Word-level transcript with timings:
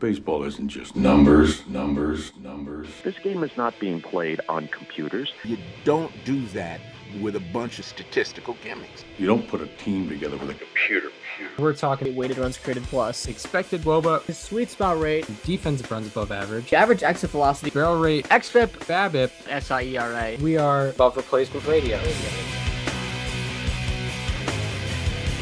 Baseball 0.00 0.44
isn't 0.44 0.68
just 0.68 0.94
numbers, 0.94 1.66
numbers, 1.66 2.30
numbers. 2.40 2.86
This 3.02 3.18
game 3.18 3.42
is 3.42 3.50
not 3.56 3.76
being 3.80 4.00
played 4.00 4.40
on 4.48 4.68
computers. 4.68 5.32
You 5.42 5.58
don't 5.84 6.12
do 6.24 6.46
that 6.48 6.80
with 7.20 7.34
a 7.34 7.40
bunch 7.40 7.80
of 7.80 7.84
statistical 7.84 8.56
gimmicks. 8.62 9.04
You 9.18 9.26
don't 9.26 9.48
put 9.48 9.60
a 9.60 9.66
team 9.66 10.08
together 10.08 10.36
with 10.36 10.50
a 10.50 10.54
computer. 10.54 11.10
We're 11.58 11.74
talking 11.74 12.14
weighted 12.14 12.38
runs 12.38 12.58
created 12.58 12.84
plus, 12.84 13.26
expected 13.26 13.82
WOBA, 13.82 14.22
his 14.24 14.38
sweet 14.38 14.70
spot 14.70 15.00
rate, 15.00 15.26
defensive 15.44 15.90
runs 15.90 16.06
above 16.06 16.30
average, 16.30 16.72
average 16.72 17.02
exit 17.02 17.30
velocity, 17.30 17.70
barrel 17.70 17.98
rate, 17.98 18.28
xFIP, 18.28 18.68
BABIP, 18.86 19.30
SIERA. 19.48 20.40
We 20.40 20.56
are 20.58 20.88
above 20.90 21.16
replacement 21.16 21.66
radio. 21.66 22.00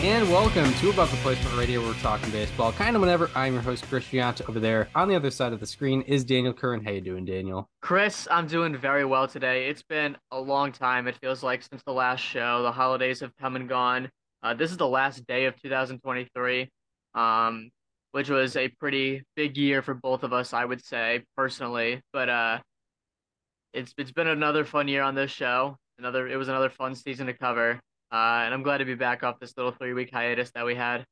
And 0.00 0.28
welcome 0.30 0.74
to 0.74 0.90
Above 0.90 1.10
Replacement 1.10 1.56
Radio. 1.56 1.80
We're 1.80 1.94
talking 1.94 2.30
baseball, 2.30 2.70
kind 2.70 2.96
of 2.96 3.00
whenever. 3.00 3.30
I'm 3.34 3.54
your 3.54 3.62
host, 3.62 3.82
Chris 3.88 4.04
Gianta. 4.04 4.46
Over 4.46 4.60
there 4.60 4.88
on 4.94 5.08
the 5.08 5.14
other 5.14 5.30
side 5.30 5.54
of 5.54 5.58
the 5.58 5.66
screen 5.66 6.02
is 6.02 6.22
Daniel 6.22 6.52
Curran. 6.52 6.84
How 6.84 6.90
you 6.90 7.00
doing, 7.00 7.24
Daniel? 7.24 7.66
Chris, 7.80 8.28
I'm 8.30 8.46
doing 8.46 8.76
very 8.76 9.06
well 9.06 9.26
today. 9.26 9.68
It's 9.70 9.82
been 9.82 10.18
a 10.30 10.38
long 10.38 10.70
time. 10.70 11.08
It 11.08 11.16
feels 11.16 11.42
like 11.42 11.62
since 11.62 11.82
the 11.86 11.94
last 11.94 12.20
show. 12.20 12.62
The 12.62 12.72
holidays 12.72 13.20
have 13.20 13.34
come 13.36 13.56
and 13.56 13.70
gone. 13.70 14.10
Uh, 14.42 14.52
this 14.52 14.70
is 14.70 14.76
the 14.76 14.86
last 14.86 15.26
day 15.26 15.46
of 15.46 15.60
2023, 15.62 16.68
um, 17.14 17.70
which 18.12 18.28
was 18.28 18.54
a 18.54 18.68
pretty 18.68 19.22
big 19.34 19.56
year 19.56 19.80
for 19.80 19.94
both 19.94 20.24
of 20.24 20.32
us, 20.34 20.52
I 20.52 20.66
would 20.66 20.84
say 20.84 21.24
personally. 21.38 22.02
But 22.12 22.28
uh, 22.28 22.58
it's 23.72 23.94
it's 23.96 24.12
been 24.12 24.28
another 24.28 24.66
fun 24.66 24.88
year 24.88 25.02
on 25.02 25.14
this 25.14 25.30
show. 25.30 25.78
Another 25.98 26.28
it 26.28 26.36
was 26.36 26.48
another 26.48 26.68
fun 26.68 26.94
season 26.94 27.28
to 27.28 27.32
cover. 27.32 27.80
Uh, 28.12 28.42
and 28.44 28.54
I'm 28.54 28.62
glad 28.62 28.78
to 28.78 28.84
be 28.84 28.94
back 28.94 29.22
off 29.22 29.40
this 29.40 29.56
little 29.56 29.72
three 29.72 29.92
week 29.92 30.10
hiatus 30.12 30.50
that 30.54 30.64
we 30.64 30.74
had. 30.74 31.04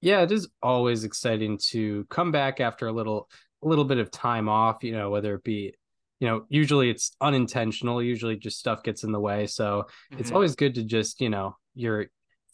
Yeah, 0.00 0.22
it 0.22 0.32
is 0.32 0.48
always 0.62 1.04
exciting 1.04 1.58
to 1.68 2.06
come 2.08 2.32
back 2.32 2.60
after 2.60 2.86
a 2.86 2.92
little 2.92 3.28
a 3.62 3.68
little 3.68 3.84
bit 3.84 3.98
of 3.98 4.10
time 4.10 4.48
off, 4.48 4.82
you 4.82 4.92
know, 4.92 5.10
whether 5.10 5.34
it 5.34 5.44
be 5.44 5.74
you 6.20 6.28
know, 6.28 6.44
usually 6.50 6.90
it's 6.90 7.16
unintentional, 7.20 8.02
usually 8.02 8.36
just 8.36 8.58
stuff 8.58 8.82
gets 8.82 9.04
in 9.04 9.12
the 9.12 9.18
way. 9.18 9.46
So 9.46 9.86
mm-hmm. 10.12 10.20
it's 10.20 10.30
always 10.30 10.54
good 10.54 10.74
to 10.74 10.84
just, 10.84 11.20
you 11.20 11.30
know, 11.30 11.56
your 11.74 12.06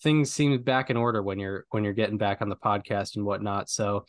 things 0.02 0.30
seem 0.30 0.62
back 0.62 0.88
in 0.88 0.96
order 0.96 1.22
when 1.22 1.38
you're 1.38 1.66
when 1.70 1.82
you're 1.82 1.92
getting 1.92 2.18
back 2.18 2.40
on 2.40 2.48
the 2.48 2.56
podcast 2.56 3.16
and 3.16 3.24
whatnot. 3.24 3.68
So 3.68 4.06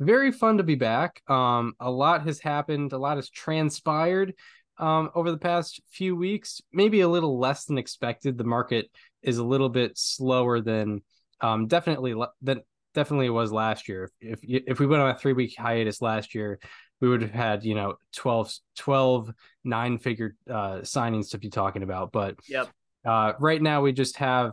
very 0.00 0.32
fun 0.32 0.58
to 0.58 0.64
be 0.64 0.74
back. 0.74 1.22
Um, 1.28 1.74
a 1.78 1.90
lot 1.90 2.26
has 2.26 2.40
happened, 2.40 2.92
a 2.92 2.98
lot 2.98 3.16
has 3.16 3.30
transpired 3.30 4.34
um, 4.78 5.10
over 5.14 5.30
the 5.30 5.38
past 5.38 5.80
few 5.90 6.14
weeks, 6.14 6.60
maybe 6.72 7.00
a 7.00 7.08
little 7.08 7.38
less 7.38 7.64
than 7.64 7.78
expected. 7.78 8.36
The 8.36 8.44
market 8.44 8.90
is 9.22 9.38
a 9.38 9.44
little 9.44 9.68
bit 9.68 9.96
slower 9.96 10.60
than 10.60 11.02
um, 11.40 11.66
definitely 11.66 12.14
than 12.42 12.62
definitely 12.94 13.30
was 13.30 13.52
last 13.52 13.88
year. 13.88 14.10
If 14.20 14.40
if 14.42 14.78
we 14.78 14.86
went 14.86 15.02
on 15.02 15.10
a 15.10 15.18
three 15.18 15.32
week 15.32 15.54
hiatus 15.56 16.00
last 16.00 16.34
year, 16.34 16.58
we 17.00 17.08
would 17.08 17.22
have 17.22 17.32
had 17.32 17.64
you 17.64 17.74
know 17.74 17.94
12, 18.14 18.52
12 18.76 19.32
nine 19.64 19.98
figure 19.98 20.34
uh, 20.48 20.78
signings 20.82 21.30
to 21.30 21.38
be 21.38 21.50
talking 21.50 21.82
about. 21.82 22.12
But 22.12 22.36
yep. 22.48 22.68
Uh, 23.04 23.34
right 23.38 23.62
now 23.62 23.82
we 23.82 23.92
just 23.92 24.16
have 24.16 24.52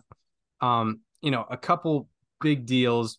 um, 0.61 1.01
you 1.21 1.31
know 1.31 1.45
a 1.49 1.57
couple 1.57 2.07
big 2.39 2.65
deals 2.65 3.17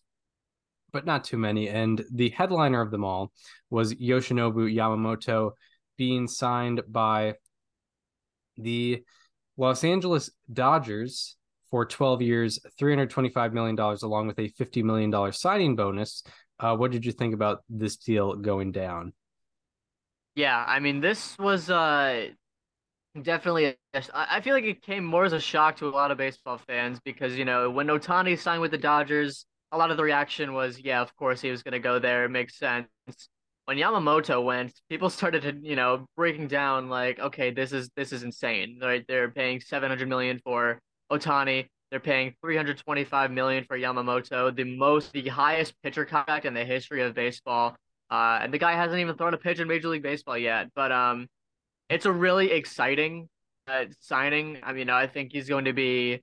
but 0.95 1.05
not 1.05 1.25
too 1.25 1.37
many. 1.37 1.67
And 1.67 2.05
the 2.09 2.29
headliner 2.29 2.79
of 2.79 2.89
them 2.89 3.03
all 3.03 3.33
was 3.69 3.93
Yoshinobu 3.95 4.73
Yamamoto 4.73 5.51
being 5.97 6.27
signed 6.27 6.81
by 6.87 7.35
the 8.57 9.03
Los 9.57 9.83
Angeles 9.83 10.29
Dodgers 10.51 11.35
for 11.69 11.85
12 11.85 12.21
years, 12.21 12.59
$325 12.79 13.53
million, 13.53 13.77
along 13.79 14.27
with 14.27 14.39
a 14.39 14.49
$50 14.49 14.83
million 14.83 15.33
signing 15.33 15.75
bonus. 15.75 16.23
Uh, 16.59 16.75
what 16.75 16.91
did 16.91 17.05
you 17.05 17.11
think 17.11 17.33
about 17.33 17.63
this 17.69 17.97
deal 17.97 18.35
going 18.35 18.71
down? 18.71 19.13
Yeah, 20.35 20.63
I 20.67 20.79
mean, 20.79 20.99
this 20.99 21.37
was 21.37 21.69
uh, 21.69 22.27
definitely, 23.21 23.77
a, 23.93 24.03
I 24.13 24.41
feel 24.41 24.53
like 24.53 24.65
it 24.65 24.81
came 24.81 25.05
more 25.05 25.25
as 25.25 25.33
a 25.33 25.39
shock 25.39 25.77
to 25.77 25.87
a 25.87 25.89
lot 25.89 26.11
of 26.11 26.17
baseball 26.17 26.57
fans 26.57 26.99
because, 27.03 27.35
you 27.35 27.45
know, 27.45 27.69
when 27.69 27.87
Ohtani 27.87 28.37
signed 28.37 28.61
with 28.61 28.71
the 28.71 28.77
Dodgers, 28.77 29.45
a 29.71 29.77
lot 29.77 29.91
of 29.91 29.97
the 29.97 30.03
reaction 30.03 30.53
was, 30.53 30.79
yeah, 30.79 31.01
of 31.01 31.15
course 31.15 31.41
he 31.41 31.51
was 31.51 31.63
going 31.63 31.73
to 31.73 31.79
go 31.79 31.99
there. 31.99 32.25
It 32.25 32.29
makes 32.29 32.57
sense 32.57 32.87
when 33.65 33.77
Yamamoto 33.77 34.43
went, 34.43 34.73
people 34.89 35.09
started 35.19 35.41
to, 35.43 35.55
you 35.61 35.75
know, 35.75 36.05
breaking 36.15 36.47
down 36.47 36.89
like, 36.89 37.19
okay, 37.19 37.51
this 37.51 37.71
is 37.71 37.89
this 37.95 38.11
is 38.11 38.23
insane. 38.23 38.79
Right? 38.81 39.03
They're 39.07 39.31
paying 39.31 39.59
700 39.59 40.07
million 40.07 40.39
for 40.43 40.79
Ohtani. 41.11 41.67
They're 41.91 41.99
paying 41.99 42.33
325 42.41 43.31
million 43.31 43.63
for 43.63 43.77
Yamamoto, 43.77 44.55
the 44.55 44.63
most 44.63 45.13
the 45.13 45.27
highest 45.27 45.73
pitcher 45.83 46.05
contract 46.05 46.45
in 46.45 46.53
the 46.53 46.65
history 46.65 47.01
of 47.01 47.13
baseball. 47.13 47.75
Uh, 48.09 48.39
and 48.41 48.53
the 48.53 48.57
guy 48.57 48.73
hasn't 48.73 48.99
even 48.99 49.15
thrown 49.15 49.33
a 49.33 49.37
pitch 49.37 49.59
in 49.59 49.67
Major 49.67 49.87
League 49.89 50.03
Baseball 50.03 50.37
yet. 50.37 50.67
But 50.75 50.91
um, 50.91 51.27
it's 51.89 52.05
a 52.05 52.11
really 52.11 52.51
exciting 52.51 53.29
uh, 53.67 53.85
signing. 53.99 54.59
I 54.63 54.73
mean, 54.73 54.89
I 54.89 55.07
think 55.07 55.31
he's 55.31 55.49
going 55.49 55.65
to 55.65 55.73
be 55.73 56.21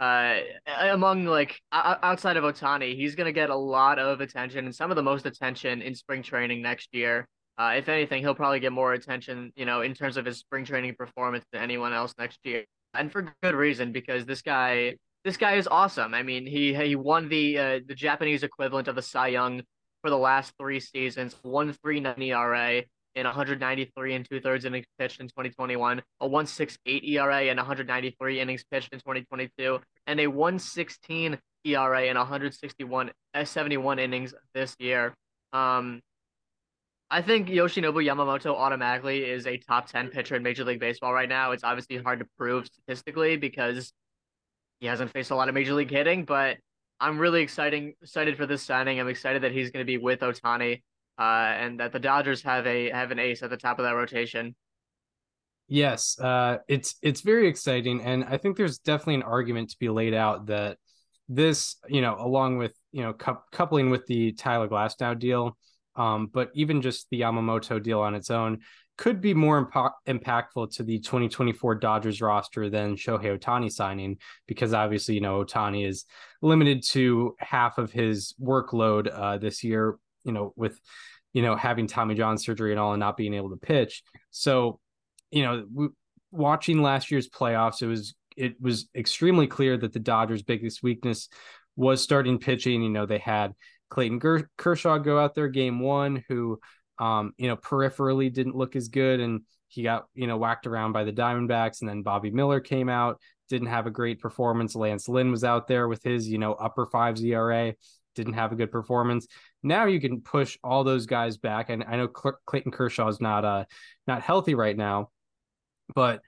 uh, 0.00 0.40
among 0.66 1.24
like 1.24 1.60
outside 1.72 2.36
of 2.36 2.44
Ohtani, 2.44 2.96
he's 2.96 3.14
going 3.14 3.26
to 3.26 3.32
get 3.32 3.50
a 3.50 3.56
lot 3.56 3.98
of 3.98 4.20
attention 4.20 4.64
and 4.64 4.74
some 4.74 4.90
of 4.90 4.96
the 4.96 5.02
most 5.02 5.26
attention 5.26 5.82
in 5.82 5.94
spring 5.94 6.22
training 6.22 6.62
next 6.62 6.88
year. 6.92 7.26
Uh, 7.56 7.74
if 7.76 7.88
anything, 7.88 8.20
he'll 8.20 8.34
probably 8.34 8.58
get 8.58 8.72
more 8.72 8.94
attention, 8.94 9.52
you 9.54 9.64
know, 9.64 9.82
in 9.82 9.94
terms 9.94 10.16
of 10.16 10.24
his 10.24 10.38
spring 10.38 10.64
training 10.64 10.94
performance 10.96 11.44
than 11.52 11.62
anyone 11.62 11.92
else 11.92 12.12
next 12.18 12.40
year, 12.42 12.64
and 12.94 13.12
for 13.12 13.32
good 13.42 13.54
reason 13.54 13.92
because 13.92 14.26
this 14.26 14.42
guy, 14.42 14.96
this 15.24 15.36
guy 15.36 15.54
is 15.54 15.68
awesome. 15.68 16.14
I 16.14 16.24
mean, 16.24 16.46
he 16.46 16.74
he 16.74 16.96
won 16.96 17.28
the 17.28 17.58
uh, 17.58 17.80
the 17.86 17.94
Japanese 17.94 18.42
equivalent 18.42 18.88
of 18.88 18.96
the 18.96 19.02
Cy 19.02 19.28
Young 19.28 19.62
for 20.02 20.10
the 20.10 20.18
last 20.18 20.52
three 20.58 20.80
seasons, 20.80 21.36
one 21.42 21.72
three 21.72 22.00
nine 22.00 22.20
ERA, 22.20 22.82
in 23.14 23.24
193 23.24 24.14
and 24.14 24.28
two 24.28 24.40
thirds 24.40 24.64
innings 24.64 24.86
pitched 24.98 25.20
in 25.20 25.28
2021, 25.28 26.02
a 26.20 26.26
168 26.26 27.04
ERA 27.04 27.42
and 27.42 27.56
193 27.58 28.40
innings 28.40 28.64
pitched 28.70 28.92
in 28.92 28.98
2022, 28.98 29.78
and 30.06 30.20
a 30.20 30.26
116 30.26 31.38
ERA 31.64 32.02
and 32.02 32.18
161 32.18 33.10
uh, 33.34 33.44
71 33.44 33.98
innings 33.98 34.34
this 34.54 34.76
year. 34.78 35.14
Um, 35.52 36.00
I 37.10 37.22
think 37.22 37.48
Yoshinobu 37.48 38.04
Yamamoto 38.04 38.54
automatically 38.54 39.24
is 39.24 39.46
a 39.46 39.56
top 39.56 39.86
10 39.88 40.08
pitcher 40.08 40.34
in 40.34 40.42
Major 40.42 40.64
League 40.64 40.80
Baseball 40.80 41.12
right 41.12 41.28
now. 41.28 41.52
It's 41.52 41.62
obviously 41.62 41.98
hard 41.98 42.18
to 42.18 42.26
prove 42.38 42.66
statistically 42.66 43.36
because 43.36 43.92
he 44.80 44.86
hasn't 44.86 45.12
faced 45.12 45.30
a 45.30 45.36
lot 45.36 45.48
of 45.48 45.54
Major 45.54 45.74
League 45.74 45.90
hitting, 45.90 46.24
but 46.24 46.56
I'm 47.00 47.18
really 47.18 47.42
exciting 47.42 47.94
excited 48.02 48.36
for 48.36 48.46
this 48.46 48.62
signing. 48.62 48.98
I'm 48.98 49.08
excited 49.08 49.42
that 49.42 49.52
he's 49.52 49.70
going 49.70 49.84
to 49.84 49.86
be 49.86 49.98
with 49.98 50.20
Ohtani 50.20 50.82
uh, 51.18 51.22
and 51.22 51.80
that 51.80 51.92
the 51.92 51.98
Dodgers 51.98 52.42
have 52.42 52.66
a 52.66 52.90
have 52.90 53.10
an 53.10 53.18
ace 53.18 53.42
at 53.42 53.50
the 53.50 53.56
top 53.56 53.78
of 53.78 53.84
that 53.84 53.94
rotation. 53.94 54.54
Yes, 55.68 56.18
uh, 56.18 56.58
it's 56.68 56.96
it's 57.02 57.22
very 57.22 57.48
exciting, 57.48 58.02
and 58.02 58.24
I 58.24 58.36
think 58.36 58.56
there's 58.56 58.78
definitely 58.78 59.16
an 59.16 59.22
argument 59.22 59.70
to 59.70 59.78
be 59.78 59.88
laid 59.88 60.14
out 60.14 60.46
that 60.46 60.78
this, 61.28 61.76
you 61.88 62.02
know, 62.02 62.16
along 62.18 62.58
with 62.58 62.74
you 62.92 63.02
know 63.02 63.12
cu- 63.14 63.38
coupling 63.50 63.90
with 63.90 64.06
the 64.06 64.32
Tyler 64.32 64.68
Glasnow 64.68 65.18
deal, 65.18 65.56
um, 65.96 66.28
but 66.32 66.50
even 66.54 66.82
just 66.82 67.08
the 67.10 67.20
Yamamoto 67.20 67.82
deal 67.82 68.00
on 68.00 68.14
its 68.14 68.30
own 68.30 68.60
could 68.96 69.20
be 69.20 69.34
more 69.34 69.58
imp- 69.58 70.22
impactful 70.22 70.72
to 70.76 70.82
the 70.82 71.00
2024 71.00 71.76
Dodgers 71.76 72.20
roster 72.20 72.70
than 72.70 72.94
Shohei 72.96 73.38
Ohtani 73.38 73.70
signing 73.70 74.18
because 74.46 74.72
obviously 74.72 75.16
you 75.16 75.20
know 75.20 75.44
Ohtani 75.44 75.86
is 75.86 76.04
limited 76.42 76.84
to 76.90 77.34
half 77.38 77.78
of 77.78 77.90
his 77.90 78.34
workload 78.40 79.08
uh, 79.12 79.38
this 79.38 79.64
year 79.64 79.98
you 80.24 80.32
know, 80.32 80.52
with, 80.56 80.80
you 81.32 81.42
know, 81.42 81.56
having 81.56 81.86
Tommy 81.86 82.14
John 82.14 82.38
surgery 82.38 82.72
and 82.72 82.80
all 82.80 82.92
and 82.92 83.00
not 83.00 83.16
being 83.16 83.34
able 83.34 83.50
to 83.50 83.56
pitch. 83.56 84.02
So, 84.30 84.80
you 85.30 85.42
know, 85.42 85.90
watching 86.30 86.82
last 86.82 87.10
year's 87.10 87.28
playoffs, 87.28 87.82
it 87.82 87.86
was, 87.86 88.14
it 88.36 88.60
was 88.60 88.88
extremely 88.94 89.46
clear 89.46 89.76
that 89.76 89.92
the 89.92 90.00
Dodgers' 90.00 90.42
biggest 90.42 90.82
weakness 90.82 91.28
was 91.76 92.02
starting 92.02 92.38
pitching. 92.38 92.82
You 92.82 92.90
know, 92.90 93.06
they 93.06 93.18
had 93.18 93.52
Clayton 93.90 94.20
Kershaw 94.56 94.98
go 94.98 95.18
out 95.18 95.34
there 95.34 95.48
game 95.48 95.80
one, 95.80 96.24
who, 96.28 96.58
um, 96.98 97.32
you 97.36 97.48
know, 97.48 97.56
peripherally 97.56 98.32
didn't 98.32 98.56
look 98.56 98.76
as 98.76 98.88
good. 98.88 99.20
And 99.20 99.42
he 99.68 99.82
got, 99.82 100.06
you 100.14 100.26
know, 100.26 100.36
whacked 100.36 100.66
around 100.66 100.92
by 100.92 101.04
the 101.04 101.12
Diamondbacks. 101.12 101.80
And 101.80 101.88
then 101.88 102.02
Bobby 102.02 102.30
Miller 102.30 102.60
came 102.60 102.88
out, 102.88 103.20
didn't 103.48 103.68
have 103.68 103.86
a 103.86 103.90
great 103.90 104.20
performance. 104.20 104.74
Lance 104.74 105.08
Lynn 105.08 105.30
was 105.30 105.44
out 105.44 105.66
there 105.66 105.88
with 105.88 106.02
his, 106.02 106.28
you 106.28 106.38
know, 106.38 106.54
upper 106.54 106.86
fives 106.86 107.22
ERA 107.22 107.74
didn't 108.14 108.34
have 108.34 108.52
a 108.52 108.56
good 108.56 108.70
performance. 108.70 109.26
Now 109.64 109.86
you 109.86 110.00
can 110.00 110.20
push 110.20 110.58
all 110.62 110.84
those 110.84 111.06
guys 111.06 111.36
back, 111.36 111.70
and 111.70 111.82
I 111.82 111.96
know 111.96 112.06
Clayton 112.08 112.70
Kershaw 112.70 113.08
is 113.08 113.20
not 113.20 113.44
uh 113.44 113.64
not 114.06 114.22
healthy 114.22 114.54
right 114.54 114.76
now, 114.76 115.10
but 115.94 116.20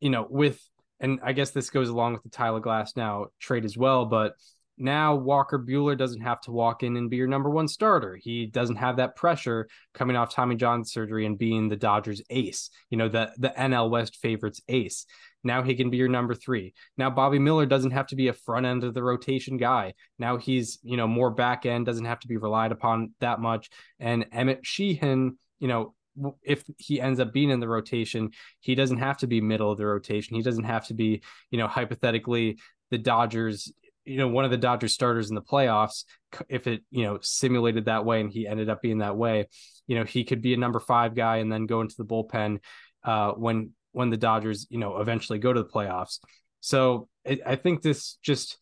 you 0.00 0.10
know 0.10 0.26
with 0.28 0.60
and 1.00 1.18
I 1.22 1.32
guess 1.32 1.50
this 1.50 1.70
goes 1.70 1.88
along 1.88 2.12
with 2.12 2.22
the 2.22 2.28
Tyler 2.28 2.60
Glasnow 2.60 3.26
trade 3.40 3.64
as 3.64 3.76
well, 3.76 4.06
but 4.06 4.34
now 4.76 5.14
Walker 5.14 5.58
Buehler 5.58 5.96
doesn't 5.96 6.20
have 6.20 6.40
to 6.42 6.52
walk 6.52 6.82
in 6.82 6.96
and 6.96 7.10
be 7.10 7.16
your 7.16 7.26
number 7.26 7.50
one 7.50 7.68
starter. 7.68 8.16
He 8.16 8.46
doesn't 8.46 8.76
have 8.76 8.96
that 8.96 9.16
pressure 9.16 9.68
coming 9.94 10.16
off 10.16 10.34
Tommy 10.34 10.56
John 10.56 10.84
surgery 10.84 11.26
and 11.26 11.38
being 11.38 11.68
the 11.68 11.76
Dodgers 11.76 12.22
ace, 12.30 12.70
you 12.90 12.98
know, 12.98 13.08
the 13.08 13.30
the 13.38 13.52
NL 13.56 13.90
West 13.90 14.16
favorites 14.16 14.60
ace. 14.68 15.06
Now 15.44 15.62
he 15.62 15.74
can 15.74 15.90
be 15.90 15.98
your 15.98 16.08
number 16.08 16.34
three. 16.34 16.74
Now 16.96 17.10
Bobby 17.10 17.38
Miller 17.38 17.66
doesn't 17.66 17.92
have 17.92 18.06
to 18.08 18.16
be 18.16 18.28
a 18.28 18.32
front 18.32 18.66
end 18.66 18.82
of 18.82 18.94
the 18.94 19.02
rotation 19.02 19.56
guy. 19.58 19.94
Now 20.18 20.38
he's, 20.38 20.78
you 20.82 20.96
know, 20.96 21.06
more 21.06 21.30
back 21.30 21.66
end, 21.66 21.86
doesn't 21.86 22.06
have 22.06 22.20
to 22.20 22.28
be 22.28 22.38
relied 22.38 22.72
upon 22.72 23.12
that 23.20 23.40
much. 23.40 23.70
And 24.00 24.26
Emmett 24.32 24.66
Sheehan, 24.66 25.38
you 25.58 25.68
know, 25.68 25.94
if 26.42 26.64
he 26.78 27.00
ends 27.00 27.20
up 27.20 27.32
being 27.32 27.50
in 27.50 27.60
the 27.60 27.68
rotation, 27.68 28.30
he 28.60 28.74
doesn't 28.74 28.98
have 28.98 29.18
to 29.18 29.26
be 29.26 29.40
middle 29.40 29.70
of 29.70 29.78
the 29.78 29.86
rotation. 29.86 30.36
He 30.36 30.42
doesn't 30.42 30.64
have 30.64 30.86
to 30.86 30.94
be, 30.94 31.22
you 31.50 31.58
know, 31.58 31.66
hypothetically 31.66 32.58
the 32.90 32.98
Dodgers, 32.98 33.72
you 34.04 34.18
know, 34.18 34.28
one 34.28 34.44
of 34.44 34.50
the 34.50 34.56
Dodgers 34.56 34.92
starters 34.92 35.28
in 35.28 35.34
the 35.34 35.42
playoffs. 35.42 36.04
If 36.48 36.66
it, 36.66 36.82
you 36.90 37.04
know, 37.04 37.18
simulated 37.22 37.86
that 37.86 38.04
way 38.04 38.20
and 38.20 38.30
he 38.30 38.46
ended 38.46 38.68
up 38.68 38.82
being 38.82 38.98
that 38.98 39.16
way, 39.16 39.48
you 39.86 39.98
know, 39.98 40.04
he 40.04 40.24
could 40.24 40.42
be 40.42 40.54
a 40.54 40.58
number 40.58 40.80
five 40.80 41.14
guy 41.14 41.38
and 41.38 41.50
then 41.50 41.66
go 41.66 41.80
into 41.80 41.94
the 41.96 42.04
bullpen 42.04 42.58
uh, 43.04 43.32
when 43.32 43.72
when 43.92 44.10
the 44.10 44.16
Dodgers, 44.16 44.66
you 44.70 44.78
know, 44.78 44.98
eventually 44.98 45.38
go 45.38 45.52
to 45.52 45.62
the 45.62 45.68
playoffs. 45.68 46.18
So 46.60 47.08
I 47.46 47.56
think 47.56 47.82
this 47.82 48.16
just 48.22 48.58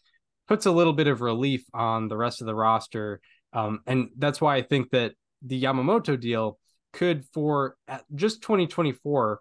puts 0.46 0.66
a 0.66 0.72
little 0.72 0.92
bit 0.92 1.06
of 1.06 1.20
relief 1.20 1.64
on 1.72 2.08
the 2.08 2.16
rest 2.16 2.40
of 2.40 2.46
the 2.46 2.54
roster. 2.54 3.20
Um, 3.52 3.80
and 3.86 4.10
that's 4.18 4.40
why 4.40 4.56
I 4.56 4.62
think 4.62 4.90
that 4.90 5.12
the 5.40 5.62
Yamamoto 5.62 6.20
deal 6.20 6.58
could, 6.92 7.24
for 7.32 7.76
just 8.14 8.42
2024, 8.42 9.40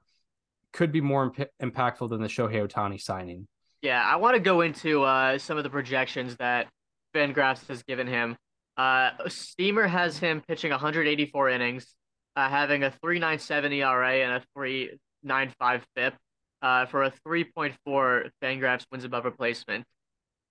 could 0.72 0.92
be 0.92 1.02
more 1.02 1.24
imp- 1.24 1.50
impactful 1.62 2.10
than 2.10 2.22
the 2.22 2.28
Shohei 2.28 2.66
Ohtani 2.66 3.02
signing. 3.02 3.48
Yeah, 3.82 4.02
I 4.04 4.18
want 4.18 4.36
to 4.36 4.40
go 4.40 4.62
into 4.62 5.04
uh, 5.04 5.40
some 5.40 5.58
of 5.58 5.64
the 5.64 5.70
projections 5.70 6.36
that 6.38 6.68
Fangraphs 7.16 7.68
has 7.68 7.82
given 7.84 8.06
him. 8.06 8.38
Uh, 8.78 9.12
Steamer 9.28 9.88
has 9.88 10.18
him 10.18 10.42
pitching 10.48 10.72
184 10.72 11.50
innings, 11.50 11.94
uh, 12.36 12.48
having 12.48 12.84
a 12.84 12.94
3.97 13.04 13.74
ERA 13.74 14.18
and 14.18 14.34
a 14.34 14.60
3.95 14.60 15.82
FIP 15.96 16.14
uh, 16.62 16.86
for 16.86 17.04
a 17.04 17.14
3.4 17.28 18.30
Fangraphs 18.42 18.86
wins 18.92 19.04
above 19.04 19.26
replacement. 19.26 19.86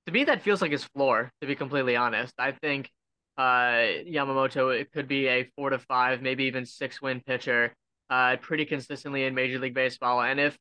To 0.06 0.12
me, 0.12 0.24
that 0.24 0.42
feels 0.42 0.60
like 0.60 0.72
his 0.72 0.84
floor. 0.84 1.30
To 1.40 1.46
be 1.46 1.54
completely 1.54 1.94
honest, 1.94 2.34
I 2.36 2.52
think 2.52 2.90
uh, 3.38 4.02
Yamamoto 4.08 4.76
it 4.76 4.90
could 4.92 5.06
be 5.06 5.28
a 5.28 5.44
four 5.56 5.70
to 5.70 5.78
five, 5.78 6.20
maybe 6.20 6.44
even 6.44 6.66
six 6.66 7.00
win 7.00 7.20
pitcher, 7.20 7.72
uh, 8.10 8.36
pretty 8.40 8.64
consistently 8.64 9.24
in 9.24 9.36
Major 9.36 9.60
League 9.60 9.74
Baseball. 9.74 10.20
And 10.20 10.40
if 10.40 10.58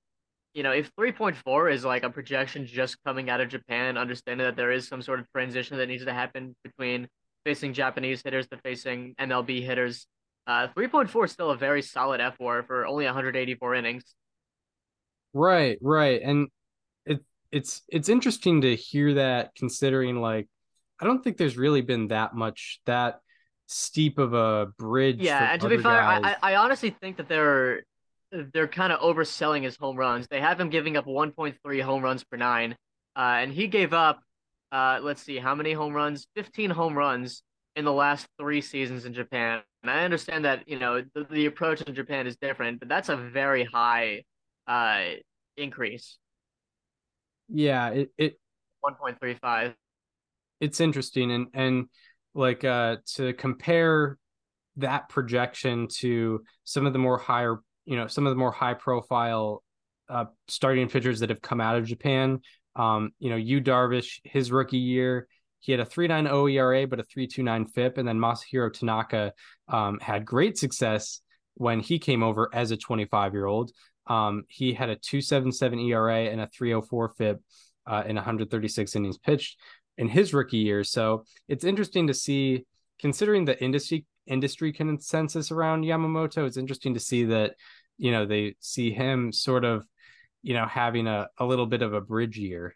you 0.53 0.63
know, 0.63 0.71
if 0.71 0.91
3.4 0.95 1.73
is 1.73 1.85
like 1.85 2.03
a 2.03 2.09
projection 2.09 2.65
just 2.65 2.97
coming 3.03 3.29
out 3.29 3.41
of 3.41 3.49
Japan, 3.49 3.97
understanding 3.97 4.45
that 4.45 4.55
there 4.55 4.71
is 4.71 4.87
some 4.87 5.01
sort 5.01 5.19
of 5.19 5.29
transition 5.31 5.77
that 5.77 5.87
needs 5.87 6.05
to 6.05 6.13
happen 6.13 6.55
between 6.63 7.07
facing 7.45 7.73
Japanese 7.73 8.21
hitters 8.23 8.47
to 8.47 8.57
facing 8.57 9.15
MLB 9.19 9.63
hitters, 9.63 10.07
uh, 10.47 10.67
3.4 10.75 11.25
is 11.25 11.31
still 11.31 11.51
a 11.51 11.57
very 11.57 11.81
solid 11.81 12.19
fWAR 12.19 12.65
for 12.65 12.87
only 12.87 13.05
184 13.05 13.75
innings. 13.75 14.15
Right, 15.33 15.77
right. 15.81 16.21
And 16.23 16.47
it 17.05 17.23
it's 17.51 17.83
it's 17.87 18.09
interesting 18.09 18.61
to 18.61 18.75
hear 18.75 19.13
that 19.15 19.53
considering 19.55 20.19
like 20.19 20.47
I 20.99 21.05
don't 21.05 21.23
think 21.23 21.37
there's 21.37 21.57
really 21.57 21.81
been 21.81 22.07
that 22.07 22.33
much 22.33 22.81
that 22.87 23.19
steep 23.67 24.17
of 24.17 24.33
a 24.33 24.67
bridge. 24.77 25.19
Yeah, 25.19 25.53
and 25.53 25.61
to 25.61 25.69
be 25.69 25.77
fair, 25.77 26.01
I, 26.01 26.35
I 26.41 26.55
honestly 26.55 26.89
think 26.89 27.17
that 27.17 27.29
they're 27.29 27.83
they're 28.53 28.67
kind 28.67 28.93
of 28.93 28.99
overselling 29.01 29.63
his 29.63 29.75
home 29.77 29.97
runs. 29.97 30.27
They 30.27 30.41
have 30.41 30.59
him 30.59 30.69
giving 30.69 30.97
up 30.97 31.05
1.3 31.05 31.81
home 31.81 32.03
runs 32.03 32.23
per 32.23 32.37
nine, 32.37 32.75
uh, 33.15 33.37
and 33.39 33.51
he 33.51 33.67
gave 33.67 33.93
up, 33.93 34.21
uh, 34.71 34.99
let's 35.01 35.21
see, 35.21 35.37
how 35.37 35.55
many 35.55 35.73
home 35.73 35.93
runs? 35.93 36.27
15 36.35 36.69
home 36.69 36.97
runs 36.97 37.43
in 37.75 37.85
the 37.85 37.93
last 37.93 38.27
three 38.39 38.61
seasons 38.61 39.05
in 39.05 39.13
Japan. 39.13 39.61
And 39.83 39.89
I 39.89 40.03
understand 40.03 40.45
that 40.45 40.67
you 40.67 40.77
know 40.77 41.03
the, 41.13 41.25
the 41.29 41.45
approach 41.45 41.81
in 41.81 41.95
Japan 41.95 42.27
is 42.27 42.35
different, 42.37 42.79
but 42.79 42.89
that's 42.89 43.09
a 43.09 43.15
very 43.15 43.63
high 43.63 44.23
uh, 44.67 45.03
increase. 45.55 46.17
Yeah, 47.47 47.89
it, 47.89 48.09
it 48.17 48.39
1.35. 48.83 49.73
It's 50.59 50.79
interesting 50.79 51.31
and 51.31 51.47
and 51.53 51.85
like 52.35 52.63
uh 52.63 52.97
to 53.15 53.33
compare 53.33 54.17
that 54.77 55.09
projection 55.09 55.87
to 55.87 56.43
some 56.63 56.85
of 56.85 56.93
the 56.93 56.99
more 56.99 57.17
higher, 57.17 57.59
you 57.89 57.95
know, 57.95 58.05
some 58.05 58.27
of 58.27 58.31
the 58.31 58.37
more 58.37 58.51
high 58.51 58.75
profile 58.75 59.63
uh 60.09 60.25
starting 60.47 60.87
pitchers 60.87 61.19
that 61.19 61.29
have 61.29 61.41
come 61.41 61.59
out 61.59 61.75
of 61.75 61.85
Japan. 61.85 62.39
Um, 62.75 63.11
you 63.17 63.31
know, 63.31 63.35
Yu 63.35 63.61
Darvish, 63.61 64.19
his 64.23 64.51
rookie 64.51 64.77
year, 64.77 65.27
he 65.59 65.71
had 65.71 65.81
a 65.81 65.85
3.90 65.85 66.53
ERA, 66.53 66.87
but 66.87 66.99
a 66.99 67.03
3.29 67.03 67.69
FIP. 67.73 67.97
And 67.97 68.07
then 68.07 68.19
Masahiro 68.19 68.71
Tanaka 68.71 69.33
um, 69.67 69.99
had 69.99 70.23
great 70.23 70.57
success 70.57 71.21
when 71.55 71.79
he 71.79 71.97
came 71.97 72.21
over 72.21 72.49
as 72.53 72.69
a 72.69 72.77
25 72.77 73.33
year 73.33 73.47
old. 73.47 73.71
Um, 74.05 74.43
he 74.47 74.73
had 74.73 74.89
a 74.89 74.95
2.77 74.95 75.89
ERA 75.89 76.25
and 76.25 76.41
a 76.41 76.47
3.04 76.47 77.17
FIP 77.17 77.41
uh, 77.87 78.03
in 78.05 78.15
136 78.15 78.95
innings 78.95 79.17
pitched 79.17 79.59
in 79.97 80.07
his 80.07 80.33
rookie 80.33 80.57
year. 80.57 80.83
So 80.83 81.25
it's 81.47 81.63
interesting 81.63 82.07
to 82.07 82.13
see, 82.13 82.65
considering 82.99 83.45
the 83.45 83.61
industry 83.61 84.05
industry 84.29 84.71
consensus 84.71 85.51
around 85.51 85.83
Yamamoto. 85.83 86.45
It's 86.45 86.57
interesting 86.57 86.93
to 86.93 86.99
see 86.99 87.25
that 87.25 87.55
you 87.99 88.11
know 88.11 88.25
they 88.25 88.55
see 88.59 88.91
him 88.91 89.31
sort 89.31 89.63
of 89.63 89.85
you 90.41 90.55
know 90.55 90.65
having 90.65 91.05
a, 91.05 91.27
a 91.37 91.45
little 91.45 91.67
bit 91.67 91.83
of 91.83 91.93
a 91.93 92.01
bridge 92.01 92.37
year 92.37 92.75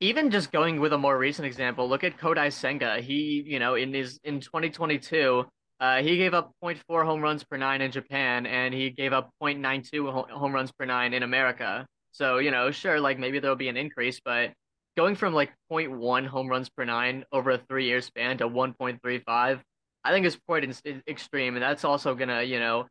even 0.00 0.30
just 0.30 0.52
going 0.52 0.80
with 0.80 0.92
a 0.92 0.98
more 0.98 1.18
recent 1.18 1.46
example, 1.46 1.88
look 1.88 2.04
at 2.04 2.16
Kodai 2.16 2.52
Senga. 2.52 3.00
He, 3.00 3.42
you 3.44 3.58
know, 3.58 3.74
in 3.74 3.92
his 3.92 4.20
in 4.22 4.40
2022, 4.40 5.44
uh, 5.80 6.02
he 6.02 6.16
gave 6.16 6.34
up 6.34 6.52
0.4 6.62 7.04
home 7.04 7.20
runs 7.20 7.44
per 7.44 7.56
nine 7.56 7.80
in 7.80 7.90
Japan, 7.90 8.46
and 8.46 8.72
he 8.72 8.90
gave 8.90 9.12
up 9.12 9.30
0.92 9.42 10.30
home 10.30 10.52
runs 10.52 10.72
per 10.72 10.84
nine 10.84 11.14
in 11.14 11.22
America. 11.22 11.86
So, 12.12 12.38
you 12.38 12.50
know, 12.50 12.70
sure, 12.70 13.00
like 13.00 13.18
maybe 13.18 13.38
there'll 13.38 13.56
be 13.56 13.68
an 13.68 13.76
increase, 13.76 14.20
but 14.24 14.52
going 14.96 15.14
from 15.14 15.34
like 15.34 15.52
0.1 15.70 16.26
home 16.26 16.48
runs 16.48 16.68
per 16.68 16.84
nine 16.84 17.24
over 17.32 17.52
a 17.52 17.58
three 17.58 17.86
year 17.86 18.00
span 18.00 18.38
to 18.38 18.48
1.35, 18.48 19.60
I 20.04 20.12
think 20.12 20.26
is 20.26 20.38
quite 20.46 20.64
in- 20.64 21.02
extreme, 21.08 21.54
and 21.54 21.62
that's 21.62 21.84
also 21.84 22.14
gonna, 22.14 22.42
you 22.42 22.58
know, 22.60 22.86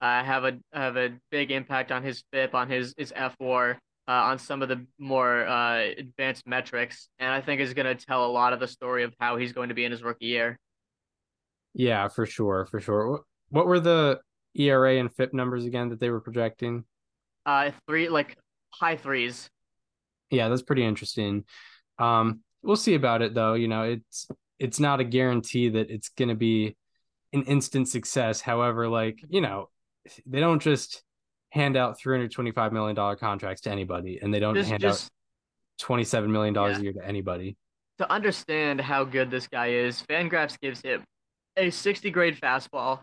uh, 0.00 0.22
have 0.24 0.44
a 0.44 0.58
have 0.72 0.96
a 0.96 1.14
big 1.30 1.50
impact 1.50 1.92
on 1.92 2.02
his 2.02 2.22
FIP, 2.32 2.54
on 2.54 2.68
his 2.68 2.94
his 2.96 3.12
fWAR 3.12 3.76
uh, 4.08 4.12
on 4.12 4.38
some 4.38 4.62
of 4.62 4.68
the 4.68 4.86
more 4.98 5.46
uh, 5.46 5.80
advanced 5.98 6.46
metrics, 6.46 7.08
and 7.18 7.30
I 7.30 7.40
think 7.40 7.60
is 7.60 7.74
going 7.74 7.86
to 7.86 7.94
tell 7.94 8.24
a 8.24 8.30
lot 8.30 8.52
of 8.52 8.60
the 8.60 8.68
story 8.68 9.02
of 9.02 9.12
how 9.18 9.36
he's 9.36 9.52
going 9.52 9.68
to 9.68 9.74
be 9.74 9.84
in 9.84 9.90
his 9.90 10.02
rookie 10.02 10.26
year. 10.26 10.58
Yeah, 11.74 12.08
for 12.08 12.24
sure, 12.24 12.66
for 12.66 12.80
sure. 12.80 13.22
What 13.50 13.66
were 13.66 13.80
the 13.80 14.20
ERA 14.54 14.96
and 14.96 15.12
FIP 15.12 15.34
numbers 15.34 15.64
again 15.64 15.90
that 15.90 16.00
they 16.00 16.10
were 16.10 16.20
projecting? 16.20 16.84
Uh, 17.44 17.70
three 17.86 18.08
like 18.08 18.36
high 18.70 18.96
threes. 18.96 19.48
Yeah, 20.30 20.48
that's 20.48 20.62
pretty 20.62 20.84
interesting. 20.84 21.44
Um, 21.98 22.40
we'll 22.62 22.76
see 22.76 22.94
about 22.94 23.22
it 23.22 23.34
though. 23.34 23.54
You 23.54 23.68
know, 23.68 23.82
it's 23.82 24.28
it's 24.58 24.80
not 24.80 25.00
a 25.00 25.04
guarantee 25.04 25.68
that 25.70 25.90
it's 25.90 26.08
going 26.10 26.28
to 26.28 26.34
be 26.34 26.76
an 27.32 27.42
instant 27.42 27.88
success. 27.88 28.40
However, 28.40 28.88
like 28.88 29.20
you 29.28 29.40
know, 29.40 29.68
they 30.26 30.40
don't 30.40 30.60
just 30.60 31.02
hand 31.50 31.76
out 31.76 31.98
325 31.98 32.72
million 32.72 32.94
dollar 32.94 33.16
contracts 33.16 33.62
to 33.62 33.70
anybody 33.70 34.18
and 34.20 34.32
they 34.32 34.40
don't 34.40 34.54
just, 34.54 34.68
hand 34.68 34.80
just, 34.80 35.06
out 35.06 35.10
27 35.80 36.30
million 36.30 36.54
dollars 36.54 36.74
yeah. 36.74 36.80
a 36.80 36.82
year 36.82 36.92
to 36.92 37.04
anybody. 37.04 37.56
To 37.98 38.10
understand 38.12 38.80
how 38.80 39.04
good 39.04 39.30
this 39.30 39.46
guy 39.48 39.68
is 39.68 40.02
fangraphs 40.08 40.60
gives 40.60 40.82
him 40.82 41.04
a 41.56 41.70
60 41.70 42.10
grade 42.10 42.38
fastball 42.38 43.00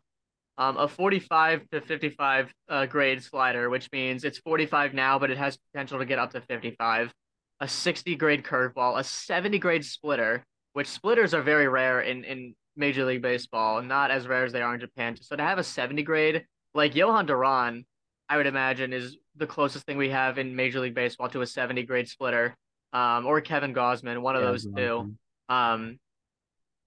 um, 0.57 0.77
a 0.77 0.87
45 0.87 1.61
to 1.71 1.81
55 1.81 2.53
uh, 2.69 2.85
grade 2.85 3.23
slider 3.23 3.69
which 3.69 3.89
means 3.91 4.23
it's 4.23 4.37
45 4.39 4.93
now 4.93 5.17
but 5.17 5.31
it 5.31 5.37
has 5.37 5.57
potential 5.71 5.99
to 5.99 6.05
get 6.05 6.19
up 6.19 6.31
to 6.31 6.41
55 6.41 7.11
a 7.59 7.67
60 7.67 8.15
grade 8.15 8.43
curveball 8.43 8.99
a 8.99 9.03
70 9.03 9.57
grade 9.57 9.83
splitter 9.83 10.43
which 10.73 10.87
splitters 10.87 11.33
are 11.33 11.41
very 11.41 11.67
rare 11.67 12.01
in, 12.01 12.23
in 12.23 12.53
major 12.75 13.05
league 13.05 13.21
baseball 13.21 13.81
not 13.81 14.11
as 14.11 14.27
rare 14.27 14.43
as 14.43 14.51
they 14.51 14.61
are 14.61 14.73
in 14.73 14.79
japan. 14.79 15.15
So 15.19 15.35
to 15.35 15.43
have 15.43 15.57
a 15.57 15.63
70 15.63 16.03
grade 16.03 16.45
like 16.73 16.93
Jhoan 16.93 17.25
Duran 17.25 17.85
I 18.29 18.37
would 18.37 18.47
imagine 18.47 18.93
is 18.93 19.17
the 19.35 19.47
closest 19.47 19.85
thing 19.85 19.97
we 19.97 20.09
have 20.09 20.37
in 20.37 20.55
Major 20.55 20.79
League 20.79 20.95
Baseball 20.95 21.29
to 21.29 21.41
a 21.41 21.47
70 21.47 21.83
grade 21.83 22.07
splitter, 22.07 22.55
um, 22.93 23.25
or 23.25 23.41
Kevin 23.41 23.73
Gausman, 23.73 24.21
one 24.21 24.35
of 24.35 24.43
yeah, 24.43 24.51
those 24.51 24.65
two. 24.65 25.15
Um, 25.49 25.99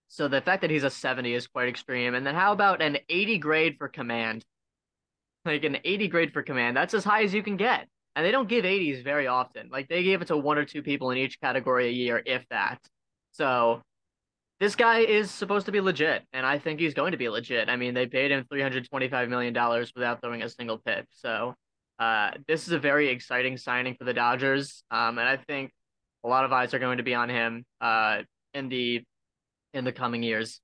so 0.08 0.28
the 0.28 0.40
fact 0.40 0.62
that 0.62 0.70
he's 0.70 0.84
a 0.84 0.90
70 0.90 1.34
is 1.34 1.46
quite 1.46 1.68
extreme. 1.68 2.14
And 2.14 2.26
then 2.26 2.34
how 2.34 2.52
about 2.52 2.80
an 2.80 2.98
80 3.08 3.38
grade 3.38 3.76
for 3.78 3.88
command? 3.88 4.44
Like 5.44 5.64
an 5.64 5.78
80 5.84 6.08
grade 6.08 6.32
for 6.32 6.42
command, 6.42 6.76
that's 6.76 6.94
as 6.94 7.04
high 7.04 7.22
as 7.22 7.34
you 7.34 7.42
can 7.42 7.56
get. 7.56 7.86
And 8.14 8.24
they 8.24 8.30
don't 8.30 8.48
give 8.48 8.64
80s 8.64 9.04
very 9.04 9.26
often. 9.26 9.68
Like 9.70 9.88
they 9.88 10.02
give 10.02 10.22
it 10.22 10.28
to 10.28 10.36
one 10.36 10.58
or 10.58 10.64
two 10.64 10.82
people 10.82 11.10
in 11.10 11.18
each 11.18 11.40
category 11.40 11.86
a 11.86 11.92
year, 11.92 12.20
if 12.24 12.44
that. 12.48 12.78
So 13.32 13.82
this 14.60 14.74
guy 14.74 15.00
is 15.00 15.30
supposed 15.30 15.66
to 15.66 15.72
be 15.72 15.80
legit, 15.80 16.22
and 16.32 16.46
I 16.46 16.58
think 16.58 16.80
he's 16.80 16.94
going 16.94 17.12
to 17.12 17.18
be 17.18 17.28
legit. 17.28 17.68
I 17.68 17.76
mean, 17.76 17.94
they 17.94 18.06
paid 18.06 18.30
him 18.30 18.44
three 18.50 18.62
hundred 18.62 18.88
twenty-five 18.88 19.28
million 19.28 19.52
dollars 19.52 19.92
without 19.94 20.20
throwing 20.20 20.42
a 20.42 20.48
single 20.48 20.78
pitch. 20.78 21.06
So, 21.10 21.54
uh, 21.98 22.30
this 22.48 22.66
is 22.66 22.72
a 22.72 22.78
very 22.78 23.08
exciting 23.08 23.56
signing 23.58 23.94
for 23.96 24.04
the 24.04 24.14
Dodgers, 24.14 24.82
um, 24.90 25.18
and 25.18 25.28
I 25.28 25.36
think 25.36 25.72
a 26.24 26.28
lot 26.28 26.44
of 26.44 26.52
eyes 26.52 26.74
are 26.74 26.78
going 26.78 26.98
to 26.98 27.04
be 27.04 27.14
on 27.14 27.28
him 27.28 27.64
uh, 27.80 28.22
in 28.54 28.68
the 28.68 29.02
in 29.74 29.84
the 29.84 29.92
coming 29.92 30.22
years. 30.22 30.60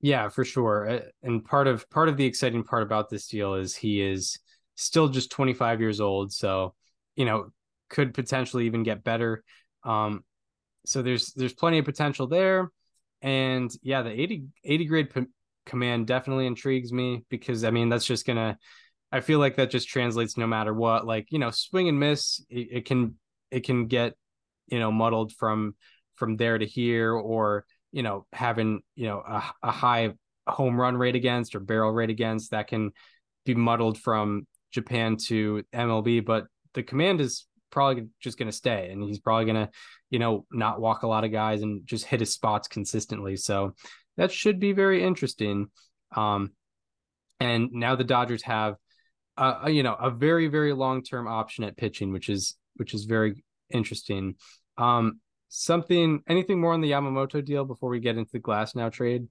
Yeah, 0.00 0.28
for 0.28 0.44
sure. 0.44 0.88
Uh, 0.88 1.00
And 1.22 1.44
part 1.44 1.66
of 1.66 1.88
part 1.90 2.08
of 2.08 2.16
the 2.16 2.24
exciting 2.24 2.64
part 2.64 2.82
about 2.82 3.10
this 3.10 3.26
deal 3.26 3.54
is 3.54 3.76
he 3.76 4.00
is 4.00 4.38
still 4.76 5.08
just 5.08 5.30
25 5.30 5.80
years 5.80 6.00
old, 6.00 6.32
so 6.32 6.74
you 7.16 7.24
know 7.24 7.50
could 7.90 8.14
potentially 8.14 8.66
even 8.66 8.82
get 8.82 9.02
better. 9.04 9.42
Um, 9.84 10.24
so 10.86 11.02
there's 11.02 11.32
there's 11.34 11.52
plenty 11.54 11.78
of 11.78 11.84
potential 11.84 12.26
there, 12.26 12.70
and 13.22 13.70
yeah, 13.82 14.02
the 14.02 14.10
80 14.10 14.44
80 14.64 14.84
grade 14.86 15.14
p- 15.14 15.26
command 15.66 16.06
definitely 16.06 16.46
intrigues 16.46 16.92
me 16.92 17.24
because 17.28 17.64
I 17.64 17.70
mean 17.70 17.88
that's 17.88 18.06
just 18.06 18.26
gonna. 18.26 18.58
I 19.12 19.20
feel 19.20 19.40
like 19.40 19.56
that 19.56 19.70
just 19.70 19.88
translates 19.88 20.36
no 20.36 20.46
matter 20.46 20.72
what. 20.72 21.06
Like 21.06 21.26
you 21.30 21.38
know, 21.38 21.50
swing 21.50 21.88
and 21.88 21.98
miss, 21.98 22.44
it, 22.48 22.68
it 22.70 22.84
can 22.86 23.16
it 23.50 23.64
can 23.64 23.86
get 23.86 24.14
you 24.68 24.78
know 24.78 24.90
muddled 24.90 25.32
from 25.32 25.74
from 26.14 26.36
there 26.36 26.58
to 26.58 26.66
here 26.66 27.12
or 27.12 27.64
you 27.92 28.02
know 28.02 28.26
having 28.32 28.80
you 28.94 29.06
know 29.06 29.22
a, 29.26 29.42
a 29.62 29.70
high 29.70 30.10
home 30.46 30.80
run 30.80 30.96
rate 30.96 31.16
against 31.16 31.54
or 31.54 31.60
barrel 31.60 31.92
rate 31.92 32.10
against 32.10 32.50
that 32.50 32.68
can 32.68 32.92
be 33.44 33.54
muddled 33.54 33.98
from 33.98 34.46
Japan 34.72 35.16
to 35.16 35.62
MLB 35.72 36.24
but 36.24 36.46
the 36.74 36.82
command 36.82 37.20
is 37.20 37.46
probably 37.70 38.06
just 38.20 38.38
going 38.38 38.50
to 38.50 38.56
stay 38.56 38.90
and 38.90 39.02
he's 39.02 39.18
probably 39.18 39.44
going 39.44 39.66
to 39.66 39.70
you 40.10 40.18
know 40.18 40.44
not 40.50 40.80
walk 40.80 41.02
a 41.02 41.06
lot 41.06 41.24
of 41.24 41.32
guys 41.32 41.62
and 41.62 41.86
just 41.86 42.04
hit 42.04 42.20
his 42.20 42.32
spots 42.32 42.68
consistently 42.68 43.36
so 43.36 43.74
that 44.16 44.32
should 44.32 44.60
be 44.60 44.72
very 44.72 45.02
interesting 45.02 45.68
um 46.16 46.50
and 47.38 47.70
now 47.72 47.96
the 47.96 48.04
Dodgers 48.04 48.42
have 48.42 48.76
uh 49.36 49.68
you 49.68 49.82
know 49.82 49.94
a 49.94 50.10
very 50.10 50.48
very 50.48 50.72
long 50.72 51.02
term 51.02 51.28
option 51.28 51.64
at 51.64 51.76
pitching 51.76 52.12
which 52.12 52.28
is 52.28 52.56
which 52.76 52.94
is 52.94 53.04
very 53.04 53.44
interesting 53.70 54.34
um 54.78 55.20
something 55.50 56.22
anything 56.28 56.60
more 56.60 56.72
on 56.72 56.80
the 56.80 56.90
Yamamoto 56.90 57.44
deal 57.44 57.64
before 57.64 57.90
we 57.90 58.00
get 58.00 58.16
into 58.16 58.30
the 58.32 58.40
Glasnow 58.40 58.90
trade? 58.90 59.28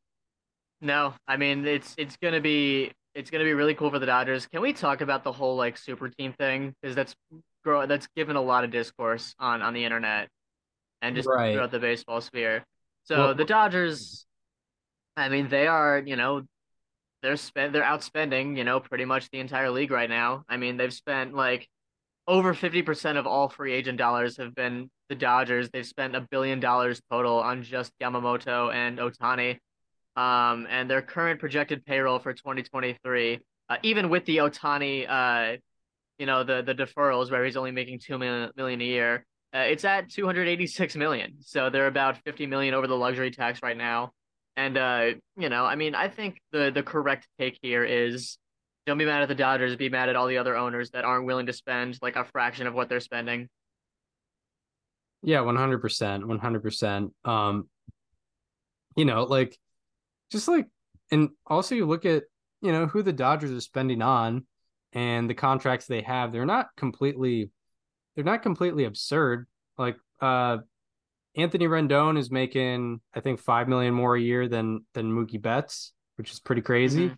No, 0.81 1.13
I 1.27 1.37
mean 1.37 1.65
it's 1.65 1.95
it's 1.97 2.17
gonna 2.17 2.41
be 2.41 2.91
it's 3.15 3.31
gonna 3.31 3.43
be 3.43 3.53
really 3.53 3.73
cool 3.73 3.89
for 3.89 3.99
the 3.99 4.05
Dodgers. 4.05 4.45
Can 4.45 4.61
we 4.61 4.73
talk 4.73 5.01
about 5.01 5.23
the 5.23 5.31
whole 5.31 5.55
like 5.55 5.77
super 5.77 6.09
team 6.09 6.33
thing? 6.33 6.75
Because 6.81 6.95
that's 6.95 7.15
grow 7.63 7.85
that's 7.85 8.07
given 8.15 8.35
a 8.35 8.41
lot 8.41 8.63
of 8.63 8.71
discourse 8.71 9.35
on 9.39 9.61
on 9.61 9.73
the 9.73 9.83
internet 9.83 10.29
and 11.01 11.15
just 11.15 11.27
Right. 11.27 11.53
throughout 11.53 11.71
the 11.71 11.79
baseball 11.79 12.21
sphere. 12.21 12.65
So 13.03 13.17
Well- 13.17 13.35
the 13.35 13.45
Dodgers, 13.45 14.25
I 15.17 15.29
mean, 15.29 15.47
they 15.49 15.67
are 15.67 15.99
you 16.05 16.15
know 16.15 16.43
they're 17.21 17.35
spend 17.35 17.75
they're 17.75 17.83
outspending 17.83 18.55
you 18.57 18.63
know 18.63 18.79
pretty 18.79 19.05
much 19.05 19.29
the 19.29 19.39
entire 19.39 19.69
league 19.69 19.91
right 19.91 20.09
now. 20.09 20.43
I 20.47 20.57
mean 20.57 20.77
they've 20.77 20.93
spent 20.93 21.33
like 21.33 21.67
over 22.27 22.53
50% 22.53 23.17
of 23.17 23.25
all 23.25 23.49
free 23.49 23.73
agent 23.73 23.97
dollars 23.97 24.37
have 24.37 24.53
been 24.53 24.89
the 25.09 25.15
Dodgers. 25.15 25.69
They've 25.71 25.85
spent 25.85 26.15
a 26.15 26.21
billion 26.21 26.59
dollars 26.59 27.01
total 27.09 27.39
on 27.39 27.63
just 27.63 27.91
Yamamoto 27.99 28.71
and 28.71 28.99
Ohtani. 28.99 29.57
Um, 30.15 30.67
and 30.69 30.87
their 30.89 31.01
current 31.01 31.39
projected 31.39 31.83
payroll 31.85 32.19
for 32.19 32.33
2023, 32.33 33.39
uh, 33.69 33.77
even 33.81 34.09
with 34.09 34.25
the 34.25 34.37
Ohtani, 34.37 35.07
uh, 35.09 35.57
you 36.19 36.25
know, 36.25 36.43
the 36.43 36.61
the 36.61 36.75
deferrals 36.75 37.31
where 37.31 37.43
he's 37.43 37.57
only 37.57 37.71
making 37.71 37.99
two 37.99 38.17
million, 38.17 38.51
million 38.55 38.81
a 38.81 38.85
year, 38.85 39.25
uh, 39.55 39.59
it's 39.59 39.85
at 39.85 40.09
286 40.11 40.95
million. 40.97 41.37
So 41.39 41.69
they're 41.69 41.87
about 41.87 42.17
50 42.25 42.45
million 42.45 42.73
over 42.73 42.85
the 42.85 42.95
luxury 42.95 43.31
tax 43.31 43.63
right 43.63 43.77
now. 43.77 44.11
And 44.57 44.77
uh, 44.77 45.05
you 45.37 45.49
know, 45.49 45.65
I 45.65 45.75
mean, 45.75 45.95
I 45.95 46.09
think 46.09 46.41
the 46.51 46.71
the 46.71 46.83
correct 46.83 47.27
take 47.39 47.57
here 47.61 47.85
is 47.85 48.37
don't 48.85 48.97
be 48.97 49.05
mad 49.05 49.21
at 49.21 49.29
the 49.29 49.35
Dodgers, 49.35 49.75
be 49.77 49.89
mad 49.89 50.09
at 50.09 50.15
all 50.15 50.27
the 50.27 50.37
other 50.37 50.57
owners 50.57 50.91
that 50.91 51.05
aren't 51.05 51.25
willing 51.25 51.45
to 51.45 51.53
spend 51.53 51.97
like 52.01 52.17
a 52.17 52.25
fraction 52.25 52.67
of 52.67 52.73
what 52.73 52.89
they're 52.89 52.99
spending. 52.99 53.47
Yeah, 55.21 55.39
100%, 55.39 56.23
100%. 56.23 57.11
Um 57.29 57.69
you 58.95 59.05
know, 59.05 59.23
like 59.23 59.57
just 60.31 60.47
like 60.49 60.67
and 61.11 61.29
also 61.47 61.75
you 61.75 61.85
look 61.85 62.05
at, 62.05 62.23
you 62.61 62.71
know, 62.73 62.85
who 62.87 63.01
the 63.01 63.13
Dodgers 63.13 63.51
are 63.51 63.61
spending 63.61 64.01
on 64.01 64.45
and 64.93 65.29
the 65.29 65.33
contracts 65.33 65.85
they 65.87 66.01
have, 66.01 66.31
they're 66.31 66.45
not 66.45 66.67
completely 66.75 67.51
they're 68.15 68.25
not 68.25 68.41
completely 68.43 68.85
absurd. 68.85 69.47
Like 69.77 69.97
uh 70.21 70.57
Anthony 71.35 71.67
Rendon 71.67 72.17
is 72.17 72.31
making 72.31 73.01
I 73.13 73.19
think 73.21 73.39
5 73.39 73.67
million 73.67 73.93
more 73.93 74.15
a 74.15 74.21
year 74.21 74.47
than 74.47 74.85
than 74.93 75.11
Mookie 75.11 75.41
Betts, 75.41 75.93
which 76.17 76.31
is 76.31 76.39
pretty 76.39 76.61
crazy. 76.61 77.09
Mhm. 77.09 77.17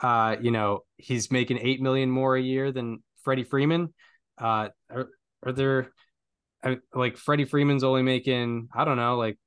Uh, 0.00 0.36
you 0.40 0.52
know, 0.52 0.84
he's 0.96 1.30
making 1.30 1.58
8 1.60 1.82
million 1.82 2.08
more 2.08 2.36
a 2.36 2.40
year 2.40 2.70
than 2.70 3.02
Freddie 3.24 3.44
Freeman. 3.44 3.92
Uh 4.40 4.68
are, 4.90 5.08
are 5.44 5.52
there 5.52 5.90
I, 6.62 6.78
like 6.94 7.16
Freddie 7.16 7.44
Freeman's 7.44 7.84
only 7.84 8.02
making 8.02 8.68
I 8.74 8.84
don't 8.84 8.96
know, 8.96 9.16
like 9.16 9.38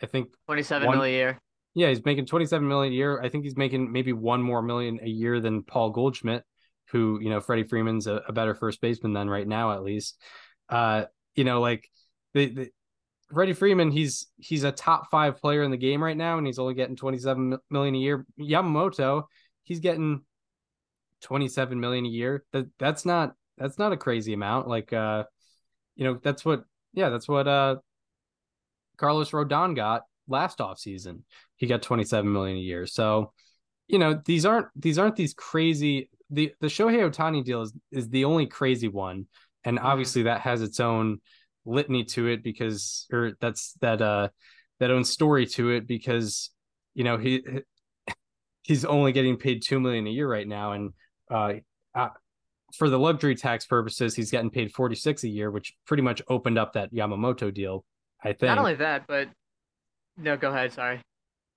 I 0.00 0.06
think 0.06 0.28
27 0.46 0.86
One- 0.86 0.98
million 0.98 1.14
a 1.14 1.18
year. 1.18 1.38
yeah, 1.74 1.88
he's 1.88 2.04
making 2.04 2.26
27 2.26 2.66
million 2.66 2.92
a 2.92 2.96
year. 2.96 3.20
I 3.20 3.28
think 3.28 3.44
he's 3.44 3.56
making 3.56 3.90
maybe 3.92 4.12
one 4.12 4.42
more 4.42 4.62
million 4.62 4.98
a 5.02 5.08
year 5.08 5.40
than 5.40 5.62
Paul 5.62 5.90
Goldschmidt, 5.90 6.42
who, 6.92 7.18
you 7.20 7.30
know, 7.30 7.40
Freddie 7.40 7.64
Freeman's 7.64 8.06
a, 8.06 8.22
a 8.28 8.32
better 8.32 8.54
first 8.54 8.80
baseman 8.80 9.12
than 9.12 9.28
right 9.28 9.46
now, 9.48 9.72
at 9.72 9.82
least. 9.82 10.20
Uh, 10.68 11.04
you 11.34 11.44
know, 11.44 11.60
like 11.60 11.88
the, 12.34 12.46
the 12.46 12.70
Freddie 13.32 13.54
Freeman, 13.54 13.90
he's 13.90 14.26
he's 14.36 14.64
a 14.64 14.72
top 14.72 15.10
five 15.10 15.38
player 15.40 15.62
in 15.62 15.70
the 15.70 15.76
game 15.76 16.02
right 16.02 16.16
now, 16.16 16.38
and 16.38 16.46
he's 16.46 16.58
only 16.58 16.74
getting 16.74 16.96
twenty 16.96 17.18
seven 17.18 17.58
million 17.70 17.94
a 17.94 17.98
year. 17.98 18.26
Yamamoto, 18.38 19.24
he's 19.64 19.80
getting 19.80 20.22
27 21.22 21.80
million 21.80 22.04
a 22.04 22.08
year. 22.08 22.44
That 22.52 22.66
that's 22.78 23.06
not 23.06 23.34
that's 23.56 23.78
not 23.78 23.92
a 23.92 23.96
crazy 23.96 24.34
amount. 24.34 24.68
Like 24.68 24.92
uh, 24.92 25.24
you 25.96 26.04
know, 26.04 26.18
that's 26.22 26.44
what 26.44 26.64
yeah, 26.92 27.08
that's 27.08 27.28
what 27.28 27.48
uh 27.48 27.76
Carlos 28.98 29.30
Rodon 29.30 29.74
got 29.74 30.02
last 30.28 30.58
offseason. 30.58 31.20
He 31.56 31.66
got 31.66 31.82
27 31.82 32.30
million 32.30 32.56
a 32.56 32.60
year. 32.60 32.86
So, 32.86 33.32
you 33.88 33.98
know, 33.98 34.20
these 34.24 34.44
aren't 34.44 34.68
these 34.76 34.98
aren't 34.98 35.16
these 35.16 35.34
crazy 35.34 36.10
the 36.32 36.52
the 36.60 36.66
Shohei 36.66 37.08
Ohtani 37.08 37.44
deal 37.44 37.62
is 37.62 37.72
is 37.90 38.08
the 38.08 38.24
only 38.24 38.46
crazy 38.46 38.88
one. 38.88 39.26
And 39.64 39.78
obviously 39.78 40.24
that 40.24 40.40
has 40.40 40.60
its 40.60 40.80
own 40.80 41.20
litany 41.64 42.04
to 42.04 42.26
it 42.26 42.42
because 42.42 43.06
or 43.12 43.32
that's 43.40 43.74
that 43.80 44.02
uh 44.02 44.28
that 44.80 44.90
own 44.90 45.04
story 45.04 45.46
to 45.46 45.70
it 45.70 45.86
because 45.86 46.50
you 46.94 47.04
know 47.04 47.16
he 47.16 47.44
he's 48.62 48.84
only 48.84 49.12
getting 49.12 49.36
paid 49.36 49.62
2 49.62 49.78
million 49.78 50.06
a 50.08 50.10
year 50.10 50.28
right 50.28 50.48
now 50.48 50.72
and 50.72 50.90
uh, 51.30 51.52
uh 51.94 52.08
for 52.74 52.90
the 52.90 52.98
luxury 52.98 53.36
tax 53.36 53.64
purposes 53.64 54.16
he's 54.16 54.32
getting 54.32 54.50
paid 54.50 54.72
46 54.72 55.22
a 55.22 55.28
year 55.28 55.52
which 55.52 55.72
pretty 55.86 56.02
much 56.02 56.20
opened 56.28 56.58
up 56.58 56.72
that 56.72 56.92
Yamamoto 56.92 57.54
deal 57.54 57.84
I 58.22 58.28
think 58.28 58.42
Not 58.42 58.58
only 58.58 58.74
that, 58.76 59.06
but 59.08 59.28
no, 60.16 60.36
go 60.36 60.50
ahead. 60.50 60.72
Sorry. 60.72 61.00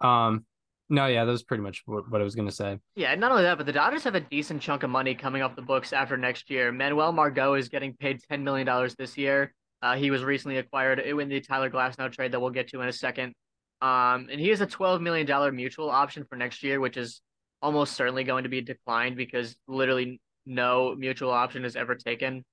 Um, 0.01 0.45
no, 0.89 1.07
yeah, 1.07 1.25
that 1.25 1.31
was 1.31 1.43
pretty 1.43 1.63
much 1.63 1.83
what, 1.85 2.05
I 2.13 2.23
was 2.23 2.35
gonna 2.35 2.51
say. 2.51 2.79
Yeah, 2.95 3.11
and 3.11 3.21
not 3.21 3.31
only 3.31 3.43
that, 3.43 3.57
but 3.57 3.65
the 3.65 3.71
Dodgers 3.73 4.03
have 4.03 4.15
a 4.15 4.19
decent 4.19 4.61
chunk 4.61 4.83
of 4.83 4.89
money 4.89 5.15
coming 5.15 5.41
off 5.41 5.55
the 5.55 5.61
books 5.61 5.93
after 5.93 6.17
next 6.17 6.49
year. 6.49 6.71
Manuel 6.71 7.11
Margot 7.11 7.55
is 7.55 7.69
getting 7.69 7.93
paid 7.93 8.21
$10 8.31 8.43
million 8.43 8.89
this 8.97 9.17
year. 9.17 9.53
Uh, 9.81 9.95
he 9.95 10.11
was 10.11 10.23
recently 10.23 10.57
acquired 10.57 10.99
in 10.99 11.29
the 11.29 11.41
Tyler 11.41 11.69
Glasnow 11.69 12.11
trade 12.11 12.31
that 12.31 12.39
we'll 12.39 12.49
get 12.49 12.69
to 12.69 12.81
in 12.81 12.87
a 12.87 12.93
second. 12.93 13.33
Um, 13.81 14.29
and 14.31 14.39
he 14.39 14.49
has 14.49 14.61
a 14.61 14.67
$12 14.67 15.01
million 15.01 15.55
mutual 15.55 15.89
option 15.89 16.25
for 16.29 16.35
next 16.35 16.63
year, 16.63 16.79
which 16.79 16.97
is 16.97 17.21
almost 17.61 17.93
certainly 17.93 18.23
going 18.23 18.43
to 18.43 18.49
be 18.49 18.61
declined 18.61 19.17
because 19.17 19.55
literally 19.67 20.19
no 20.45 20.95
mutual 20.95 21.31
option 21.31 21.65
is 21.65 21.75
ever 21.75 21.95
taken. 21.95 22.43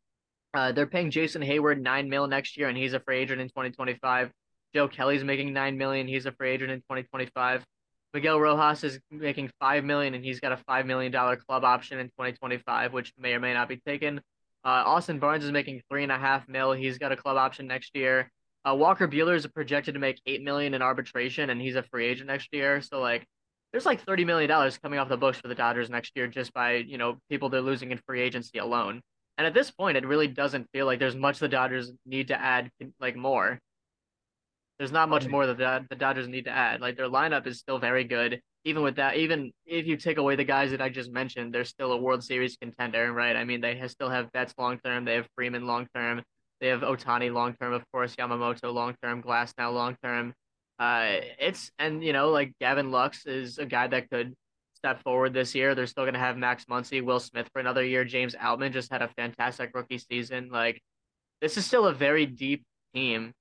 Uh, 0.54 0.72
they're 0.72 0.86
paying 0.86 1.10
Jason 1.10 1.42
Heyward 1.42 1.80
nine 1.80 2.08
mil 2.08 2.26
next 2.26 2.56
year, 2.56 2.68
and 2.68 2.76
he's 2.76 2.92
a 2.92 3.00
free 3.00 3.18
agent 3.18 3.40
in 3.40 3.48
2025. 3.48 4.30
Joe 4.74 4.88
Kelly's 4.88 5.24
making 5.24 5.52
nine 5.52 5.76
million, 5.78 6.08
he's 6.08 6.26
a 6.26 6.32
free 6.32 6.50
agent 6.50 6.70
in 6.70 6.78
2025. 6.80 7.64
Miguel 8.14 8.38
Rojas 8.38 8.84
is 8.84 9.00
making 9.10 9.50
five 9.58 9.84
million, 9.84 10.14
and 10.14 10.24
he's 10.24 10.40
got 10.40 10.52
a 10.52 10.58
five 10.58 10.86
million 10.86 11.10
dollar 11.10 11.36
club 11.36 11.64
option 11.64 11.98
in 11.98 12.08
2025, 12.08 12.92
which 12.92 13.12
may 13.16 13.32
or 13.32 13.40
may 13.40 13.54
not 13.54 13.68
be 13.68 13.76
taken. 13.76 14.20
Uh, 14.64 14.84
Austin 14.86 15.18
Barnes 15.18 15.44
is 15.44 15.50
making 15.50 15.82
three 15.90 16.02
and 16.02 16.12
a 16.12 16.18
half 16.18 16.46
mil. 16.46 16.72
He's 16.72 16.98
got 16.98 17.10
a 17.10 17.16
club 17.16 17.36
option 17.36 17.66
next 17.66 17.96
year. 17.96 18.30
Uh, 18.68 18.74
Walker 18.74 19.08
Buehler 19.08 19.34
is 19.34 19.46
projected 19.46 19.94
to 19.94 20.00
make 20.00 20.20
eight 20.26 20.42
million 20.42 20.74
in 20.74 20.82
arbitration, 20.82 21.50
and 21.50 21.60
he's 21.60 21.74
a 21.74 21.82
free 21.82 22.06
agent 22.06 22.28
next 22.28 22.48
year. 22.52 22.80
So 22.82 23.00
like, 23.00 23.26
there's 23.72 23.86
like 23.86 24.02
thirty 24.02 24.24
million 24.24 24.48
dollars 24.48 24.78
coming 24.78 24.98
off 24.98 25.08
the 25.08 25.16
books 25.16 25.38
for 25.38 25.48
the 25.48 25.54
Dodgers 25.54 25.90
next 25.90 26.12
year 26.14 26.28
just 26.28 26.52
by 26.52 26.74
you 26.74 26.98
know 26.98 27.18
people 27.30 27.48
they're 27.48 27.60
losing 27.62 27.90
in 27.90 28.00
free 28.06 28.20
agency 28.20 28.58
alone. 28.58 29.00
And 29.38 29.46
at 29.46 29.54
this 29.54 29.70
point, 29.70 29.96
it 29.96 30.06
really 30.06 30.28
doesn't 30.28 30.68
feel 30.72 30.84
like 30.84 30.98
there's 30.98 31.16
much 31.16 31.38
the 31.38 31.48
Dodgers 31.48 31.90
need 32.04 32.28
to 32.28 32.40
add 32.40 32.70
like 33.00 33.16
more. 33.16 33.58
There's 34.82 34.90
not 34.90 35.08
much 35.08 35.28
more 35.28 35.46
that 35.46 35.58
the, 35.88 35.94
Dodgers 35.94 36.26
need 36.26 36.46
to 36.46 36.50
add. 36.50 36.80
Like 36.80 36.96
their 36.96 37.08
lineup 37.08 37.46
is 37.46 37.60
still 37.60 37.78
very 37.78 38.02
good. 38.02 38.40
Even 38.64 38.82
with 38.82 38.96
that, 38.96 39.16
even 39.16 39.52
if 39.64 39.86
you 39.86 39.96
take 39.96 40.18
away 40.18 40.34
the 40.34 40.42
guys 40.42 40.72
that 40.72 40.82
I 40.82 40.88
just 40.88 41.12
mentioned, 41.12 41.54
they're 41.54 41.62
still 41.62 41.92
a 41.92 41.96
World 41.96 42.24
Series 42.24 42.56
contender, 42.56 43.12
right? 43.12 43.36
I 43.36 43.44
mean, 43.44 43.60
they 43.60 43.76
have, 43.76 43.92
still 43.92 44.10
have 44.10 44.32
Betts 44.32 44.54
long 44.58 44.80
term. 44.80 45.04
They 45.04 45.14
have 45.14 45.28
Freeman 45.36 45.68
long 45.68 45.86
term. 45.94 46.24
They 46.60 46.66
have 46.66 46.80
Ohtani 46.80 47.32
long 47.32 47.54
term, 47.60 47.74
of 47.74 47.84
course. 47.92 48.16
Yamamoto 48.16 48.74
long 48.74 48.96
term. 49.00 49.22
Glasnow 49.22 49.72
long 49.72 49.96
term. 50.02 50.34
Uh, 50.80 51.20
it's 51.38 51.70
and 51.78 52.02
you 52.02 52.12
know 52.12 52.30
like 52.30 52.52
Gavin 52.60 52.90
Lux 52.90 53.24
is 53.24 53.58
a 53.58 53.66
guy 53.66 53.86
that 53.86 54.10
could 54.10 54.34
step 54.74 55.00
forward 55.04 55.32
this 55.32 55.54
year. 55.54 55.76
They're 55.76 55.86
still 55.86 56.02
going 56.02 56.14
to 56.14 56.18
have 56.18 56.36
Max 56.36 56.64
Muncy, 56.64 57.04
Will 57.04 57.20
Smith 57.20 57.48
for 57.52 57.60
another 57.60 57.84
year. 57.84 58.04
James 58.04 58.34
Outman 58.34 58.72
just 58.72 58.90
had 58.90 59.00
a 59.00 59.06
fantastic 59.16 59.70
rookie 59.74 59.98
season. 59.98 60.48
Like, 60.50 60.82
this 61.40 61.56
is 61.56 61.64
still 61.64 61.86
a 61.86 61.94
very 61.94 62.26
deep 62.26 62.64
team. 62.96 63.32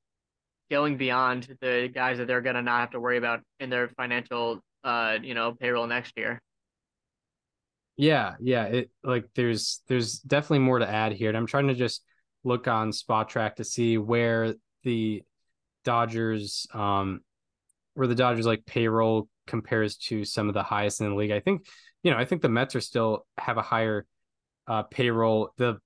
Going 0.72 0.98
beyond 0.98 1.56
the 1.62 1.92
guys 1.94 2.18
that 2.18 2.28
they're 2.28 2.42
gonna 2.42 2.62
not 2.62 2.80
have 2.80 2.92
to 2.92 3.00
worry 3.00 3.18
about 3.18 3.42
in 3.60 3.70
their 3.70 3.90
financial 3.90 4.62
uh 4.84 5.18
you 5.22 5.34
know 5.34 5.54
payroll 5.54 5.86
next 5.86 6.18
year. 6.18 6.42
Yeah, 7.98 8.36
yeah. 8.40 8.64
It 8.64 8.90
like 9.04 9.26
there's 9.36 9.82
there's 9.88 10.20
definitely 10.20 10.60
more 10.60 10.80
to 10.80 10.90
add 10.90 11.12
here. 11.12 11.28
And 11.28 11.38
I'm 11.38 11.46
trying 11.46 11.68
to 11.68 11.76
just 11.76 12.04
look 12.44 12.68
on 12.68 12.92
Spotrac 12.92 13.56
to 13.56 13.64
see 13.64 13.98
where 13.98 14.56
the 14.84 15.24
Dodgers 15.84 16.68
um 16.74 17.20
where 17.94 18.08
the 18.08 18.16
Dodgers 18.16 18.46
like 18.46 18.66
payroll 18.66 19.28
compares 19.48 19.98
to 19.98 20.24
some 20.24 20.48
of 20.48 20.54
the 20.54 20.64
highest 20.64 21.02
in 21.02 21.10
the 21.10 21.16
league. 21.16 21.32
I 21.32 21.42
think, 21.42 21.68
you 22.02 22.12
know, 22.12 22.18
I 22.18 22.26
think 22.26 22.42
the 22.42 22.50
Mets 22.50 22.76
are 22.76 22.82
still 22.82 23.26
have 23.38 23.58
a 23.58 23.62
higher 23.62 24.06
uh 24.68 24.84
payroll. 24.84 25.52
The 25.58 25.80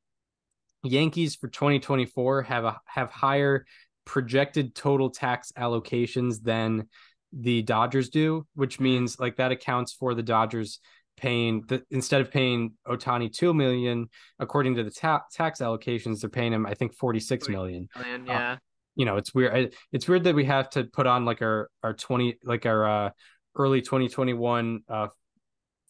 Yankees 0.84 1.36
for 1.36 1.48
2024 1.48 2.44
have 2.44 2.66
a 2.66 2.80
have 2.86 3.10
higher 3.10 3.66
projected 4.06 4.76
total 4.76 5.10
tax 5.10 5.52
allocations 5.58 6.42
than 6.42 6.88
the 7.34 7.62
Dodgers 7.64 8.10
do, 8.10 8.46
which 8.56 8.80
means 8.80 9.20
like 9.20 9.38
that 9.38 9.52
accounts 9.52 9.94
for 9.94 10.14
the 10.14 10.24
Dodgers 10.24 10.80
paying 11.18 11.64
the 11.68 11.82
instead 11.92 12.22
of 12.22 12.30
paying 12.30 12.74
Ohtani 12.88 13.32
two 13.32 13.54
million 13.54 14.10
according 14.40 14.76
to 14.76 14.84
the 14.84 14.92
ta- 14.92 15.24
tax 15.32 15.60
allocations, 15.60 16.22
they're 16.22 16.30
paying 16.30 16.54
him 16.54 16.66
I 16.66 16.74
think 16.74 16.94
forty 16.94 17.20
six 17.20 17.48
million. 17.50 17.88
Million, 17.98 18.26
yeah. 18.26 18.52
Uh, 18.52 18.58
you 18.96 19.06
know, 19.06 19.18
it's 19.18 19.34
weird. 19.34 19.74
It's 19.92 20.08
weird 20.08 20.24
that 20.24 20.36
we 20.36 20.46
have 20.46 20.70
to 20.72 20.86
put 20.86 21.08
on 21.08 21.26
like 21.26 21.42
our 21.42 21.70
our 21.84 21.94
twenty 21.94 22.38
like 22.44 22.66
our 22.66 22.88
uh, 22.88 23.10
early 23.56 23.82
twenty 23.82 24.08
twenty 24.08 24.34
one 24.34 24.82
uh, 24.90 25.08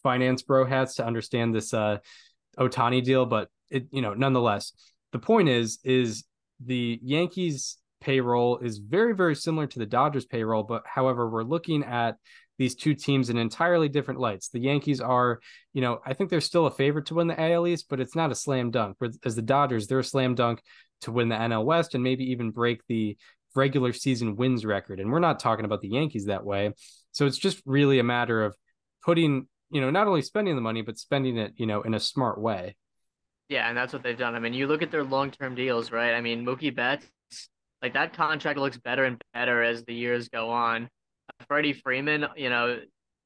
finance 0.02 0.42
bro 0.42 0.64
hats 0.64 0.96
to 0.96 1.06
understand 1.06 1.54
this 1.54 1.72
uh, 1.72 1.98
Ohtani 2.58 3.02
deal, 3.04 3.26
but 3.26 3.48
it 3.70 3.86
you 3.90 4.02
know 4.02 4.14
nonetheless 4.14 4.72
the 5.12 5.18
point 5.18 5.48
is 5.48 5.78
is 5.84 6.24
the 6.64 6.98
Yankees 7.02 7.78
payroll 8.00 8.58
is 8.58 8.78
very 8.78 9.14
very 9.14 9.34
similar 9.34 9.66
to 9.66 9.78
the 9.78 9.86
Dodgers 9.86 10.26
payroll, 10.26 10.62
but 10.62 10.82
however 10.86 11.28
we're 11.28 11.42
looking 11.42 11.84
at 11.84 12.16
these 12.58 12.74
two 12.74 12.94
teams 12.94 13.28
in 13.28 13.36
entirely 13.36 13.88
different 13.88 14.20
lights. 14.20 14.48
The 14.48 14.60
Yankees 14.60 15.00
are, 15.00 15.40
you 15.74 15.82
know, 15.82 16.00
I 16.06 16.14
think 16.14 16.30
they're 16.30 16.40
still 16.40 16.66
a 16.66 16.70
favorite 16.70 17.06
to 17.06 17.14
win 17.14 17.26
the 17.26 17.40
AL 17.40 17.66
East, 17.66 17.86
but 17.88 18.00
it's 18.00 18.16
not 18.16 18.32
a 18.32 18.34
slam 18.34 18.70
dunk. 18.70 18.96
As 19.24 19.36
the 19.36 19.42
Dodgers, 19.42 19.86
they're 19.86 19.98
a 19.98 20.04
slam 20.04 20.34
dunk 20.34 20.62
to 21.02 21.12
win 21.12 21.28
the 21.28 21.36
NL 21.36 21.64
West 21.64 21.94
and 21.94 22.02
maybe 22.02 22.24
even 22.30 22.50
break 22.50 22.80
the 22.88 23.16
regular 23.54 23.92
season 23.92 24.36
wins 24.36 24.64
record. 24.64 25.00
And 25.00 25.10
we're 25.10 25.18
not 25.18 25.40
talking 25.40 25.64
about 25.64 25.80
the 25.80 25.88
Yankees 25.88 26.26
that 26.26 26.44
way. 26.44 26.72
So 27.12 27.26
it's 27.26 27.38
just 27.38 27.62
really 27.66 27.98
a 27.98 28.04
matter 28.04 28.44
of 28.44 28.56
putting, 29.04 29.48
you 29.70 29.80
know, 29.80 29.90
not 29.90 30.06
only 30.06 30.22
spending 30.22 30.54
the 30.54 30.62
money, 30.62 30.82
but 30.82 30.98
spending 30.98 31.36
it, 31.36 31.54
you 31.56 31.66
know, 31.66 31.82
in 31.82 31.94
a 31.94 32.00
smart 32.00 32.40
way. 32.40 32.76
Yeah, 33.48 33.68
and 33.68 33.76
that's 33.76 33.92
what 33.92 34.02
they've 34.02 34.18
done. 34.18 34.34
I 34.34 34.40
mean, 34.40 34.54
you 34.54 34.66
look 34.66 34.82
at 34.82 34.90
their 34.90 35.04
long 35.04 35.30
term 35.30 35.54
deals, 35.54 35.92
right? 35.92 36.14
I 36.14 36.20
mean, 36.20 36.44
Mookie 36.44 36.74
Betts, 36.74 37.06
like 37.82 37.94
that 37.94 38.14
contract 38.14 38.58
looks 38.58 38.78
better 38.78 39.04
and 39.04 39.20
better 39.34 39.62
as 39.62 39.84
the 39.84 39.94
years 39.94 40.28
go 40.28 40.50
on. 40.50 40.88
Freddie 41.48 41.72
Freeman, 41.72 42.26
you 42.36 42.50
know, 42.50 42.80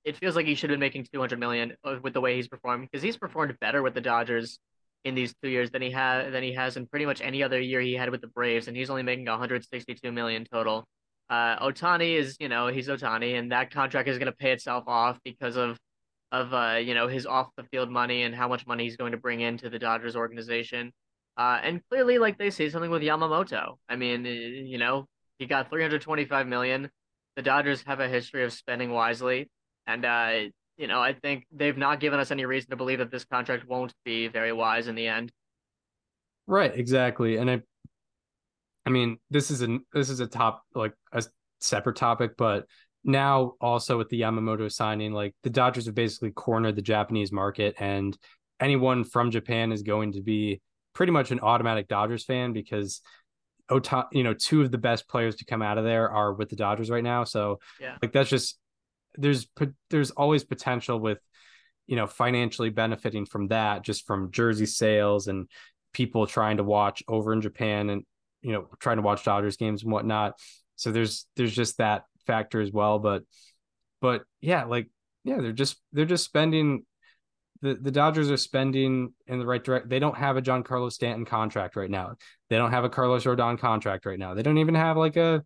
it 0.04 0.16
feels 0.16 0.34
like 0.34 0.46
he 0.46 0.54
should 0.54 0.70
have 0.70 0.74
been 0.74 0.80
making 0.80 1.06
200 1.12 1.38
million 1.38 1.74
uh, 1.84 1.96
with 2.02 2.14
the 2.14 2.20
way 2.20 2.36
he's 2.36 2.48
performed 2.48 2.88
because 2.90 3.02
he's 3.02 3.16
performed 3.16 3.56
better 3.60 3.82
with 3.82 3.94
the 3.94 4.00
Dodgers 4.00 4.58
in 5.04 5.14
these 5.14 5.34
two 5.42 5.48
years 5.48 5.70
than 5.70 5.82
he 5.82 5.90
had 5.90 6.32
than 6.32 6.42
he 6.42 6.52
has 6.52 6.76
in 6.76 6.86
pretty 6.86 7.06
much 7.06 7.20
any 7.20 7.42
other 7.42 7.60
year 7.60 7.80
he 7.80 7.94
had 7.94 8.10
with 8.10 8.20
the 8.20 8.26
Braves, 8.26 8.68
and 8.68 8.76
he's 8.76 8.90
only 8.90 9.02
making 9.02 9.26
162 9.26 10.12
million 10.12 10.44
total. 10.44 10.84
Uh, 11.28 11.58
Ohtani 11.64 12.18
is, 12.18 12.36
you 12.40 12.48
know, 12.48 12.66
he's 12.66 12.88
Ohtani, 12.88 13.38
and 13.38 13.52
that 13.52 13.70
contract 13.70 14.08
is 14.08 14.18
going 14.18 14.26
to 14.26 14.36
pay 14.36 14.52
itself 14.52 14.84
off 14.86 15.18
because 15.24 15.56
of 15.56 15.78
of 16.32 16.54
uh, 16.54 16.78
you 16.80 16.94
know 16.94 17.08
his 17.08 17.26
off 17.26 17.48
the 17.56 17.64
field 17.64 17.90
money 17.90 18.22
and 18.22 18.34
how 18.34 18.48
much 18.48 18.66
money 18.66 18.84
he's 18.84 18.96
going 18.96 19.12
to 19.12 19.18
bring 19.18 19.40
into 19.40 19.70
the 19.70 19.78
Dodgers 19.78 20.16
organization. 20.16 20.92
Uh, 21.36 21.58
and 21.62 21.80
clearly, 21.88 22.18
like 22.18 22.38
they 22.38 22.50
say 22.50 22.68
something 22.68 22.90
with 22.90 23.02
Yamamoto. 23.02 23.78
I 23.88 23.96
mean, 23.96 24.24
you 24.24 24.78
know, 24.78 25.06
he 25.38 25.46
got 25.46 25.70
325 25.70 26.46
million 26.46 26.90
the 27.36 27.42
Dodgers 27.42 27.82
have 27.86 28.00
a 28.00 28.08
history 28.08 28.44
of 28.44 28.52
spending 28.52 28.90
wisely, 28.90 29.48
and 29.86 30.04
uh, 30.04 30.32
you 30.76 30.86
know 30.86 31.00
I 31.00 31.12
think 31.14 31.46
they've 31.52 31.76
not 31.76 32.00
given 32.00 32.20
us 32.20 32.30
any 32.30 32.44
reason 32.44 32.70
to 32.70 32.76
believe 32.76 32.98
that 32.98 33.10
this 33.10 33.24
contract 33.24 33.66
won't 33.66 33.94
be 34.04 34.28
very 34.28 34.52
wise 34.52 34.88
in 34.88 34.94
the 34.94 35.06
end. 35.06 35.32
Right, 36.46 36.72
exactly, 36.74 37.36
and 37.36 37.50
I, 37.50 37.62
I 38.84 38.90
mean, 38.90 39.18
this 39.30 39.50
is 39.50 39.62
a 39.62 39.78
this 39.92 40.10
is 40.10 40.20
a 40.20 40.26
top 40.26 40.62
like 40.74 40.92
a 41.12 41.24
separate 41.60 41.96
topic, 41.96 42.32
but 42.36 42.66
now 43.04 43.54
also 43.60 43.96
with 43.96 44.08
the 44.08 44.20
Yamamoto 44.20 44.70
signing, 44.70 45.12
like 45.12 45.34
the 45.42 45.50
Dodgers 45.50 45.86
have 45.86 45.94
basically 45.94 46.32
cornered 46.32 46.76
the 46.76 46.82
Japanese 46.82 47.32
market, 47.32 47.76
and 47.78 48.16
anyone 48.60 49.04
from 49.04 49.30
Japan 49.30 49.72
is 49.72 49.82
going 49.82 50.12
to 50.12 50.20
be 50.20 50.60
pretty 50.94 51.12
much 51.12 51.30
an 51.30 51.40
automatic 51.40 51.88
Dodgers 51.88 52.24
fan 52.24 52.52
because 52.52 53.00
Ota, 53.68 54.06
you 54.12 54.24
know, 54.24 54.34
two 54.34 54.62
of 54.62 54.70
the 54.70 54.78
best 54.78 55.08
players 55.08 55.36
to 55.36 55.44
come 55.44 55.62
out 55.62 55.78
of 55.78 55.84
there 55.84 56.10
are 56.10 56.32
with 56.32 56.48
the 56.50 56.56
Dodgers 56.56 56.90
right 56.90 57.04
now. 57.04 57.24
So 57.24 57.60
yeah, 57.80 57.96
like 58.02 58.12
that's 58.12 58.30
just 58.30 58.58
there's 59.16 59.46
there's 59.90 60.10
always 60.10 60.44
potential 60.44 60.98
with 60.98 61.18
you 61.86 61.96
know 61.96 62.06
financially 62.06 62.70
benefiting 62.70 63.26
from 63.26 63.48
that, 63.48 63.82
just 63.82 64.06
from 64.06 64.30
jersey 64.32 64.66
sales 64.66 65.28
and 65.28 65.48
people 65.92 66.26
trying 66.26 66.56
to 66.56 66.64
watch 66.64 67.02
over 67.08 67.32
in 67.32 67.40
Japan 67.40 67.90
and 67.90 68.04
you 68.42 68.52
know 68.52 68.68
trying 68.80 68.96
to 68.96 69.02
watch 69.02 69.24
Dodgers 69.24 69.56
games 69.56 69.82
and 69.82 69.92
whatnot. 69.92 70.34
So 70.76 70.92
there's 70.92 71.26
there's 71.36 71.54
just 71.54 71.78
that 71.78 72.04
factor 72.26 72.60
as 72.60 72.72
well. 72.72 72.98
But 72.98 73.22
but 74.00 74.22
yeah, 74.40 74.64
like 74.64 74.88
yeah, 75.24 75.40
they're 75.40 75.52
just 75.52 75.80
they're 75.92 76.04
just 76.04 76.24
spending 76.24 76.84
the, 77.62 77.74
the 77.74 77.90
Dodgers 77.90 78.30
are 78.30 78.36
spending 78.36 79.12
in 79.26 79.38
the 79.38 79.46
right 79.46 79.62
direction. 79.62 79.88
They 79.88 79.98
don't 79.98 80.16
have 80.16 80.36
a 80.36 80.42
Giancarlo 80.42 80.90
Stanton 80.90 81.24
contract 81.24 81.76
right 81.76 81.90
now. 81.90 82.14
They 82.48 82.56
don't 82.56 82.70
have 82.70 82.84
a 82.84 82.88
Carlos 82.88 83.24
Rodon 83.24 83.58
contract 83.58 84.06
right 84.06 84.18
now. 84.18 84.34
They 84.34 84.42
don't 84.42 84.58
even 84.58 84.74
have 84.74 84.96
like 84.96 85.16
a 85.16 85.44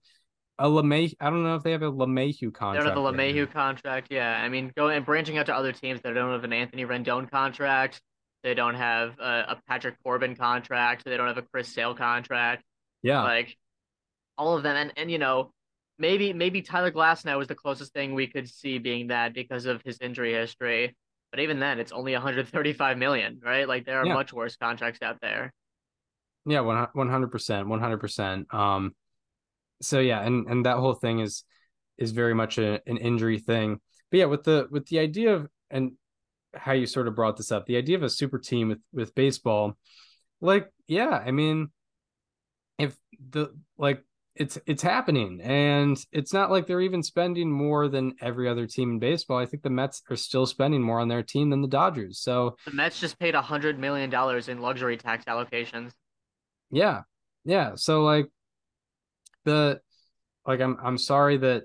a 0.58 0.68
LeMay. 0.68 1.12
I 1.20 1.30
don't 1.30 1.42
know 1.42 1.56
if 1.56 1.64
they 1.64 1.72
have 1.72 1.82
a 1.82 1.90
LeMahieu 1.90 2.54
contract. 2.54 2.84
They 2.84 2.94
don't 2.94 3.04
have 3.04 3.16
the 3.16 3.22
LeMahieu 3.22 3.46
right 3.46 3.52
contract. 3.52 4.08
Yeah, 4.10 4.30
I 4.30 4.48
mean, 4.48 4.72
going 4.76 4.96
and 4.96 5.04
branching 5.04 5.38
out 5.38 5.46
to 5.46 5.54
other 5.54 5.72
teams 5.72 6.00
that 6.02 6.14
don't 6.14 6.32
have 6.32 6.44
an 6.44 6.52
Anthony 6.52 6.84
Rendon 6.84 7.30
contract. 7.30 8.00
They 8.44 8.54
don't 8.54 8.74
have 8.74 9.18
a, 9.18 9.44
a 9.48 9.62
Patrick 9.66 9.96
Corbin 10.04 10.36
contract. 10.36 11.04
They 11.04 11.16
don't 11.16 11.26
have 11.26 11.38
a 11.38 11.42
Chris 11.42 11.68
Sale 11.68 11.94
contract. 11.94 12.62
Yeah, 13.02 13.22
like 13.22 13.56
all 14.38 14.56
of 14.56 14.62
them, 14.62 14.76
and 14.76 14.92
and 14.96 15.10
you 15.10 15.18
know, 15.18 15.52
maybe 15.98 16.32
maybe 16.32 16.62
Tyler 16.62 16.92
Glasnow 16.92 17.40
is 17.42 17.48
the 17.48 17.54
closest 17.54 17.92
thing 17.92 18.14
we 18.14 18.28
could 18.28 18.48
see 18.48 18.78
being 18.78 19.08
that 19.08 19.34
because 19.34 19.66
of 19.66 19.82
his 19.84 19.98
injury 20.00 20.34
history. 20.34 20.94
But 21.34 21.40
even 21.40 21.58
then, 21.58 21.80
it's 21.80 21.90
only 21.90 22.12
135 22.12 22.96
million, 22.96 23.40
right? 23.44 23.66
Like 23.66 23.84
there 23.86 23.98
are 23.98 24.06
yeah. 24.06 24.14
much 24.14 24.32
worse 24.32 24.54
contracts 24.54 25.02
out 25.02 25.20
there. 25.20 25.52
Yeah, 26.46 26.60
one 26.60 27.08
hundred 27.08 27.32
percent, 27.32 27.66
one 27.66 27.80
hundred 27.80 27.98
percent. 27.98 28.54
Um, 28.54 28.94
so 29.82 29.98
yeah, 29.98 30.20
and 30.20 30.46
and 30.46 30.64
that 30.64 30.76
whole 30.76 30.94
thing 30.94 31.18
is 31.18 31.42
is 31.98 32.12
very 32.12 32.34
much 32.34 32.58
a, 32.58 32.80
an 32.86 32.98
injury 32.98 33.40
thing. 33.40 33.80
But 34.12 34.18
yeah, 34.18 34.24
with 34.26 34.44
the 34.44 34.68
with 34.70 34.86
the 34.86 35.00
idea 35.00 35.34
of 35.34 35.48
and 35.70 35.94
how 36.54 36.70
you 36.70 36.86
sort 36.86 37.08
of 37.08 37.16
brought 37.16 37.36
this 37.36 37.50
up, 37.50 37.66
the 37.66 37.78
idea 37.78 37.96
of 37.96 38.04
a 38.04 38.10
super 38.10 38.38
team 38.38 38.68
with 38.68 38.82
with 38.92 39.12
baseball, 39.16 39.76
like 40.40 40.70
yeah, 40.86 41.20
I 41.26 41.32
mean, 41.32 41.70
if 42.78 42.96
the 43.30 43.52
like 43.76 44.04
it's 44.36 44.58
it's 44.66 44.82
happening 44.82 45.40
and 45.42 45.96
it's 46.10 46.32
not 46.32 46.50
like 46.50 46.66
they're 46.66 46.80
even 46.80 47.02
spending 47.02 47.50
more 47.50 47.88
than 47.88 48.14
every 48.20 48.48
other 48.48 48.66
team 48.66 48.90
in 48.92 48.98
baseball. 48.98 49.38
I 49.38 49.46
think 49.46 49.62
the 49.62 49.70
mets 49.70 50.02
are 50.10 50.16
still 50.16 50.46
spending 50.46 50.82
more 50.82 50.98
on 51.00 51.08
their 51.08 51.22
team 51.22 51.50
than 51.50 51.62
the 51.62 51.68
dodgers 51.68 52.18
so 52.18 52.56
the 52.64 52.72
mets 52.72 52.98
just 52.98 53.18
paid 53.18 53.34
a 53.34 53.42
hundred 53.42 53.78
million 53.78 54.10
dollars 54.10 54.48
in 54.48 54.60
luxury 54.60 54.96
tax 54.96 55.24
allocations. 55.26 55.92
Yeah 56.70 57.02
yeah 57.44 57.72
so 57.76 58.02
like 58.02 58.28
the 59.44 59.80
like 60.46 60.60
i'm 60.60 60.78
i'm 60.82 60.98
sorry 60.98 61.36
that 61.36 61.64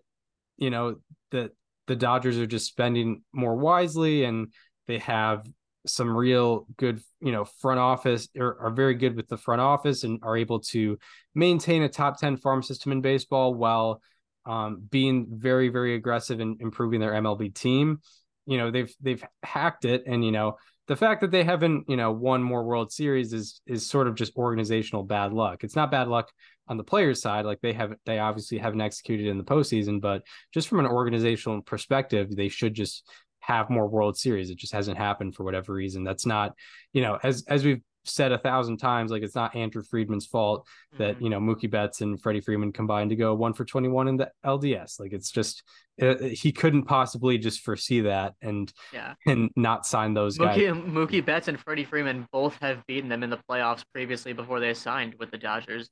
you 0.57 0.69
know 0.69 0.95
that 1.31 1.51
the 1.87 1.95
dodgers 1.95 2.37
are 2.37 2.45
just 2.45 2.67
spending 2.67 3.23
more 3.33 3.55
wisely 3.55 4.23
and 4.23 4.53
they 4.87 4.99
have 4.99 5.45
some 5.85 6.15
real 6.15 6.67
good, 6.77 7.01
you 7.21 7.31
know, 7.31 7.45
front 7.45 7.79
office 7.79 8.27
or 8.37 8.57
are 8.59 8.71
very 8.71 8.95
good 8.95 9.15
with 9.15 9.27
the 9.27 9.37
front 9.37 9.61
office 9.61 10.03
and 10.03 10.19
are 10.23 10.37
able 10.37 10.59
to 10.59 10.97
maintain 11.35 11.83
a 11.83 11.89
top 11.89 12.19
10 12.19 12.37
farm 12.37 12.61
system 12.61 12.91
in 12.91 13.01
baseball 13.01 13.53
while 13.53 14.01
um, 14.45 14.81
being 14.89 15.27
very, 15.29 15.69
very 15.69 15.95
aggressive 15.95 16.39
in 16.39 16.57
improving 16.59 16.99
their 16.99 17.13
MLB 17.13 17.53
team. 17.53 18.01
You 18.45 18.57
know, 18.57 18.71
they've 18.71 18.93
they've 19.01 19.23
hacked 19.43 19.85
it. 19.85 20.03
And, 20.07 20.25
you 20.25 20.31
know, 20.31 20.57
the 20.87 20.95
fact 20.95 21.21
that 21.21 21.29
they 21.29 21.43
haven't, 21.43 21.85
you 21.87 21.95
know, 21.95 22.11
won 22.11 22.41
more 22.41 22.63
World 22.63 22.91
Series 22.91 23.31
is 23.31 23.61
is 23.67 23.87
sort 23.87 24.07
of 24.07 24.15
just 24.15 24.35
organizational 24.35 25.03
bad 25.03 25.33
luck. 25.33 25.63
It's 25.63 25.75
not 25.75 25.91
bad 25.91 26.07
luck 26.07 26.31
on 26.67 26.77
the 26.77 26.83
players' 26.83 27.21
side. 27.21 27.45
Like 27.45 27.61
they 27.61 27.73
have 27.73 27.93
they 28.05 28.17
obviously 28.17 28.57
haven't 28.57 28.81
executed 28.81 29.27
in 29.27 29.37
the 29.37 29.43
postseason, 29.43 30.01
but 30.01 30.23
just 30.51 30.67
from 30.67 30.79
an 30.79 30.87
organizational 30.87 31.61
perspective, 31.61 32.35
they 32.35 32.49
should 32.49 32.73
just 32.73 33.07
have 33.39 33.69
more 33.69 33.87
World 33.87 34.17
Series. 34.17 34.49
It 34.49 34.57
just 34.57 34.73
hasn't 34.73 34.97
happened 34.97 35.35
for 35.35 35.43
whatever 35.43 35.73
reason. 35.73 36.03
That's 36.03 36.25
not, 36.25 36.53
you 36.93 37.01
know, 37.01 37.19
as 37.23 37.43
as 37.47 37.63
we've 37.63 37.81
said 38.05 38.31
a 38.31 38.37
thousand 38.37 38.77
times, 38.77 39.11
like 39.11 39.23
it's 39.23 39.35
not 39.35 39.55
Andrew 39.55 39.83
Friedman's 39.83 40.25
fault 40.25 40.67
that 40.97 41.15
mm-hmm. 41.15 41.23
you 41.23 41.29
know 41.29 41.39
Mookie 41.39 41.69
Betts 41.69 42.01
and 42.01 42.21
Freddie 42.21 42.41
Freeman 42.41 42.71
combined 42.71 43.09
to 43.11 43.15
go 43.15 43.33
one 43.33 43.53
for 43.53 43.65
twenty 43.65 43.87
one 43.87 44.07
in 44.07 44.17
the 44.17 44.31
LDS. 44.45 44.99
Like 44.99 45.13
it's 45.13 45.31
just 45.31 45.63
it, 45.97 46.21
uh, 46.21 46.25
he 46.25 46.51
couldn't 46.51 46.83
possibly 46.83 47.37
just 47.37 47.61
foresee 47.61 48.01
that 48.01 48.33
and 48.41 48.71
yeah 48.93 49.15
and 49.25 49.51
not 49.55 49.85
sign 49.85 50.13
those 50.13 50.37
Mookie, 50.37 50.67
guys. 50.67 50.83
Mookie 50.83 51.25
Betts 51.25 51.47
and 51.47 51.59
Freddie 51.59 51.85
Freeman 51.85 52.27
both 52.31 52.57
have 52.61 52.85
beaten 52.87 53.09
them 53.09 53.23
in 53.23 53.29
the 53.29 53.39
playoffs 53.49 53.83
previously 53.93 54.33
before 54.33 54.59
they 54.59 54.73
signed 54.73 55.15
with 55.19 55.31
the 55.31 55.37
Dodgers. 55.37 55.89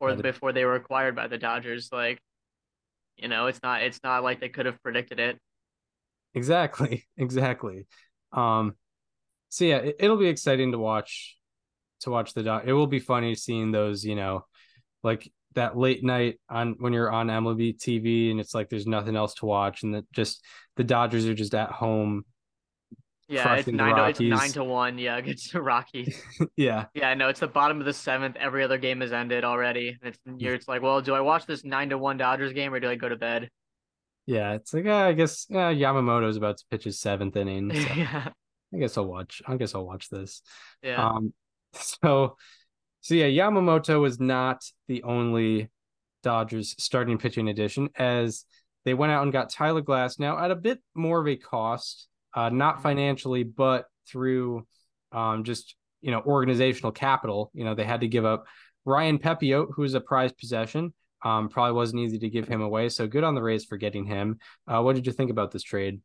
or 0.00 0.10
That 0.10 0.18
is- 0.18 0.22
before 0.22 0.52
they 0.52 0.64
were 0.64 0.76
acquired 0.76 1.16
by 1.16 1.26
the 1.26 1.38
Dodgers. 1.38 1.90
Like, 1.92 2.18
you 3.16 3.28
know, 3.28 3.46
it's 3.46 3.62
not 3.62 3.82
it's 3.82 4.00
not 4.02 4.22
like 4.22 4.40
they 4.40 4.48
could 4.48 4.66
have 4.66 4.82
predicted 4.82 5.20
it. 5.20 5.38
Exactly, 6.36 7.04
exactly. 7.16 7.86
Um, 8.32 8.76
so 9.48 9.64
yeah, 9.64 9.78
it, 9.78 9.96
it'll 9.98 10.18
be 10.18 10.28
exciting 10.28 10.72
to 10.72 10.78
watch 10.78 11.36
to 12.00 12.10
watch 12.10 12.34
the 12.34 12.42
dog. 12.42 12.68
It 12.68 12.74
will 12.74 12.86
be 12.86 13.00
funny 13.00 13.34
seeing 13.34 13.72
those, 13.72 14.04
you 14.04 14.14
know, 14.14 14.44
like 15.02 15.32
that 15.54 15.76
late 15.76 16.04
night 16.04 16.38
on 16.50 16.76
when 16.78 16.92
you're 16.92 17.10
on 17.10 17.28
MLB 17.28 17.78
TV 17.78 18.30
and 18.30 18.38
it's 18.38 18.54
like 18.54 18.68
there's 18.68 18.86
nothing 18.86 19.16
else 19.16 19.34
to 19.36 19.46
watch 19.46 19.82
and 19.82 19.94
that 19.94 20.12
just 20.12 20.44
the 20.76 20.84
Dodgers 20.84 21.26
are 21.26 21.34
just 21.34 21.54
at 21.54 21.70
home. 21.70 22.24
Yeah, 23.28 23.54
it's 23.54 23.66
nine 23.66 23.96
to 23.96 24.08
it's 24.10 24.20
nine 24.20 24.50
to 24.50 24.62
one. 24.62 24.98
Yeah, 24.98 25.16
against 25.18 25.52
the 25.52 25.62
Rockies. 25.62 26.22
yeah, 26.56 26.84
Yeah, 26.94 27.14
no, 27.14 27.28
it's 27.28 27.40
the 27.40 27.48
bottom 27.48 27.80
of 27.80 27.86
the 27.86 27.94
seventh. 27.94 28.36
Every 28.36 28.62
other 28.62 28.78
game 28.78 29.00
has 29.00 29.12
ended 29.12 29.42
already. 29.42 29.96
It's 30.02 30.18
you're 30.36 30.54
it's 30.54 30.68
like, 30.68 30.82
well, 30.82 31.00
do 31.00 31.14
I 31.14 31.20
watch 31.20 31.46
this 31.46 31.64
nine 31.64 31.88
to 31.88 31.98
one 31.98 32.18
Dodgers 32.18 32.52
game 32.52 32.74
or 32.74 32.78
do 32.78 32.90
I 32.90 32.94
go 32.94 33.08
to 33.08 33.16
bed? 33.16 33.48
Yeah. 34.26 34.54
It's 34.54 34.74
like 34.74 34.86
uh, 34.86 34.94
I 34.94 35.12
guess 35.12 35.46
yeah, 35.48 35.72
Yamamoto's 35.72 36.36
about 36.36 36.58
to 36.58 36.64
pitch 36.70 36.84
his 36.84 37.00
seventh 37.00 37.36
inning. 37.36 37.70
So 37.72 37.94
yeah, 37.94 38.28
I 38.74 38.76
guess 38.78 38.96
I'll 38.98 39.06
watch. 39.06 39.42
I 39.46 39.56
guess 39.56 39.74
I'll 39.74 39.86
watch 39.86 40.08
this. 40.10 40.42
yeah. 40.82 41.08
Um, 41.08 41.32
so, 41.72 42.36
so 43.00 43.14
yeah, 43.14 43.26
Yamamoto 43.26 44.00
was 44.00 44.18
not 44.20 44.64
the 44.88 45.02
only 45.02 45.70
Dodgers 46.22 46.74
starting 46.78 47.18
pitching 47.18 47.48
addition, 47.48 47.88
as 47.96 48.44
they 48.84 48.94
went 48.94 49.12
out 49.12 49.22
and 49.22 49.32
got 49.32 49.50
Tyler 49.50 49.82
Glasnow 49.82 50.40
at 50.40 50.50
a 50.50 50.56
bit 50.56 50.80
more 50.94 51.20
of 51.20 51.28
a 51.28 51.36
cost, 51.36 52.08
uh, 52.34 52.48
not 52.48 52.82
financially, 52.82 53.44
but 53.44 53.86
through 54.08 54.66
um, 55.12 55.44
just 55.44 55.76
you 56.00 56.10
know 56.10 56.20
organizational 56.20 56.92
capital. 56.92 57.50
You 57.54 57.64
know, 57.64 57.74
they 57.74 57.84
had 57.84 58.00
to 58.00 58.08
give 58.08 58.24
up 58.24 58.46
Ryan 58.84 59.18
Pepiot, 59.18 59.68
who's 59.74 59.94
a 59.94 60.00
prized 60.00 60.36
possession. 60.38 60.92
Um, 61.26 61.48
probably 61.48 61.72
wasn't 61.72 62.02
easy 62.02 62.20
to 62.20 62.28
give 62.28 62.46
him 62.46 62.60
away, 62.60 62.88
so 62.88 63.08
good 63.08 63.24
on 63.24 63.34
the 63.34 63.42
Rays 63.42 63.64
for 63.64 63.76
getting 63.76 64.04
him. 64.04 64.38
Uh, 64.68 64.80
what 64.80 64.94
did 64.94 65.06
you 65.06 65.12
think 65.12 65.32
about 65.32 65.50
this 65.50 65.64
trade? 65.64 66.00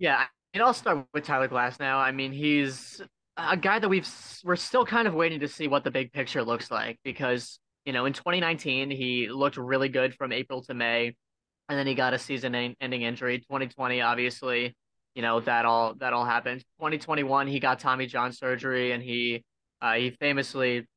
Yeah, 0.00 0.24
and 0.52 0.60
I'll 0.60 0.74
start 0.74 1.06
with 1.14 1.24
Tyler 1.24 1.46
Glasnow. 1.46 1.94
I 1.94 2.10
mean, 2.10 2.32
he's 2.32 3.00
a 3.36 3.56
guy 3.56 3.78
that 3.78 3.88
we've 3.88 4.08
we're 4.42 4.56
still 4.56 4.84
kind 4.84 5.06
of 5.06 5.14
waiting 5.14 5.38
to 5.38 5.46
see 5.46 5.68
what 5.68 5.84
the 5.84 5.90
big 5.92 6.12
picture 6.12 6.42
looks 6.42 6.68
like 6.68 6.98
because 7.04 7.60
you 7.84 7.92
know 7.92 8.04
in 8.04 8.12
2019 8.12 8.90
he 8.90 9.28
looked 9.28 9.56
really 9.56 9.88
good 9.88 10.14
from 10.16 10.32
April 10.32 10.62
to 10.64 10.74
May, 10.74 11.14
and 11.68 11.78
then 11.78 11.86
he 11.86 11.94
got 11.94 12.12
a 12.12 12.18
season-ending 12.18 13.02
injury. 13.02 13.38
2020, 13.38 14.00
obviously, 14.00 14.74
you 15.14 15.22
know 15.22 15.38
that 15.38 15.64
all 15.64 15.94
that 16.00 16.12
all 16.12 16.24
happened. 16.24 16.62
2021, 16.80 17.46
he 17.46 17.60
got 17.60 17.78
Tommy 17.78 18.06
John 18.06 18.32
surgery, 18.32 18.90
and 18.90 19.00
he 19.00 19.44
uh, 19.80 19.94
he 19.94 20.10
famously. 20.10 20.88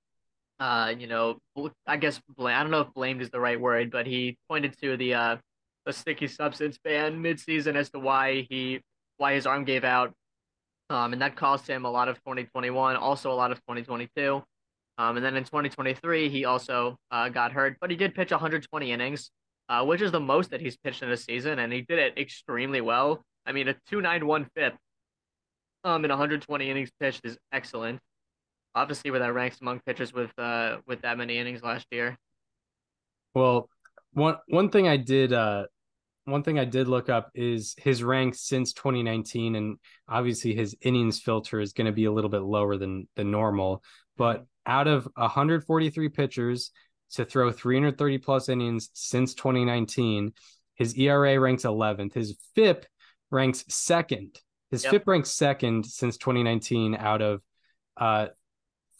Uh, 0.60 0.94
you 0.98 1.08
know, 1.08 1.38
I 1.86 1.98
guess 1.98 2.22
blame. 2.38 2.56
I 2.56 2.62
don't 2.62 2.72
know 2.72 2.82
if 2.82 2.94
blamed 2.94 3.22
is 3.22 3.30
the 3.30 3.40
right 3.40 3.60
word, 3.60 3.92
but 3.92 4.08
he 4.08 4.38
pointed 4.50 4.80
to 4.82 4.96
the 4.96 5.14
uh, 5.14 5.38
the 5.86 5.94
sticky 5.94 6.28
substance 6.28 6.78
ban 6.84 7.22
midseason 7.22 7.76
as 7.76 7.90
to 7.92 8.00
why 8.00 8.48
he 8.50 8.82
why 9.18 9.34
his 9.34 9.46
arm 9.46 9.66
gave 9.66 9.84
out. 9.84 10.14
Um, 10.90 11.14
and 11.14 11.22
that 11.22 11.36
cost 11.36 11.68
him 11.68 11.86
a 11.86 11.92
lot 11.92 12.08
of 12.10 12.18
2021, 12.18 12.96
also 12.96 13.32
a 13.32 13.34
lot 13.34 13.52
of 13.52 13.58
2022. 13.60 14.44
Um, 14.98 15.18
and 15.18 15.26
then 15.26 15.36
in 15.36 15.44
2023, 15.44 16.30
he 16.30 16.46
also 16.46 16.98
uh, 17.12 17.28
got 17.30 17.52
hurt, 17.52 17.78
but 17.82 17.90
he 17.90 17.98
did 17.98 18.14
pitch 18.14 18.32
120 18.32 18.92
innings, 18.92 19.32
uh, 19.68 19.84
which 19.84 20.02
is 20.02 20.12
the 20.12 20.20
most 20.20 20.52
that 20.52 20.62
he's 20.62 20.78
pitched 20.78 21.02
in 21.02 21.12
a 21.12 21.18
season, 21.18 21.60
and 21.60 21.74
he 21.74 21.82
did 21.82 22.00
it 22.00 22.18
extremely 22.18 22.82
well. 22.82 23.24
I 23.46 23.52
mean, 23.52 23.68
a 23.68 23.74
291 23.90 24.48
FIP 24.56 24.76
um, 25.84 26.06
in 26.06 26.10
120 26.10 26.70
innings 26.70 26.92
pitched 27.00 27.22
is 27.26 27.38
excellent. 27.52 28.00
Obviously, 28.76 29.10
where 29.10 29.22
that 29.22 29.34
ranks 29.34 29.62
among 29.62 29.80
pitchers 29.80 30.14
with 30.14 30.38
uh, 30.38 30.78
with 30.86 31.02
that 31.02 31.18
many 31.18 31.38
innings 31.38 31.64
last 31.64 31.88
year. 31.92 32.18
Well, 33.34 33.70
one 34.12 34.38
one 34.48 34.70
thing 34.70 34.88
I 34.88 34.98
did 34.98 35.34
uh 35.34 35.66
one 36.26 36.42
thing 36.44 36.58
I 36.58 36.66
did 36.66 36.88
look 36.88 37.08
up 37.10 37.30
is 37.36 37.76
his 37.78 38.02
rank 38.04 38.34
since 38.36 38.74
2019 38.74 39.56
and 39.56 39.78
obviously 40.10 40.56
his 40.56 40.76
innings 40.82 41.20
filter 41.20 41.60
is 41.60 41.74
going 41.74 41.86
to 41.86 41.94
be 41.94 42.06
a 42.06 42.12
little 42.12 42.30
bit 42.32 42.42
lower 42.42 42.78
than 42.78 43.08
than 43.16 43.32
normal, 43.32 43.84
but 44.18 44.46
out 44.66 44.88
of 44.88 45.08
143 45.16 46.10
pitchers 46.10 46.72
to 47.12 47.24
throw 47.26 47.52
330 47.52 48.18
plus 48.18 48.50
innings 48.50 48.90
since 48.94 49.36
2019, 49.36 50.34
his 50.74 50.98
ERA 50.98 51.40
ranks 51.40 51.64
11th. 51.64 52.16
His 52.16 52.36
FIP 52.56 52.88
ranks 53.30 53.64
second. 53.70 54.40
His 54.72 54.84
Yep. 54.84 54.92
FIP 54.92 55.08
ranks 55.08 55.30
second 55.32 55.86
since 55.86 56.18
2019 56.18 56.96
out 56.96 57.22
of 57.22 57.42
uh 57.98 58.28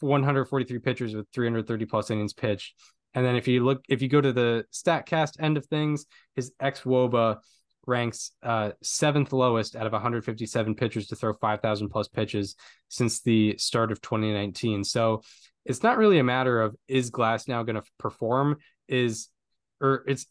143 0.00 0.78
pitchers 0.80 1.14
with 1.14 1.26
330 1.32 1.84
plus 1.86 2.10
innings 2.10 2.32
pitched. 2.32 2.74
And 3.14 3.24
then 3.24 3.36
if 3.36 3.48
you 3.48 3.64
look, 3.64 3.82
if 3.88 4.02
you 4.02 4.08
go 4.08 4.20
to 4.20 4.32
the 4.32 4.64
Statcast 4.72 5.40
end 5.40 5.56
of 5.56 5.66
things, 5.66 6.06
his 6.34 6.52
xwOBA 6.60 7.38
ranks 7.86 8.32
uh, 8.42 8.72
seventh 8.82 9.32
lowest 9.32 9.76
out 9.76 9.86
of 9.86 9.92
157 9.92 10.74
pitchers 10.74 11.06
to 11.06 11.16
throw 11.16 11.32
5,000 11.32 11.88
plus 11.88 12.08
pitches 12.08 12.56
since 12.88 13.22
the 13.22 13.56
start 13.58 13.92
of 13.92 14.00
2019. 14.02 14.84
So 14.84 15.22
it's 15.64 15.82
not 15.82 15.98
really 15.98 16.18
a 16.18 16.24
matter 16.24 16.60
of 16.60 16.76
is 16.88 17.10
Glasnow 17.10 17.64
going 17.64 17.76
to 17.76 17.82
perform? 17.98 18.56
Is 18.88 19.28
or 19.80 20.04
it's 20.06 20.26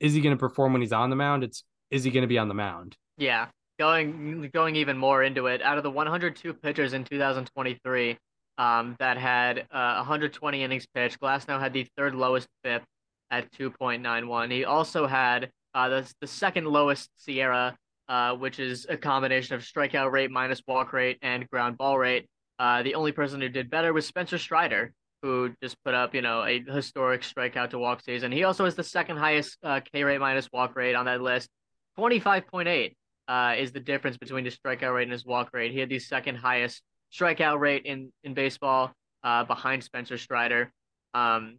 is 0.00 0.14
he 0.14 0.20
going 0.20 0.36
to 0.36 0.40
perform 0.40 0.72
when 0.72 0.82
he's 0.82 0.92
on 0.92 1.10
the 1.10 1.16
mound? 1.16 1.44
It's 1.44 1.64
is 1.90 2.04
he 2.04 2.10
going 2.10 2.22
to 2.22 2.28
be 2.28 2.38
on 2.38 2.48
the 2.48 2.54
mound? 2.54 2.96
Yeah, 3.18 3.46
going 3.78 4.50
going 4.52 4.76
even 4.76 4.96
more 4.96 5.22
into 5.22 5.46
it. 5.46 5.62
Out 5.62 5.78
of 5.78 5.84
the 5.84 5.90
102 5.90 6.54
pitchers 6.54 6.92
in 6.92 7.04
2023 7.04 8.18
um, 8.58 8.96
that 8.98 9.18
had 9.18 9.66
uh, 9.70 9.96
120 9.96 10.62
innings 10.62 10.86
pitched, 10.86 11.20
Glasnow 11.20 11.60
had 11.60 11.72
the 11.72 11.86
third 11.96 12.14
lowest 12.14 12.48
FIP 12.62 12.82
at 13.30 13.50
2.91. 13.52 14.50
He 14.52 14.64
also 14.64 15.06
had 15.06 15.50
uh, 15.74 15.88
the 15.88 16.14
the 16.20 16.26
second 16.26 16.66
lowest 16.66 17.10
SIERA, 17.18 17.74
uh, 18.08 18.34
which 18.34 18.58
is 18.58 18.86
a 18.88 18.96
combination 18.96 19.54
of 19.54 19.62
strikeout 19.62 20.10
rate 20.10 20.30
minus 20.30 20.62
walk 20.66 20.92
rate 20.92 21.18
and 21.22 21.48
ground 21.50 21.76
ball 21.76 21.98
rate. 21.98 22.26
Uh, 22.58 22.82
the 22.82 22.94
only 22.94 23.12
person 23.12 23.40
who 23.40 23.48
did 23.48 23.68
better 23.68 23.92
was 23.92 24.06
Spencer 24.06 24.38
Strider, 24.38 24.92
who 25.22 25.52
just 25.62 25.76
put 25.84 25.92
up, 25.92 26.14
you 26.14 26.22
know, 26.22 26.42
a 26.42 26.62
historic 26.62 27.22
strikeout 27.22 27.70
to 27.70 27.78
walk 27.78 28.02
season. 28.02 28.32
He 28.32 28.44
also 28.44 28.64
has 28.64 28.74
the 28.74 28.84
second 28.84 29.18
highest 29.18 29.58
uh, 29.62 29.80
K 29.92 30.04
rate 30.04 30.20
minus 30.20 30.48
walk 30.50 30.74
rate 30.76 30.94
on 30.94 31.04
that 31.04 31.20
list, 31.20 31.50
25.8 31.98 32.94
uh, 33.28 33.54
is 33.58 33.72
the 33.72 33.80
difference 33.80 34.16
between 34.16 34.44
his 34.44 34.56
strikeout 34.56 34.94
rate 34.94 35.04
and 35.04 35.12
his 35.12 35.24
walk 35.24 35.50
rate. 35.52 35.72
He 35.72 35.80
had 35.80 35.88
the 35.88 35.98
second 35.98 36.36
highest 36.36 36.82
strikeout 37.16 37.58
rate 37.58 37.84
in 37.84 38.12
in 38.24 38.34
baseball, 38.34 38.92
uh, 39.22 39.44
behind 39.44 39.82
Spencer 39.82 40.18
Strider. 40.18 40.70
Um, 41.14 41.58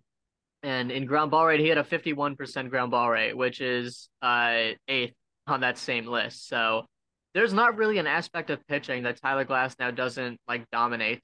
and 0.63 0.91
in 0.91 1.06
ground 1.06 1.32
ball 1.32 1.46
rate, 1.46 1.60
he 1.60 1.67
had 1.67 1.78
a 1.78 1.84
51% 1.84 2.70
ground 2.70 2.91
ball 2.91 3.10
rate, 3.10 3.38
which 3.38 3.62
is 3.62 4.10
uh, 4.22 4.70
eighth 4.88 5.13
on 5.46 5.62
that 5.62 5.78
same 5.78 6.06
list. 6.06 6.48
So 6.48 6.86
there's 7.34 7.54
not 7.54 7.78
really 7.78 8.00
an 8.00 8.08
aspect 8.08 8.50
of 8.50 8.65
pitching 8.67 9.04
that 9.04 9.22
Tyler 9.22 9.46
Glasnow 9.46 9.96
doesn't 9.96 10.39
like 10.48 10.70
dominate. 10.72 11.22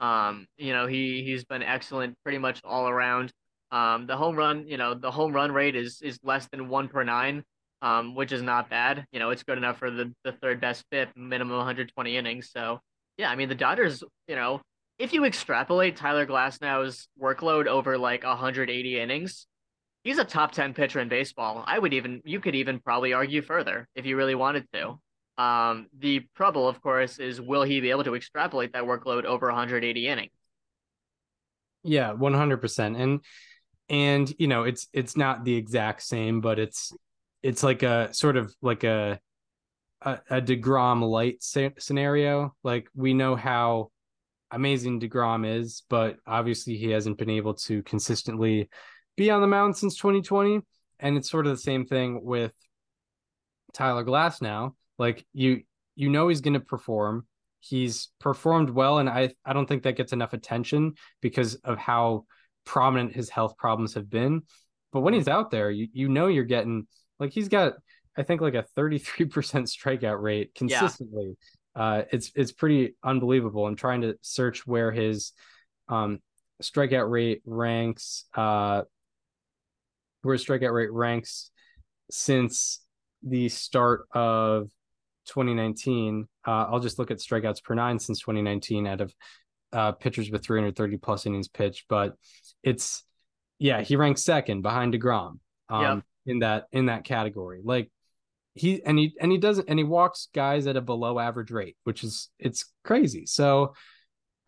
Um, 0.00 0.46
you 0.56 0.72
know, 0.72 0.86
he 0.86 1.24
he's 1.24 1.44
been 1.44 1.62
excellent 1.62 2.14
pretty 2.22 2.38
much 2.38 2.60
all 2.64 2.88
around. 2.88 3.32
Um, 3.72 4.06
the 4.06 4.16
home 4.16 4.36
run, 4.36 4.68
you 4.68 4.76
know, 4.76 4.94
the 4.94 5.10
home 5.10 5.32
run 5.32 5.52
rate 5.52 5.74
is 5.74 6.00
is 6.02 6.18
less 6.22 6.46
than 6.48 6.68
one 6.68 6.88
per 6.88 7.02
nine, 7.02 7.42
um, 7.82 8.14
which 8.14 8.32
is 8.32 8.42
not 8.42 8.70
bad. 8.70 9.06
You 9.10 9.18
know, 9.18 9.30
it's 9.30 9.42
good 9.42 9.58
enough 9.58 9.78
for 9.78 9.90
the 9.90 10.12
the 10.22 10.32
third 10.32 10.60
best 10.60 10.84
FIP, 10.90 11.10
minimum 11.16 11.56
120 11.56 12.16
innings. 12.16 12.50
So 12.50 12.80
yeah, 13.18 13.30
I 13.30 13.36
mean 13.36 13.48
the 13.48 13.54
Dodgers, 13.54 14.02
you 14.28 14.36
know, 14.36 14.60
if 14.98 15.12
you 15.12 15.24
extrapolate 15.24 15.96
Tyler 15.96 16.26
Glasnow's 16.26 17.08
workload 17.20 17.66
over 17.66 17.98
like 17.98 18.24
180 18.24 19.00
innings, 19.00 19.46
he's 20.04 20.18
a 20.18 20.24
top 20.24 20.52
10 20.52 20.74
pitcher 20.74 21.00
in 21.00 21.08
baseball. 21.08 21.64
I 21.66 21.78
would 21.78 21.92
even 21.92 22.22
you 22.24 22.40
could 22.40 22.54
even 22.54 22.80
probably 22.80 23.12
argue 23.12 23.42
further 23.42 23.88
if 23.94 24.06
you 24.06 24.16
really 24.16 24.34
wanted 24.34 24.66
to. 24.72 24.98
Um, 25.38 25.88
the 25.98 26.26
trouble, 26.34 26.66
of 26.66 26.80
course, 26.80 27.18
is 27.18 27.40
will 27.40 27.62
he 27.62 27.80
be 27.80 27.90
able 27.90 28.04
to 28.04 28.14
extrapolate 28.14 28.72
that 28.72 28.84
workload 28.84 29.24
over 29.24 29.48
180 29.48 30.08
innings? 30.08 30.30
Yeah, 31.82 32.12
one 32.12 32.34
hundred 32.34 32.58
percent. 32.58 32.96
And 32.96 33.20
and 33.88 34.32
you 34.38 34.48
know, 34.48 34.64
it's 34.64 34.88
it's 34.92 35.16
not 35.16 35.44
the 35.44 35.54
exact 35.54 36.02
same, 36.02 36.40
but 36.40 36.58
it's 36.58 36.92
it's 37.42 37.62
like 37.62 37.82
a 37.82 38.12
sort 38.12 38.36
of 38.36 38.54
like 38.62 38.82
a 38.82 39.20
a, 40.06 40.20
a 40.30 40.40
Degrom 40.40 41.02
light 41.02 41.42
scenario. 41.42 42.54
Like 42.62 42.88
we 42.94 43.12
know 43.12 43.36
how 43.36 43.90
amazing 44.50 45.00
Degrom 45.00 45.46
is, 45.46 45.82
but 45.90 46.16
obviously 46.26 46.76
he 46.76 46.90
hasn't 46.90 47.18
been 47.18 47.28
able 47.28 47.54
to 47.54 47.82
consistently 47.82 48.70
be 49.16 49.30
on 49.30 49.40
the 49.40 49.46
mound 49.46 49.76
since 49.76 49.96
2020. 49.96 50.60
And 51.00 51.16
it's 51.18 51.28
sort 51.28 51.46
of 51.46 51.52
the 51.52 51.60
same 51.60 51.84
thing 51.84 52.24
with 52.24 52.52
Tyler 53.74 54.04
Glasnow. 54.04 54.74
Like 54.98 55.26
you 55.34 55.62
you 55.96 56.08
know 56.08 56.28
he's 56.28 56.40
going 56.40 56.54
to 56.54 56.60
perform. 56.60 57.26
He's 57.60 58.08
performed 58.20 58.70
well, 58.70 58.98
and 58.98 59.10
I 59.10 59.34
I 59.44 59.52
don't 59.52 59.66
think 59.66 59.82
that 59.82 59.96
gets 59.96 60.12
enough 60.12 60.32
attention 60.32 60.94
because 61.20 61.56
of 61.56 61.76
how 61.76 62.24
prominent 62.64 63.14
his 63.14 63.28
health 63.28 63.58
problems 63.58 63.94
have 63.94 64.08
been. 64.08 64.42
But 64.92 65.00
when 65.00 65.12
he's 65.12 65.28
out 65.28 65.50
there, 65.50 65.70
you 65.70 65.88
you 65.92 66.08
know 66.08 66.28
you're 66.28 66.44
getting 66.44 66.86
like 67.18 67.32
he's 67.32 67.48
got 67.48 67.74
I 68.16 68.22
think 68.22 68.40
like 68.40 68.54
a 68.54 68.64
33% 68.76 69.00
strikeout 69.22 70.20
rate 70.20 70.54
consistently. 70.54 71.36
Uh, 71.74 72.02
it's 72.10 72.32
it's 72.34 72.52
pretty 72.52 72.94
unbelievable. 73.04 73.66
I'm 73.66 73.76
trying 73.76 74.00
to 74.02 74.16
search 74.22 74.66
where 74.66 74.90
his 74.90 75.32
um 75.88 76.20
strikeout 76.62 77.10
rate 77.10 77.42
ranks 77.44 78.24
uh 78.34 78.82
where 80.22 80.32
his 80.32 80.44
strikeout 80.44 80.72
rate 80.72 80.92
ranks 80.92 81.50
since 82.10 82.80
the 83.22 83.48
start 83.48 84.06
of 84.12 84.70
2019. 85.26 86.26
Uh, 86.46 86.50
I'll 86.50 86.80
just 86.80 86.98
look 86.98 87.10
at 87.10 87.18
strikeouts 87.18 87.62
per 87.62 87.74
nine 87.74 87.98
since 87.98 88.20
2019 88.20 88.86
out 88.86 89.00
of 89.00 89.14
uh, 89.72 89.92
pitchers 89.92 90.30
with 90.30 90.44
330 90.44 90.96
plus 90.96 91.26
innings 91.26 91.48
pitched, 91.48 91.86
but 91.88 92.14
it's 92.62 93.04
yeah, 93.58 93.82
he 93.82 93.96
ranks 93.96 94.22
second 94.22 94.62
behind 94.62 94.94
Degrom 94.94 95.38
um, 95.68 95.82
Yep. 95.82 96.02
in 96.26 96.38
that 96.40 96.66
in 96.72 96.86
that 96.86 97.04
category. 97.04 97.60
Like 97.64 97.90
he 98.56 98.82
and 98.84 98.98
he 98.98 99.14
and 99.20 99.30
he 99.30 99.38
doesn't 99.38 99.68
and 99.68 99.78
he 99.78 99.84
walks 99.84 100.28
guys 100.34 100.66
at 100.66 100.76
a 100.76 100.80
below 100.80 101.18
average 101.18 101.50
rate, 101.50 101.76
which 101.84 102.02
is 102.02 102.30
it's 102.38 102.72
crazy. 102.84 103.26
So 103.26 103.74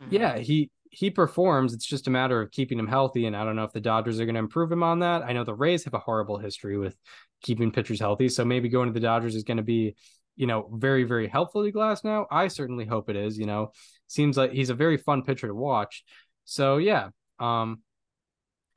Mhm. 0.02 0.12
yeah, 0.12 0.38
he 0.38 0.70
he 0.90 1.10
performs. 1.10 1.74
It's 1.74 1.84
just 1.84 2.06
a 2.06 2.10
matter 2.10 2.40
of 2.40 2.50
keeping 2.50 2.78
him 2.78 2.86
healthy. 2.86 3.26
And 3.26 3.36
I 3.36 3.44
don't 3.44 3.56
know 3.56 3.64
if 3.64 3.72
the 3.72 3.80
Dodgers 3.80 4.18
are 4.18 4.24
going 4.24 4.36
to 4.36 4.40
improve 4.40 4.72
him 4.72 4.82
on 4.82 5.00
that. 5.00 5.22
I 5.22 5.32
know 5.32 5.44
the 5.44 5.54
Rays 5.54 5.84
have 5.84 5.94
a 5.94 5.98
horrible 5.98 6.38
history 6.38 6.78
with 6.78 6.96
keeping 7.42 7.70
pitchers 7.70 8.00
healthy. 8.00 8.28
So 8.28 8.44
maybe 8.44 8.68
going 8.70 8.88
to 8.88 8.94
the 8.94 9.00
Dodgers 9.00 9.34
is 9.34 9.42
going 9.42 9.58
to 9.58 9.62
be, 9.62 9.96
you 10.36 10.46
know, 10.46 10.70
very, 10.72 11.04
very 11.04 11.28
helpful 11.28 11.62
to 11.62 11.70
Glasnow. 11.70 12.24
I 12.30 12.48
certainly 12.48 12.86
hope 12.86 13.10
it 13.10 13.16
is. 13.16 13.38
You 13.38 13.44
know, 13.46 13.72
seems 14.06 14.38
like 14.38 14.52
he's 14.52 14.70
a 14.70 14.74
very 14.74 14.96
fun 14.96 15.22
pitcher 15.24 15.48
to 15.48 15.54
watch. 15.54 16.04
So 16.44 16.78
yeah, 16.78 17.10
um, 17.38 17.82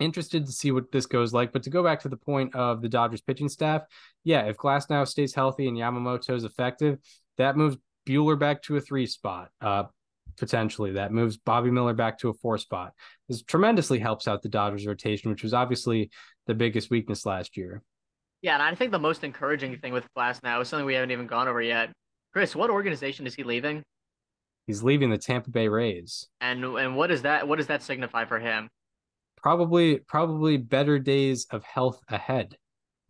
interested 0.02 0.46
to 0.46 0.52
see 0.52 0.72
what 0.72 0.92
this 0.92 1.06
goes 1.06 1.34
like. 1.34 1.54
But 1.54 1.64
to 1.64 1.70
go 1.70 1.84
back 1.84 2.02
to 2.02 2.10
the 2.10 2.18
point 2.18 2.56
of 2.56 2.82
the 2.82 2.90
Dodgers 2.90 3.22
pitching 3.22 3.50
staff, 3.50 3.84
yeah, 4.24 4.42
if 4.42 4.58
Glasnow 4.58 5.08
stays 5.08 5.34
healthy 5.34 5.68
and 5.68 5.78
Yamamoto 5.78 6.36
is 6.36 6.44
effective, 6.44 7.00
that 7.38 7.58
moves 7.58 7.78
Buehler 8.08 8.38
back 8.38 8.62
to 8.64 8.78
a 8.78 8.82
three 8.82 9.06
spot. 9.06 9.50
Uh, 9.62 9.84
potentially 10.38 10.94
that 10.94 11.12
moves 11.12 11.38
Bobby 11.38 11.72
Miller 11.72 11.94
back 11.94 12.18
to 12.20 12.30
a 12.30 12.34
four 12.34 12.58
spot. 12.58 12.94
This 13.30 13.44
tremendously 13.44 14.00
helps 14.00 14.28
out 14.28 14.42
the 14.42 14.50
Dodgers 14.50 14.88
rotation, 14.88 15.30
which 15.30 15.44
was 15.44 15.54
obviously 15.54 16.10
the 16.48 16.56
biggest 16.56 16.90
weakness 16.90 17.26
last 17.26 17.58
year. 17.58 17.84
Yeah, 18.42 18.56
and 18.56 18.64
I 18.64 18.74
think 18.74 18.92
the 18.92 19.00
most 19.00 19.24
encouraging 19.24 19.78
thing 19.78 19.94
with 19.94 20.08
Glasnow 20.18 20.62
is 20.62 20.68
something 20.68 20.86
we 20.86 20.96
haven't 20.96 21.12
even 21.12 21.28
gone 21.28 21.48
over 21.48 21.62
yet. 21.62 21.92
Chris, 22.34 22.56
what 22.56 22.70
organization 22.70 23.28
is 23.28 23.36
he 23.36 23.44
leaving? 23.44 23.84
He's 24.66 24.84
leaving 24.84 25.10
the 25.10 25.18
Tampa 25.18 25.52
Bay 25.52 25.68
Rays. 25.68 26.28
And 26.40 26.64
and 26.64 26.96
what 26.96 27.08
does 27.08 27.24
that 27.24 27.48
what 27.48 27.58
does 27.58 27.68
that 27.68 27.84
signify 27.84 28.26
for 28.26 28.40
him? 28.40 28.70
Probably 29.42 29.98
probably 30.00 30.58
better 30.58 31.00
days 31.00 31.48
of 31.52 31.64
health 31.64 32.00
ahead. 32.10 32.58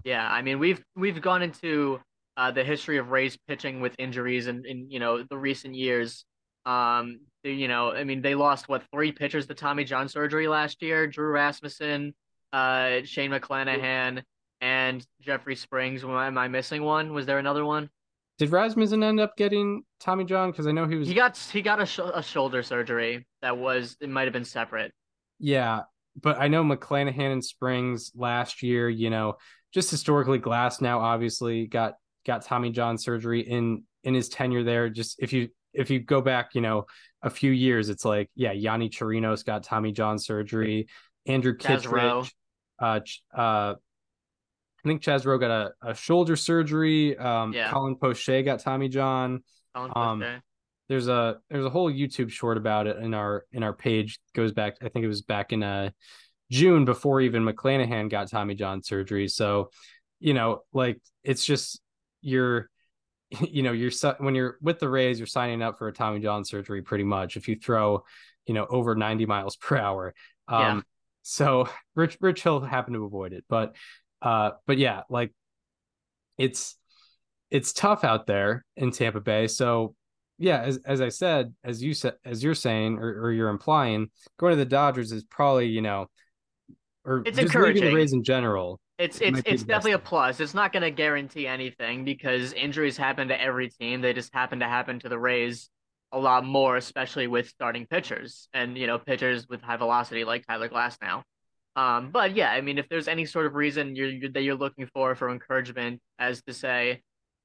Yeah, 0.03 0.27
I 0.29 0.41
mean 0.41 0.59
we've 0.59 0.81
we've 0.95 1.21
gone 1.21 1.41
into 1.41 1.99
uh, 2.37 2.51
the 2.51 2.63
history 2.63 2.97
of 2.97 3.09
Rays 3.09 3.37
pitching 3.47 3.81
with 3.81 3.93
injuries 3.99 4.47
in, 4.47 4.65
in 4.65 4.89
you 4.89 4.99
know 4.99 5.23
the 5.23 5.37
recent 5.37 5.75
years. 5.75 6.25
Um, 6.65 7.19
you 7.43 7.67
know, 7.67 7.91
I 7.91 8.03
mean 8.03 8.21
they 8.21 8.35
lost 8.35 8.69
what 8.69 8.83
three 8.93 9.11
pitchers 9.11 9.47
to 9.47 9.53
Tommy 9.53 9.83
John 9.83 10.07
surgery 10.07 10.47
last 10.47 10.81
year: 10.81 11.05
Drew 11.07 11.31
Rasmussen, 11.31 12.13
uh, 12.53 12.99
Shane 13.03 13.31
McClanahan, 13.31 14.23
and 14.61 15.05
Jeffrey 15.21 15.55
Springs. 15.55 16.03
Am 16.03 16.11
I- 16.11 16.27
Am 16.27 16.37
I 16.37 16.47
missing 16.47 16.83
one? 16.83 17.13
Was 17.13 17.25
there 17.25 17.39
another 17.39 17.65
one? 17.65 17.89
Did 18.37 18.51
Rasmussen 18.51 19.03
end 19.03 19.19
up 19.19 19.35
getting 19.37 19.83
Tommy 19.99 20.23
John? 20.23 20.51
Because 20.51 20.65
I 20.65 20.71
know 20.71 20.87
he 20.87 20.95
was 20.95 21.07
He 21.07 21.13
got 21.13 21.37
he 21.37 21.61
got 21.61 21.81
a, 21.81 21.85
sh- 21.85 21.99
a 22.13 22.23
shoulder 22.23 22.63
surgery 22.63 23.27
that 23.41 23.57
was 23.57 23.97
it 23.99 24.09
might 24.09 24.23
have 24.23 24.33
been 24.33 24.45
separate. 24.45 24.93
Yeah, 25.39 25.81
but 26.21 26.39
I 26.39 26.47
know 26.47 26.63
McClanahan 26.63 27.31
and 27.34 27.43
Springs 27.43 28.12
last 28.15 28.63
year, 28.63 28.89
you 28.89 29.10
know, 29.10 29.38
just 29.73 29.89
historically 29.91 30.39
Glasnow 30.39 30.97
obviously 30.97 31.67
got 31.67 31.95
got 32.25 32.43
Tommy 32.43 32.71
John 32.71 32.97
surgery 32.97 33.41
in 33.41 33.84
in 34.03 34.13
his 34.13 34.29
tenure 34.29 34.63
there. 34.63 34.89
Just 34.89 35.17
if 35.19 35.34
you 35.34 35.49
if 35.73 35.89
you 35.89 35.99
go 35.99 36.21
back, 36.21 36.55
you 36.55 36.62
know, 36.62 36.86
a 37.21 37.29
few 37.29 37.51
years, 37.51 37.89
it's 37.89 38.03
like, 38.03 38.29
yeah, 38.36 38.53
Yonny 38.53 38.89
Chirinos 38.89 39.45
got 39.45 39.63
Tommy 39.63 39.91
John 39.91 40.19
surgery, 40.19 40.88
Andrew 41.25 41.55
Kittredge, 41.55 42.34
uh 42.81 42.99
uh 43.36 43.75
I 44.84 44.88
think 44.88 45.03
Chaz 45.03 45.25
Roe 45.25 45.38
got 45.38 45.51
a, 45.51 45.71
a 45.91 45.95
shoulder 45.95 46.36
surgery. 46.36 47.17
Um 47.17 47.53
Yeah. 47.53 47.71
Colin 47.71 47.95
Poche 47.95 48.43
got 48.43 48.60
Tommy 48.60 48.89
John 48.89 49.43
Colin 49.75 49.91
Um, 49.95 50.19
Poche. 50.21 50.41
There's 50.91 51.08
a 51.08 51.38
there's 51.49 51.63
a 51.63 51.69
whole 51.69 51.89
YouTube 51.89 52.30
short 52.30 52.58
about 52.58 52.86
it 52.86 52.97
in 52.97 53.13
our 53.13 53.45
in 53.54 53.63
our 53.63 53.71
page 53.71 54.19
goes 54.36 54.51
back 54.51 54.75
I 54.82 54.89
think 54.89 55.06
it 55.06 55.08
was 55.08 55.21
back 55.21 55.54
in 55.54 55.63
uh 55.63 55.91
June 56.51 56.84
before 56.84 57.21
even 57.21 57.45
McClanahan 57.45 58.10
got 58.10 58.30
Tommy 58.30 58.56
John 58.56 58.84
surgery. 58.84 59.30
So, 59.30 59.69
you 60.19 60.34
know, 60.34 60.63
like 60.73 60.99
it's 61.23 61.45
just 61.45 61.80
you're 62.21 62.69
you 63.41 63.63
know, 63.63 63.71
you're 63.71 63.91
when 64.17 64.36
you're 64.36 64.58
with 64.62 64.80
the 64.80 64.89
Rays, 64.89 65.17
you're 65.17 65.27
signing 65.27 65.62
up 65.62 65.77
for 65.77 65.88
a 65.88 65.93
Tommy 65.93 66.19
John 66.19 66.43
surgery 66.43 66.82
pretty 66.82 67.06
much 67.06 67.38
if 67.38 67.47
you 67.47 67.56
throw, 67.56 68.04
you 68.45 68.54
know, 68.54 68.67
over 68.69 68.93
90 68.93 69.25
miles 69.25 69.56
per 69.62 69.77
hour. 69.77 70.13
Um 70.49 70.60
Yeah. 70.60 70.82
so 71.21 71.69
Rich 71.95 72.17
Rich 72.19 72.43
Hill 72.43 72.60
happened 72.60 72.95
to 72.95 73.06
avoid 73.06 73.32
it, 73.32 73.45
but 73.47 73.77
uh 74.21 74.51
but 74.67 74.77
yeah, 74.77 75.04
like 75.10 75.32
it's 76.38 76.75
it's 77.49 77.71
tough 77.71 78.04
out 78.04 78.27
there 78.27 78.65
in 78.75 78.91
Tampa 78.91 79.21
Bay. 79.21 79.47
So 79.47 79.95
yeah, 80.41 80.62
as 80.62 80.80
as 80.86 81.01
I 81.01 81.10
said, 81.10 81.54
as 81.63 81.82
you 81.84 81.93
said, 81.93 82.15
as 82.25 82.43
you're 82.43 82.56
saying 82.56 82.97
or, 82.97 83.25
or 83.25 83.32
you're 83.32 83.49
implying, 83.49 84.10
going 84.38 84.51
to 84.51 84.58
the 84.58 84.65
Dodgers 84.65 85.12
is 85.12 85.23
probably 85.23 85.67
you 85.67 85.82
know, 85.82 86.08
or 87.06 87.23
It's 87.25 87.38
just 87.38 87.56
leaving 87.56 87.82
the 87.82 87.82
encouraging. 87.82 87.93
Rays 87.93 88.13
in 88.13 88.23
general. 88.23 88.80
It's 88.97 89.21
it's 89.21 89.41
be 89.41 89.51
it's 89.51 89.63
definitely 89.63 89.93
a 89.93 89.99
plus. 89.99 90.39
It's 90.39 90.54
not 90.54 90.73
going 90.73 90.84
to 90.84 90.91
guarantee 90.91 91.47
anything 91.47 92.04
because 92.04 92.54
injuries 92.54 92.97
happen 92.97 93.27
to 93.30 93.41
every 93.41 93.69
team. 93.69 94.01
They 94.01 94.13
just 94.13 94.34
happen 94.34 94.60
to 94.60 94.67
happen 94.67 94.99
to 94.99 95.10
the 95.10 95.17
Rays 95.17 95.69
a 96.12 96.19
lot 96.19 96.43
more, 96.45 96.75
especially 96.77 97.27
with 97.27 97.47
starting 97.47 97.86
pitchers 97.88 98.49
and 98.54 98.77
you 98.77 98.88
know 98.88 98.97
pitchers 98.97 99.47
with 99.47 99.62
high 99.62 99.77
velocity 99.77 100.23
like 100.23 100.45
Tyler 100.47 100.69
Glasnow. 100.69 101.23
Um, 101.75 102.12
but 102.12 102.36
yeah, 102.36 102.51
I 102.51 102.62
mean, 102.62 102.77
if 102.77 102.89
there's 102.89 103.08
any 103.08 103.25
sort 103.25 103.45
of 103.45 103.56
reason 103.56 103.95
you're, 103.95 104.10
you're 104.10 104.32
that 104.32 104.41
you're 104.41 104.56
looking 104.56 104.88
for 104.93 105.15
for 105.15 105.30
encouragement, 105.30 106.01
as 106.19 106.41
to 106.43 106.54
say, 106.54 107.01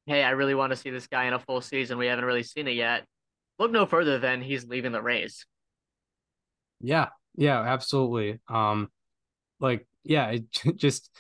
hey, 0.07 0.23
I 0.23 0.31
really 0.31 0.55
want 0.55 0.71
to 0.71 0.77
see 0.77 0.91
this 0.91 1.07
guy 1.07 1.25
in 1.25 1.33
a 1.33 1.39
full 1.39 1.61
season. 1.61 1.99
We 1.99 2.07
haven't 2.07 2.25
really 2.25 2.43
seen 2.43 2.69
it 2.69 2.75
yet. 2.75 3.05
Look 3.59 3.71
no 3.71 3.87
further 3.87 4.19
than 4.19 4.41
he's 4.41 4.67
leaving 4.67 4.93
the 4.93 5.03
Rays. 5.03 5.47
Yeah, 6.81 7.09
yeah, 7.37 7.61
absolutely. 7.61 8.41
Um, 8.49 8.89
like 9.61 9.87
yeah, 10.05 10.29
it, 10.29 10.45
just 10.77 11.11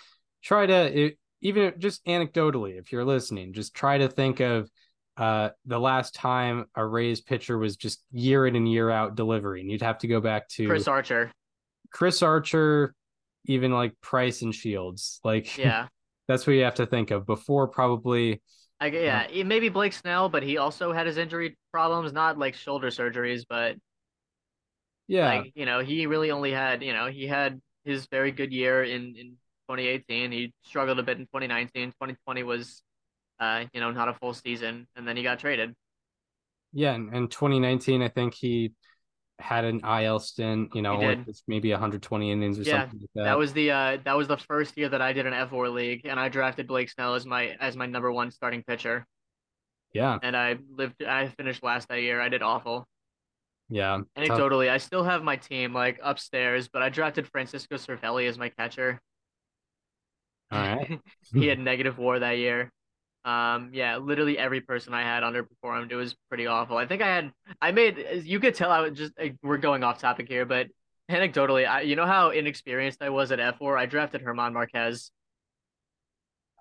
try 0.42 0.66
to 0.66 0.98
it, 1.06 1.18
even 1.40 1.74
just 1.78 2.04
anecdotally, 2.06 2.78
if 2.78 2.92
you're 2.92 3.04
listening, 3.04 3.52
just 3.52 3.74
try 3.74 3.98
to 3.98 4.08
think 4.08 4.40
of 4.40 4.70
uh 5.16 5.48
the 5.64 5.80
last 5.80 6.14
time 6.14 6.66
a 6.74 6.84
Rays 6.84 7.22
pitcher 7.22 7.56
was 7.56 7.76
just 7.76 8.02
year 8.12 8.46
in 8.46 8.54
and 8.54 8.70
year 8.70 8.90
out 8.90 9.16
delivering. 9.16 9.70
You'd 9.70 9.82
have 9.82 9.98
to 9.98 10.08
go 10.08 10.20
back 10.20 10.48
to 10.50 10.66
Chris 10.66 10.88
Archer. 10.88 11.32
Chris 11.90 12.22
Archer, 12.22 12.94
even 13.46 13.72
like 13.72 13.94
Price 14.02 14.42
and 14.42 14.54
Shields. 14.54 15.20
Like 15.24 15.56
Yeah. 15.56 15.86
that's 16.28 16.46
what 16.46 16.54
you 16.54 16.64
have 16.64 16.74
to 16.74 16.86
think 16.86 17.10
of 17.12 17.24
before 17.24 17.68
probably 17.68 18.42
I, 18.80 18.86
yeah, 18.88 19.26
it- 19.30 19.46
maybe 19.46 19.68
Blake 19.68 19.92
Snell, 19.92 20.28
but 20.28 20.42
he 20.42 20.58
also 20.58 20.92
had 20.92 21.06
his 21.06 21.16
injury 21.16 21.56
problems, 21.72 22.12
not 22.12 22.38
like 22.38 22.54
shoulder 22.54 22.88
surgeries, 22.88 23.44
but 23.48 23.76
yeah. 25.08 25.44
like 25.44 25.52
you 25.54 25.66
know, 25.66 25.80
he 25.80 26.06
really 26.06 26.30
only 26.30 26.52
had 26.52 26.82
you 26.82 26.92
know 26.92 27.06
he 27.06 27.26
had 27.26 27.60
his 27.84 28.06
very 28.06 28.32
good 28.32 28.52
year 28.52 28.82
in 28.82 29.14
in 29.16 29.36
2018. 29.68 30.32
He 30.32 30.52
struggled 30.62 30.98
a 30.98 31.02
bit 31.02 31.18
in 31.18 31.26
2019. 31.26 31.92
2020 31.92 32.42
was, 32.42 32.82
uh, 33.40 33.64
you 33.72 33.80
know, 33.80 33.90
not 33.90 34.08
a 34.08 34.14
full 34.14 34.34
season, 34.34 34.86
and 34.96 35.06
then 35.06 35.16
he 35.16 35.22
got 35.22 35.38
traded. 35.38 35.74
yeah, 36.72 36.92
and, 36.94 37.12
and 37.14 37.30
2019 37.30 38.02
I 38.02 38.08
think 38.08 38.34
he 38.34 38.72
had 39.38 39.64
an 39.64 39.80
IL 39.84 40.18
stint, 40.18 40.74
you 40.74 40.82
know, 40.82 41.24
maybe 41.46 41.70
120 41.70 42.32
innings 42.32 42.58
or 42.58 42.62
Yeah, 42.62 42.82
something 42.82 43.00
like 43.00 43.10
that. 43.14 43.24
That 43.24 43.38
was 43.38 43.52
the 43.52 43.70
uh 43.70 43.98
that 44.04 44.16
was 44.16 44.28
the 44.28 44.36
first 44.36 44.76
year 44.76 44.88
that 44.88 45.02
I 45.02 45.12
did 45.12 45.26
an 45.26 45.32
F4 45.32 45.72
league, 45.72 46.06
and 46.06 46.18
I 46.18 46.28
drafted 46.28 46.66
Blake 46.66 46.90
Snell 46.90 47.14
as 47.14 47.26
my 47.26 47.56
as 47.60 47.76
my 47.76 47.86
number 47.86 48.10
one 48.12 48.30
starting 48.30 48.62
pitcher, 48.62 49.06
yeah, 49.92 50.18
and 50.22 50.36
I 50.36 50.56
lived 50.70 51.02
I 51.02 51.28
finished 51.28 51.62
last 51.62 51.88
that 51.88 52.02
year. 52.02 52.20
I 52.20 52.28
did 52.28 52.42
awful. 52.42 52.86
yeah. 53.68 54.00
tough. 54.26 54.38
Anecdotally, 54.38 54.70
I 54.70 54.78
still 54.78 55.04
have 55.04 55.22
my 55.22 55.36
team 55.36 55.72
like 55.74 55.98
upstairs, 56.02 56.68
but 56.68 56.82
I 56.82 56.88
drafted 56.88 57.28
Francisco 57.28 57.76
Cervelli 57.76 58.28
as 58.28 58.38
my 58.38 58.48
catcher. 58.50 59.00
All 60.50 60.58
right. 60.60 61.00
he 61.34 61.46
had 61.46 61.58
negative 61.58 61.98
war 61.98 62.18
that 62.18 62.38
year. 62.38 62.72
Um, 63.26 63.72
yeah, 63.74 63.98
literally 63.98 64.38
every 64.38 64.62
person 64.62 64.94
I 64.94 65.02
had 65.02 65.24
underperformed. 65.24 65.92
It 65.92 65.96
was 65.96 66.16
pretty 66.30 66.46
awful. 66.46 66.78
I 66.78 66.86
think 66.86 67.02
I 67.02 67.08
had, 67.08 67.32
I 67.60 67.72
made, 67.72 68.22
you 68.24 68.40
could 68.40 68.54
tell 68.54 68.70
I 68.72 68.80
was 68.80 68.96
just, 68.96 69.12
like, 69.18 69.36
we're 69.42 69.58
going 69.58 69.84
off 69.84 69.98
topic 70.00 70.28
here, 70.28 70.46
but 70.46 70.68
anecdotally, 71.10 71.68
I, 71.68 71.82
you 71.82 71.96
know 71.96 72.06
how 72.06 72.30
inexperienced 72.30 73.02
I 73.02 73.10
was 73.10 73.32
at 73.32 73.40
F4? 73.40 73.76
I 73.78 73.86
drafted 73.86 74.22
Herman 74.22 74.54
Marquez. 74.54 75.10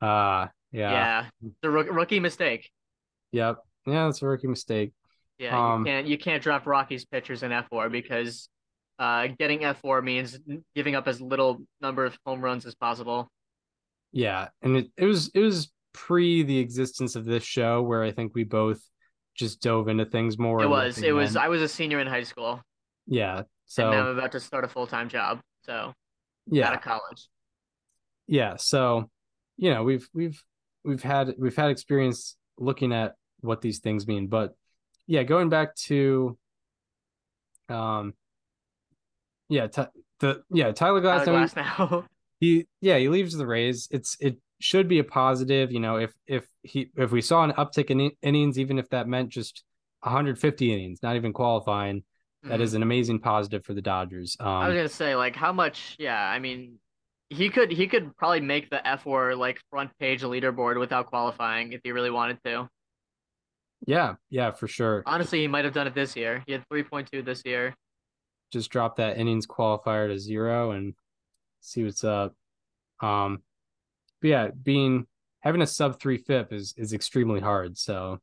Uh 0.01 0.47
Yeah, 0.71 1.25
yeah. 1.41 1.49
the 1.61 1.69
rook, 1.69 1.87
rookie 1.91 2.19
mistake. 2.19 2.71
Yep. 3.31 3.57
Yeah, 3.87 4.05
that's 4.05 4.21
a 4.21 4.27
rookie 4.27 4.47
mistake. 4.47 4.93
Yeah, 5.37 5.73
Um, 5.73 5.81
you 5.81 5.85
can't, 5.85 6.07
you 6.07 6.17
can't 6.17 6.43
draft 6.43 6.65
Rockies 6.65 7.05
pitchers 7.05 7.43
in 7.43 7.51
F4 7.51 7.91
because, 7.91 8.49
uh, 8.99 9.27
getting 9.37 9.59
F4 9.59 10.01
means 10.03 10.39
giving 10.75 10.95
up 10.95 11.07
as 11.07 11.21
little 11.21 11.61
number 11.81 12.05
of 12.05 12.17
home 12.25 12.41
runs 12.41 12.65
as 12.65 12.75
possible. 12.75 13.29
Yeah, 14.11 14.47
and 14.61 14.77
it, 14.77 14.91
it 14.97 15.05
was 15.05 15.29
it 15.33 15.41
was 15.41 15.69
pre 15.95 16.43
the 16.43 16.59
existence 16.59 17.15
of 17.15 17.23
this 17.25 17.43
show 17.43 17.81
where 17.81 18.03
I 18.03 18.11
think 18.11 18.35
we 18.35 18.43
both 18.43 18.81
just 19.33 19.61
dove 19.61 19.87
into 19.87 20.05
things 20.05 20.37
more. 20.37 20.61
It 20.61 20.67
was, 20.67 21.01
it 21.01 21.13
was, 21.13 21.33
then. 21.33 21.43
I 21.43 21.47
was 21.47 21.61
a 21.61 21.67
senior 21.67 21.99
in 21.99 22.07
high 22.07 22.23
school. 22.23 22.61
yeah. 23.07 23.43
So 23.65 23.83
and 23.83 23.91
now 23.91 24.09
I'm 24.09 24.17
about 24.17 24.31
to 24.33 24.39
start 24.39 24.63
a 24.63 24.67
full 24.67 24.85
time 24.85 25.09
job. 25.09 25.39
So 25.63 25.93
yeah, 26.47 26.67
out 26.67 26.75
of 26.75 26.81
college. 26.81 27.27
yeah. 28.27 28.57
So 28.57 29.09
you 29.57 29.73
know 29.73 29.83
we've 29.83 30.07
we've 30.13 30.41
we've 30.83 31.01
had 31.01 31.33
we've 31.39 31.55
had 31.55 31.71
experience 31.71 32.37
looking 32.59 32.93
at 32.93 33.13
what 33.39 33.61
these 33.61 33.79
things 33.79 34.05
mean, 34.05 34.27
but 34.27 34.55
yeah, 35.07 35.23
going 35.23 35.49
back 35.49 35.75
to 35.87 36.37
um 37.69 38.13
yeah, 39.49 39.67
t- 39.67 39.83
the 40.19 40.43
yeah 40.51 40.71
Tyler 40.71 41.01
Glass. 41.01 41.25
Tyler 41.25 41.47
Glasnow. 41.47 42.05
he 42.39 42.67
yeah 42.81 42.97
he 42.97 43.09
leaves 43.09 43.35
the 43.35 43.47
Rays. 43.47 43.87
It's 43.91 44.17
it 44.19 44.37
should 44.59 44.87
be 44.87 44.99
a 44.99 45.03
positive. 45.03 45.71
You 45.71 45.79
know, 45.79 45.97
if 45.97 46.13
if 46.27 46.47
he 46.63 46.91
if 46.95 47.11
we 47.11 47.21
saw 47.21 47.43
an 47.43 47.51
uptick 47.51 47.89
in 47.89 48.11
innings, 48.21 48.57
even 48.59 48.79
if 48.79 48.89
that 48.89 49.07
meant 49.07 49.29
just 49.29 49.63
150 50.01 50.71
innings, 50.73 51.01
not 51.03 51.15
even 51.15 51.33
qualifying, 51.33 52.03
that 52.43 52.59
Mhm. 52.59 52.63
is 52.63 52.73
an 52.73 52.83
amazing 52.83 53.19
positive 53.19 53.65
for 53.65 53.73
the 53.73 53.81
Dodgers. 53.81 54.37
Um, 54.39 54.47
I 54.47 54.67
was 54.67 54.75
gonna 54.75 54.89
say 54.89 55.15
like 55.15 55.35
how 55.35 55.51
much? 55.51 55.95
Yeah, 55.99 56.19
I 56.19 56.39
mean, 56.39 56.79
he 57.29 57.49
could 57.49 57.71
he 57.71 57.87
could 57.87 58.15
probably 58.17 58.41
make 58.41 58.69
the 58.69 58.81
fWAR 58.85 59.35
like 59.37 59.59
front 59.69 59.91
page 59.99 60.21
leaderboard 60.21 60.79
without 60.79 61.07
qualifying 61.07 61.73
if 61.73 61.81
he 61.83 61.91
really 61.91 62.11
wanted 62.11 62.37
to. 62.45 62.69
yeah, 63.87 64.15
yeah, 64.29 64.51
for 64.51 64.67
sure. 64.67 65.03
Honestly, 65.05 65.41
he 65.41 65.47
might 65.47 65.65
have 65.65 65.73
done 65.73 65.87
it 65.87 65.93
this 65.93 66.15
year. 66.15 66.43
He 66.47 66.53
had 66.53 66.63
3.2 66.71 67.23
this 67.23 67.43
year. 67.45 67.75
Just 68.51 68.71
drop 68.71 68.95
that 68.97 69.17
innings 69.17 69.45
qualifier 69.45 70.07
to 70.07 70.17
zero 70.17 70.71
and 70.71 70.93
see 71.61 71.83
what's 71.83 72.03
up. 72.03 72.35
Um, 73.01 73.41
but 74.21 74.27
yeah, 74.29 74.47
being 74.63 75.07
having 75.41 75.61
a 75.61 75.67
sub 75.67 75.99
three 75.99 76.17
FIP 76.17 76.53
is 76.53 76.73
is 76.77 76.93
extremely 76.93 77.39
hard. 77.39 77.77
So, 77.77 78.19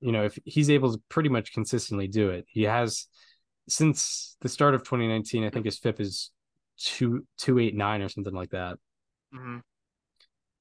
you 0.00 0.12
know, 0.12 0.24
if 0.24 0.38
he's 0.44 0.70
able 0.70 0.92
to 0.92 1.02
pretty 1.08 1.28
much 1.28 1.52
consistently 1.52 2.08
do 2.08 2.30
it, 2.30 2.44
he 2.48 2.62
has 2.64 3.06
since 3.68 4.36
the 4.40 4.48
start 4.48 4.74
of 4.74 4.82
2019. 4.82 5.44
I 5.44 5.50
think 5.50 5.64
his 5.64 5.78
FIP 5.78 6.00
is 6.00 6.30
two 6.78 7.26
two 7.38 7.58
eight 7.58 7.74
nine 7.74 8.02
or 8.02 8.08
something 8.08 8.34
like 8.34 8.50
that. 8.50 8.78
hmm 9.32 9.58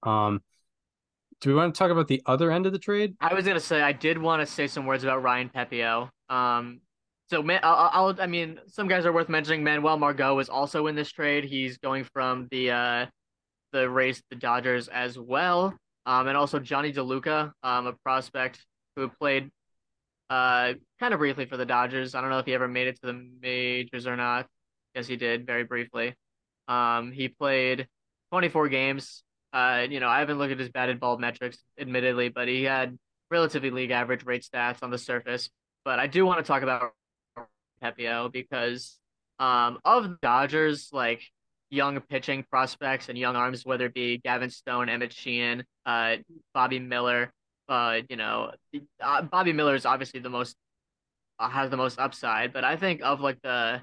Um, 0.04 0.42
do 1.42 1.50
we 1.50 1.56
want 1.56 1.74
to 1.74 1.80
talk 1.80 1.92
about 1.92 2.08
the 2.08 2.22
other 2.26 2.52
end 2.52 2.66
of 2.66 2.72
the 2.74 2.80
trade? 2.80 3.16
I 3.20 3.34
was 3.34 3.46
gonna 3.46 3.60
say 3.60 3.82
I 3.82 3.92
did 3.92 4.18
want 4.18 4.42
to 4.42 4.46
say 4.46 4.68
some 4.68 4.86
words 4.86 5.04
about 5.04 5.24
Ryan 5.24 5.50
Pepiot. 5.50 6.10
Um, 6.30 6.82
so 7.30 7.42
man, 7.42 7.60
I'll, 7.64 7.90
I'll 8.08 8.22
I 8.22 8.28
mean 8.28 8.60
some 8.68 8.88
guys 8.88 9.06
are 9.06 9.14
worth 9.14 9.30
mentioning. 9.30 9.64
Manuel 9.64 9.98
Margot 9.98 10.40
is 10.40 10.50
also 10.50 10.88
in 10.88 10.96
this 10.96 11.12
trade. 11.12 11.44
He's 11.46 11.78
going 11.78 12.04
from 12.06 12.48
the 12.52 12.72
uh 12.72 13.06
the 13.74 13.90
Rays 13.90 14.24
the 14.30 14.38
Dodgers 14.38 14.88
as 14.88 15.20
well. 15.20 15.76
Um, 16.06 16.28
and 16.28 16.38
also 16.38 16.60
Jonny 16.60 16.94
DeLuca, 16.94 17.52
um, 17.64 17.88
a 17.88 17.94
prospect 17.94 18.66
who 18.96 19.10
played 19.10 19.50
uh 20.30 20.74
kind 21.00 21.14
of 21.14 21.20
briefly 21.20 21.46
for 21.46 21.58
the 21.58 21.66
Dodgers. 21.66 22.16
I 22.16 22.22
don't 22.22 22.30
know 22.30 22.40
if 22.40 22.46
he 22.46 22.54
ever 22.54 22.68
made 22.68 22.88
it 22.88 23.00
to 23.02 23.08
the 23.08 23.30
majors 23.42 24.08
or 24.08 24.16
not. 24.16 24.48
Yes, 24.96 25.08
he 25.08 25.18
did 25.18 25.46
very 25.46 25.66
briefly. 25.66 26.16
Um, 26.68 27.12
he 27.12 27.28
played 27.28 27.88
24 28.32 28.70
games. 28.70 29.24
Uh, 29.52 29.86
you 29.90 30.00
know, 30.00 30.08
I 30.08 30.20
haven't 30.20 30.38
looked 30.38 30.52
at 30.52 30.60
his 30.60 30.70
batted 30.70 31.00
ball 31.00 31.18
metrics, 31.18 31.58
admittedly, 31.80 32.30
but 32.30 32.48
he 32.48 32.64
had 32.64 32.98
relatively 33.30 33.70
league 33.70 33.92
average 33.92 34.26
rate 34.26 34.44
stats 34.44 34.82
on 34.82 34.92
the 34.92 34.98
surface. 34.98 35.50
But 35.84 36.00
I 36.00 36.08
do 36.08 36.26
want 36.26 36.40
to 36.40 36.44
talk 36.44 36.64
about 36.64 36.94
Pepiot 37.84 38.32
because 38.32 38.98
um, 39.40 39.80
of 39.84 40.04
the 40.04 40.18
Dodgers, 40.22 40.90
like 40.92 41.22
young 41.74 42.00
pitching 42.02 42.46
prospects 42.50 43.10
and 43.10 43.18
young 43.18 43.36
arms, 43.36 43.66
whether 43.66 43.88
it 43.88 43.94
be 43.94 44.20
Gavin 44.20 44.50
Stone, 44.50 44.90
Emmett 44.90 45.12
Sheehan, 45.12 45.64
uh, 45.86 46.18
Bobby 46.54 46.80
Miller, 46.80 47.32
uh, 47.68 48.00
you 48.10 48.16
know, 48.16 48.52
uh, 49.02 49.22
Bobby 49.24 49.54
Miller 49.54 49.74
is 49.74 49.86
obviously 49.86 50.20
the 50.20 50.30
most 50.30 50.56
uh, 51.40 51.50
has 51.50 51.70
the 51.72 51.78
most 51.78 52.00
upside, 52.00 52.54
but 52.54 52.64
I 52.64 52.76
think 52.78 53.02
of 53.02 53.22
like 53.22 53.42
the 53.42 53.82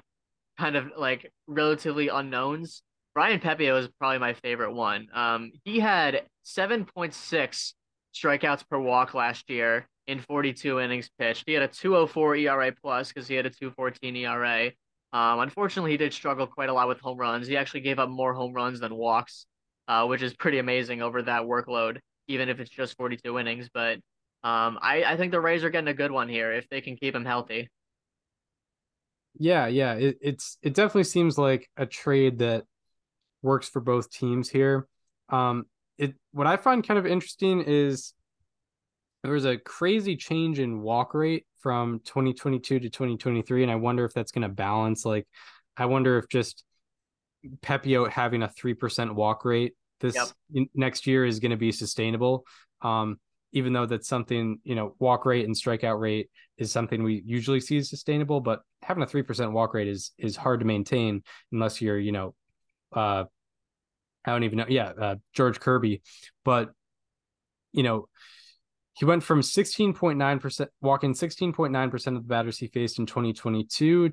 kind 0.57 0.75
of 0.75 0.91
like 0.97 1.31
relatively 1.47 2.07
unknowns. 2.07 2.81
Ryan 3.13 3.41
Pepiot 3.41 3.77
is 3.77 3.89
probably 3.99 4.19
my 4.19 4.33
favorite 4.33 4.71
one. 4.71 5.07
Um, 5.13 5.51
he 5.65 5.79
had 5.79 6.23
7.6 6.45 7.73
strikeouts 8.15 8.63
per 8.69 8.79
walk 8.79 9.13
last 9.13 9.49
year 9.49 9.85
in 10.07 10.19
42 10.19 10.79
innings 10.79 11.09
pitched. 11.19 11.43
He 11.45 11.53
had 11.53 11.63
a 11.63 11.67
204 11.67 12.37
ERA 12.37 12.71
plus 12.81 13.09
because 13.09 13.27
he 13.27 13.35
had 13.35 13.45
a 13.45 13.49
214 13.49 14.15
ERA. 14.15 14.71
Um, 15.13 15.39
unfortunately, 15.39 15.91
he 15.91 15.97
did 15.97 16.13
struggle 16.13 16.47
quite 16.47 16.69
a 16.69 16.73
lot 16.73 16.87
with 16.87 16.99
home 16.99 17.17
runs. 17.17 17.47
He 17.47 17.57
actually 17.57 17.81
gave 17.81 17.99
up 17.99 18.09
more 18.09 18.33
home 18.33 18.53
runs 18.53 18.79
than 18.79 18.95
walks, 18.95 19.45
uh, 19.87 20.05
which 20.05 20.21
is 20.21 20.33
pretty 20.33 20.59
amazing 20.59 21.01
over 21.01 21.21
that 21.23 21.43
workload, 21.43 21.99
even 22.27 22.49
if 22.49 22.59
it's 22.59 22.69
just 22.69 22.95
42 22.97 23.37
innings. 23.37 23.69
But 23.73 23.95
um, 24.43 24.79
I, 24.81 25.03
I 25.05 25.17
think 25.17 25.31
the 25.31 25.41
Rays 25.41 25.63
are 25.63 25.69
getting 25.69 25.89
a 25.89 25.93
good 25.93 26.11
one 26.11 26.29
here 26.29 26.53
if 26.53 26.67
they 26.69 26.81
can 26.81 26.95
keep 26.95 27.13
him 27.13 27.25
healthy. 27.25 27.69
Yeah, 29.37 29.67
yeah. 29.67 29.93
It, 29.93 30.17
it's 30.21 30.57
it 30.61 30.73
definitely 30.73 31.05
seems 31.05 31.37
like 31.37 31.69
a 31.77 31.85
trade 31.85 32.39
that 32.39 32.65
works 33.41 33.67
for 33.67 33.79
both 33.79 34.09
teams 34.09 34.49
here. 34.49 34.87
Um, 35.29 35.65
it 35.97 36.15
what 36.31 36.47
I 36.47 36.57
find 36.57 36.85
kind 36.85 36.97
of 36.97 37.05
interesting 37.05 37.61
is 37.61 38.13
there 39.23 39.33
was 39.33 39.45
a 39.45 39.57
crazy 39.57 40.15
change 40.15 40.59
in 40.59 40.81
walk 40.81 41.13
rate 41.13 41.45
from 41.59 41.99
2022 42.05 42.79
to 42.79 42.89
2023, 42.89 43.63
and 43.63 43.71
I 43.71 43.75
wonder 43.75 44.05
if 44.05 44.13
that's 44.13 44.31
going 44.31 44.41
to 44.43 44.49
balance. 44.49 45.05
Like, 45.05 45.27
I 45.77 45.85
wonder 45.85 46.17
if 46.17 46.27
just 46.27 46.63
Pepiot 47.61 48.09
having 48.09 48.43
a 48.43 48.49
three 48.49 48.73
percent 48.73 49.13
walk 49.13 49.45
rate 49.45 49.73
this 49.99 50.33
Yep. 50.51 50.67
next 50.73 51.07
year 51.07 51.25
is 51.25 51.39
going 51.39 51.51
to 51.51 51.57
be 51.57 51.71
sustainable. 51.71 52.45
Um, 52.81 53.19
even 53.53 53.73
though 53.73 53.85
that's 53.85 54.07
something 54.07 54.59
you 54.63 54.75
know, 54.75 54.95
walk 54.99 55.25
rate 55.25 55.45
and 55.45 55.55
strikeout 55.55 55.99
rate 55.99 56.29
is 56.57 56.71
something 56.71 57.03
we 57.03 57.21
usually 57.25 57.59
see 57.59 57.77
as 57.77 57.89
sustainable, 57.89 58.39
but 58.39 58.61
having 58.81 59.03
a 59.03 59.07
three 59.07 59.23
percent 59.23 59.51
walk 59.51 59.73
rate 59.73 59.87
is 59.87 60.11
is 60.17 60.35
hard 60.35 60.61
to 60.61 60.65
maintain 60.65 61.23
unless 61.51 61.81
you're 61.81 61.99
you 61.99 62.11
know, 62.11 62.33
uh, 62.93 63.25
I 64.25 64.31
don't 64.31 64.43
even 64.43 64.57
know, 64.59 64.65
yeah, 64.67 64.91
uh, 64.99 65.15
George 65.33 65.59
Kirby, 65.59 66.01
but 66.43 66.71
you 67.71 67.83
know, 67.83 68.07
he 69.01 69.05
went 69.05 69.23
from 69.23 69.41
16.9% 69.41 70.67
walking 70.79 71.15
16.9% 71.15 72.07
of 72.07 72.13
the 72.13 72.19
batters 72.19 72.59
he 72.59 72.67
faced 72.67 72.99
in 72.99 73.07
2022 73.07 74.11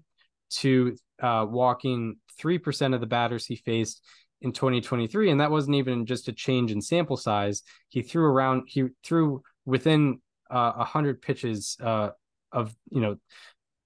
to 0.48 0.96
uh, 1.22 1.44
walking 1.46 2.16
3% 2.42 2.94
of 2.94 3.02
the 3.02 3.06
batters 3.06 3.44
he 3.44 3.56
faced 3.56 4.02
in 4.40 4.50
2023 4.50 5.30
and 5.30 5.42
that 5.42 5.50
wasn't 5.50 5.76
even 5.76 6.06
just 6.06 6.28
a 6.28 6.32
change 6.32 6.72
in 6.72 6.80
sample 6.80 7.18
size. 7.18 7.64
He 7.90 8.00
threw 8.00 8.24
around 8.24 8.62
he 8.68 8.84
threw 9.04 9.42
within 9.66 10.22
uh, 10.50 10.72
100 10.72 11.20
pitches 11.20 11.76
uh, 11.84 12.08
of 12.50 12.74
you 12.90 13.02
know 13.02 13.16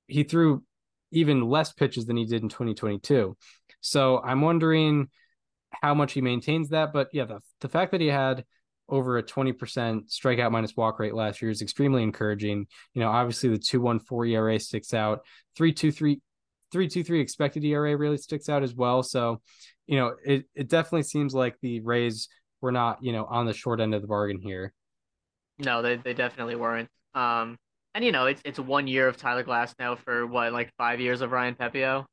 he 0.06 0.22
threw 0.22 0.62
even 1.10 1.48
less 1.50 1.72
pitches 1.72 2.06
than 2.06 2.16
he 2.16 2.26
did 2.26 2.44
in 2.44 2.48
2022 2.48 3.36
so 3.80 4.20
i'm 4.24 4.40
wondering 4.40 5.08
how 5.80 5.94
much 5.94 6.12
he 6.12 6.20
maintains 6.20 6.68
that. 6.70 6.92
But 6.92 7.08
yeah 7.12 7.24
the, 7.24 7.40
the 7.60 7.68
fact 7.68 7.92
that 7.92 8.00
he 8.00 8.08
had 8.08 8.44
over 8.92 9.16
a 9.16 9.22
20% 9.22 9.55
strikeout 10.11 10.52
minus 10.52 10.76
walk 10.76 11.00
rate 11.00 11.14
last 11.14 11.40
year 11.40 11.50
is 11.50 11.62
extremely 11.62 12.02
encouraging. 12.02 12.66
You 12.92 13.00
know, 13.00 13.09
obviously 13.09 13.48
the 13.48 13.59
214 13.59 14.35
ERA 14.35 14.61
sticks 14.61 14.92
out. 14.92 15.20
323 15.57 16.20
323 16.70 17.20
expected 17.20 17.64
ERA 17.64 17.96
really 17.96 18.18
sticks 18.18 18.50
out 18.50 18.62
as 18.62 18.74
well. 18.74 19.02
So, 19.02 19.40
you 19.87 19.96
know, 19.96 20.14
it, 20.24 20.44
it 20.55 20.68
definitely 20.68 21.05
seems 21.05 21.35
like 21.35 21.57
the 21.62 21.81
Rays 21.81 22.28
were 22.61 22.70
not, 22.70 22.98
you 23.02 23.12
know, 23.12 23.24
on 23.24 23.46
the 23.46 23.55
short 23.55 23.81
end 23.81 23.94
of 23.94 24.02
the 24.02 24.09
bargain 24.09 24.40
here. 24.40 24.74
No, 25.59 25.81
they 25.81 25.96
they 25.96 26.12
definitely 26.12 26.57
weren't. 26.57 26.88
Um, 27.14 27.57
and 27.94 28.05
you 28.05 28.12
know, 28.12 28.26
it's 28.26 28.42
it's 28.44 28.59
one 28.59 28.87
year 28.87 29.09
of 29.09 29.16
Tyler 29.16 29.44
Glasnow 29.44 29.98
for 29.98 30.26
what, 30.26 30.52
like 30.52 30.70
five 30.76 31.00
years 31.00 31.22
of 31.22 31.33
Ryan 31.33 31.55
Pepiot. 31.55 32.05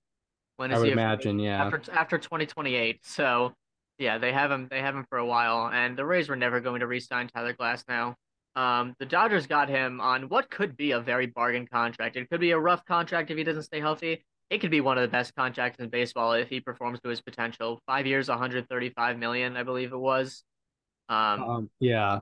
When 0.56 0.74
I 0.74 0.78
would 0.78 0.88
he 0.88 0.92
imagine, 0.92 1.39
yeah. 1.39 1.65
after 1.65 1.82
after 1.92 2.18
2028. 2.18 3.00
So 3.04 3.54
yeah, 4.00 4.18
they 4.18 4.32
have 4.32 4.50
him 4.52 4.68
they 4.72 4.82
have 4.82 4.96
him 4.96 5.06
for 5.10 5.18
a 5.18 5.26
while, 5.26 5.70
and 5.72 5.98
the 5.98 6.06
Rays 6.06 6.30
were 6.30 6.36
never 6.36 6.60
going 6.62 6.80
to 6.80 6.88
re-sign 6.88 7.28
Tyler 7.28 7.54
Glasnow. 7.54 8.16
Um, 8.56 8.96
the 9.00 9.06
Dodgers 9.06 9.46
got 9.48 9.70
him 9.70 10.02
on 10.02 10.30
what 10.30 10.50
could 10.50 10.76
be 10.76 10.92
a 10.92 11.00
very 11.00 11.28
bargain 11.28 11.68
contract. 11.68 12.16
It 12.16 12.30
could 12.30 12.40
be 12.42 12.52
a 12.52 12.60
rough 12.60 12.84
contract 12.86 13.30
if 13.30 13.38
he 13.38 13.44
doesn't 13.44 13.64
stay 13.64 13.80
healthy. 13.80 14.26
It 14.50 14.60
could 14.62 14.72
be 14.72 14.82
one 14.82 14.98
of 14.98 15.04
the 15.04 15.08
best 15.08 15.36
contracts 15.36 15.80
in 15.80 15.90
baseball 15.90 16.34
if 16.34 16.50
he 16.50 16.60
performs 16.60 17.00
to 17.02 17.10
his 17.10 17.22
potential. 17.22 17.80
Five 17.86 18.08
years, 18.08 18.30
135 18.30 19.18
million, 19.20 19.56
I 19.56 19.64
believe 19.64 19.94
it 19.94 19.98
was. 20.00 20.44
Um, 21.10 21.44
Um, 21.44 21.70
yeah. 21.80 22.20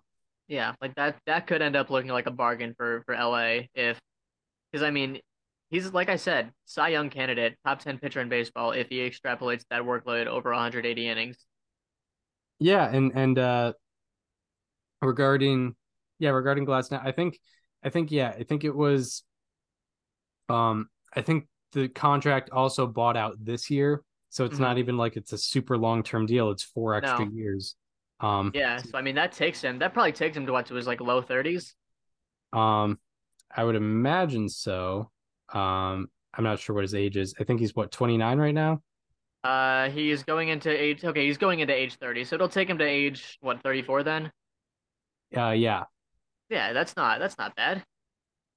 yeah, 0.48 0.74
like 0.82 0.96
that 0.96 1.18
that 1.26 1.48
could 1.48 1.62
end 1.62 1.76
up 1.76 1.90
looking 1.90 2.12
like 2.12 2.26
a 2.28 2.32
bargain 2.32 2.74
for 2.76 3.04
for 3.06 3.16
LA 3.16 3.68
if 3.76 4.00
because 4.72 4.84
I 4.84 4.92
mean, 4.92 5.20
he's 5.70 5.94
like 5.94 6.10
I 6.10 6.16
said, 6.18 6.52
Cy 6.66 6.90
Young 6.90 7.10
candidate, 7.10 7.58
top 7.66 7.80
10 7.80 8.00
pitcher 8.00 8.22
in 8.22 8.30
baseball 8.30 8.72
if 8.72 8.88
he 8.90 9.00
extrapolates 9.00 9.66
that 9.70 9.84
workload 9.84 10.28
over 10.28 10.52
180 10.52 11.08
innings. 11.08 11.38
Yeah, 12.60 12.90
and 12.90 13.12
and 13.16 13.38
uh 13.38 13.74
regarding 15.02 15.76
yeah, 16.20 16.30
regarding 16.30 16.66
Glasnow, 16.66 17.04
I 17.06 17.12
think 17.12 17.40
I 17.84 17.90
think 17.90 18.12
yeah, 18.12 18.30
I 18.30 18.44
think 18.44 18.64
it 18.64 18.76
was 18.76 19.24
um 20.50 20.90
I 21.14 21.22
think 21.22 21.48
the 21.74 21.88
contract 21.90 22.50
also 22.52 22.88
bought 22.88 23.18
out 23.18 23.36
this 23.44 23.70
year. 23.70 24.04
So 24.30 24.46
it's 24.46 24.58
Mhm. 24.58 24.62
not 24.62 24.78
even 24.78 24.98
like 24.98 25.18
it's 25.18 25.34
a 25.34 25.38
super 25.38 25.78
long-term 25.78 26.26
deal. 26.26 26.52
It's 26.52 26.64
four 26.64 26.96
extra 26.96 27.26
No. 27.26 27.32
years. 27.34 27.76
Um 28.20 28.52
Yeah, 28.54 28.82
so 28.82 28.98
I 28.98 29.02
mean 29.02 29.16
that 29.16 29.32
takes 29.32 29.62
him 29.62 29.80
that 29.80 29.94
probably 29.94 30.12
takes 30.14 30.36
him 30.38 30.46
to 30.46 30.52
what 30.54 30.66
to 30.68 30.76
his 30.76 30.88
like 30.88 31.02
low 31.02 31.22
30s. 31.22 31.76
um 32.54 33.00
I 33.56 33.64
would 33.64 33.76
imagine 33.76 34.50
so. 34.50 35.12
Um 35.54 36.10
I'm 36.34 36.44
not 36.44 36.60
sure 36.60 36.76
what 36.76 36.84
his 36.84 36.96
age 36.96 37.18
is. 37.18 37.34
I 37.40 37.44
think 37.44 37.60
he's 37.60 37.76
what 37.76 37.92
29 37.92 38.38
right 38.38 38.54
now. 38.54 38.82
Uh, 39.48 39.90
he 39.92 40.12
is 40.12 40.24
going 40.24 40.50
into 40.50 40.70
age. 40.70 41.06
Okay, 41.06 41.26
he's 41.26 41.38
going 41.38 41.60
into 41.62 41.74
age 41.74 41.96
30, 41.96 42.26
so 42.26 42.36
it'll 42.36 42.50
take 42.50 42.70
him 42.70 42.78
to 42.80 42.84
age 42.86 43.38
what 43.40 43.62
34 43.64 44.04
then. 44.04 44.32
Uh, 45.36 45.52
yeah, 45.52 45.84
Yeah, 46.50 46.74
that's 46.74 46.96
not 46.96 47.20
that's 47.20 47.38
not 47.38 47.56
bad. 47.56 47.84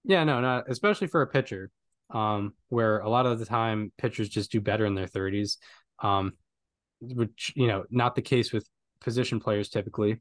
yeah, 0.05 0.25
no, 0.25 0.41
not 0.41 0.65
especially 0.69 1.07
for 1.07 1.23
a 1.23 1.27
pitcher. 1.27 1.71
Um, 2.11 2.55
where 2.71 2.99
a 2.99 3.09
lot 3.09 3.27
of 3.27 3.39
the 3.39 3.47
time 3.47 3.93
pitchers 3.97 4.29
just 4.29 4.51
do 4.51 4.61
better 4.61 4.85
in 4.85 4.97
their 4.97 5.07
30s. 5.07 5.59
Um, 6.03 6.33
which 7.01 7.53
you 7.55 7.69
know, 7.69 7.85
not 7.91 8.15
the 8.17 8.23
case 8.23 8.53
with 8.53 8.69
position 9.01 9.39
players 9.41 9.69
typically. 9.69 10.21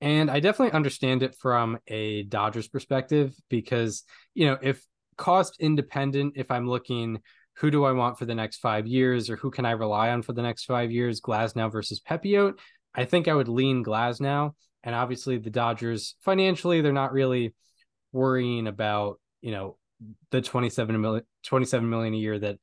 And 0.00 0.30
I 0.30 0.40
definitely 0.40 0.72
understand 0.72 1.22
it 1.22 1.34
from 1.36 1.78
a 1.86 2.24
Dodgers 2.24 2.68
perspective 2.68 3.34
because, 3.48 4.02
you 4.34 4.46
know, 4.46 4.58
if 4.60 4.84
cost 5.16 5.56
independent, 5.60 6.34
if 6.36 6.50
I'm 6.50 6.68
looking 6.68 7.20
who 7.58 7.70
do 7.70 7.84
I 7.84 7.92
want 7.92 8.18
for 8.18 8.26
the 8.26 8.34
next 8.34 8.58
five 8.58 8.86
years 8.86 9.30
or 9.30 9.36
who 9.36 9.50
can 9.50 9.64
I 9.64 9.72
rely 9.72 10.10
on 10.10 10.22
for 10.22 10.32
the 10.32 10.42
next 10.42 10.64
five 10.64 10.90
years, 10.90 11.20
Glasnow 11.20 11.70
versus 11.70 12.00
Pepiot, 12.00 12.58
I 12.94 13.04
think 13.04 13.28
I 13.28 13.34
would 13.34 13.48
lean 13.48 13.84
Glasnow. 13.84 14.54
And 14.82 14.94
obviously 14.94 15.38
the 15.38 15.50
Dodgers 15.50 16.14
financially, 16.20 16.80
they're 16.80 16.92
not 16.92 17.12
really 17.12 17.54
worrying 18.12 18.66
about, 18.66 19.20
you 19.40 19.50
know, 19.50 19.76
the 20.30 20.40
27 20.40 21.00
million, 21.00 21.24
27 21.44 21.88
million 21.88 22.14
a 22.14 22.18
year 22.18 22.38
that 22.38 22.58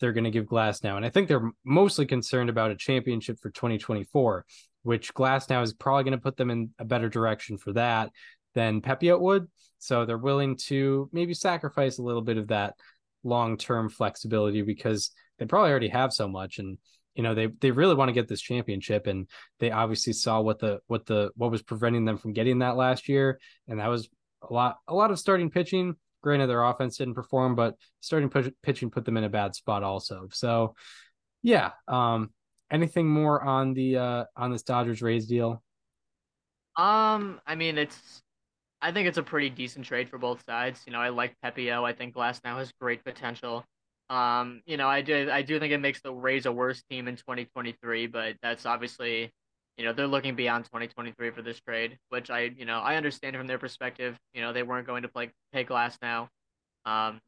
they're 0.00 0.12
going 0.12 0.24
to 0.24 0.30
give 0.30 0.46
Glasnow. 0.46 0.96
And 0.96 1.04
I 1.04 1.10
think 1.10 1.28
they're 1.28 1.50
mostly 1.64 2.06
concerned 2.06 2.48
about 2.48 2.70
a 2.70 2.76
championship 2.76 3.38
for 3.40 3.50
2024 3.50 4.44
which 4.82 5.12
Glasnow 5.12 5.62
is 5.62 5.74
probably 5.74 6.04
going 6.04 6.12
to 6.12 6.22
put 6.22 6.38
them 6.38 6.50
in 6.50 6.70
a 6.78 6.84
better 6.84 7.10
direction 7.10 7.58
for 7.58 7.72
that 7.74 8.10
than 8.54 8.80
Pepiot 8.80 9.20
would. 9.20 9.46
So 9.78 10.04
they're 10.04 10.16
willing 10.16 10.56
to 10.66 11.08
maybe 11.12 11.34
sacrifice 11.34 11.98
a 11.98 12.02
little 12.02 12.22
bit 12.22 12.38
of 12.38 12.48
that 12.48 12.74
long-term 13.24 13.88
flexibility 13.88 14.62
because 14.62 15.10
they 15.38 15.46
probably 15.46 15.70
already 15.70 15.88
have 15.88 16.12
so 16.12 16.28
much 16.28 16.58
and 16.58 16.78
you 17.14 17.22
know 17.22 17.34
they 17.34 17.46
they 17.60 17.70
really 17.70 17.94
want 17.94 18.08
to 18.08 18.12
get 18.12 18.28
this 18.28 18.40
championship 18.40 19.06
and 19.06 19.28
they 19.58 19.70
obviously 19.70 20.12
saw 20.12 20.40
what 20.40 20.58
the 20.58 20.78
what 20.86 21.06
the 21.06 21.30
what 21.36 21.50
was 21.50 21.62
preventing 21.62 22.04
them 22.04 22.16
from 22.16 22.32
getting 22.32 22.60
that 22.60 22.76
last 22.76 23.08
year 23.08 23.38
and 23.66 23.80
that 23.80 23.88
was 23.88 24.08
a 24.48 24.52
lot 24.52 24.76
a 24.86 24.94
lot 24.94 25.10
of 25.10 25.18
starting 25.18 25.50
pitching 25.50 25.94
granted 26.22 26.46
their 26.46 26.64
offense 26.64 26.96
didn't 26.96 27.14
perform 27.14 27.54
but 27.54 27.74
starting 28.00 28.28
push, 28.28 28.48
pitching 28.62 28.90
put 28.90 29.04
them 29.04 29.16
in 29.16 29.24
a 29.24 29.28
bad 29.28 29.54
spot 29.54 29.82
also 29.82 30.28
so 30.30 30.74
yeah 31.42 31.70
um 31.88 32.30
anything 32.70 33.08
more 33.08 33.42
on 33.42 33.74
the 33.74 33.96
uh 33.96 34.24
on 34.36 34.52
this 34.52 34.62
Dodgers 34.62 35.02
Rays 35.02 35.26
deal? 35.26 35.62
Um, 36.76 37.40
I 37.46 37.54
mean, 37.56 37.78
it's 37.78 38.22
I 38.80 38.92
think 38.92 39.08
it's 39.08 39.18
a 39.18 39.22
pretty 39.22 39.50
decent 39.50 39.86
trade 39.86 40.08
for 40.08 40.18
both 40.18 40.42
sides. 40.48 40.82
You 40.86 40.92
know, 40.92 41.00
I 41.00 41.08
like 41.08 41.34
Pepiot. 41.44 41.84
I 41.84 41.92
think 41.92 42.14
Glasnow 42.14 42.58
has 42.58 42.72
great 42.80 43.04
potential. 43.04 43.64
Um, 44.08 44.62
you 44.66 44.76
know, 44.76 44.88
I 44.88 45.02
do 45.02 45.30
I 45.30 45.42
do 45.42 45.58
think 45.58 45.72
it 45.72 45.78
makes 45.78 46.00
the 46.00 46.12
Rays 46.12 46.46
a 46.46 46.52
worse 46.52 46.82
team 46.90 47.08
in 47.08 47.16
2023, 47.16 48.06
but 48.06 48.36
that's 48.42 48.64
obviously, 48.66 49.30
you 49.76 49.84
know, 49.84 49.92
they're 49.92 50.06
looking 50.06 50.34
beyond 50.34 50.64
2023 50.66 51.30
for 51.30 51.42
this 51.42 51.60
trade, 51.60 51.98
which 52.08 52.30
I, 52.30 52.50
you 52.56 52.64
know, 52.64 52.78
I 52.78 52.96
understand 52.96 53.36
from 53.36 53.46
their 53.46 53.58
perspective. 53.58 54.16
You 54.32 54.40
know, 54.40 54.52
they 54.52 54.62
weren't 54.62 54.86
going 54.86 55.02
to 55.02 55.08
play 55.08 55.30
pay 55.52 55.64
Glasnow. 55.64 56.28
Um, 56.86 57.20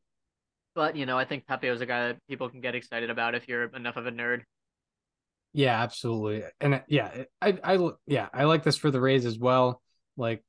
but 0.75 0.97
you 0.97 1.05
know, 1.05 1.19
I 1.19 1.25
think 1.25 1.47
Pepiot 1.47 1.75
is 1.75 1.81
a 1.81 1.87
guy 1.87 2.09
that 2.09 2.19
people 2.29 2.49
can 2.49 2.61
get 2.61 2.75
excited 2.75 3.11
about 3.11 3.35
if 3.35 3.49
you're 3.49 3.65
enough 3.65 3.97
of 3.97 4.07
a 4.07 4.13
nerd. 4.13 4.43
Yeah, 5.53 5.83
absolutely. 5.83 6.45
And 6.61 6.83
yeah, 6.87 7.25
I, 7.43 7.59
I, 7.63 7.91
yeah, 8.07 8.29
I 8.33 8.45
like 8.45 8.63
this 8.63 8.77
for 8.77 8.91
the 8.91 9.01
Rays 9.01 9.27
as 9.27 9.39
well. 9.39 9.83
Like, 10.17 10.45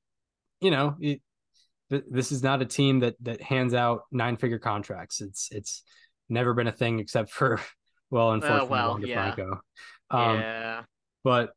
you 0.61 0.71
know, 0.71 0.95
it, 0.99 1.21
this 1.89 2.31
is 2.31 2.41
not 2.41 2.61
a 2.61 2.65
team 2.65 2.99
that 2.99 3.15
that 3.21 3.41
hands 3.41 3.73
out 3.73 4.03
nine 4.11 4.37
figure 4.37 4.59
contracts. 4.59 5.21
It's 5.21 5.49
it's 5.51 5.83
never 6.29 6.53
been 6.53 6.67
a 6.67 6.71
thing 6.71 6.99
except 6.99 7.31
for 7.31 7.59
well, 8.09 8.31
unfortunately, 8.31 8.65
uh, 8.65 8.69
well, 8.69 9.05
yeah. 9.05 9.33
Franco. 9.33 9.61
Um, 10.09 10.39
yeah. 10.39 10.81
But 11.23 11.51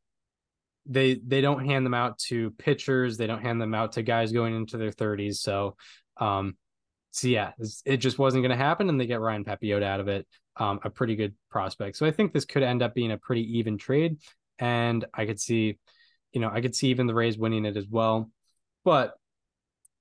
they 0.85 1.15
they 1.15 1.41
don't 1.41 1.65
hand 1.65 1.85
them 1.85 1.93
out 1.93 2.19
to 2.27 2.51
pitchers. 2.51 3.17
They 3.17 3.27
don't 3.27 3.41
hand 3.41 3.61
them 3.61 3.73
out 3.73 3.93
to 3.93 4.03
guys 4.03 4.31
going 4.31 4.55
into 4.55 4.77
their 4.77 4.91
thirties. 4.91 5.41
So, 5.41 5.75
um, 6.17 6.57
so 7.11 7.27
yeah, 7.27 7.53
it 7.85 7.97
just 7.97 8.19
wasn't 8.19 8.43
going 8.43 8.57
to 8.57 8.63
happen, 8.63 8.89
and 8.89 8.99
they 8.99 9.07
get 9.07 9.21
Ryan 9.21 9.45
Pepiot 9.45 9.81
out 9.81 9.99
of 9.99 10.07
it 10.07 10.27
um, 10.57 10.79
a 10.83 10.89
pretty 10.89 11.15
good 11.15 11.33
prospect. 11.49 11.97
So 11.97 12.05
I 12.05 12.11
think 12.11 12.33
this 12.33 12.45
could 12.45 12.63
end 12.63 12.81
up 12.81 12.93
being 12.93 13.11
a 13.11 13.17
pretty 13.17 13.57
even 13.57 13.77
trade, 13.77 14.17
and 14.59 15.05
I 15.13 15.25
could 15.25 15.39
see, 15.39 15.77
you 16.33 16.41
know, 16.41 16.49
I 16.51 16.61
could 16.61 16.75
see 16.75 16.89
even 16.89 17.07
the 17.07 17.15
Rays 17.15 17.37
winning 17.37 17.65
it 17.65 17.77
as 17.77 17.87
well. 17.87 18.29
But 18.85 19.15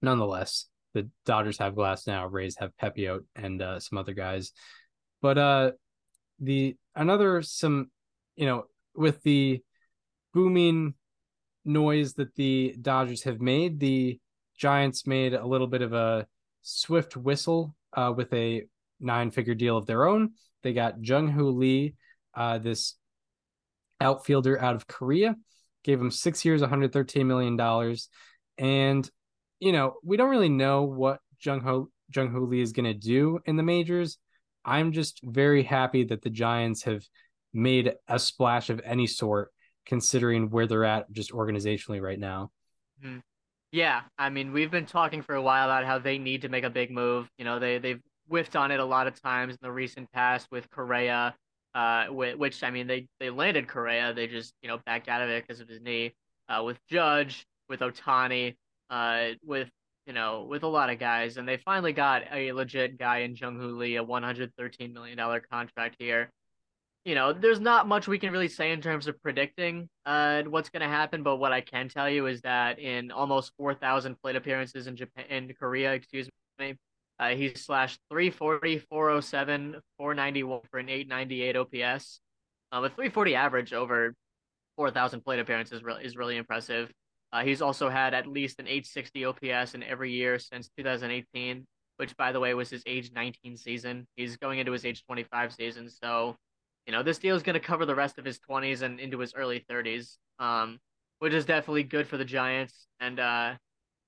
nonetheless, 0.00 0.66
the 0.92 1.08
Dodgers 1.24 1.58
have 1.58 1.74
Glasnow. 1.74 2.30
Rays 2.30 2.56
have 2.60 2.70
Pepiot, 2.80 3.24
and 3.34 3.60
uh, 3.60 3.80
some 3.80 3.98
other 3.98 4.14
guys. 4.14 4.52
But 5.20 5.38
uh, 5.38 5.72
the 6.38 6.76
another 6.94 7.42
some, 7.42 7.90
you 8.36 8.46
know, 8.46 8.64
with 8.94 9.22
the 9.22 9.62
booming 10.32 10.94
noise 11.64 12.14
that 12.14 12.34
the 12.34 12.76
Dodgers 12.80 13.24
have 13.24 13.40
made, 13.40 13.80
the 13.80 14.20
Giants 14.56 15.06
made 15.06 15.34
a 15.34 15.46
little 15.46 15.66
bit 15.66 15.82
of 15.82 15.92
a 15.92 16.26
swift 16.62 17.16
whistle 17.16 17.74
uh, 17.94 18.12
with 18.16 18.32
a 18.32 18.62
nine 19.00 19.30
figure 19.30 19.54
deal 19.54 19.76
of 19.76 19.86
their 19.86 20.06
own. 20.06 20.32
They 20.62 20.72
got 20.72 21.04
Jung 21.04 21.28
Hoo 21.28 21.50
Lee, 21.50 21.94
uh, 22.34 22.58
this 22.58 22.94
outfielder 24.00 24.60
out 24.60 24.74
of 24.74 24.86
Korea, 24.86 25.36
gave 25.82 26.00
him 26.00 26.10
six 26.10 26.44
years, 26.44 26.62
$113 26.62 27.26
million. 27.26 27.56
And, 28.58 29.08
you 29.60 29.72
know, 29.72 29.94
we 30.04 30.16
don't 30.16 30.30
really 30.30 30.48
know 30.48 30.82
what 30.82 31.20
Jung 31.40 31.60
Ho 31.60 31.88
Jung 32.14 32.30
Hoo 32.30 32.46
Lee 32.46 32.60
is 32.60 32.72
going 32.72 32.84
to 32.84 32.94
do 32.94 33.40
in 33.46 33.56
the 33.56 33.62
majors. 33.62 34.18
I'm 34.64 34.92
just 34.92 35.20
very 35.22 35.62
happy 35.62 36.04
that 36.04 36.22
the 36.22 36.30
Giants 36.30 36.82
have 36.84 37.04
made 37.52 37.94
a 38.08 38.18
splash 38.18 38.70
of 38.70 38.80
any 38.84 39.06
sort, 39.06 39.50
considering 39.86 40.50
where 40.50 40.66
they're 40.66 40.84
at 40.84 41.10
just 41.12 41.32
organizationally 41.32 42.00
right 42.00 42.18
now. 42.18 42.50
Mm-hmm. 43.04 43.18
Yeah, 43.72 44.02
I 44.18 44.30
mean, 44.30 44.52
we've 44.52 44.70
been 44.70 44.86
talking 44.86 45.20
for 45.22 45.34
a 45.34 45.42
while 45.42 45.64
about 45.64 45.84
how 45.84 45.98
they 45.98 46.16
need 46.16 46.42
to 46.42 46.48
make 46.48 46.62
a 46.62 46.70
big 46.70 46.90
move. 46.90 47.28
You 47.38 47.44
know, 47.44 47.58
they 47.58 47.78
they've 47.78 48.00
whiffed 48.28 48.56
on 48.56 48.70
it 48.70 48.80
a 48.80 48.84
lot 48.84 49.06
of 49.06 49.20
times 49.20 49.54
in 49.54 49.58
the 49.62 49.72
recent 49.72 50.10
past 50.12 50.46
with 50.50 50.70
Correa, 50.70 51.34
uh, 51.74 52.06
which 52.06 52.62
I 52.62 52.70
mean 52.70 52.86
they 52.86 53.08
they 53.18 53.30
landed 53.30 53.66
Correa, 53.66 54.14
they 54.14 54.28
just 54.28 54.54
you 54.62 54.68
know 54.68 54.78
backed 54.86 55.08
out 55.08 55.22
of 55.22 55.28
it 55.28 55.44
because 55.44 55.60
of 55.60 55.68
his 55.68 55.80
knee. 55.80 56.14
Uh, 56.48 56.62
with 56.62 56.78
Judge, 56.88 57.46
with 57.68 57.80
Ohtani, 57.80 58.56
uh, 58.90 59.28
with 59.44 59.68
you 60.06 60.12
know 60.12 60.46
with 60.48 60.62
a 60.62 60.68
lot 60.68 60.90
of 60.90 60.98
guys, 60.98 61.36
and 61.36 61.48
they 61.48 61.56
finally 61.56 61.92
got 61.92 62.22
a 62.32 62.52
legit 62.52 62.98
guy 62.98 63.18
in 63.18 63.34
Jung 63.34 63.58
Hoo 63.58 63.76
Lee, 63.76 63.96
a 63.96 64.02
113 64.02 64.92
million 64.92 65.16
dollar 65.16 65.40
contract 65.40 65.96
here. 65.98 66.30
You 67.04 67.14
know, 67.14 67.34
there's 67.34 67.60
not 67.60 67.86
much 67.86 68.08
we 68.08 68.18
can 68.18 68.32
really 68.32 68.48
say 68.48 68.72
in 68.72 68.80
terms 68.80 69.06
of 69.08 69.20
predicting 69.22 69.90
uh, 70.06 70.42
what's 70.44 70.70
to 70.70 70.88
happen, 70.88 71.22
but 71.22 71.36
what 71.36 71.52
I 71.52 71.60
can 71.60 71.88
tell 71.88 72.08
you 72.08 72.26
is 72.26 72.40
that 72.42 72.78
in 72.78 73.10
almost 73.10 73.52
4,000 73.58 74.16
plate 74.22 74.36
appearances 74.36 74.86
in 74.86 74.96
Japan, 74.96 75.26
in 75.28 75.52
Korea, 75.54 75.92
excuse 75.92 76.30
me, 76.58 76.76
uh, 77.18 77.28
he 77.30 77.54
slashed 77.54 78.00
340, 78.10 78.78
407, 78.88 79.76
491 79.98 80.60
for 80.70 80.78
an 80.78 80.88
898 80.88 81.56
OPS. 81.56 82.20
Um, 82.72 82.84
a 82.84 82.88
340 82.88 83.34
average 83.34 83.72
over 83.72 84.14
4,000 84.76 85.20
plate 85.20 85.38
appearances 85.38 85.82
is 86.02 86.16
really 86.16 86.36
impressive. 86.36 86.90
Uh, 87.34 87.42
he's 87.42 87.60
also 87.60 87.88
had 87.88 88.14
at 88.14 88.28
least 88.28 88.60
an 88.60 88.68
860 88.68 89.24
OPS 89.24 89.74
in 89.74 89.82
every 89.82 90.12
year 90.12 90.38
since 90.38 90.70
2018, 90.78 91.66
which, 91.96 92.16
by 92.16 92.30
the 92.30 92.38
way, 92.38 92.54
was 92.54 92.70
his 92.70 92.84
age 92.86 93.10
19 93.12 93.56
season. 93.56 94.06
He's 94.14 94.36
going 94.36 94.60
into 94.60 94.70
his 94.70 94.84
age 94.84 95.04
25 95.04 95.52
season. 95.52 95.88
So, 95.90 96.36
you 96.86 96.92
know, 96.92 97.02
this 97.02 97.18
deal 97.18 97.34
is 97.34 97.42
going 97.42 97.54
to 97.54 97.60
cover 97.60 97.86
the 97.86 97.94
rest 97.94 98.20
of 98.20 98.24
his 98.24 98.38
20s 98.38 98.82
and 98.82 99.00
into 99.00 99.18
his 99.18 99.34
early 99.34 99.64
30s, 99.68 100.16
um, 100.38 100.78
which 101.18 101.32
is 101.32 101.44
definitely 101.44 101.82
good 101.82 102.06
for 102.06 102.18
the 102.18 102.24
Giants. 102.24 102.86
And, 103.00 103.18
uh, 103.18 103.54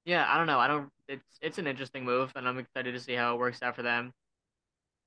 yeah, 0.04 0.24
I 0.28 0.38
don't 0.38 0.46
know. 0.46 0.60
I 0.60 0.68
don't. 0.68 0.88
It's 1.08 1.26
it's 1.42 1.58
an 1.58 1.66
interesting 1.66 2.04
move, 2.04 2.32
and 2.36 2.48
I'm 2.48 2.58
excited 2.58 2.92
to 2.92 3.00
see 3.00 3.14
how 3.14 3.34
it 3.34 3.40
works 3.40 3.60
out 3.60 3.74
for 3.74 3.82
them. 3.82 4.12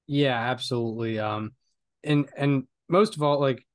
Yeah, 0.07 0.37
absolutely. 0.37 1.19
Um, 1.19 1.53
and 2.03 2.29
and 2.35 2.67
most 2.89 3.15
of 3.15 3.23
all, 3.23 3.39
like 3.39 3.65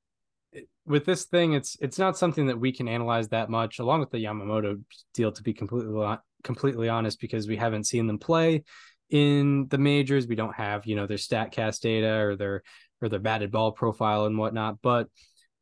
with 0.85 1.05
this 1.05 1.25
thing, 1.25 1.53
it's 1.53 1.77
it's 1.81 1.97
not 1.97 2.17
something 2.17 2.47
that 2.47 2.59
we 2.59 2.71
can 2.71 2.87
analyze 2.87 3.29
that 3.29 3.49
much, 3.49 3.79
along 3.79 4.01
with 4.01 4.11
the 4.11 4.23
Yamamoto 4.23 4.81
deal, 5.13 5.31
to 5.31 5.43
be 5.43 5.53
completely 5.53 6.17
completely 6.43 6.89
honest, 6.89 7.19
because 7.19 7.47
we 7.47 7.57
haven't 7.57 7.85
seen 7.85 8.07
them 8.07 8.19
play 8.19 8.63
in 9.09 9.67
the 9.69 9.77
majors. 9.77 10.27
We 10.27 10.35
don't 10.35 10.55
have 10.55 10.85
you 10.85 10.95
know 10.95 11.07
their 11.07 11.17
Statcast 11.17 11.81
data 11.81 12.13
or 12.13 12.35
their 12.35 12.63
or 13.01 13.09
their 13.09 13.19
batted 13.19 13.51
ball 13.51 13.71
profile 13.71 14.25
and 14.25 14.37
whatnot. 14.37 14.77
But 14.81 15.07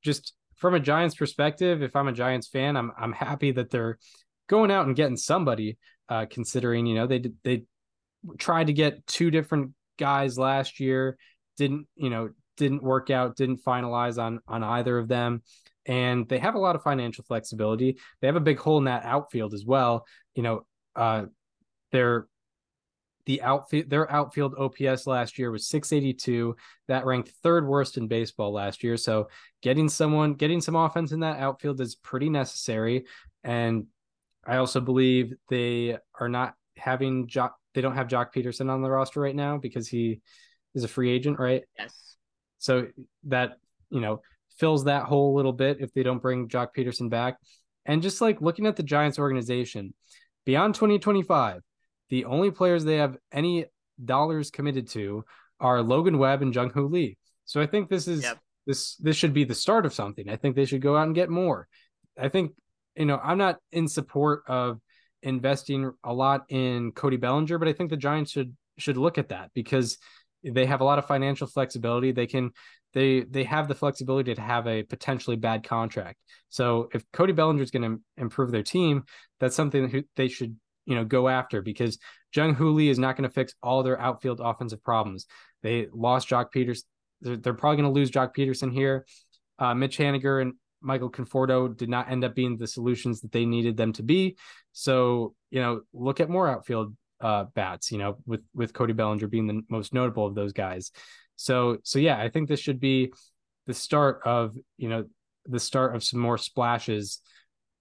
just 0.04 0.34
from 0.58 0.76
a 0.76 0.80
Giants 0.80 1.16
perspective, 1.16 1.82
if 1.82 1.96
I'm 1.96 2.08
a 2.08 2.14
Giants 2.14 2.48
fan, 2.48 2.76
I'm 2.76 2.92
I'm 2.98 3.14
happy 3.14 3.52
that 3.52 3.70
they're 3.70 4.00
going 4.48 4.72
out 4.72 4.88
and 4.88 4.96
getting 4.96 5.18
somebody, 5.18 5.78
uh, 6.10 6.26
considering 6.30 6.86
you 6.86 6.96
know 6.96 7.08
they 7.08 7.24
they 7.44 7.64
tried 8.38 8.68
to 8.68 8.74
get 8.74 9.08
two 9.08 9.32
different 9.32 9.72
guys 9.98 10.38
last 10.38 10.82
year, 10.82 11.18
didn't 11.58 11.88
you 11.96 12.10
know 12.10 12.30
didn't 12.58 12.84
work 12.84 13.10
out, 13.10 13.36
didn't 13.36 13.64
finalize 13.64 14.22
on 14.22 14.40
on 14.48 14.64
either 14.64 14.98
of 14.98 15.08
them, 15.08 15.42
and 15.86 16.28
they 16.30 16.40
have 16.40 16.56
a 16.56 16.60
lot 16.60 16.76
of 16.76 16.84
financial 16.84 17.24
flexibility. 17.24 17.98
They 18.22 18.28
have 18.28 18.36
a 18.36 18.42
big 18.42 18.60
hole 18.60 18.78
in 18.78 18.86
that 18.86 19.06
outfield 19.06 19.54
as 19.54 19.66
well. 19.66 20.06
You 20.36 20.44
know, 20.44 20.66
uh, 20.96 21.26
they're 21.92 22.28
the 23.26 23.42
outfield 23.42 23.90
their 23.90 24.12
outfield 24.12 24.56
OPS 24.58 25.08
last 25.08 25.40
year 25.40 25.52
was 25.52 25.68
682. 25.68 26.56
That 26.88 27.06
ranked 27.06 27.30
third 27.42 27.68
worst 27.68 27.98
in 27.98 28.08
baseball 28.08 28.52
last 28.52 28.84
year. 28.84 28.98
So 28.98 29.30
getting 29.62 29.90
someone 29.90 30.34
getting 30.34 30.62
some 30.62 30.76
offense 30.76 31.12
in 31.12 31.22
that 31.22 31.40
outfield 31.40 31.80
is 31.82 31.96
pretty 31.96 32.30
necessary. 32.30 33.06
And 33.44 33.88
I 34.46 34.58
also 34.58 34.82
believe 34.82 35.34
they 35.50 35.98
are 36.20 36.30
not 36.30 36.56
having 36.78 37.28
Jock 37.28 37.56
they 37.74 37.82
don't 37.82 37.96
have 37.96 38.08
Joc 38.08 38.34
Pederson 38.34 38.70
on 38.70 38.82
the 38.82 38.90
roster 38.90 39.20
right 39.20 39.36
now 39.36 39.58
because 39.58 39.88
he 39.88 40.22
is 40.76 40.84
a 40.84 40.88
free 40.88 41.10
agent, 41.12 41.40
right? 41.40 41.64
Yes. 41.78 42.18
So 42.64 42.88
that, 43.26 43.58
you 43.90 44.00
know, 44.00 44.22
fills 44.58 44.86
that 44.86 45.04
hole 45.04 45.34
a 45.34 45.36
little 45.36 45.52
bit 45.52 45.82
if 45.82 45.92
they 45.94 46.02
don't 46.02 46.22
bring 46.22 46.48
Joc 46.48 46.70
Pederson 46.76 47.10
back. 47.10 47.36
And 47.86 48.02
just 48.02 48.22
like 48.22 48.40
looking 48.40 48.66
at 48.66 48.78
the 48.78 48.84
Giants 48.84 49.20
organization, 49.20 49.94
beyond 50.46 50.76
2025, 50.76 51.62
the 52.10 52.24
only 52.24 52.52
players 52.52 52.86
they 52.86 52.96
have 52.98 53.18
any 53.34 53.66
dollars 54.04 54.50
committed 54.50 54.88
to 54.92 55.26
are 55.60 55.82
Logan 55.82 56.18
Webb 56.18 56.42
and 56.42 56.56
Jung 56.56 56.70
Hoo 56.70 56.88
Lee. 56.88 57.18
So 57.44 57.60
I 57.60 57.66
think 57.66 57.90
this 57.90 58.08
is 58.08 58.24
Yep. 58.24 58.40
this 58.66 58.96
this 58.96 59.18
should 59.18 59.34
be 59.34 59.44
the 59.44 59.56
start 59.56 59.86
of 59.86 59.94
something. 59.94 60.30
I 60.30 60.38
think 60.38 60.56
they 60.56 60.66
should 60.66 60.82
go 60.82 60.96
out 60.96 61.08
and 61.08 61.16
get 61.16 61.30
more. 61.30 61.68
I 62.18 62.30
think 62.30 62.54
you 62.96 63.06
know 63.06 63.20
I'm 63.22 63.38
not 63.38 63.58
in 63.74 63.90
support 63.90 64.44
of 64.48 64.80
investing 65.22 65.92
a 66.06 66.14
lot 66.14 66.46
in 66.48 66.94
Cody 66.94 67.18
Bellinger, 67.18 67.58
but 67.58 67.68
I 67.68 67.74
think 67.74 67.90
the 67.90 67.98
Giants 67.98 68.32
should 68.32 68.56
should 68.78 68.96
look 68.98 69.18
at 69.18 69.30
that 69.30 69.52
because 69.54 69.98
they 70.44 70.66
have 70.66 70.82
a 70.82 70.84
lot 70.84 71.00
of 71.00 71.06
financial 71.06 71.48
flexibility. 71.48 72.12
They 72.12 72.28
can 72.28 72.52
they 72.94 73.22
they 73.22 73.44
have 73.44 73.68
the 73.68 73.76
flexibility 73.76 74.34
to 74.34 74.42
have 74.42 74.68
a 74.68 74.84
potentially 74.84 75.36
bad 75.36 75.64
contract. 75.64 76.20
So 76.50 76.90
if 76.94 77.04
Cody 77.12 77.34
Bellinger 77.34 77.64
is 77.64 77.72
going 77.72 77.90
to 77.90 78.02
improve 78.18 78.52
their 78.52 78.64
team, 78.64 79.04
that's 79.40 79.56
something 79.56 79.90
that 79.90 80.06
they 80.16 80.28
should 80.28 80.56
you 80.86 80.96
know 80.96 81.06
go 81.06 81.28
after 81.28 81.62
because 81.62 81.98
Jung 82.36 82.56
Hoo 82.56 82.72
Lee 82.72 82.90
is 82.90 83.00
not 83.00 83.16
going 83.16 83.28
to 83.28 83.34
fix 83.34 83.54
all 83.62 83.84
their 83.84 84.00
outfield 84.00 84.42
offensive 84.44 84.84
problems. 84.84 85.26
They 85.62 85.88
lost 85.92 86.28
jock 86.28 86.52
Peters. 86.52 86.84
They're, 87.22 87.38
they're 87.38 87.54
probably 87.54 87.78
going 87.78 87.94
to 87.94 88.00
lose 88.00 88.12
Joc 88.12 88.36
Pederson 88.36 88.72
here. 88.72 89.06
Uh, 89.58 89.74
Mitch 89.74 89.98
Haniger 89.98 90.42
and 90.42 90.54
Michael 90.82 91.10
Conforto 91.10 91.76
did 91.76 91.88
not 91.88 92.12
end 92.12 92.26
up 92.26 92.36
being 92.36 92.58
the 92.58 92.68
solutions 92.68 93.22
that 93.22 93.32
they 93.32 93.46
needed 93.46 93.78
them 93.78 93.94
to 93.94 94.04
be. 94.04 94.36
So 94.74 95.36
you 95.52 95.62
know, 95.62 95.82
look 95.94 96.20
at 96.20 96.30
more 96.30 96.50
outfield 96.50 96.96
uh, 97.24 97.46
bats. 97.56 97.92
You 97.92 97.98
know, 97.98 98.18
with 98.26 98.42
with 98.54 98.74
Cody 98.74 98.94
Bellinger 98.94 99.28
being 99.28 99.48
the 99.48 99.62
most 99.70 99.94
notable 99.94 100.28
of 100.28 100.36
those 100.36 100.54
guys. 100.54 100.92
So 101.36 101.78
so 101.84 101.98
yeah, 102.00 102.20
I 102.20 102.30
think 102.30 102.48
this 102.48 102.60
should 102.60 102.80
be 102.80 103.12
the 103.66 103.74
start 103.74 104.22
of 104.26 104.56
you 104.78 104.90
know 104.90 105.06
the 105.46 105.60
start 105.60 105.96
of 105.96 106.04
some 106.04 106.20
more 106.20 106.38
splashes 106.38 107.20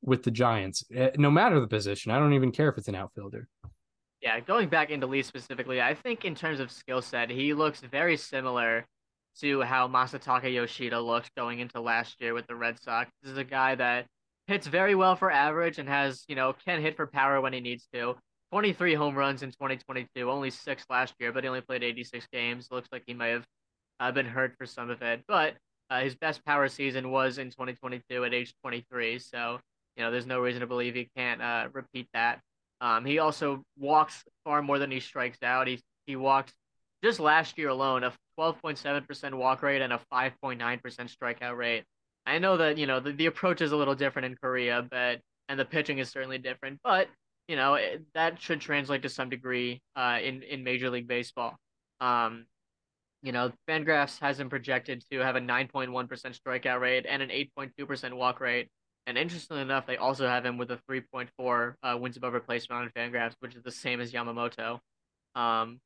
with 0.03 0.23
the 0.23 0.31
Giants, 0.31 0.85
eh, 0.95 1.11
no 1.17 1.31
matter 1.31 1.61
the 1.61 1.69
position. 1.69 2.11
I 2.11 2.19
don't 2.19 2.33
even 2.33 2.51
care 2.51 2.69
if 2.69 2.79
it's 2.79 2.89
an 2.89 2.95
outfielder. 2.95 3.49
Yeah, 4.21 4.39
going 4.41 4.69
back 4.69 4.91
into 4.91 5.07
Lee 5.07 5.23
specifically, 5.23 5.81
I 5.81 5.95
think 5.95 6.25
in 6.25 6.35
terms 6.35 6.61
of 6.61 6.71
skill 6.71 7.03
set, 7.03 7.31
he 7.31 7.55
looks 7.55 7.81
very 7.81 8.17
similar 8.17 8.85
to 9.41 9.63
how 9.63 9.89
Masataka 9.89 10.53
Yoshida 10.53 11.01
looked 11.01 11.35
going 11.35 11.61
into 11.61 11.81
last 11.81 12.21
year 12.21 12.35
with 12.35 12.47
the 12.47 12.55
Red 12.55 12.81
Sox. 12.83 13.11
This 13.23 13.33
is 13.33 13.39
a 13.39 13.45
guy 13.45 13.75
that 13.77 14.07
hits 14.47 14.67
very 14.67 14.95
well 14.95 15.17
for 15.17 15.31
average 15.31 15.79
and 15.79 15.89
has, 15.89 16.25
you 16.29 16.35
know, 16.35 16.53
can 16.65 16.81
hit 16.81 16.97
for 16.97 17.07
power 17.07 17.41
when 17.41 17.53
he 17.53 17.61
needs 17.61 17.89
to. 17.95 18.15
23 18.53 18.95
home 18.95 19.15
runs 19.15 19.43
in 19.43 19.51
2022, 19.51 20.31
only 20.31 20.51
six 20.51 20.85
last 20.91 21.15
year, 21.19 21.33
but 21.33 21.43
he 21.43 21.49
only 21.49 21.63
played 21.63 21.83
86 21.83 22.27
games. 22.31 22.69
Looks 22.71 22.89
like 22.93 23.03
he 23.07 23.15
may 23.15 23.31
have 23.31 23.47
uh, 23.99 24.13
been 24.13 24.27
hurt 24.27 24.55
for 24.59 24.67
some 24.67 24.91
of 24.91 25.01
it, 25.01 25.23
but 25.27 25.55
uh, 25.89 26.01
his 26.01 26.15
best 26.15 26.45
power 26.45 26.69
season 26.69 27.11
was 27.11 27.39
in 27.39 27.49
2022 27.49 28.25
at 28.25 28.35
age 28.35 28.53
23. 28.63 29.19
So, 29.19 29.59
you 29.97 30.05
know, 30.05 30.11
there's 30.11 30.27
no 30.27 30.39
reason 30.39 30.61
to 30.61 30.67
believe 30.67 30.95
he 30.95 31.09
can't 31.17 31.41
uh, 31.41 31.69
repeat 31.73 32.09
that. 32.13 32.41
Um, 32.83 33.07
he 33.07 33.21
also 33.21 33.63
walks 33.79 34.23
far 34.45 34.61
more 34.61 34.79
than 34.79 34.91
he 34.91 35.01
strikes 35.01 35.43
out. 35.43 35.67
He 35.67 35.81
he 36.07 36.17
walked 36.17 36.53
just 37.03 37.21
last 37.21 37.57
year 37.57 37.69
alone 37.69 38.05
a 38.05 38.13
12.7% 38.39 39.35
walk 39.35 39.63
rate 39.63 39.83
and 39.83 39.93
a 39.93 40.01
5.9% 40.13 40.61
strikeout 40.61 41.57
rate. 41.57 41.85
I 42.27 42.39
know 42.39 42.57
that 42.57 42.77
you 42.77 42.87
know 42.87 43.01
the, 43.01 43.13
the 43.13 43.27
approach 43.27 43.63
is 43.63 43.73
a 43.73 43.77
little 43.77 43.95
different 43.95 44.27
in 44.27 44.37
Korea, 44.37 44.87
but 44.91 45.21
and 45.49 45.59
the 45.59 45.65
pitching 45.65 45.99
is 45.99 46.11
certainly 46.11 46.39
different, 46.39 46.81
but 46.83 47.09
you 47.53 47.57
know 47.57 47.75
it, 47.75 48.01
that 48.15 48.41
should 48.41 48.63
translate 48.63 49.03
to 49.03 49.11
some 49.11 49.29
degree 49.29 49.83
uh, 49.95 50.19
in 50.23 50.43
in 50.43 50.65
Major 50.65 50.89
League 50.89 51.07
Baseball. 51.07 51.55
Um, 52.01 52.47
you 53.23 53.31
know, 53.31 53.53
Fangraphs 53.69 54.19
has 54.21 54.41
him 54.41 54.49
projected 54.49 55.05
to 55.13 55.19
have 55.19 55.37
a 55.37 55.41
9.1% 55.41 55.91
strikeout 55.93 56.81
rate 56.81 57.05
and 57.07 57.23
an 57.23 57.29
8.2% 57.29 58.15
walk 58.15 58.41
rate. 58.41 58.69
And 59.07 59.19
interestingly 59.19 59.63
enough, 59.63 59.87
they 59.87 59.99
also 59.99 60.27
have 60.27 60.47
him 60.47 60.57
with 60.57 60.71
a 60.71 60.81
3.4 60.91 61.75
uh, 61.83 61.99
wins 61.99 62.17
above 62.17 62.33
replacement 62.33 62.83
on 62.83 62.91
Fangraphs, 62.97 63.35
which 63.41 63.55
is 63.55 63.63
the 63.63 63.71
same 63.71 64.01
as 64.01 64.13
Yamamoto. 64.13 64.81
Um, 65.35 65.79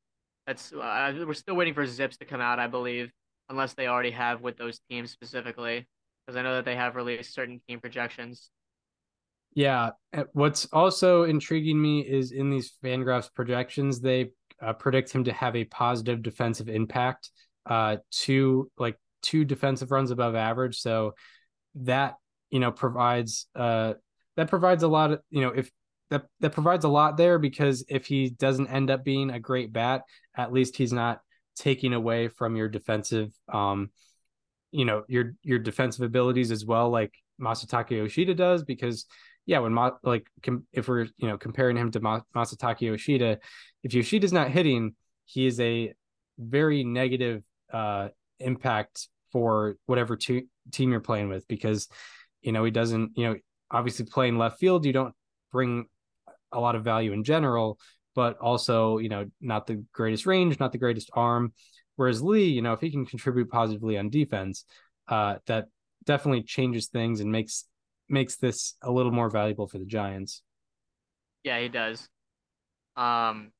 that's 0.47 0.71
uh, 0.71 1.25
we're 1.27 1.33
still 1.33 1.55
waiting 1.55 1.73
for 1.73 1.85
ZiPS 1.85 2.17
to 2.19 2.25
come 2.25 2.39
out, 2.39 2.59
I 2.59 2.67
believe, 2.67 3.11
unless 3.49 3.73
they 3.73 3.87
already 3.87 4.11
have 4.11 4.39
with 4.41 4.57
those 4.57 4.79
teams 4.89 5.11
specifically, 5.11 5.85
because 6.25 6.37
I 6.37 6.43
know 6.43 6.55
that 6.55 6.65
they 6.65 6.77
have 6.77 6.95
released 6.95 7.33
certain 7.33 7.59
team 7.67 7.81
projections. 7.81 8.49
Yeah. 9.57 9.89
What's 10.33 10.67
also 10.71 11.23
intriguing 11.23 11.81
me 11.81 12.01
is 12.01 12.31
in 12.31 12.51
these 12.51 12.73
Fangraphs 12.83 13.33
projections, 13.33 13.99
they 13.99 14.29
uh, 14.61 14.73
predict 14.73 15.11
him 15.11 15.23
to 15.23 15.33
have 15.33 15.55
a 15.55 15.63
positive 15.63 16.21
defensive 16.21 16.69
impact, 16.69 17.31
uh, 17.65 17.97
two 18.11 18.69
like 18.77 18.99
two 19.23 19.45
defensive 19.45 19.89
runs 19.89 20.11
above 20.11 20.35
average. 20.35 20.77
So 20.77 21.15
that 21.73 22.17
you 22.51 22.59
know 22.59 22.71
provides 22.71 23.47
uh 23.55 23.95
that 24.35 24.47
provides 24.47 24.83
a 24.83 24.87
lot 24.87 25.11
of 25.11 25.21
you 25.31 25.41
know 25.41 25.49
if 25.49 25.71
that 26.11 26.27
that 26.39 26.51
provides 26.51 26.85
a 26.85 26.89
lot 26.89 27.17
there 27.17 27.39
because 27.39 27.83
if 27.89 28.05
he 28.05 28.29
doesn't 28.29 28.67
end 28.67 28.91
up 28.91 29.03
being 29.03 29.31
a 29.31 29.39
great 29.39 29.73
bat, 29.73 30.03
at 30.35 30.53
least 30.53 30.77
he's 30.77 30.93
not 30.93 31.19
taking 31.55 31.93
away 31.93 32.27
from 32.27 32.55
your 32.55 32.69
defensive 32.69 33.31
um 33.51 33.89
you 34.71 34.85
know 34.85 35.03
your 35.07 35.33
your 35.41 35.57
defensive 35.57 36.05
abilities 36.05 36.51
as 36.51 36.63
well 36.63 36.91
like 36.91 37.11
Masataka 37.41 37.91
Yoshida 37.91 38.35
does 38.35 38.63
because 38.63 39.07
yeah 39.47 39.57
when 39.57 39.73
Ma- 39.73 39.97
like 40.03 40.27
com- 40.43 40.67
if 40.71 40.87
we're 40.87 41.07
you 41.17 41.27
know 41.27 41.37
comparing 41.39 41.75
him 41.75 41.89
to 41.89 41.99
Ma- 41.99 42.21
Masataka 42.35 42.81
Yoshida 42.81 43.39
if 43.83 43.93
Yoshida's 43.95 44.33
not 44.33 44.51
hitting 44.51 44.93
he 45.25 45.47
is 45.47 45.59
a 45.59 45.93
very 46.37 46.83
negative 46.83 47.41
uh 47.73 48.09
impact 48.39 49.07
for 49.31 49.77
whatever 49.87 50.15
te- 50.15 50.47
team 50.71 50.91
you're 50.91 50.99
playing 50.99 51.29
with 51.29 51.47
because 51.47 51.87
you 52.41 52.51
know 52.51 52.63
he 52.63 52.69
doesn't 52.69 53.11
you 53.15 53.25
know 53.25 53.35
obviously 53.71 54.05
playing 54.05 54.37
left 54.37 54.59
field 54.59 54.85
you 54.85 54.93
don't 54.93 55.15
bring 55.51 55.87
a 56.51 56.59
lot 56.59 56.75
of 56.75 56.83
value 56.83 57.11
in 57.11 57.23
general 57.23 57.79
but 58.15 58.37
also 58.37 58.99
you 58.99 59.09
know 59.09 59.25
not 59.41 59.65
the 59.65 59.83
greatest 59.91 60.25
range 60.25 60.59
not 60.59 60.71
the 60.71 60.77
greatest 60.77 61.09
arm. 61.13 61.53
Whereas 61.95 62.21
lee 62.21 62.45
you 62.45 62.61
know 62.61 62.73
if 62.73 62.81
he 62.81 62.91
can 62.91 63.05
contribute 63.05 63.49
positively 63.49 63.97
on 63.97 64.09
defense 64.09 64.65
uh 65.07 65.37
that 65.47 65.65
definitely 66.05 66.43
changes 66.43 66.87
things 66.87 67.19
and 67.21 67.31
makes 67.31 67.65
makes 68.09 68.37
this 68.37 68.75
a 68.81 68.91
little 68.91 69.11
more 69.11 69.29
valuable 69.29 69.67
for 69.67 69.77
the 69.77 69.85
giants 69.85 70.43
Yeah, 71.43 71.59
he 71.59 71.69
does. 71.69 72.09
Um, 72.95 73.51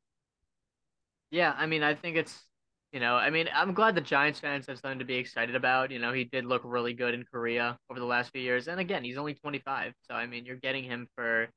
yeah, 1.32 1.54
I 1.58 1.66
mean, 1.66 1.84
I 1.84 1.94
think 1.94 2.18
it's, 2.18 2.44
you 2.92 3.00
know, 3.00 3.16
I 3.16 3.30
mean, 3.30 3.48
I'm 3.54 3.74
glad 3.74 3.96
the 3.96 4.02
Giants 4.02 4.40
fans 4.40 4.66
have 4.68 4.80
something 4.80 5.00
to 5.00 5.06
be 5.06 5.16
excited 5.16 5.56
about. 5.56 5.92
You 5.92 6.00
know, 6.00 6.14
he 6.14 6.24
did 6.24 6.46
look 6.46 6.62
really 6.66 6.94
good 6.94 7.14
in 7.14 7.24
Korea 7.24 7.78
over 7.90 8.00
the 8.00 8.06
last 8.06 8.32
few 8.32 8.42
years, 8.42 8.68
and 8.68 8.80
again, 8.80 9.04
he's 9.04 9.18
only 9.18 9.34
25, 9.36 9.94
so 10.02 10.16
I 10.16 10.26
mean, 10.26 10.46
you're 10.46 10.56
getting 10.56 10.84
him 10.84 11.08
for 11.16 11.50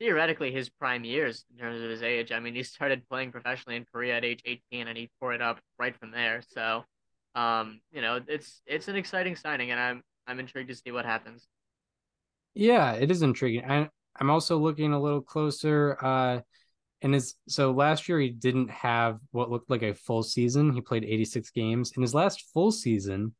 theoretically 0.00 0.52
his 0.52 0.68
prime 0.68 1.04
years 1.04 1.44
in 1.50 1.58
terms 1.58 1.80
of 1.82 1.90
his 1.90 2.02
age. 2.02 2.32
I 2.32 2.40
mean, 2.40 2.54
he 2.54 2.62
started 2.62 3.08
playing 3.08 3.32
professionally 3.32 3.76
in 3.76 3.84
Korea 3.92 4.16
at 4.18 4.24
age 4.24 4.42
18, 4.44 4.88
and 4.88 4.98
he 4.98 5.10
tore 5.20 5.32
it 5.32 5.42
up 5.42 5.60
right 5.78 5.96
from 5.98 6.10
there. 6.10 6.42
So, 6.48 6.84
um, 7.34 7.80
you 7.92 8.00
know, 8.00 8.20
it's 8.26 8.62
it's 8.66 8.88
an 8.88 8.96
exciting 8.96 9.36
signing, 9.36 9.70
and 9.70 9.80
I'm 9.80 10.02
I'm 10.26 10.40
intrigued 10.40 10.68
to 10.70 10.74
see 10.74 10.92
what 10.92 11.04
happens. 11.04 11.46
Yeah 12.58 12.92
it 12.92 13.10
is 13.10 13.22
intriguing. 13.22 13.64
I, 13.64 13.88
i'm 14.20 14.30
also 14.30 14.58
looking 14.58 14.92
a 14.92 15.00
little 15.00 15.22
closer 15.22 15.96
uh 16.02 16.40
and 17.00 17.14
his 17.14 17.34
so 17.48 17.70
last 17.70 18.08
year 18.08 18.18
he 18.18 18.30
didn't 18.30 18.70
have 18.70 19.20
what 19.30 19.50
looked 19.50 19.70
like 19.70 19.82
a 19.82 19.94
full 19.94 20.24
season. 20.24 20.72
He 20.72 20.80
played 20.80 21.04
86 21.04 21.50
games. 21.52 21.92
In 21.94 22.02
his 22.02 22.12
last 22.12 22.44
full 22.52 22.72
season 22.72 23.34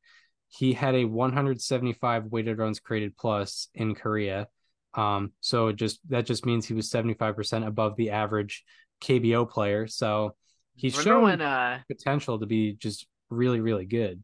he 0.48 0.72
had 0.72 0.94
a 0.94 1.04
175 1.04 2.26
weighted 2.26 2.58
runs 2.58 2.78
created 2.78 3.16
plus 3.16 3.68
in 3.74 3.96
korea. 3.96 4.46
Um 4.94 5.32
so 5.40 5.68
it 5.68 5.76
just 5.76 5.98
that 6.08 6.24
just 6.24 6.46
means 6.46 6.66
he 6.66 6.74
was 6.74 6.88
75% 6.88 7.66
above 7.66 7.96
the 7.96 8.10
average 8.10 8.64
kbo 9.02 9.50
player. 9.50 9.88
So 9.88 10.36
he's 10.76 10.96
remember 10.96 11.24
when 11.24 11.40
uh 11.40 11.80
potential 11.88 12.38
to 12.38 12.46
be 12.46 12.74
just 12.74 13.08
really 13.28 13.60
really 13.60 13.86
good. 13.86 14.22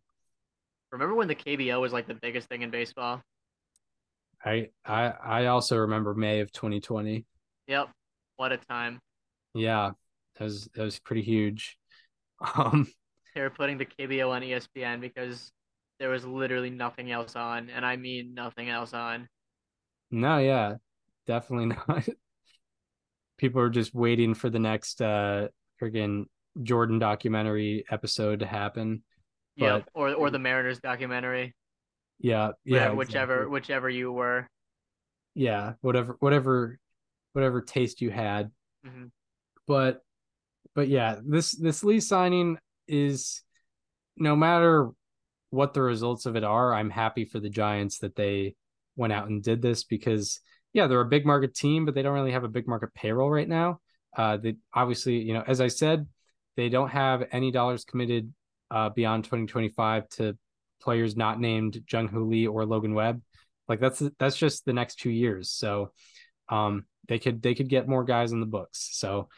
Remember 0.92 1.16
when 1.16 1.26
the 1.26 1.34
KBO 1.34 1.80
was 1.80 1.92
like 1.92 2.06
the 2.06 2.14
biggest 2.14 2.48
thing 2.48 2.62
in 2.62 2.70
baseball? 2.70 3.20
I 4.44 4.68
i 4.84 5.04
i 5.24 5.46
also 5.46 5.76
remember 5.78 6.14
may 6.14 6.40
of 6.40 6.52
2020 6.52 7.24
Yep, 7.66 7.88
what 8.36 8.52
a 8.52 8.56
time. 8.58 9.00
yeah 9.54 9.92
that 10.38 10.44
was 10.44 10.68
that 10.74 10.82
was 10.82 10.98
pretty 10.98 11.22
huge 11.22 11.78
um 12.56 12.86
They 13.34 13.40
were 13.40 13.50
putting 13.50 13.78
the 13.78 13.86
KBO 13.86 14.30
on 14.30 14.42
ESPN 14.42 15.00
because 15.00 15.50
there 15.98 16.08
was 16.10 16.24
literally 16.24 16.70
nothing 16.70 17.10
else 17.10 17.34
on, 17.36 17.68
and 17.70 17.84
I 17.84 17.96
mean 17.96 18.34
nothing 18.34 18.68
else 18.68 18.92
on. 18.94 19.28
No, 20.10 20.38
yeah, 20.38 20.74
definitely 21.26 21.66
not. 21.88 22.06
People 23.38 23.60
are 23.60 23.70
just 23.70 23.94
waiting 23.94 24.34
for 24.34 24.50
the 24.50 24.58
next 24.60 25.00
uh 25.02 25.48
friggin' 25.80 26.26
Jordan 26.62 26.98
documentary 27.00 27.84
episode 27.90 28.40
to 28.40 28.46
happen. 28.46 29.02
Yep. 29.56 29.84
But- 29.86 30.00
Or 30.00 30.14
or 30.14 30.30
the 30.30 30.38
Mariners 30.38 30.78
documentary. 30.80 31.54
Yeah, 32.18 32.52
Yeah. 32.64 32.92
whichever 32.92 33.34
exactly. 33.34 33.52
whichever 33.52 33.90
you 33.90 34.12
were. 34.12 34.48
yeah, 35.34 35.74
whatever, 35.80 36.16
whatever, 36.20 36.78
whatever 37.32 37.60
taste 37.60 38.00
you 38.00 38.10
had. 38.10 38.50
Mhm. 38.86 39.10
But, 39.66 40.02
but 40.74 40.88
yeah, 40.88 41.18
this 41.24 41.52
this 41.52 41.82
Lee 41.84 42.00
signing 42.00 42.58
is 42.86 43.42
no 44.16 44.36
matter 44.36 44.90
what 45.50 45.74
the 45.74 45.82
results 45.82 46.26
of 46.26 46.36
it 46.36 46.44
are, 46.44 46.72
I'm 46.74 46.90
happy 46.90 47.24
for 47.24 47.40
the 47.40 47.48
Giants 47.50 47.98
that 47.98 48.14
they 48.16 48.54
went 48.96 49.12
out 49.12 49.28
and 49.28 49.42
did 49.42 49.60
this 49.62 49.84
because 49.84 50.40
yeah, 50.72 50.86
they're 50.88 51.00
a 51.00 51.04
big 51.04 51.24
market 51.26 51.54
team, 51.54 51.84
but 51.84 51.94
they 51.94 52.02
don't 52.02 52.14
really 52.14 52.32
have 52.32 52.42
a 52.44 52.48
big 52.48 52.66
market 52.66 52.92
payroll 52.94 53.30
right 53.30 53.48
now. 53.48 53.80
Uh, 54.16 54.36
they 54.36 54.56
obviously, 54.72 55.18
you 55.18 55.32
know, 55.34 55.42
as 55.46 55.60
I 55.60 55.68
said, 55.68 56.06
they 56.56 56.68
don't 56.68 56.90
have 56.90 57.24
any 57.32 57.50
dollars 57.52 57.84
committed 57.84 58.32
uh, 58.70 58.88
beyond 58.90 59.24
2025 59.24 60.08
to 60.10 60.36
players 60.80 61.16
not 61.16 61.40
named 61.40 61.82
Jung 61.90 62.08
Hoo 62.08 62.24
Lee 62.24 62.46
or 62.46 62.66
Logan 62.66 62.94
Webb. 62.94 63.22
Like 63.68 63.80
that's 63.80 64.02
that's 64.18 64.36
just 64.36 64.64
the 64.64 64.72
next 64.72 64.96
two 64.96 65.10
years. 65.10 65.50
So 65.50 65.92
um, 66.48 66.84
they 67.08 67.18
could 67.18 67.42
they 67.42 67.54
could 67.54 67.68
get 67.68 67.88
more 67.88 68.04
guys 68.04 68.32
in 68.32 68.40
the 68.40 68.46
books. 68.46 68.90
So 68.92 69.28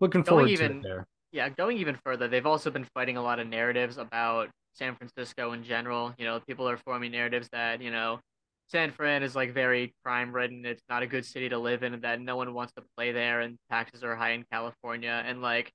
looking 0.00 0.22
Going 0.22 0.46
forward 0.46 0.56
to 0.56 0.64
it 0.64 0.82
there. 0.82 1.06
Yeah, 1.32 1.48
going 1.48 1.78
even 1.78 1.98
further, 2.04 2.28
they've 2.28 2.46
also 2.46 2.70
been 2.70 2.86
fighting 2.94 3.16
a 3.16 3.22
lot 3.22 3.40
of 3.40 3.48
narratives 3.48 3.98
about 3.98 4.50
San 4.74 4.94
Francisco 4.94 5.52
in 5.52 5.64
general. 5.64 6.14
You 6.16 6.26
know, 6.26 6.38
people 6.46 6.68
are 6.68 6.76
forming 6.76 7.10
narratives 7.10 7.48
that, 7.50 7.82
you 7.82 7.90
know, 7.90 8.20
San 8.68 8.92
Fran 8.92 9.22
is 9.22 9.34
like 9.34 9.52
very 9.52 9.94
crime 10.04 10.32
ridden. 10.32 10.64
It's 10.64 10.84
not 10.88 11.02
a 11.02 11.06
good 11.06 11.24
city 11.24 11.48
to 11.48 11.58
live 11.58 11.82
in, 11.82 11.94
and 11.94 12.02
that 12.02 12.20
no 12.20 12.36
one 12.36 12.54
wants 12.54 12.72
to 12.74 12.82
play 12.96 13.10
there, 13.10 13.40
and 13.40 13.58
taxes 13.70 14.04
are 14.04 14.14
high 14.14 14.30
in 14.30 14.44
California. 14.50 15.22
And 15.26 15.42
like, 15.42 15.72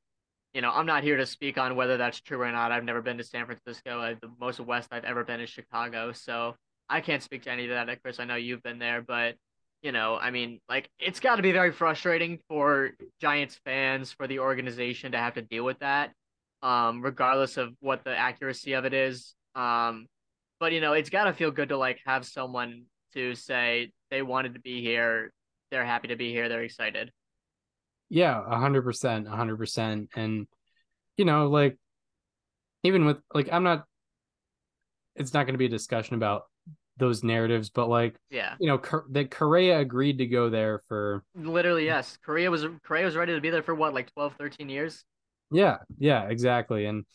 you 0.54 0.62
know, 0.62 0.72
I'm 0.72 0.86
not 0.86 1.04
here 1.04 1.18
to 1.18 1.26
speak 1.26 1.58
on 1.58 1.76
whether 1.76 1.98
that's 1.98 2.22
true 2.22 2.42
or 2.42 2.52
not. 2.52 2.72
I've 2.72 2.84
never 2.84 3.02
been 3.02 3.18
to 3.18 3.24
San 3.24 3.46
Francisco. 3.46 4.00
I, 4.00 4.16
the 4.16 4.32
most 4.40 4.60
west 4.60 4.90
I've 4.92 5.04
ever 5.04 5.24
been 5.24 5.40
is 5.40 5.50
Chicago, 5.50 6.12
so 6.12 6.56
I 6.90 7.02
can't 7.02 7.22
speak 7.22 7.44
to 7.44 7.52
any 7.52 7.66
of 7.66 7.70
that. 7.70 8.02
Chris, 8.02 8.20
I 8.20 8.26
know 8.26 8.36
you've 8.36 8.64
been 8.64 8.80
there, 8.80 9.02
but 9.02 9.36
you 9.82 9.92
know, 9.92 10.18
I 10.18 10.32
mean, 10.32 10.60
like 10.68 10.90
it's 11.00 11.20
got 11.20 11.38
to 11.38 11.42
be 11.42 11.52
very 11.52 11.72
frustrating 11.72 12.40
for 12.48 12.92
Giants 13.22 13.60
fans, 13.64 14.12
for 14.12 14.28
the 14.28 14.40
organization 14.40 15.12
to 15.14 15.18
have 15.18 15.36
to 15.36 15.42
deal 15.42 15.64
with 15.64 15.80
that, 15.80 16.12
um, 16.62 17.02
regardless 17.02 17.58
of 17.58 17.74
what 17.80 18.04
the 18.04 18.16
accuracy 18.16 18.74
of 18.74 18.86
it 18.86 18.94
is. 18.94 19.36
Um, 19.56 20.08
but 20.60 20.74
you 20.74 20.82
know, 20.82 20.94
it's 20.94 21.10
got 21.10 21.26
to 21.26 21.34
feel 21.34 21.52
good 21.52 21.70
to 21.70 21.78
like 21.78 22.00
have 22.06 22.26
someone 22.26 22.86
to 23.14 23.36
say 23.36 23.92
they 24.12 24.22
wanted 24.22 24.56
to 24.56 24.60
be 24.60 24.82
here, 24.82 25.32
they're 25.72 25.86
happy 25.86 26.10
to 26.10 26.16
be 26.16 26.32
here, 26.32 26.50
they're 26.50 26.64
excited. 26.64 27.12
Yeah, 28.10 28.42
a 28.46 28.58
hundred 28.58 28.84
percent, 28.84 29.28
a 29.28 29.32
hundred 29.32 29.58
percent. 29.58 30.10
And 30.16 30.48
you 31.18 31.26
know, 31.26 31.48
like 31.48 31.78
even 32.84 33.06
with 33.06 33.18
like 33.34 33.50
I'm 33.52 33.64
not 33.64 33.86
it's 35.16 35.34
not 35.34 35.46
gonna 35.46 35.58
be 35.58 35.66
a 35.66 35.70
discussion 35.70 36.16
about 36.16 36.44
those 36.98 37.24
narratives, 37.24 37.70
but 37.70 37.88
like, 37.88 38.16
Yeah, 38.30 38.56
you 38.60 38.68
know, 38.68 38.78
Cor- 38.78 39.06
that 39.12 39.32
Correa 39.32 39.80
agreed 39.80 40.18
to 40.18 40.26
go 40.26 40.50
there 40.50 40.82
for 40.88 41.24
literally, 41.36 41.86
yes. 41.86 42.18
Correa 42.26 42.52
was 42.52 42.66
Correa 42.84 43.06
was 43.06 43.16
ready 43.16 43.34
to 43.34 43.40
be 43.42 43.50
there 43.50 43.64
for 43.64 43.74
what, 43.74 43.94
like 43.94 44.12
12, 44.14 44.36
13 44.38 44.68
years. 44.70 45.06
yeah, 45.52 45.78
yeah, 45.98 46.24
exactly. 46.30 46.86
And 46.86 47.06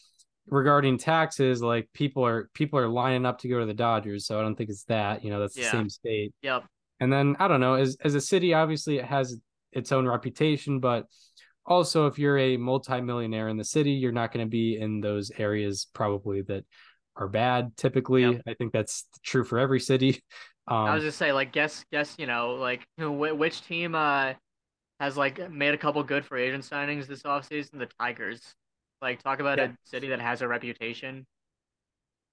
regarding 0.48 0.98
taxes, 0.98 1.62
like 1.62 1.88
people 1.92 2.24
are 2.24 2.48
people 2.54 2.78
are 2.78 2.88
lining 2.88 3.26
up 3.26 3.40
to 3.40 3.48
go 3.48 3.60
to 3.60 3.66
the 3.66 3.74
Dodgers, 3.74 4.26
so 4.26 4.38
I 4.38 4.42
don't 4.42 4.54
think 4.54 4.70
it's 4.70 4.84
that, 4.84 5.22
you 5.24 5.30
know, 5.30 5.40
that's 5.40 5.54
the 5.54 5.64
same 5.64 5.88
state. 5.90 6.32
Yep. 6.42 6.64
And 7.00 7.12
then 7.12 7.36
I 7.38 7.48
don't 7.48 7.60
know, 7.60 7.74
as 7.74 7.96
as 8.02 8.14
a 8.14 8.20
city, 8.20 8.54
obviously 8.54 8.98
it 8.98 9.04
has 9.04 9.38
its 9.74 9.92
own 9.92 10.06
reputation, 10.06 10.80
but 10.80 11.06
also 11.66 12.06
if 12.06 12.18
you're 12.18 12.38
a 12.38 12.56
multimillionaire 12.56 13.48
in 13.48 13.56
the 13.56 13.64
city, 13.64 13.92
you're 13.92 14.12
not 14.12 14.32
going 14.32 14.46
to 14.46 14.50
be 14.50 14.76
in 14.78 15.00
those 15.00 15.30
areas 15.38 15.86
probably 15.94 16.42
that 16.42 16.64
are 17.16 17.28
bad. 17.28 17.76
Typically, 17.76 18.22
Yep. 18.22 18.42
I 18.46 18.54
think 18.54 18.72
that's 18.72 19.06
true 19.22 19.44
for 19.44 19.58
every 19.58 19.80
city. 19.80 20.22
Um, 20.66 20.76
I 20.86 20.94
was 20.94 21.04
just 21.04 21.18
say 21.18 21.30
like 21.34 21.52
guess 21.52 21.84
guess 21.92 22.14
you 22.18 22.26
know 22.26 22.54
like 22.54 22.86
you 22.96 23.04
know, 23.04 23.12
wh- 23.12 23.38
which 23.38 23.60
team 23.60 23.94
uh 23.94 24.32
has 25.00 25.16
like 25.16 25.50
made 25.50 25.74
a 25.74 25.78
couple 25.78 26.02
good 26.04 26.24
free 26.24 26.44
agent 26.44 26.64
signings 26.64 27.06
this 27.06 27.22
offseason? 27.24 27.78
The 27.78 27.88
Tigers. 28.00 28.54
Like 29.02 29.22
talk 29.22 29.40
about 29.40 29.58
Yeah. 29.58 29.64
a 29.66 29.76
city 29.84 30.08
that 30.08 30.20
has 30.20 30.42
a 30.42 30.48
reputation. 30.48 31.26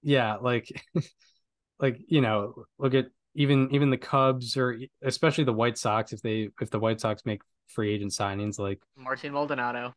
yeah, 0.02 0.36
like 0.36 0.68
like 1.80 1.98
you 2.08 2.20
know, 2.20 2.64
look 2.78 2.94
at 2.94 3.06
even 3.34 3.68
even 3.74 3.90
the 3.90 3.96
Cubs 3.96 4.56
or 4.56 4.78
especially 5.02 5.44
the 5.44 5.52
White 5.52 5.78
Sox 5.78 6.12
if 6.12 6.20
they 6.22 6.48
if 6.60 6.70
the 6.70 6.78
White 6.78 7.00
Sox 7.00 7.22
make 7.24 7.42
free 7.68 7.94
agent 7.94 8.12
signings, 8.12 8.58
like 8.58 8.80
Martin 8.96 9.32
Maldonado. 9.32 9.94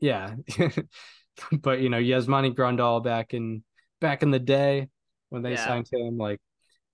yeah. 0.00 0.34
but 1.62 1.80
you 1.80 1.88
know, 1.88 1.98
Yasmani 1.98 2.54
Grandal 2.54 3.02
back 3.02 3.34
in 3.34 3.62
back 4.00 4.22
in 4.22 4.30
the 4.30 4.38
day 4.38 4.88
when 5.30 5.42
they 5.42 5.52
Yeah. 5.52 5.66
signed 5.66 5.88
him, 5.92 6.16
like 6.18 6.40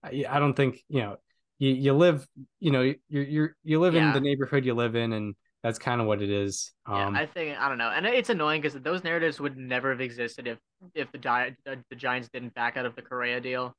I, 0.02 0.24
I 0.28 0.38
don't 0.38 0.54
think 0.54 0.82
you 0.88 1.00
know 1.02 1.16
you 1.58 1.70
you 1.70 1.92
live 1.92 2.26
you 2.60 2.70
know 2.70 2.82
you 2.82 2.96
you're 3.08 3.56
you 3.62 3.80
live 3.80 3.94
in 3.94 4.12
the 4.12 4.20
neighborhood 4.20 4.64
you 4.64 4.74
live 4.74 4.96
in, 4.96 5.12
and 5.12 5.34
that's 5.62 5.78
kind 5.78 6.00
of 6.00 6.06
what 6.08 6.22
it 6.22 6.30
is. 6.30 6.72
Yeah, 6.88 7.06
Um, 7.06 7.14
I 7.16 7.26
think 7.26 7.56
I 7.58 7.68
don't 7.68 7.78
know, 7.78 7.90
and 7.90 8.04
it's 8.06 8.30
annoying 8.30 8.60
because 8.62 8.80
those 8.82 9.04
narratives 9.04 9.40
would 9.40 9.56
never 9.56 9.90
have 9.90 10.00
existed 10.00 10.46
if 10.48 10.58
if 10.94 11.10
the 11.12 11.18
Gi- 11.18 11.56
the 11.90 11.96
Giants 11.96 12.28
didn't 12.32 12.54
back 12.54 12.76
out 12.76 12.86
of 12.86 12.96
the 12.96 13.02
Correa 13.02 13.40
deal. 13.40 13.74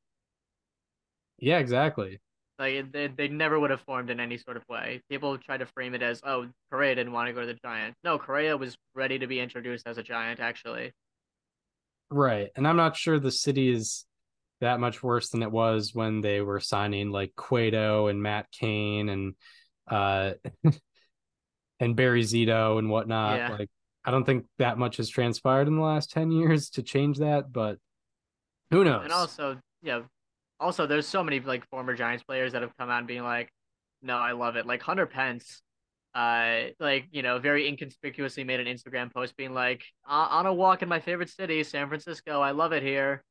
Yeah, 1.39 1.59
exactly. 1.59 2.19
Like 2.59 2.91
they 2.91 3.07
they 3.07 3.27
never 3.27 3.59
would 3.59 3.71
have 3.71 3.81
formed 3.81 4.09
in 4.09 4.19
any 4.19 4.37
sort 4.37 4.57
of 4.57 4.63
way. 4.69 5.01
People 5.09 5.37
try 5.37 5.57
to 5.57 5.65
frame 5.65 5.95
it 5.95 6.03
as 6.03 6.21
oh 6.23 6.47
Correa 6.71 6.95
didn't 6.95 7.11
want 7.11 7.27
to 7.27 7.33
go 7.33 7.41
to 7.41 7.47
the 7.47 7.59
giant. 7.63 7.95
No, 8.03 8.19
Correa 8.19 8.55
was 8.55 8.77
ready 8.93 9.19
to 9.19 9.27
be 9.27 9.39
introduced 9.39 9.87
as 9.87 9.97
a 9.97 10.03
Giant 10.03 10.39
actually. 10.39 10.91
Right. 12.11 12.49
And 12.55 12.67
I'm 12.67 12.77
not 12.77 12.95
sure 12.95 13.19
the 13.19 13.31
city 13.31 13.71
is 13.71 14.05
that 14.61 14.79
much 14.79 15.01
worse 15.01 15.29
than 15.29 15.41
it 15.41 15.51
was 15.51 15.91
when 15.93 16.21
they 16.21 16.41
were 16.41 16.59
signing 16.59 17.09
like 17.09 17.33
Cueto 17.35 18.07
and 18.07 18.21
Matt 18.21 18.51
Cain 18.51 19.09
and 19.09 19.33
uh 19.89 20.33
and 21.79 21.95
Barry 21.95 22.21
Zito 22.21 22.77
and 22.77 22.89
whatnot. 22.89 23.37
Yeah. 23.37 23.49
Like 23.57 23.69
I 24.05 24.11
don't 24.11 24.25
think 24.25 24.45
that 24.59 24.77
much 24.77 24.97
has 24.97 25.09
transpired 25.09 25.67
in 25.67 25.75
the 25.75 25.81
last 25.81 26.11
10 26.11 26.31
years 26.31 26.69
to 26.71 26.83
change 26.83 27.17
that, 27.17 27.51
but 27.51 27.77
who 28.69 28.83
knows? 28.83 29.03
And 29.03 29.13
also, 29.13 29.59
yeah, 29.81 30.01
also 30.63 30.87
there's 30.87 31.07
so 31.07 31.23
many 31.23 31.39
like 31.41 31.67
former 31.69 31.95
Giants 31.95 32.23
players 32.23 32.53
that 32.53 32.61
have 32.63 32.75
come 32.77 32.89
out 32.89 32.99
and 32.99 33.07
being 33.07 33.23
like, 33.23 33.51
"No, 34.01 34.17
I 34.17 34.33
love 34.33 34.55
it." 34.57 34.65
Like 34.67 34.81
Hunter 34.83 35.05
Pence, 35.07 35.61
uh, 36.15 36.65
like 36.79 37.07
you 37.11 37.21
know, 37.23 37.39
very 37.39 37.67
inconspicuously 37.67 38.43
made 38.45 38.59
an 38.59 38.67
Instagram 38.67 39.13
post 39.13 39.37
being 39.37 39.53
like, 39.53 39.83
"On 40.07 40.45
a 40.47 40.53
walk 40.53 40.81
in 40.83 40.89
my 40.89 40.99
favorite 41.01 41.29
city, 41.29 41.63
San 41.63 41.87
Francisco. 41.89 42.41
I 42.41 42.51
love 42.51 42.73
it 42.73 42.83
here." 42.83 43.23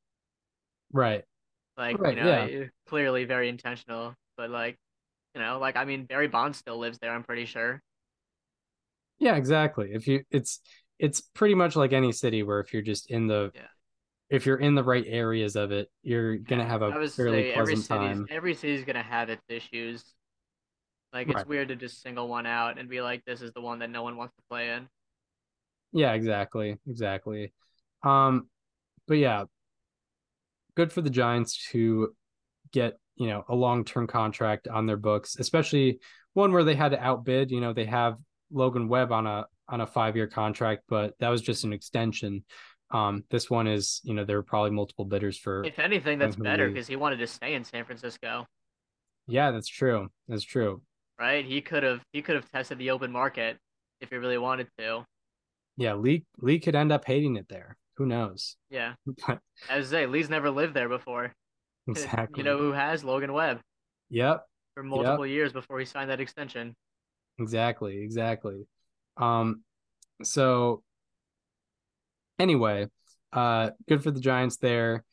right. 0.93 1.24
Like 1.76 1.99
Right, 1.99 2.14
you 2.14 2.16
know, 2.16 2.49
yeah. 2.49 2.64
clearly 2.87 3.24
very 3.24 3.49
intentional, 3.49 4.14
but 4.37 4.51
like, 4.51 4.76
you 5.35 5.41
know, 5.41 5.59
like 5.59 5.76
I 5.76 5.85
mean, 5.85 6.05
Barry 6.07 6.28
Bonds 6.28 6.59
still 6.59 6.78
lives 6.78 6.99
there. 7.01 7.12
I'm 7.12 7.24
pretty 7.24 7.47
sure. 7.47 7.83
Yeah, 9.18 9.37
exactly. 9.37 9.91
If 9.93 10.07
you 10.07 10.24
it's 10.30 10.61
it's 10.99 11.20
pretty 11.20 11.55
much 11.55 11.76
like 11.76 11.93
any 11.93 12.12
city 12.12 12.43
where 12.43 12.61
if 12.61 12.72
you're 12.72 12.83
just 12.83 13.11
in 13.11 13.26
the 13.26 13.53
Yeah. 13.55 13.66
If 14.33 14.47
you're 14.47 14.57
in 14.57 14.74
the 14.74 14.83
right 14.83 15.05
areas 15.07 15.57
of 15.57 15.72
it, 15.72 15.89
you're 16.03 16.37
gonna 16.39 16.64
have 16.64 16.80
a 16.83 17.09
fairly 17.09 17.53
pleasant 17.53 17.87
time. 17.87 18.26
every 18.30 18.55
city's 18.55 18.85
gonna 18.85 19.03
have 19.03 19.28
its 19.28 19.43
issues. 19.49 20.03
Like 21.12 21.28
it's 21.28 21.37
Right. 21.37 21.47
weird 21.47 21.68
to 21.68 21.76
just 21.76 22.01
single 22.01 22.26
one 22.28 22.47
out 22.47 22.78
and 22.78 22.89
be 22.89 23.03
like, 23.03 23.22
"This 23.26 23.43
is 23.43 23.53
the 23.53 23.61
one 23.61 23.80
that 23.80 23.91
no 23.91 24.03
one 24.03 24.16
wants 24.16 24.35
to 24.37 24.43
play 24.49 24.70
in." 24.70 24.89
Yeah, 25.93 26.14
exactly. 26.14 26.78
Exactly. 26.89 27.53
Um, 28.03 28.49
but 29.07 29.18
yeah, 29.18 29.45
good 30.74 30.91
for 30.91 31.03
the 31.03 31.11
Giants 31.11 31.68
to 31.72 32.16
get, 32.72 32.99
you 33.16 33.26
know, 33.26 33.45
a 33.51 33.55
long-term 33.55 34.07
contract 34.07 34.66
on 34.66 34.87
their 34.87 34.97
books, 34.97 35.37
especially 35.39 36.01
one 36.33 36.53
where 36.53 36.64
they 36.64 36.74
had 36.74 36.93
to 36.93 36.99
outbid, 36.99 37.51
you 37.51 37.61
know, 37.61 37.74
they 37.74 37.85
have 37.85 38.16
Logan 38.51 38.89
Webb 38.89 39.12
on 39.12 39.26
a 39.26 39.47
on 39.68 39.80
a 39.83 39.87
five-year 39.87 40.26
contract, 40.26 40.83
but 40.89 41.14
that 41.18 41.28
was 41.28 41.41
just 41.43 41.64
an 41.64 41.72
extension. 41.72 42.45
Um, 42.93 43.24
this 43.30 43.49
one 43.51 43.66
is, 43.66 44.01
you 44.05 44.14
know, 44.14 44.24
there 44.24 44.36
were 44.36 44.43
probably 44.43 44.70
multiple 44.70 45.05
bidders 45.07 45.38
for 45.38 45.64
If 45.64 45.78
anything, 45.78 46.18
that's 46.18 46.36
better 46.36 46.68
because 46.68 46.86
he 46.86 46.97
wanted 46.97 47.16
to 47.18 47.26
stay 47.26 47.55
in 47.55 47.64
San 47.64 47.84
Francisco, 47.84 48.47
Yeah, 49.26 49.51
that's 49.51 49.68
true. 49.68 50.09
That's 50.28 50.45
true. 50.45 50.82
right? 51.18 51.45
He 51.45 51.61
could 51.62 51.82
have 51.82 52.01
he 52.12 52.22
could 52.22 52.34
have 52.36 52.51
tested 52.53 52.78
the 52.78 52.90
open 52.90 53.11
market 53.11 53.57
if 54.01 54.11
he 54.11 54.16
really 54.16 54.38
wanted 54.38 54.68
to. 54.78 55.05
Yeah, 55.76 55.95
Lee 55.95 56.24
Lee 56.38 56.59
could 56.61 56.74
end 56.74 56.93
up 56.93 57.05
hating 57.07 57.36
it 57.36 57.49
there. 57.49 57.76
Who 57.97 58.07
knows? 58.07 58.57
Yeah, 58.70 58.95
as 59.70 59.93
I 59.93 59.99
say, 60.03 60.07
Lee's 60.07 60.28
never 60.28 60.51
lived 60.51 60.74
there 60.74 60.88
before. 60.88 61.32
exactly. 61.88 62.40
You 62.40 62.45
know 62.45 62.59
who 62.59 62.72
has 62.72 63.05
Logan 63.05 63.32
Webb 63.32 63.61
Yep. 64.11 64.45
for 64.74 64.82
multiple 64.82 65.26
years 65.26 65.53
before 65.53 65.78
he 65.78 65.86
signed 65.86 66.11
that 66.11 66.20
extension. 66.20 66.74
Exactly, 67.38 67.99
exactly. 68.03 68.66
Um, 69.16 69.62
so 70.22 70.82
anyway, 72.39 72.89
uh, 73.33 73.70
good 73.89 74.03
for 74.03 74.11
the 74.11 74.20
Giants 74.20 74.57
there. 74.59 75.05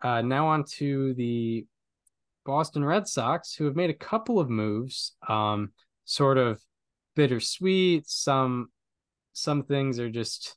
Uh, 0.00 0.22
now 0.22 0.48
on 0.48 0.64
to 0.64 1.14
the 1.14 1.66
Boston 2.44 2.84
Red 2.84 3.06
Sox, 3.06 3.54
who 3.54 3.66
have 3.66 3.76
made 3.76 3.90
a 3.90 3.94
couple 3.94 4.40
of 4.40 4.50
moves, 4.50 5.14
um, 5.28 5.72
sort 6.04 6.38
of 6.38 6.60
bittersweet, 7.14 8.08
some 8.08 8.68
some 9.32 9.62
things 9.62 9.98
are 9.98 10.10
just 10.10 10.56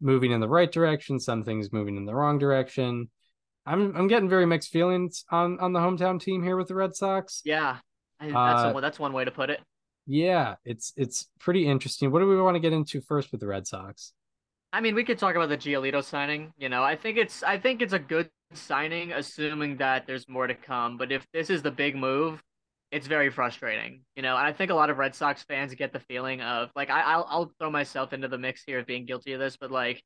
moving 0.00 0.30
in 0.30 0.40
the 0.40 0.48
right 0.48 0.70
direction, 0.70 1.18
some 1.18 1.42
things 1.44 1.72
moving 1.72 1.96
in 1.96 2.04
the 2.04 2.14
wrong 2.14 2.38
direction. 2.38 3.10
I'm 3.66 3.96
I'm 3.96 4.08
getting 4.08 4.28
very 4.28 4.46
mixed 4.46 4.70
feelings 4.70 5.24
on 5.30 5.58
on 5.60 5.72
the 5.72 5.80
hometown 5.80 6.20
team 6.20 6.42
here 6.42 6.56
with 6.56 6.68
the 6.68 6.74
Red 6.74 6.94
Sox. 6.94 7.40
Yeah, 7.44 7.78
that's 8.20 8.34
Uh, 8.34 8.72
a, 8.76 8.80
that's 8.80 8.98
one 8.98 9.12
way 9.12 9.24
to 9.24 9.30
put 9.30 9.50
it. 9.50 9.60
Yeah, 10.06 10.56
it's 10.64 10.92
it's 10.96 11.28
pretty 11.38 11.66
interesting. 11.66 12.10
What 12.10 12.20
do 12.20 12.26
we 12.26 12.40
want 12.40 12.56
to 12.56 12.60
get 12.60 12.72
into 12.72 13.00
first 13.00 13.32
with 13.32 13.40
the 13.40 13.46
Red 13.46 13.66
Sox? 13.66 14.12
I 14.72 14.80
mean, 14.80 14.94
we 14.94 15.04
could 15.04 15.18
talk 15.18 15.34
about 15.34 15.48
the 15.48 15.56
Giolito 15.56 16.02
signing. 16.02 16.52
You 16.56 16.68
know, 16.68 16.82
I 16.82 16.96
think 16.96 17.18
it's 17.18 17.42
I 17.42 17.58
think 17.58 17.82
it's 17.82 17.92
a 17.92 17.98
good 17.98 18.30
signing, 18.52 19.12
assuming 19.12 19.78
that 19.78 20.06
there's 20.06 20.28
more 20.28 20.46
to 20.46 20.54
come. 20.54 20.96
But 20.96 21.12
if 21.12 21.26
this 21.32 21.50
is 21.50 21.62
the 21.62 21.70
big 21.70 21.96
move, 21.96 22.42
it's 22.92 23.06
very 23.06 23.30
frustrating. 23.30 24.02
You 24.16 24.22
know, 24.22 24.36
and 24.36 24.46
I 24.46 24.52
think 24.52 24.70
a 24.70 24.74
lot 24.74 24.90
of 24.90 24.98
Red 24.98 25.14
Sox 25.14 25.42
fans 25.44 25.74
get 25.74 25.92
the 25.92 26.00
feeling 26.00 26.40
of 26.40 26.70
like 26.76 26.90
I, 26.90 27.02
I'll 27.02 27.26
I'll 27.28 27.52
throw 27.58 27.70
myself 27.70 28.12
into 28.12 28.28
the 28.28 28.38
mix 28.38 28.62
here 28.64 28.78
of 28.78 28.86
being 28.86 29.06
guilty 29.06 29.32
of 29.32 29.40
this, 29.40 29.56
but 29.56 29.70
like 29.70 30.02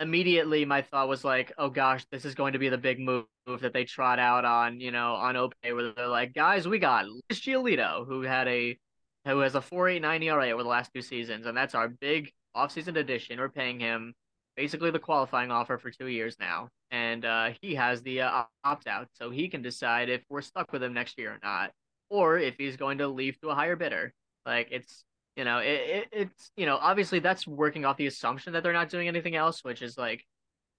immediately 0.00 0.64
my 0.64 0.82
thought 0.82 1.08
was 1.08 1.24
like, 1.24 1.52
oh 1.58 1.68
gosh, 1.68 2.06
this 2.10 2.24
is 2.24 2.34
going 2.34 2.52
to 2.52 2.58
be 2.58 2.68
the 2.68 2.78
big 2.78 3.00
move 3.00 3.26
that 3.60 3.72
they 3.72 3.84
trot 3.84 4.18
out 4.18 4.44
on, 4.44 4.80
you 4.80 4.90
know, 4.90 5.14
on 5.14 5.36
OP 5.36 5.54
where 5.62 5.92
they're 5.92 6.06
like, 6.06 6.32
guys, 6.34 6.68
we 6.68 6.78
got 6.78 7.06
Luis 7.06 7.40
Giolito, 7.40 8.06
who 8.06 8.22
had 8.22 8.48
a 8.48 8.78
who 9.26 9.40
has 9.40 9.54
a 9.54 9.60
4.89 9.60 10.24
ERA 10.24 10.50
over 10.50 10.62
the 10.62 10.68
last 10.68 10.90
two 10.94 11.02
seasons, 11.02 11.44
and 11.46 11.56
that's 11.56 11.74
our 11.74 11.88
big 11.88 12.32
offseason 12.58 12.96
addition. 12.98 13.38
We're 13.38 13.48
paying 13.48 13.80
him 13.80 14.14
basically 14.56 14.90
the 14.90 14.98
qualifying 14.98 15.50
offer 15.50 15.78
for 15.78 15.90
two 15.90 16.08
years 16.08 16.36
now, 16.40 16.68
and 16.90 17.24
uh, 17.24 17.50
he 17.62 17.74
has 17.76 18.02
the 18.02 18.22
uh, 18.22 18.42
opt 18.64 18.86
out, 18.86 19.08
so 19.12 19.30
he 19.30 19.48
can 19.48 19.62
decide 19.62 20.08
if 20.08 20.22
we're 20.28 20.42
stuck 20.42 20.72
with 20.72 20.82
him 20.82 20.92
next 20.92 21.16
year 21.18 21.30
or 21.30 21.38
not, 21.42 21.70
or 22.10 22.38
if 22.38 22.56
he's 22.58 22.76
going 22.76 22.98
to 22.98 23.08
leave 23.08 23.40
to 23.40 23.50
a 23.50 23.54
higher 23.54 23.76
bidder. 23.76 24.12
Like 24.44 24.68
it's 24.70 25.04
you 25.36 25.44
know 25.44 25.58
it, 25.58 25.66
it 25.68 26.08
it's 26.12 26.50
you 26.56 26.66
know 26.66 26.76
obviously 26.76 27.20
that's 27.20 27.46
working 27.46 27.84
off 27.84 27.96
the 27.96 28.06
assumption 28.06 28.52
that 28.54 28.62
they're 28.62 28.72
not 28.72 28.90
doing 28.90 29.08
anything 29.08 29.36
else, 29.36 29.62
which 29.62 29.82
is 29.82 29.96
like 29.96 30.24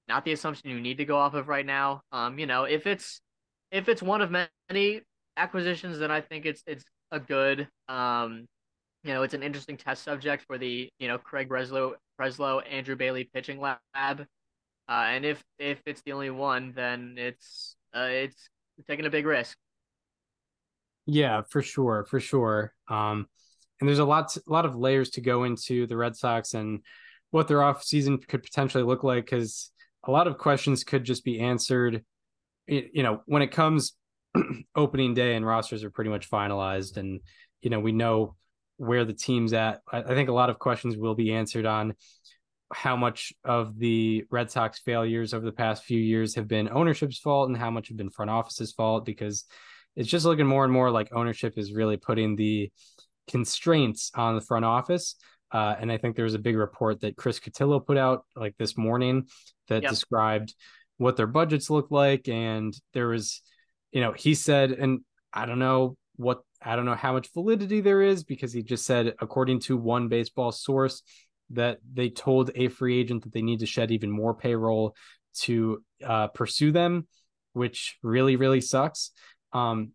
not 0.08 0.26
the 0.26 0.34
assumption 0.34 0.70
you 0.70 0.82
need 0.82 0.98
to 0.98 1.06
go 1.06 1.18
off 1.18 1.34
of 1.34 1.48
right 1.48 1.66
now. 1.66 2.02
Um, 2.12 2.38
you 2.38 2.48
know 2.48 2.66
if 2.66 2.86
it's 2.86 3.22
if 3.72 3.88
it's 3.88 4.02
one 4.02 4.22
of 4.22 4.32
many 4.32 5.02
acquisitions, 5.38 6.00
then 6.00 6.12
I 6.12 6.22
think 6.22 6.46
it's 6.46 6.64
it's 6.68 6.84
a 7.12 7.20
good 7.20 7.68
um 7.88 8.48
you 9.04 9.14
know 9.14 9.24
it's 9.24 9.34
an 9.34 9.44
interesting 9.44 9.78
test 9.78 10.04
subject 10.04 10.44
for 10.46 10.58
the 10.58 10.90
you 11.00 11.08
know 11.08 11.18
Craig 11.18 11.50
Breslow 11.50 11.94
Breslow 12.20 12.62
Andrew 12.70 12.96
Bailey 12.96 13.30
pitching 13.34 13.60
lab 13.60 13.80
uh, 13.96 14.18
and 14.90 15.26
if 15.26 15.44
if 15.58 15.82
it's 15.86 16.02
the 16.02 16.12
only 16.12 16.30
one 16.30 16.74
then 16.76 17.16
it's 17.18 17.76
uh, 17.94 18.08
it's 18.10 18.50
taking 18.88 19.06
a 19.06 19.10
big 19.10 19.26
risk 19.26 19.58
Yeah, 21.06 21.42
for 21.50 21.62
sure, 21.62 22.06
for 22.10 22.20
sure. 22.20 22.74
Um, 22.88 23.28
and 23.80 23.88
there's 23.88 24.00
a 24.00 24.06
lot, 24.06 24.36
a 24.36 24.42
lot 24.46 24.66
of 24.66 24.76
layers 24.76 25.10
to 25.12 25.22
go 25.22 25.44
into 25.44 25.88
the 25.88 25.98
Red 25.98 26.16
Sox 26.16 26.54
and 26.54 26.82
what 27.32 27.48
their 27.48 27.64
off 27.64 27.84
season 27.84 28.18
could 28.18 28.44
potentially 28.44 28.84
look 28.84 29.04
like 29.04 29.26
because 29.26 29.72
a 30.06 30.12
lot 30.12 30.28
of 30.28 30.38
questions 30.38 30.84
could 30.84 31.04
just 31.04 31.24
be 31.24 31.40
answered. 31.40 32.04
You 32.68 33.04
know, 33.04 33.22
when 33.26 33.42
it 33.42 33.52
comes 33.52 33.94
opening 34.76 35.14
day 35.14 35.36
and 35.36 35.46
rosters 35.46 35.84
are 35.84 35.90
pretty 35.90 36.10
much 36.12 36.30
finalized, 36.30 36.98
and 36.98 37.22
you 37.62 37.70
know 37.70 37.80
we 37.80 37.92
know 37.92 38.36
where 38.80 39.06
the 39.06 39.14
team's 39.14 39.54
at. 39.54 39.82
I, 39.92 40.00
I 40.00 40.16
think 40.16 40.30
a 40.30 40.34
lot 40.34 40.50
of 40.50 40.58
questions 40.58 40.98
will 40.98 41.16
be 41.16 41.34
answered 41.34 41.66
on 41.66 41.94
how 42.74 42.96
much 42.96 43.34
of 43.44 43.78
the 43.78 44.26
Red 44.32 44.50
Sox 44.50 44.80
failures 44.80 45.34
over 45.34 45.46
the 45.46 45.52
past 45.52 45.84
few 45.84 46.00
years 46.00 46.36
have 46.36 46.48
been 46.48 46.70
ownership's 46.70 47.20
fault 47.20 47.50
and 47.50 47.58
how 47.58 47.70
much 47.70 47.90
have 47.90 47.98
been 47.98 48.10
front 48.10 48.32
office's 48.32 48.72
fault 48.72 49.06
because 49.06 49.44
it's 49.96 50.10
just 50.10 50.26
looking 50.26 50.48
more 50.48 50.64
and 50.64 50.72
more 50.72 50.92
like 50.92 51.10
ownership 51.14 51.58
is 51.58 51.74
really 51.74 51.98
putting 51.98 52.36
the 52.36 52.72
constraints 53.28 54.12
on 54.16 54.36
the 54.36 54.42
front 54.42 54.66
office. 54.66 55.16
Uh, 55.52 55.76
and 55.80 55.92
I 55.92 55.98
think 55.98 56.16
there 56.16 56.26
was 56.26 56.36
a 56.36 56.40
big 56.40 56.56
report 56.56 57.02
that 57.02 57.18
Chris 57.18 57.40
Cotillo 57.40 57.86
put 57.86 57.98
out 57.98 58.24
like 58.36 58.56
this 58.58 58.78
morning 58.78 59.28
that 59.68 59.84
Yep. 59.84 59.92
described 59.92 60.54
what 60.98 61.18
their 61.18 61.28
budgets 61.28 61.70
look 61.70 61.88
like. 61.90 62.30
And 62.30 62.74
there 62.94 63.08
was, 63.08 63.42
you 63.92 64.00
know, 64.02 64.14
he 64.14 64.36
said, 64.36 64.72
and 64.72 65.00
I 65.34 65.48
don't 65.48 65.60
know 65.60 65.98
what, 66.18 66.44
I 66.62 66.76
don't 66.76 66.86
know 66.86 66.96
how 66.96 67.14
much 67.14 67.32
validity 67.34 67.82
there 67.82 68.02
is 68.02 68.24
because 68.24 68.52
he 68.52 68.64
just 68.64 68.86
said, 68.86 69.16
according 69.20 69.62
to 69.62 69.78
one 69.78 70.08
baseball 70.08 70.52
source, 70.52 71.04
that 71.52 71.80
they 71.94 72.10
told 72.10 72.52
a 72.56 72.68
free 72.68 73.00
agent 73.00 73.24
that 73.24 73.34
they 73.34 73.42
need 73.42 73.60
to 73.60 73.66
shed 73.66 73.92
even 73.92 74.12
more 74.12 74.34
payroll 74.34 74.96
to 75.40 75.84
uh, 76.06 76.28
pursue 76.28 76.72
them, 76.72 77.08
which 77.54 77.98
really, 78.04 78.36
really 78.36 78.62
sucks. 78.62 79.12
Um, 79.54 79.92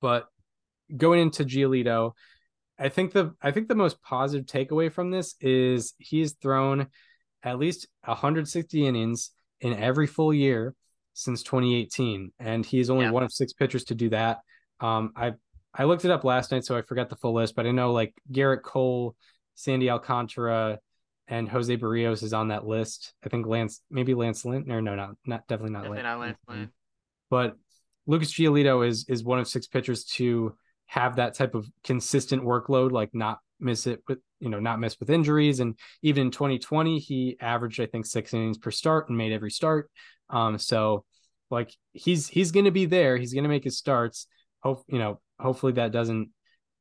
but 0.00 0.26
going 0.96 1.20
into 1.20 1.44
Giolito, 1.44 2.12
I 2.78 2.88
think 2.88 3.12
the 3.12 3.34
I 3.40 3.52
think 3.52 3.68
the 3.68 3.74
most 3.74 4.02
positive 4.02 4.46
takeaway 4.46 4.92
from 4.92 5.10
this 5.10 5.34
is 5.40 5.94
he's 5.98 6.32
thrown 6.32 6.88
at 7.42 7.58
least 7.58 7.86
160 8.04 8.86
innings 8.86 9.30
in 9.60 9.72
every 9.72 10.06
full 10.06 10.34
year 10.34 10.74
since 11.14 11.42
2018, 11.42 12.32
and 12.38 12.66
he's 12.66 12.90
only 12.90 13.06
Yeah. 13.06 13.12
one 13.12 13.22
of 13.22 13.32
six 13.32 13.52
pitchers 13.52 13.84
to 13.84 13.94
do 13.94 14.10
that. 14.10 14.40
Um, 14.80 15.12
I 15.16 15.32
I 15.76 15.84
looked 15.84 16.04
it 16.04 16.10
up 16.10 16.24
last 16.24 16.52
night, 16.52 16.64
so 16.64 16.76
I 16.76 16.82
forgot 16.82 17.10
the 17.10 17.16
full 17.16 17.34
list, 17.34 17.54
but 17.54 17.66
I 17.66 17.70
know 17.70 17.92
like 17.92 18.14
Gerrit 18.32 18.62
Cole, 18.62 19.14
Sandy 19.54 19.90
Alcantara, 19.90 20.78
and 21.28 21.48
Jose 21.48 21.76
Berrios 21.76 22.22
is 22.22 22.32
on 22.32 22.48
that 22.48 22.66
list. 22.66 23.12
I 23.24 23.28
think 23.28 23.46
Lance, 23.46 23.82
maybe 23.90 24.14
Lance 24.14 24.44
Lynn, 24.44 24.70
or 24.70 24.80
no, 24.80 24.94
not 24.94 25.10
not 25.26 25.46
definitely 25.48 25.72
not 25.72 25.82
definitely 25.82 26.02
Lance. 26.02 26.04
not 26.04 26.20
Lance 26.20 26.38
Lynn. 26.48 26.70
But 27.30 27.56
Lucas 28.06 28.32
Giolito 28.32 28.86
is 28.86 29.06
is 29.08 29.24
one 29.24 29.38
of 29.38 29.48
six 29.48 29.66
pitchers 29.66 30.04
to 30.04 30.54
have 30.86 31.16
that 31.16 31.34
type 31.34 31.54
of 31.54 31.68
consistent 31.84 32.42
workload, 32.42 32.92
like 32.92 33.10
not 33.12 33.40
miss 33.58 33.86
it 33.86 34.02
with 34.06 34.18
you 34.38 34.48
know 34.48 34.60
not 34.60 34.78
miss 34.78 34.98
with 35.00 35.10
injuries. 35.10 35.60
And 35.60 35.76
even 36.02 36.26
in 36.26 36.30
2020, 36.30 36.98
he 36.98 37.36
averaged 37.40 37.80
I 37.80 37.86
think 37.86 38.06
six 38.06 38.32
innings 38.32 38.58
per 38.58 38.70
start 38.70 39.08
and 39.08 39.18
made 39.18 39.32
every 39.32 39.50
start. 39.50 39.90
Um, 40.30 40.58
so 40.58 41.04
like 41.50 41.74
he's 41.92 42.28
he's 42.28 42.52
going 42.52 42.66
to 42.66 42.70
be 42.70 42.86
there. 42.86 43.16
He's 43.16 43.34
going 43.34 43.44
to 43.44 43.50
make 43.50 43.64
his 43.64 43.78
starts. 43.78 44.26
Hope 44.60 44.84
you 44.88 44.98
know. 44.98 45.20
Hopefully 45.38 45.72
that 45.72 45.92
doesn't 45.92 46.30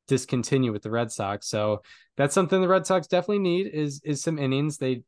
discontinue 0.07 0.71
with 0.71 0.83
the 0.83 0.91
Red 0.91 1.11
Sox. 1.11 1.47
So 1.47 1.81
that's 2.17 2.33
something 2.33 2.61
the 2.61 2.67
Red 2.67 2.85
Sox 2.85 3.07
definitely 3.07 3.39
need 3.39 3.67
is 3.67 4.01
is 4.03 4.21
some 4.21 4.39
innings. 4.39 4.77
They 4.77 5.03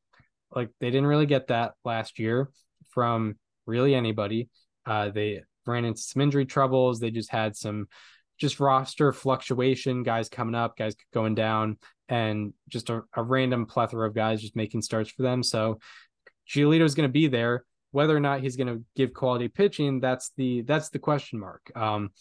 like 0.51 0.69
they 0.79 0.89
didn't 0.89 1.07
really 1.07 1.25
get 1.25 1.47
that 1.47 1.73
last 1.83 2.19
year 2.19 2.49
from 2.89 3.35
really 3.65 3.93
anybody. 3.95 4.49
Uh, 4.85 5.09
they 5.09 5.41
ran 5.65 5.85
into 5.85 6.01
some 6.01 6.21
injury 6.21 6.45
troubles. 6.45 6.99
They 6.99 7.11
just 7.11 7.29
had 7.29 7.55
some 7.55 7.87
just 8.37 8.59
roster 8.59 9.11
fluctuation, 9.11 10.03
guys 10.03 10.29
coming 10.29 10.55
up, 10.55 10.77
guys 10.77 10.95
going 11.13 11.35
down, 11.35 11.77
and 12.07 12.53
just 12.69 12.89
a, 12.89 13.01
a 13.15 13.23
random 13.23 13.65
plethora 13.65 14.07
of 14.07 14.15
guys 14.15 14.41
just 14.41 14.55
making 14.55 14.81
starts 14.81 15.09
for 15.09 15.23
them. 15.23 15.43
So 15.43 15.79
Giolito 16.49 16.81
is 16.81 16.95
going 16.95 17.09
to 17.09 17.13
be 17.13 17.27
there. 17.27 17.65
Whether 17.91 18.15
or 18.15 18.19
not 18.19 18.41
he's 18.41 18.55
going 18.55 18.67
to 18.67 18.83
give 18.95 19.13
quality 19.13 19.47
pitching, 19.47 19.99
that's 19.99 20.31
the 20.37 20.61
that's 20.61 20.89
the 20.89 20.99
question 20.99 21.39
mark. 21.39 21.71
Um, 21.75 22.11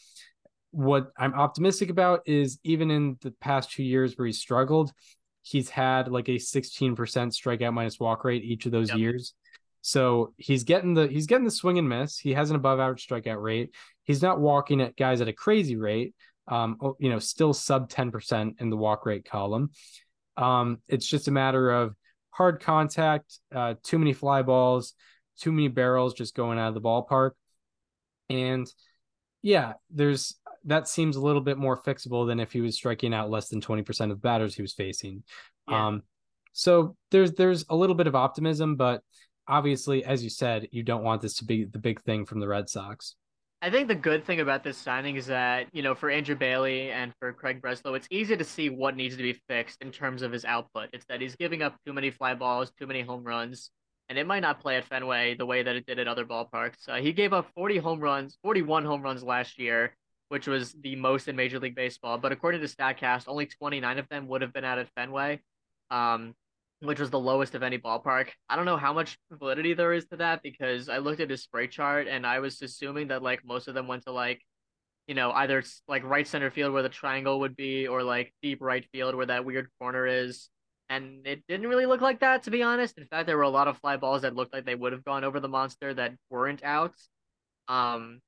what 0.77 1.11
I'm 1.17 1.33
optimistic 1.33 1.89
about 1.89 2.21
is 2.27 2.59
even 2.63 2.91
in 2.91 3.17
the 3.23 3.31
past 3.41 3.73
two 3.73 3.83
years 3.83 4.13
where 4.17 4.27
he 4.27 4.33
struggled, 4.33 4.93
he's 5.41 5.71
had 5.71 6.09
like 6.09 6.29
a 6.29 6.33
16% 6.39 6.95
strikeout 7.33 7.73
minus 7.73 7.99
walk 7.99 8.25
rate 8.25 8.45
each 8.45 8.67
of 8.67 8.73
those 8.73 8.91
Yep. 8.91 8.99
years. 8.99 9.33
So 9.81 10.35
he's 10.37 10.65
getting 10.65 10.93
the 10.93 11.07
he's 11.07 11.27
getting 11.27 11.47
the 11.47 11.51
swing 11.51 11.79
and 11.79 11.89
miss. 11.89 12.19
He 12.19 12.35
has 12.35 12.51
an 12.51 12.57
above 12.57 12.79
average 12.79 13.07
strikeout 13.09 13.41
rate. 13.41 13.75
He's 14.05 14.21
not 14.21 14.39
walking 14.39 14.83
at 14.83 14.97
guys 14.97 15.23
at 15.23 15.29
a 15.29 15.33
crazy 15.33 15.77
rate. 15.77 16.15
Um, 16.47 16.77
oh, 16.83 16.95
you 17.01 17.09
know, 17.09 17.21
still 17.21 17.55
sub 17.55 17.89
10% 17.89 18.61
in 18.61 18.69
the 18.69 18.77
walk 18.77 19.07
rate 19.07 19.25
column. 19.25 19.71
Um, 20.37 20.83
it's 20.89 21.07
just 21.07 21.29
a 21.29 21.31
matter 21.33 21.71
of 21.71 21.95
hard 22.31 22.61
contact, 22.61 23.39
uh, 23.55 23.75
too 23.83 23.99
many 23.99 24.13
fly 24.13 24.43
balls, 24.43 24.93
too 25.41 25.53
many 25.53 25.69
barrels 25.69 26.13
just 26.13 26.35
going 26.35 26.59
out 26.59 26.69
of 26.69 26.75
the 26.75 26.83
ballpark. 26.83 27.31
And 28.29 28.71
yeah, 29.41 29.75
there's 29.91 30.35
that 30.67 30.89
seems 30.89 31.17
a 31.17 31.21
little 31.21 31.41
bit 31.41 31.59
more 31.59 31.81
fixable 31.81 32.27
than 32.27 32.41
if 32.41 32.53
he 32.53 32.61
was 32.61 32.77
striking 32.77 33.15
out 33.15 33.31
less 33.31 33.49
than 33.49 33.61
20% 33.61 33.89
of 34.03 34.09
the 34.11 34.15
batters 34.17 34.55
he 34.55 34.63
was 34.63 34.75
facing. 34.75 35.23
Yeah. 35.69 35.87
Um, 35.87 36.03
so 36.53 36.97
there's 37.11 37.33
there's 37.33 37.65
a 37.69 37.77
little 37.77 37.95
bit 37.95 38.07
of 38.07 38.15
optimism, 38.15 38.77
but 38.77 39.03
obviously, 39.47 40.05
as 40.05 40.25
you 40.25 40.31
said, 40.31 40.69
you 40.73 40.83
don't 40.83 41.05
want 41.05 41.23
this 41.23 41.37
to 41.39 41.45
be 41.45 41.65
the 41.65 41.79
big 41.79 42.03
thing 42.03 42.25
from 42.25 42.41
the 42.41 42.49
Red 42.49 42.69
Sox. 42.69 43.15
I 43.63 43.71
think 43.71 43.89
the 43.89 43.95
good 43.95 44.25
thing 44.25 44.41
about 44.41 44.63
this 44.63 44.77
signing 44.77 45.17
is 45.17 45.27
that, 45.27 45.69
you 45.73 45.83
know, 45.83 45.95
for 45.95 46.11
Andrew 46.11 46.37
Bailey 46.37 46.91
and 46.91 47.13
for 47.19 47.33
Craig 47.33 47.63
Breslow, 47.63 47.97
it's 47.97 48.07
easy 48.11 48.37
to 48.37 48.45
see 48.45 48.69
what 48.69 48.97
needs 48.97 49.17
to 49.17 49.23
be 49.23 49.41
fixed 49.49 49.81
in 49.81 49.91
terms 49.91 50.23
of 50.23 50.31
his 50.31 50.45
output. 50.45 50.91
It's 50.93 51.07
that 51.07 51.23
he's 51.23 51.37
giving 51.37 51.63
up 51.63 51.75
too 51.87 51.93
many 51.93 52.11
fly 52.11 52.35
balls, 52.35 52.71
too 52.79 52.87
many 52.87 53.01
home 53.01 53.25
runs, 53.25 53.71
and 54.09 54.19
it 54.19 54.27
might 54.27 54.41
not 54.41 54.61
play 54.61 54.77
at 54.77 54.85
Fenway 54.85 55.37
the 55.37 55.47
way 55.47 55.63
that 55.63 55.75
it 55.75 55.87
did 55.87 55.99
at 55.99 56.07
other 56.07 56.25
ballparks. 56.25 56.89
Uh, 56.89 56.97
he 56.97 57.13
gave 57.13 57.33
up 57.33 57.51
40 57.55 57.79
home 57.79 58.01
runs, 58.01 58.39
41 58.43 58.85
home 58.85 59.03
runs 59.03 59.23
last 59.23 59.59
year, 59.59 59.97
which 60.29 60.47
was 60.47 60.73
the 60.81 60.97
most 60.97 61.29
in 61.29 61.37
Major 61.37 61.59
League 61.59 61.75
Baseball. 61.77 62.19
But 62.19 62.33
according 62.33 62.61
to 62.61 62.67
StatCast, 62.67 63.25
only 63.29 63.47
29 63.47 63.99
of 63.99 64.09
them 64.09 64.29
would 64.29 64.43
have 64.43 64.53
been 64.53 64.65
out 64.65 64.79
at 64.79 64.89
Fenway. 64.95 65.41
Um, 65.91 66.35
which 66.81 67.01
was 67.01 67.11
the 67.11 67.19
lowest 67.19 67.55
of 67.55 67.63
any 67.63 67.79
ballpark. 67.79 68.29
I 68.49 68.57
don't 68.57 68.67
know 68.67 68.77
how 68.77 68.93
much 68.93 69.19
validity 69.31 69.73
there 69.75 69.95
is 69.95 70.07
to 70.09 70.19
that 70.19 70.43
because 70.43 70.89
I 70.89 70.99
looked 70.99 71.21
at 71.21 71.31
his 71.31 71.43
spray 71.43 71.69
chart 71.69 72.07
and 72.07 72.27
I 72.27 72.41
was 72.41 72.61
assuming 72.61 73.09
that 73.09 73.23
like 73.23 73.41
most 73.45 73.67
of 73.69 73.75
them 73.75 73.89
went 73.89 74.05
to 74.05 74.13
like, 74.13 74.43
you 75.07 75.15
know, 75.15 75.31
either 75.33 75.63
like 75.89 76.05
right 76.05 76.27
center 76.27 76.51
field 76.51 76.73
where 76.73 76.83
the 76.83 76.89
triangle 76.91 77.41
would 77.41 77.57
be 77.57 77.87
or 77.89 78.03
like 78.03 78.35
deep 78.43 78.61
right 78.61 78.87
field 78.93 79.15
where 79.15 79.27
that 79.27 79.45
weird 79.45 79.69
corner 79.81 80.07
is. 80.07 80.51
and 80.89 81.27
it 81.27 81.43
didn't 81.49 81.69
really 81.69 81.87
look 81.87 82.01
like 82.01 82.21
that 82.21 82.43
to 82.45 82.51
be 82.51 82.63
honest. 82.63 82.99
In 82.99 83.07
fact, 83.07 83.27
there 83.27 83.37
were 83.37 83.43
a 83.43 83.49
lot 83.49 83.69
of 83.69 83.79
fly 83.79 83.97
balls 83.97 84.23
that 84.23 84.35
looked 84.37 84.53
like 84.53 84.67
they 84.67 84.75
would 84.75 84.93
have 84.93 85.05
gone 85.05 85.25
over 85.25 85.41
the 85.41 85.49
monster 85.49 85.95
that 85.95 86.15
weren't 86.31 86.63
out. 86.63 86.95
Um, 87.69 88.21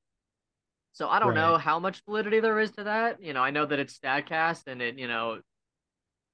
so 0.98 1.08
I 1.08 1.20
don't 1.20 1.34
know 1.34 1.56
how 1.58 1.78
much 1.78 2.02
validity 2.06 2.40
there 2.40 2.58
is 2.58 2.72
to 2.72 2.82
that. 2.82 3.22
You 3.22 3.32
know, 3.32 3.40
I 3.40 3.50
know 3.50 3.64
that 3.64 3.78
it's 3.78 3.96
Statcast 3.96 4.66
and 4.66 4.82
it, 4.82 4.98
you 4.98 5.06
know, 5.06 5.38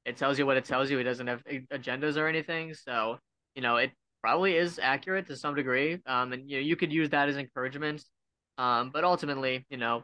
it 0.07 0.17
tells 0.17 0.39
you 0.39 0.47
what 0.47 0.57
it 0.57 0.65
tells 0.65 0.91
you. 0.91 0.99
It 0.99 1.05
doesn't 1.05 1.27
have 1.27 1.45
agendas 1.45 2.17
or 2.17 2.29
anything. 2.29 2.73
So, 2.73 3.19
you 3.55 3.61
know, 3.61 3.77
it 3.77 3.91
probably 4.23 4.57
is 4.57 4.81
accurate 4.83 5.27
to 5.27 5.37
some 5.37 5.55
degree. 5.55 5.99
Um, 6.07 6.33
and 6.33 6.49
you 6.51 6.57
know, 6.57 6.63
you 6.63 6.77
could 6.77 6.95
use 6.95 7.11
that 7.11 7.29
as 7.29 7.37
encouragement. 7.37 8.03
Um, 8.57 8.89
but 8.91 9.05
ultimately, 9.05 9.67
you 9.69 9.77
know, 9.77 10.03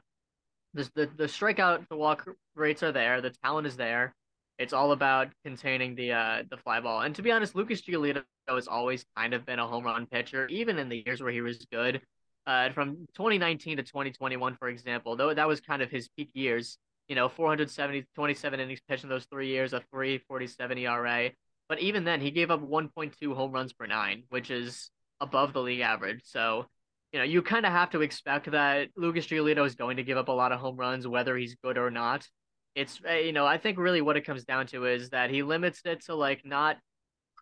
the 0.74 0.90
the, 0.94 1.08
the 1.16 1.24
strikeout 1.24 1.88
the 1.88 1.96
walk 1.96 2.28
rates 2.54 2.82
are 2.82 2.92
there. 2.92 3.22
The 3.22 3.30
talent 3.42 3.66
is 3.66 3.78
there. 3.78 4.14
It's 4.58 4.74
all 4.74 4.92
about 4.92 5.28
containing 5.42 5.94
the 5.94 6.12
uh 6.12 6.42
the 6.50 6.58
fly 6.58 6.80
ball. 6.80 7.00
And 7.00 7.14
to 7.14 7.22
be 7.22 7.32
honest, 7.32 7.54
Lucas 7.54 7.80
Giolito 7.80 8.24
has 8.46 8.68
always 8.68 9.06
kind 9.16 9.32
of 9.32 9.46
been 9.46 9.58
a 9.58 9.66
home 9.66 9.84
run 9.84 10.04
pitcher, 10.04 10.46
even 10.48 10.78
in 10.78 10.90
the 10.90 11.02
years 11.06 11.22
where 11.22 11.32
he 11.32 11.40
was 11.40 11.66
good. 11.72 12.02
Uh, 12.46 12.70
from 12.70 13.06
2019 13.14 13.76
to 13.76 13.82
2021, 13.82 14.56
for 14.56 14.68
example, 14.68 15.14
though 15.16 15.32
that 15.32 15.46
was 15.46 15.60
kind 15.60 15.82
of 15.82 15.90
his 15.90 16.08
peak 16.08 16.30
years. 16.34 16.78
You 17.08 17.16
know, 17.16 17.28
470, 17.28 18.06
27 18.14 18.60
innings 18.60 18.80
pitched 18.88 19.02
in 19.02 19.10
those 19.10 19.24
three 19.24 19.48
years, 19.48 19.72
a 19.72 19.80
347 19.90 20.78
ERA. 20.78 21.30
But 21.68 21.80
even 21.80 22.04
then, 22.04 22.20
he 22.20 22.30
gave 22.30 22.50
up 22.50 22.60
1.2 22.60 23.34
home 23.34 23.52
runs 23.52 23.72
per 23.72 23.86
nine, 23.86 24.24
which 24.28 24.50
is 24.50 24.90
above 25.20 25.52
the 25.52 25.60
league 25.60 25.80
average. 25.80 26.22
So, 26.24 26.66
you 27.12 27.18
know, 27.18 27.24
you 27.24 27.42
kind 27.42 27.66
of 27.66 27.72
have 27.72 27.90
to 27.90 28.02
expect 28.02 28.50
that 28.52 28.88
Lucas 28.96 29.26
Giolito 29.26 29.66
is 29.66 29.74
going 29.74 29.96
to 29.96 30.04
give 30.04 30.18
up 30.18 30.28
a 30.28 30.32
lot 30.32 30.52
of 30.52 30.60
home 30.60 30.76
runs, 30.76 31.06
whether 31.06 31.36
he's 31.36 31.56
good 31.56 31.78
or 31.78 31.90
not. 31.90 32.26
It's, 32.74 33.00
uh, 33.08 33.14
you 33.14 33.32
know, 33.32 33.46
I 33.46 33.58
think 33.58 33.78
really 33.78 34.00
what 34.00 34.16
it 34.16 34.24
comes 34.24 34.44
down 34.44 34.66
to 34.68 34.86
is 34.86 35.10
that 35.10 35.30
he 35.30 35.42
limits 35.42 35.80
it 35.84 36.04
to 36.06 36.14
like 36.14 36.44
not 36.44 36.76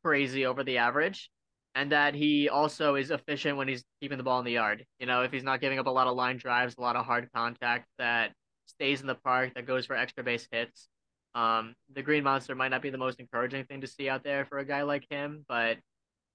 crazy 0.03 0.46
over 0.46 0.64
the 0.64 0.78
average 0.78 1.30
and 1.78 1.92
that 1.92 2.12
he 2.12 2.48
also 2.48 2.96
is 2.96 3.12
efficient 3.12 3.56
when 3.56 3.68
he's 3.68 3.84
keeping 4.00 4.18
the 4.18 4.24
ball 4.24 4.40
in 4.40 4.44
the 4.44 4.50
yard. 4.50 4.84
You 4.98 5.06
know, 5.06 5.22
if 5.22 5.30
he's 5.30 5.44
not 5.44 5.60
giving 5.60 5.78
up 5.78 5.86
a 5.86 5.90
lot 5.90 6.08
of 6.08 6.16
line 6.16 6.36
drives, 6.36 6.74
a 6.76 6.80
lot 6.80 6.96
of 6.96 7.06
hard 7.06 7.28
contact 7.32 7.86
that 7.98 8.32
stays 8.66 9.00
in 9.00 9.06
the 9.06 9.14
park, 9.14 9.54
that 9.54 9.64
goes 9.64 9.86
for 9.86 9.94
extra 9.94 10.24
base 10.24 10.48
hits. 10.50 10.88
Um, 11.36 11.76
the 11.94 12.02
Green 12.02 12.24
Monster 12.24 12.56
might 12.56 12.72
not 12.72 12.82
be 12.82 12.90
the 12.90 12.98
most 12.98 13.20
encouraging 13.20 13.64
thing 13.66 13.80
to 13.82 13.86
see 13.86 14.08
out 14.08 14.24
there 14.24 14.44
for 14.44 14.58
a 14.58 14.64
guy 14.64 14.82
like 14.82 15.06
him, 15.08 15.44
but 15.48 15.76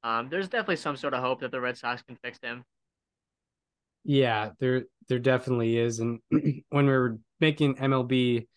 um, 0.01 0.29
there's 0.29 0.47
definitely 0.47 0.77
some 0.77 0.95
sort 0.95 1.13
of 1.13 1.21
hope 1.21 1.41
that 1.41 1.51
the 1.51 1.59
Red 1.59 1.77
Sox 1.77 2.01
can 2.03 2.17
fix 2.23 2.39
him. 2.41 2.63
Yeah, 4.05 4.51
there 4.61 4.83
there 5.09 5.19
definitely 5.19 5.77
is. 5.77 5.99
And 5.99 6.19
when 6.69 6.85
we 6.85 6.93
were 6.93 7.19
making 7.41 7.75
MLB 7.75 8.47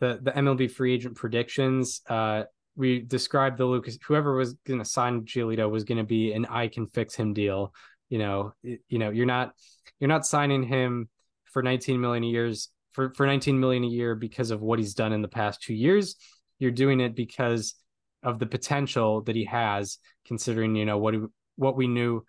the 0.00 0.20
the 0.22 0.32
MLB 0.32 0.70
free 0.70 0.92
agent 0.92 1.16
predictions, 1.16 2.02
uh 2.06 2.42
we 2.76 3.00
described 3.00 3.58
the 3.58 3.64
Lucas 3.66 3.98
whoever 4.06 4.34
was 4.34 4.54
going 4.66 4.78
to 4.78 4.84
sign 4.84 5.22
Giolito 5.22 5.70
was 5.70 5.84
going 5.84 5.98
to 5.98 6.04
be 6.04 6.32
an 6.32 6.46
I 6.46 6.68
can 6.68 6.86
fix 6.86 7.14
him 7.14 7.34
deal. 7.34 7.74
You 8.08 8.18
know, 8.18 8.54
you 8.62 8.98
know, 8.98 9.10
you're 9.10 9.26
not 9.26 9.52
you're 9.98 10.08
not 10.08 10.26
signing 10.26 10.62
him 10.62 11.08
for 11.44 11.62
19 11.62 12.00
million 12.00 12.24
a 12.24 12.26
years 12.26 12.70
for 12.92 13.12
for 13.14 13.26
19 13.26 13.58
million 13.58 13.84
a 13.84 13.88
year 13.88 14.14
because 14.14 14.50
of 14.50 14.60
what 14.60 14.78
he's 14.78 14.94
done 14.94 15.12
in 15.12 15.22
the 15.22 15.28
past 15.28 15.62
2 15.62 15.74
years. 15.74 16.16
You're 16.58 16.70
doing 16.70 17.00
it 17.00 17.14
because 17.14 17.74
of 18.22 18.38
the 18.38 18.46
potential 18.46 19.22
that 19.22 19.34
he 19.34 19.44
has 19.46 19.98
considering, 20.26 20.76
you 20.76 20.84
know, 20.84 20.98
what 20.98 21.14
what 21.56 21.76
we 21.76 21.86
knew 21.86 22.24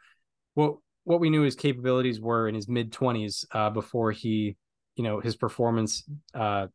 what 0.53 0.75
what 1.03 1.19
we 1.19 1.29
knew 1.29 1.41
his 1.41 1.55
capabilities 1.55 2.19
were 2.19 2.47
in 2.47 2.55
his 2.55 2.67
mid 2.67 2.91
20s 2.91 3.45
uh, 3.51 3.69
before 3.69 4.11
he 4.11 4.55
you 4.95 5.03
know 5.03 5.19
his 5.19 5.35
performance 5.35 6.03
uh, 6.33 6.67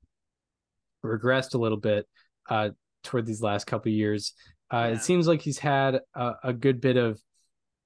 regressed 1.05 1.55
a 1.55 1.59
little 1.59 1.79
bit 1.79 2.07
uh, 2.49 2.71
toward 3.09 3.27
these 3.27 3.43
last 3.43 3.67
couple 3.67 3.91
of 3.91 3.97
years 3.97 4.35
uh, 4.73 4.87
Yeah. 4.89 4.97
it 4.97 5.03
seems 5.03 5.27
like 5.27 5.41
he's 5.43 5.59
had 5.59 6.01
a, 6.15 6.33
a 6.45 6.53
good 6.53 6.81
bit 6.81 6.97
of 6.97 7.21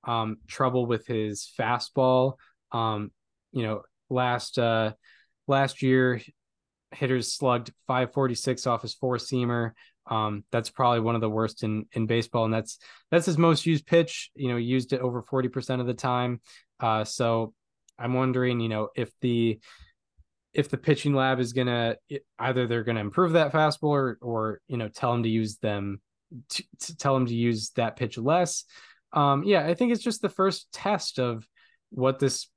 um, 0.05 0.39
trouble 0.49 0.85
with 0.87 1.07
his 1.07 1.51
fastball 1.59 2.35
um, 2.73 3.11
you 3.53 3.63
know 3.63 3.83
last 4.11 4.59
uh, 4.59 4.93
last 5.47 5.83
year 5.83 6.21
hitters 6.91 7.33
slugged 7.33 7.73
546 7.87 8.67
off 8.67 8.83
his 8.83 8.95
four 8.95 9.17
seamer 9.17 9.73
um, 10.11 10.45
that's 10.51 10.69
probably 10.71 11.01
one 11.01 11.15
of 11.15 11.21
the 11.21 11.31
worst 11.31 11.63
in 11.63 11.87
in 11.93 12.07
baseball 12.07 12.45
and 12.45 12.53
that's 12.53 12.79
that's 13.11 13.27
his 13.27 13.39
most 13.39 13.67
used 13.67 13.87
pitch. 13.87 14.31
You 14.35 14.49
know, 14.49 14.57
he 14.57 14.65
used 14.65 14.93
it 14.93 15.01
over 15.01 15.23
40% 15.23 15.81
of 15.81 15.87
the 15.87 15.95
time. 15.95 16.41
Uh, 16.81 17.05
so 17.05 17.55
I'm 17.99 18.15
wondering, 18.15 18.59
you 18.59 18.69
know, 18.69 18.89
if 18.97 19.11
the 19.21 19.61
if 20.55 20.69
the 20.69 20.77
pitching 20.77 21.15
lab 21.15 21.41
is 21.41 21.53
gonna 21.53 21.97
either 22.39 22.67
they're 22.67 22.85
gonna 22.85 23.01
improve 23.01 23.33
that 23.33 23.53
fastball 23.53 23.91
or 23.91 24.19
or 24.21 24.61
you 24.69 24.77
know 24.77 24.89
tell 24.89 25.15
him 25.15 25.23
to 25.23 25.29
use 25.29 25.57
them 25.59 26.01
to, 26.49 26.65
to 26.81 26.97
tell 26.97 27.17
him 27.17 27.27
to 27.27 27.35
use 27.35 27.71
that 27.77 27.97
pitch 27.97 28.19
less. 28.19 28.65
Um, 29.13 29.45
yeah, 29.45 29.67
I 29.67 29.75
think 29.75 29.93
it's 29.93 30.03
just 30.03 30.23
the 30.23 30.29
first 30.29 30.73
test 30.73 31.19
of 31.19 31.47
what 31.91 32.19
this 32.19 32.49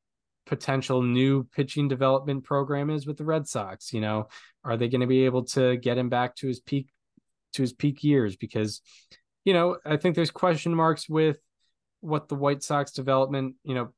potential 0.45 1.01
new 1.01 1.43
pitching 1.43 1.87
development 1.87 2.43
program 2.43 2.89
is 2.89 3.05
with 3.05 3.17
the 3.17 3.25
Red 3.25 3.47
Sox. 3.47 3.91
You 3.91 4.01
know, 4.01 4.27
are 4.63 4.77
they 4.77 4.87
going 4.87 5.01
to 5.01 5.07
be 5.07 5.25
able 5.25 5.43
to 5.45 5.75
get 5.77 5.97
him 5.97 6.09
back 6.09 6.35
to 6.37 6.47
his 6.47 6.59
peak 6.59 6.89
to 7.53 7.61
his 7.61 7.73
peak 7.73 8.03
years? 8.03 8.35
Because 8.35 8.81
you 9.43 9.53
know, 9.53 9.77
I 9.85 9.97
think 9.97 10.15
there's 10.15 10.31
question 10.31 10.73
marks 10.73 11.07
with 11.07 11.37
what 12.01 12.27
the 12.27 12.35
White 12.35 12.63
Sox 12.63 12.91
development, 12.91 13.55
you 13.63 13.75
know, 13.75 13.89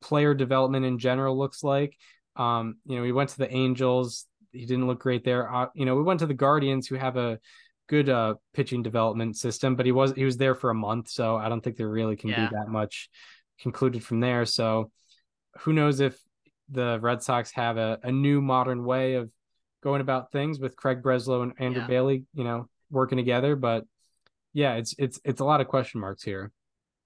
player 0.00 0.34
development 0.34 0.84
in 0.84 0.98
general 0.98 1.36
looks 1.36 1.62
like. 1.62 1.96
Um, 2.36 2.76
you 2.86 2.96
know, 2.96 3.02
we 3.02 3.12
went 3.12 3.30
to 3.30 3.38
the 3.38 3.52
Angels, 3.52 4.26
he 4.52 4.66
didn't 4.66 4.86
look 4.86 5.00
great 5.00 5.24
there. 5.24 5.52
Uh, 5.52 5.66
you 5.74 5.84
know, 5.84 5.96
we 5.96 6.02
went 6.02 6.20
to 6.20 6.26
the 6.26 6.34
Guardians 6.34 6.86
who 6.86 6.94
have 6.96 7.16
a 7.16 7.38
good 7.86 8.08
uh 8.08 8.34
pitching 8.54 8.82
development 8.82 9.36
system, 9.36 9.76
but 9.76 9.84
he 9.84 9.92
was 9.92 10.12
he 10.12 10.24
was 10.24 10.36
there 10.38 10.54
for 10.54 10.70
a 10.70 10.74
month, 10.74 11.08
so 11.10 11.36
I 11.36 11.48
don't 11.48 11.60
think 11.60 11.76
there 11.76 11.88
really 11.88 12.16
can 12.16 12.30
Yeah. 12.30 12.48
be 12.48 12.56
that 12.56 12.68
much 12.68 13.10
concluded 13.60 14.02
from 14.02 14.20
there. 14.20 14.46
So 14.46 14.90
who 15.60 15.72
knows 15.72 16.00
if 16.00 16.18
the 16.70 16.98
Red 17.00 17.22
Sox 17.22 17.52
have 17.52 17.76
a, 17.76 17.98
a 18.02 18.10
new 18.10 18.40
modern 18.40 18.84
way 18.84 19.14
of 19.14 19.30
going 19.82 20.00
about 20.00 20.32
things 20.32 20.58
with 20.58 20.76
Craig 20.76 21.02
Breslow 21.02 21.42
and 21.42 21.52
Andrew 21.58 21.82
Yeah. 21.82 21.86
Bailey, 21.88 22.24
you 22.32 22.44
know, 22.44 22.68
working 22.90 23.18
together. 23.18 23.54
But 23.54 23.84
yeah, 24.54 24.74
it's 24.76 24.94
it's 24.98 25.20
it's 25.24 25.40
a 25.40 25.44
lot 25.44 25.60
of 25.60 25.68
question 25.68 26.00
marks 26.00 26.22
here. 26.22 26.52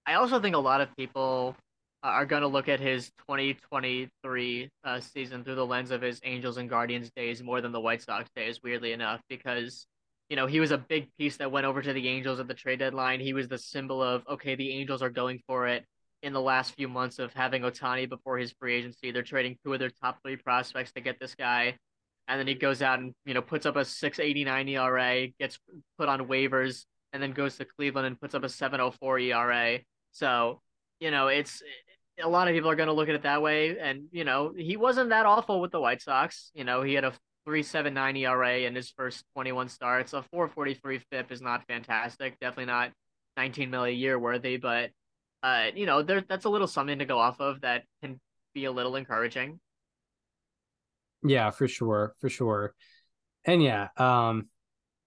I 0.06 0.14
also 0.14 0.40
think 0.40 0.54
a 0.54 0.60
lot 0.60 0.80
of 0.80 0.94
people 0.96 1.56
are 2.02 2.26
going 2.26 2.42
to 2.42 2.48
look 2.48 2.68
at 2.68 2.80
his 2.80 3.10
2023 3.28 4.70
uh, 4.84 5.00
season 5.00 5.42
through 5.42 5.56
the 5.56 5.66
lens 5.66 5.90
of 5.90 6.00
his 6.00 6.20
Angels 6.24 6.56
and 6.56 6.68
Guardians 6.68 7.10
days 7.10 7.42
more 7.42 7.60
than 7.60 7.72
the 7.72 7.80
White 7.80 8.02
Sox 8.02 8.30
days, 8.36 8.60
weirdly 8.62 8.92
enough, 8.92 9.20
because, 9.28 9.86
you 10.28 10.36
know, 10.36 10.46
he 10.46 10.60
was 10.60 10.70
a 10.70 10.78
big 10.78 11.08
piece 11.18 11.36
that 11.38 11.50
went 11.50 11.66
over 11.66 11.82
to 11.82 11.92
the 11.92 12.08
Angels 12.08 12.38
at 12.38 12.46
the 12.46 12.54
trade 12.54 12.78
deadline. 12.78 13.20
He 13.20 13.32
was 13.32 13.48
the 13.48 13.58
symbol 13.58 14.02
of, 14.02 14.22
okay, 14.28 14.54
the 14.54 14.70
Angels 14.70 15.02
are 15.02 15.10
going 15.10 15.40
for 15.46 15.66
it 15.66 15.84
in 16.22 16.32
the 16.32 16.40
last 16.40 16.74
few 16.74 16.88
months 16.88 17.18
of 17.18 17.32
having 17.32 17.62
Ohtani 17.62 18.08
before 18.08 18.38
his 18.38 18.52
free 18.52 18.74
agency. 18.74 19.10
They're 19.10 19.22
trading 19.22 19.56
two 19.64 19.72
of 19.72 19.80
their 19.80 19.90
top 19.90 20.18
three 20.22 20.36
prospects 20.36 20.92
to 20.92 21.00
get 21.00 21.18
this 21.18 21.34
guy. 21.34 21.76
And 22.28 22.38
then 22.38 22.46
he 22.46 22.54
goes 22.54 22.82
out 22.82 22.98
and, 22.98 23.14
you 23.24 23.34
know, 23.34 23.42
puts 23.42 23.66
up 23.66 23.76
a 23.76 23.84
689 23.84 24.68
ERA, 24.68 25.28
gets 25.38 25.58
put 25.96 26.08
on 26.08 26.26
waivers, 26.28 26.84
and 27.12 27.22
then 27.22 27.32
goes 27.32 27.56
to 27.56 27.64
Cleveland 27.64 28.06
and 28.06 28.20
puts 28.20 28.34
up 28.34 28.44
a 28.44 28.48
704 28.48 29.18
ERA. 29.18 29.78
So, 30.12 30.60
you 31.00 31.10
know, 31.10 31.28
it's 31.28 31.62
a 32.22 32.28
lot 32.28 32.48
of 32.48 32.54
people 32.54 32.70
are 32.70 32.76
going 32.76 32.88
to 32.88 32.92
look 32.92 33.08
at 33.08 33.14
it 33.14 33.22
that 33.22 33.42
way. 33.42 33.78
And, 33.78 34.04
you 34.10 34.24
know, 34.24 34.52
he 34.56 34.76
wasn't 34.76 35.10
that 35.10 35.26
awful 35.26 35.60
with 35.60 35.70
the 35.70 35.80
White 35.80 36.02
Sox. 36.02 36.50
You 36.54 36.64
know, 36.64 36.82
he 36.82 36.94
had 36.94 37.04
a 37.04 37.12
379 37.44 38.16
ERA 38.16 38.58
in 38.58 38.74
his 38.74 38.90
first 38.90 39.24
21 39.34 39.68
starts. 39.68 40.12
A 40.12 40.22
443 40.22 41.00
FIP 41.10 41.32
is 41.32 41.40
not 41.40 41.66
fantastic. 41.66 42.38
Definitely 42.40 42.66
not 42.66 42.92
19 43.36 43.70
million 43.70 43.96
a 43.96 43.98
year 43.98 44.18
worthy, 44.18 44.56
but, 44.56 44.90
uh, 45.42 45.66
you 45.74 45.86
know, 45.86 46.02
there 46.02 46.20
that's 46.20 46.44
a 46.44 46.50
little 46.50 46.66
something 46.66 46.98
to 46.98 47.04
go 47.04 47.18
off 47.18 47.40
of 47.40 47.60
that 47.60 47.84
can 48.02 48.20
be 48.54 48.64
a 48.64 48.72
little 48.72 48.96
encouraging. 48.96 49.60
Yeah, 51.22 51.50
for 51.50 51.68
sure, 51.68 52.14
for 52.20 52.28
sure. 52.28 52.74
And 53.44 53.62
yeah, 53.62 53.88
um, 53.96 54.48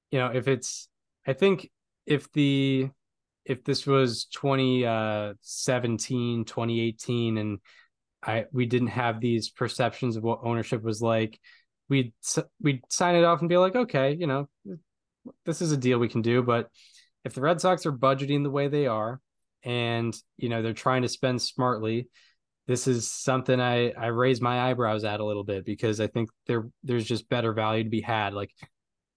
you 0.10 0.20
know, 0.20 0.28
if 0.28 0.48
it's 0.48 0.88
I 1.28 1.34
think 1.34 1.70
if 2.06 2.32
the 2.32 2.90
if 3.46 3.64
this 3.64 3.88
was 3.88 4.26
2017, 4.26 6.42
uh, 6.42 6.44
2018 6.44 7.38
and 7.38 7.60
I 8.24 8.46
we 8.52 8.66
didn't 8.66 8.90
have 8.90 9.20
these 9.20 9.50
perceptions 9.50 10.16
of 10.16 10.24
what 10.24 10.42
ownership 10.44 10.84
was 10.84 11.02
like, 11.02 11.40
we'd 11.90 12.14
we'd 12.62 12.82
sign 12.90 13.16
it 13.16 13.24
off 13.24 13.40
and 13.40 13.50
be 13.50 13.58
like, 13.58 13.76
okay, 13.76 14.16
you 14.18 14.28
know, 14.28 14.48
this 15.46 15.62
is 15.62 15.72
a 15.72 15.78
deal 15.78 16.00
we 16.00 16.10
can 16.10 16.22
do, 16.22 16.44
but 16.44 16.70
if 17.24 17.34
the 17.34 17.42
Red 17.42 17.62
Sox 17.62 17.86
are 17.86 17.92
budgeting 17.92 18.44
the 18.44 18.50
way 18.50 18.68
they 18.68 18.88
are 18.88 19.20
and, 19.64 20.16
you 20.38 20.50
know, 20.50 20.62
they're 20.62 20.74
trying 20.74 21.04
to 21.04 21.08
spend 21.08 21.42
smartly, 21.42 22.08
this 22.68 22.88
is 22.88 23.10
something 23.10 23.60
I 23.60 23.92
I 23.92 24.08
raise 24.08 24.42
my 24.42 24.70
eyebrows 24.70 25.04
at 25.04 25.20
a 25.20 25.26
little 25.26 25.44
bit 25.44 25.66
because 25.66 26.00
I 26.00 26.08
think 26.08 26.30
there 26.48 26.68
there's 26.84 27.06
just 27.06 27.30
better 27.30 27.54
value 27.54 27.84
to 27.84 27.90
be 27.90 28.02
had. 28.02 28.34
Like, 28.34 28.52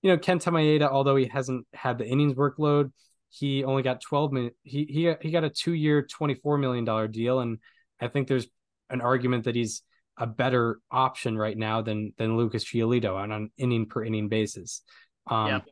you 0.02 0.10
know, 0.10 0.18
Kenta 0.18 0.52
Maeda, 0.52 0.88
although 0.88 1.16
he 1.16 1.26
hasn't 1.26 1.66
had 1.74 1.98
the 1.98 2.06
innings 2.06 2.34
workload, 2.34 2.90
he 3.36 3.64
only 3.64 3.82
got 3.82 4.00
12 4.00 4.32
minutes. 4.32 4.56
He 4.62 4.84
he 4.84 5.12
he 5.20 5.30
got 5.32 5.42
a 5.42 5.50
two 5.50 5.72
year, 5.72 6.02
24 6.02 6.56
million 6.58 6.84
dollar 6.84 7.08
deal, 7.08 7.40
and 7.40 7.58
I 8.00 8.06
think 8.08 8.28
there's 8.28 8.46
an 8.90 9.00
argument 9.00 9.44
that 9.44 9.56
he's 9.56 9.82
a 10.16 10.26
better 10.26 10.78
option 10.90 11.36
right 11.36 11.56
now 11.58 11.82
than 11.82 12.12
than 12.16 12.36
Lucas 12.36 12.64
Giolito 12.64 13.16
on 13.16 13.32
an 13.32 13.50
inning 13.58 13.86
per 13.86 14.04
inning 14.04 14.28
basis. 14.28 14.82
Um, 15.26 15.48
Yep. 15.48 15.64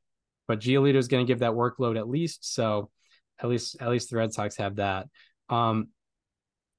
but 0.48 0.60
Giolito 0.60 0.96
is 0.96 1.06
going 1.06 1.24
to 1.24 1.30
give 1.30 1.38
that 1.40 1.52
workload 1.52 1.96
at 1.96 2.08
least. 2.08 2.52
So 2.52 2.90
at 3.40 3.48
least 3.48 3.76
at 3.80 3.90
least 3.90 4.10
the 4.10 4.16
Red 4.16 4.32
Sox 4.32 4.56
have 4.56 4.76
that. 4.76 5.06
Um, 5.48 5.88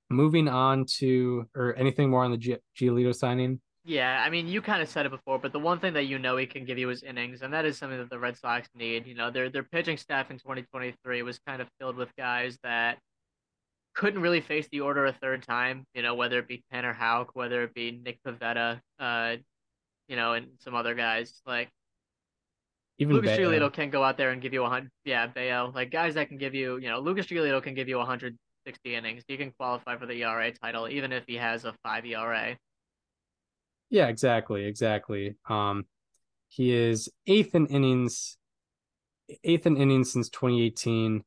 moving 0.10 0.50
on 0.50 0.86
to 0.98 1.48
or 1.56 1.76
anything 1.76 2.10
more 2.10 2.26
on 2.26 2.32
the 2.32 2.38
G- 2.38 2.58
Giolito 2.78 3.16
signing? 3.16 3.62
Yeah, 3.86 4.24
I 4.26 4.30
mean, 4.30 4.48
you 4.48 4.62
kind 4.62 4.82
of 4.82 4.88
said 4.90 5.06
it 5.06 5.10
before, 5.10 5.40
but 5.40 5.52
the 5.52 5.60
one 5.60 5.80
thing 5.80 5.94
that 5.94 6.06
you 6.06 6.18
know 6.18 6.38
he 6.38 6.46
can 6.46 6.64
give 6.64 6.78
you 6.78 6.90
is 6.90 7.04
innings, 7.04 7.42
and 7.42 7.54
that 7.54 7.66
is 7.66 7.78
something 7.78 7.98
that 8.00 8.10
the 8.10 8.20
Red 8.20 8.38
Sox 8.38 8.70
need. 8.76 9.06
You 9.06 9.16
know, 9.16 9.30
their 9.30 9.50
their 9.50 9.64
pitching 9.64 9.98
staff 9.98 10.32
in 10.32 10.38
2023 10.40 11.22
was 11.24 11.40
kind 11.46 11.62
of 11.62 11.68
filled 11.80 11.98
with 11.98 12.16
guys 12.16 12.58
that 12.64 12.98
couldn't 13.94 14.22
really 14.22 14.42
face 14.42 14.68
the 14.72 14.82
order 14.82 15.06
a 15.06 15.14
third 15.14 15.44
time. 15.44 15.86
You 15.94 16.02
know, 16.02 16.16
whether 16.16 16.40
it 16.40 16.48
be 16.48 16.64
Tanner 16.72 16.94
Houck, 16.94 17.32
whether 17.36 17.64
it 17.64 17.74
be 17.74 17.92
Nick 17.92 18.20
Pivetta, 18.26 18.80
uh, 19.00 19.36
you 20.08 20.16
know, 20.16 20.34
and 20.34 20.48
some 20.60 20.76
other 20.76 20.96
guys 20.96 21.42
like 21.46 21.70
Even 23.00 23.16
Lucas 23.16 23.36
Bello. 23.38 23.52
Giolito 23.52 23.74
can 23.74 23.90
go 23.90 24.04
out 24.04 24.18
there 24.18 24.32
and 24.32 24.42
give 24.42 24.54
you 24.54 24.64
a 24.64 24.70
hundred. 24.70 24.92
Yeah, 25.06 25.28
Bello, 25.28 25.72
like 25.76 25.92
guys 25.92 26.14
that 26.16 26.30
can 26.30 26.38
give 26.38 26.54
you, 26.56 26.78
you 26.78 26.90
know, 26.90 27.00
Lucas 27.00 27.26
Giolito 27.28 27.62
can 27.62 27.74
give 27.74 27.90
you 27.90 27.98
160 27.98 28.96
innings. 28.96 29.24
He 29.28 29.38
can 29.38 29.52
qualify 29.60 29.98
for 29.98 30.06
the 30.06 30.24
ERA 30.24 30.52
title, 30.54 30.88
even 30.88 31.12
if 31.12 31.24
he 31.28 31.36
has 31.36 31.66
a 31.66 31.74
five 31.84 32.06
ERA. 32.06 32.58
Yeah, 33.94 34.08
exactly, 34.08 34.66
exactly. 34.66 35.36
Um, 35.48 35.86
he 36.50 36.72
is 36.74 37.10
eighth 37.28 37.54
in 37.54 37.68
innings, 37.68 38.38
eighth 39.44 39.68
in 39.68 39.78
innings 39.78 40.12
since 40.12 40.30
2018. 40.30 41.24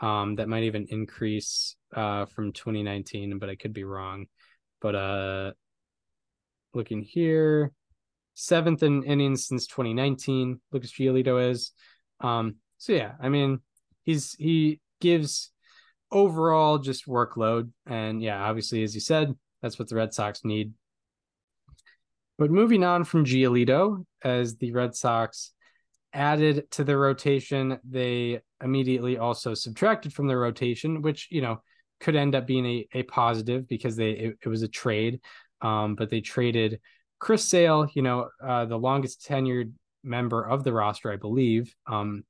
Um, 0.00 0.34
that 0.34 0.48
might 0.48 0.64
even 0.64 0.88
increase 0.90 1.76
uh 1.94 2.26
from 2.26 2.52
2019, 2.52 3.38
but 3.38 3.48
I 3.48 3.54
could 3.54 3.72
be 3.72 3.84
wrong. 3.84 4.26
But 4.80 4.94
uh, 4.96 5.52
looking 6.74 7.02
here, 7.02 7.70
seventh 8.34 8.82
in 8.82 9.04
innings 9.04 9.46
since 9.46 9.68
2019. 9.68 10.60
Lucas 10.72 10.90
Giolito 10.92 11.48
is. 11.48 11.70
Um, 12.18 12.56
so 12.78 12.92
yeah, 12.92 13.12
I 13.20 13.28
mean, 13.28 13.60
he's 14.02 14.34
he 14.34 14.80
gives 15.00 15.52
overall 16.10 16.78
just 16.78 17.06
workload, 17.06 17.70
and 17.86 18.20
yeah, 18.20 18.42
obviously, 18.42 18.82
as 18.82 18.96
you 18.96 19.00
said, 19.00 19.32
that's 19.62 19.78
what 19.78 19.88
the 19.88 19.94
Red 19.94 20.12
Sox 20.12 20.44
need. 20.44 20.72
But 22.40 22.50
moving 22.50 22.84
on 22.84 23.04
from 23.04 23.26
Giolito, 23.26 24.06
as 24.24 24.56
the 24.56 24.72
Red 24.72 24.96
Sox 24.96 25.52
added 26.14 26.70
to 26.70 26.84
the 26.84 26.96
rotation, 26.96 27.78
they 27.84 28.40
immediately 28.64 29.18
also 29.18 29.52
subtracted 29.52 30.14
from 30.14 30.26
the 30.26 30.38
rotation, 30.38 31.02
which 31.02 31.28
you 31.30 31.42
know 31.42 31.60
could 32.00 32.16
end 32.16 32.34
up 32.34 32.46
being 32.46 32.64
a, 32.64 32.88
a 32.94 33.02
positive 33.02 33.68
because 33.68 33.94
they 33.94 34.12
it, 34.12 34.38
it 34.42 34.48
was 34.48 34.62
a 34.62 34.68
trade. 34.68 35.20
Um, 35.60 35.96
but 35.96 36.08
they 36.08 36.22
traded 36.22 36.80
Chris 37.18 37.44
Sale, 37.44 37.90
you 37.92 38.00
know, 38.00 38.30
uh, 38.42 38.64
the 38.64 38.78
longest 38.78 39.22
tenured 39.28 39.74
member 40.02 40.42
of 40.42 40.64
the 40.64 40.72
roster, 40.72 41.12
I 41.12 41.16
believe. 41.16 41.74
Um, 41.86 42.24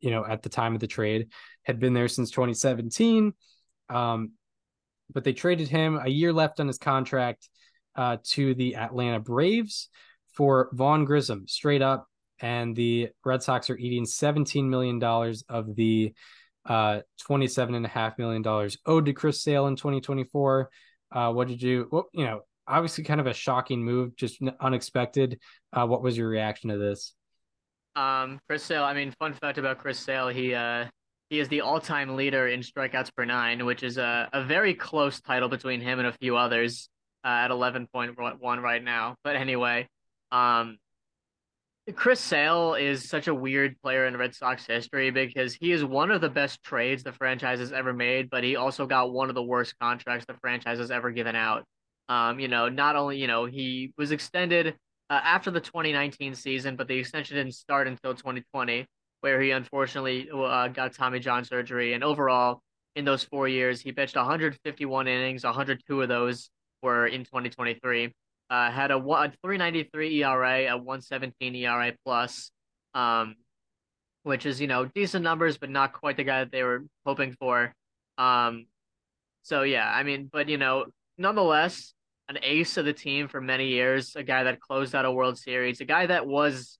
you 0.00 0.10
know, 0.10 0.24
at 0.24 0.42
the 0.42 0.48
time 0.48 0.72
of 0.72 0.80
the 0.80 0.86
trade, 0.86 1.28
had 1.64 1.78
been 1.78 1.92
there 1.92 2.08
since 2.08 2.30
2017. 2.30 3.34
Um, 3.90 4.32
but 5.12 5.22
they 5.22 5.34
traded 5.34 5.68
him 5.68 6.00
a 6.02 6.08
year 6.08 6.32
left 6.32 6.60
on 6.60 6.66
his 6.66 6.78
contract 6.78 7.50
uh, 7.98 8.16
to 8.22 8.54
the 8.54 8.76
Atlanta 8.76 9.18
Braves 9.18 9.88
for 10.32 10.70
Vaughn 10.72 11.04
Grissom, 11.04 11.46
straight 11.48 11.82
up. 11.82 12.06
And 12.40 12.76
the 12.76 13.08
Red 13.24 13.42
Sox 13.42 13.68
are 13.68 13.76
eating 13.76 14.04
$17 14.04 14.68
million 14.68 15.02
of 15.02 15.74
the 15.74 16.14
uh, 16.64 17.00
$27.5 17.28 18.18
million 18.18 18.70
owed 18.86 19.06
to 19.06 19.12
Chris 19.12 19.42
Sale 19.42 19.66
in 19.66 19.74
2024. 19.74 20.70
Uh, 21.10 21.32
what 21.32 21.48
did 21.48 21.60
you, 21.60 21.88
well, 21.90 22.08
you 22.12 22.24
know, 22.24 22.42
obviously 22.68 23.02
kind 23.02 23.20
of 23.20 23.26
a 23.26 23.34
shocking 23.34 23.84
move, 23.84 24.14
just 24.14 24.40
unexpected. 24.60 25.40
Uh, 25.72 25.84
what 25.84 26.00
was 26.00 26.16
your 26.16 26.28
reaction 26.28 26.70
to 26.70 26.78
this? 26.78 27.14
Um, 27.96 28.38
Chris 28.48 28.62
Sale. 28.62 28.84
I 28.84 28.94
mean, 28.94 29.12
fun 29.18 29.34
fact 29.34 29.58
about 29.58 29.78
Chris 29.78 29.98
Sale, 29.98 30.28
he 30.28 30.54
uh 30.54 30.86
he 31.30 31.40
is 31.40 31.48
the 31.48 31.60
all-time 31.60 32.16
leader 32.16 32.48
in 32.48 32.60
strikeouts 32.60 33.14
per 33.14 33.26
nine, 33.26 33.66
which 33.66 33.82
is 33.82 33.98
a, 33.98 34.30
a 34.32 34.44
very 34.44 34.72
close 34.72 35.20
title 35.20 35.50
between 35.50 35.80
him 35.80 35.98
and 35.98 36.08
a 36.08 36.12
few 36.12 36.38
others 36.38 36.88
uh, 37.24 37.28
at 37.28 37.50
11.1 37.50 38.62
right 38.62 38.84
now. 38.84 39.16
But 39.24 39.36
anyway, 39.36 39.88
um, 40.30 40.78
Chris 41.94 42.20
Sale 42.20 42.74
is 42.74 43.08
such 43.08 43.28
a 43.28 43.34
weird 43.34 43.80
player 43.80 44.06
in 44.06 44.16
Red 44.16 44.34
Sox 44.34 44.66
history 44.66 45.10
because 45.10 45.54
he 45.54 45.72
is 45.72 45.84
one 45.84 46.10
of 46.10 46.20
the 46.20 46.28
best 46.28 46.62
trades 46.62 47.02
the 47.02 47.12
franchise 47.12 47.60
has 47.60 47.72
ever 47.72 47.92
made, 47.92 48.28
but 48.28 48.44
he 48.44 48.56
also 48.56 48.86
got 48.86 49.12
one 49.12 49.30
of 49.30 49.34
the 49.34 49.42
worst 49.42 49.74
contracts 49.80 50.26
the 50.26 50.34
franchise 50.34 50.78
has 50.78 50.90
ever 50.90 51.10
given 51.10 51.34
out. 51.34 51.64
Um, 52.08 52.40
you 52.40 52.48
know, 52.48 52.68
not 52.68 52.96
only, 52.96 53.18
you 53.18 53.26
know, 53.26 53.46
he 53.46 53.92
was 53.96 54.12
extended 54.12 54.76
uh, 55.10 55.20
after 55.22 55.50
the 55.50 55.60
2019 55.60 56.34
season, 56.34 56.76
but 56.76 56.88
the 56.88 56.98
extension 56.98 57.36
didn't 57.36 57.54
start 57.54 57.86
until 57.86 58.14
2020, 58.14 58.86
where 59.20 59.40
he 59.40 59.50
unfortunately 59.50 60.28
uh, 60.32 60.68
got 60.68 60.94
Tommy 60.94 61.20
John 61.20 61.44
surgery. 61.44 61.94
And 61.94 62.04
overall, 62.04 62.60
in 62.96 63.04
those 63.04 63.24
four 63.24 63.48
years, 63.48 63.80
he 63.80 63.92
pitched 63.92 64.16
151 64.16 65.08
innings, 65.08 65.44
102 65.44 66.02
of 66.02 66.08
those 66.08 66.50
were 66.82 67.06
in 67.06 67.24
2023. 67.24 68.12
Uh, 68.50 68.70
had 68.70 68.90
a, 68.90 68.96
a 68.96 69.32
393 69.42 70.24
ERA, 70.24 70.72
a 70.72 70.76
117 70.76 71.54
ERA 71.54 71.92
plus, 72.04 72.50
um, 72.94 73.34
which 74.22 74.46
is, 74.46 74.60
you 74.60 74.66
know, 74.66 74.86
decent 74.86 75.22
numbers, 75.22 75.58
but 75.58 75.70
not 75.70 75.92
quite 75.92 76.16
the 76.16 76.24
guy 76.24 76.40
that 76.40 76.52
they 76.52 76.62
were 76.62 76.84
hoping 77.04 77.32
for. 77.38 77.74
Um, 78.16 78.66
so, 79.42 79.62
yeah, 79.62 79.90
I 79.90 80.02
mean, 80.02 80.28
but, 80.32 80.48
you 80.48 80.56
know, 80.56 80.86
nonetheless, 81.18 81.92
an 82.28 82.38
ace 82.42 82.76
of 82.76 82.84
the 82.84 82.92
team 82.92 83.28
for 83.28 83.40
many 83.40 83.68
years, 83.68 84.16
a 84.16 84.22
guy 84.22 84.44
that 84.44 84.60
closed 84.60 84.94
out 84.94 85.04
a 85.04 85.12
World 85.12 85.38
Series, 85.38 85.80
a 85.80 85.84
guy 85.84 86.06
that 86.06 86.26
was 86.26 86.78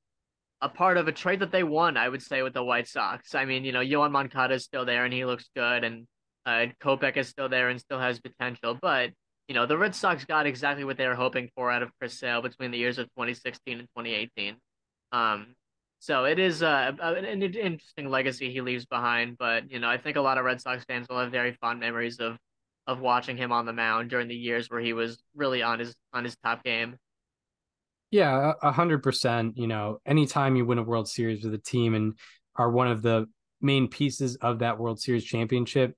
a 0.60 0.68
part 0.68 0.96
of 0.96 1.08
a 1.08 1.12
trade 1.12 1.40
that 1.40 1.52
they 1.52 1.62
won, 1.62 1.96
I 1.96 2.08
would 2.08 2.22
say, 2.22 2.42
with 2.42 2.52
the 2.52 2.64
White 2.64 2.88
Sox. 2.88 3.34
I 3.34 3.44
mean, 3.44 3.64
you 3.64 3.72
know, 3.72 3.80
Yoan 3.80 4.10
Moncada 4.10 4.54
is 4.54 4.64
still 4.64 4.84
there 4.84 5.04
and 5.04 5.14
he 5.14 5.24
looks 5.24 5.48
good, 5.54 5.84
and 5.84 6.06
uh, 6.44 6.66
Kopech 6.82 7.16
is 7.16 7.28
still 7.28 7.48
there 7.48 7.68
and 7.68 7.80
still 7.80 7.98
has 7.98 8.20
potential. 8.20 8.76
But, 8.80 9.10
you 9.48 9.54
know, 9.54 9.66
the 9.66 9.78
Red 9.78 9.94
Sox 9.94 10.24
got 10.24 10.46
exactly 10.46 10.84
what 10.84 10.98
they 10.98 11.08
were 11.08 11.14
hoping 11.14 11.48
for 11.54 11.70
out 11.70 11.82
of 11.82 11.90
Chris 11.98 12.18
Sale 12.18 12.42
between 12.42 12.70
the 12.70 12.78
years 12.78 12.98
of 12.98 13.06
2016 13.16 13.78
and 13.80 13.88
2018. 13.96 14.56
Um, 15.10 15.54
so 16.00 16.26
it 16.26 16.38
is 16.38 16.62
uh, 16.62 16.92
an 17.00 17.24
interesting 17.24 18.08
legacy 18.08 18.52
he 18.52 18.60
leaves 18.60 18.86
behind, 18.86 19.36
but 19.38 19.70
you 19.70 19.80
know 19.80 19.88
I 19.88 19.98
think 19.98 20.16
a 20.16 20.20
lot 20.20 20.38
of 20.38 20.44
Red 20.44 20.60
Sox 20.60 20.84
fans 20.84 21.06
will 21.08 21.18
have 21.18 21.32
very 21.32 21.52
fond 21.60 21.80
memories 21.80 22.20
of 22.20 22.36
of 22.86 23.00
watching 23.00 23.36
him 23.36 23.52
on 23.52 23.66
the 23.66 23.72
mound 23.72 24.08
during 24.08 24.28
the 24.28 24.34
years 24.34 24.70
where 24.70 24.80
he 24.80 24.92
was 24.92 25.22
really 25.34 25.62
on 25.62 25.78
his 25.78 25.94
on 26.12 26.24
his 26.24 26.36
top 26.44 26.62
game. 26.62 26.96
Yeah, 28.10 28.52
a 28.62 28.70
hundred 28.70 29.02
percent. 29.02 29.56
You 29.56 29.66
know, 29.66 29.98
anytime 30.06 30.56
you 30.56 30.64
win 30.64 30.78
a 30.78 30.82
World 30.82 31.08
Series 31.08 31.42
with 31.42 31.54
a 31.54 31.58
team 31.58 31.94
and 31.94 32.14
are 32.54 32.70
one 32.70 32.88
of 32.88 33.02
the 33.02 33.26
main 33.60 33.88
pieces 33.88 34.36
of 34.36 34.60
that 34.60 34.78
World 34.78 35.00
Series 35.00 35.24
championship, 35.24 35.96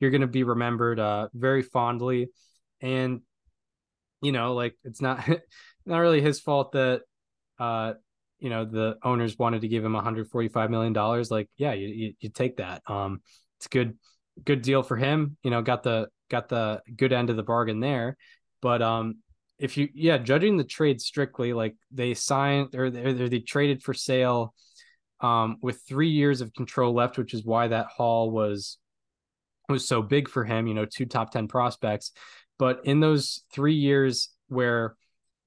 you're 0.00 0.10
going 0.10 0.22
to 0.22 0.26
be 0.26 0.42
remembered 0.42 0.98
uh, 0.98 1.28
very 1.34 1.62
fondly. 1.62 2.28
And 2.80 3.20
you 4.22 4.32
know, 4.32 4.54
like 4.54 4.74
it's 4.84 5.00
not 5.00 5.28
not 5.86 5.98
really 5.98 6.20
his 6.20 6.40
fault 6.40 6.72
that 6.72 7.02
uh, 7.58 7.94
you 8.38 8.50
know 8.50 8.64
the 8.64 8.96
owners 9.02 9.38
wanted 9.38 9.62
to 9.62 9.68
give 9.68 9.84
him 9.84 9.92
145 9.92 10.70
million 10.70 10.92
dollars. 10.92 11.30
Like, 11.30 11.48
yeah, 11.56 11.72
you, 11.72 11.88
you 11.88 12.12
you 12.20 12.30
take 12.30 12.58
that. 12.58 12.82
Um, 12.86 13.20
it's 13.58 13.66
good 13.68 13.96
good 14.44 14.62
deal 14.62 14.82
for 14.82 14.96
him. 14.96 15.36
You 15.42 15.50
know, 15.50 15.62
got 15.62 15.82
the 15.82 16.08
got 16.30 16.48
the 16.48 16.82
good 16.94 17.12
end 17.12 17.30
of 17.30 17.36
the 17.36 17.42
bargain 17.42 17.80
there. 17.80 18.16
But 18.60 18.82
um, 18.82 19.16
if 19.58 19.76
you 19.76 19.88
yeah, 19.94 20.18
judging 20.18 20.56
the 20.56 20.64
trade 20.64 21.00
strictly, 21.00 21.52
like 21.52 21.76
they 21.90 22.14
signed 22.14 22.74
or 22.74 22.90
they, 22.90 23.12
they 23.28 23.40
traded 23.40 23.82
for 23.82 23.94
Sale 23.94 24.54
um 25.22 25.56
with 25.62 25.80
three 25.88 26.10
years 26.10 26.40
of 26.40 26.52
control 26.52 26.92
left, 26.94 27.16
which 27.16 27.32
is 27.32 27.44
why 27.44 27.68
that 27.68 27.86
haul 27.86 28.30
was 28.30 28.78
was 29.68 29.88
so 29.88 30.02
big 30.02 30.28
for 30.28 30.44
him, 30.44 30.66
you 30.66 30.74
know, 30.74 30.84
two 30.84 31.06
top 31.06 31.32
10 31.32 31.48
prospects. 31.48 32.12
But 32.58 32.80
in 32.84 33.00
those 33.00 33.42
three 33.52 33.74
years 33.74 34.30
where 34.48 34.96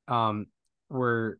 um 0.08 0.48
where 0.90 1.38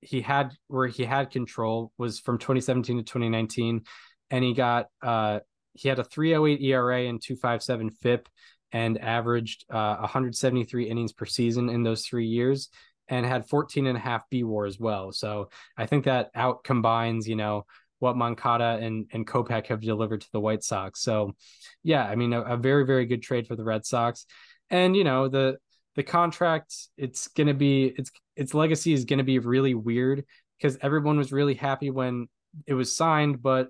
he 0.00 0.20
had 0.20 0.52
where 0.68 0.86
he 0.86 1.04
had 1.04 1.30
control 1.30 1.92
was 1.98 2.20
from 2.20 2.38
2017 2.38 2.98
to 2.98 3.02
2019 3.02 3.82
and 4.30 4.44
he 4.44 4.54
got 4.54 4.86
uh 5.02 5.40
he 5.72 5.88
had 5.88 5.98
a 5.98 6.04
308 6.04 6.62
ERA 6.62 7.04
and 7.04 7.22
257 7.22 7.90
FIP 7.90 8.28
and 8.72 8.98
averaged 8.98 9.64
uh, 9.70 9.96
173 9.96 10.88
innings 10.88 11.12
per 11.12 11.26
season 11.26 11.68
in 11.68 11.82
those 11.82 12.04
three 12.04 12.26
years 12.26 12.68
and 13.08 13.24
had 13.24 13.48
14 13.48 13.86
and 13.86 13.96
a 13.96 14.00
half 14.00 14.24
bWAR 14.32 14.66
as 14.66 14.78
well. 14.80 15.12
So 15.12 15.50
I 15.76 15.86
think 15.86 16.06
that 16.06 16.30
out 16.34 16.64
combines, 16.64 17.28
you 17.28 17.36
know, 17.36 17.66
what 17.98 18.16
Moncada 18.16 18.78
and, 18.82 19.06
and 19.12 19.26
Kopech 19.26 19.68
have 19.68 19.80
delivered 19.80 20.20
to 20.22 20.32
the 20.32 20.40
White 20.40 20.62
Sox. 20.62 21.02
So 21.02 21.34
yeah, 21.82 22.04
I 22.04 22.16
mean, 22.16 22.32
a, 22.32 22.42
a 22.42 22.56
very, 22.56 22.84
very 22.84 23.06
good 23.06 23.22
trade 23.22 23.46
for 23.46 23.56
the 23.56 23.64
Red 23.64 23.86
Sox. 23.86 24.26
And, 24.70 24.96
you 24.96 25.04
know, 25.04 25.28
the, 25.28 25.58
the 25.94 26.02
contract, 26.02 26.74
it's 26.96 27.28
going 27.28 27.46
to 27.46 27.54
be, 27.54 27.94
its, 27.96 28.10
its 28.36 28.54
legacy 28.54 28.92
is 28.92 29.04
going 29.04 29.18
to 29.18 29.24
be 29.24 29.38
really 29.38 29.74
weird 29.74 30.24
because 30.58 30.78
everyone 30.82 31.18
was 31.18 31.32
really 31.32 31.54
happy 31.54 31.90
when 31.90 32.28
it 32.66 32.74
was 32.74 32.96
signed, 32.96 33.42
but 33.42 33.68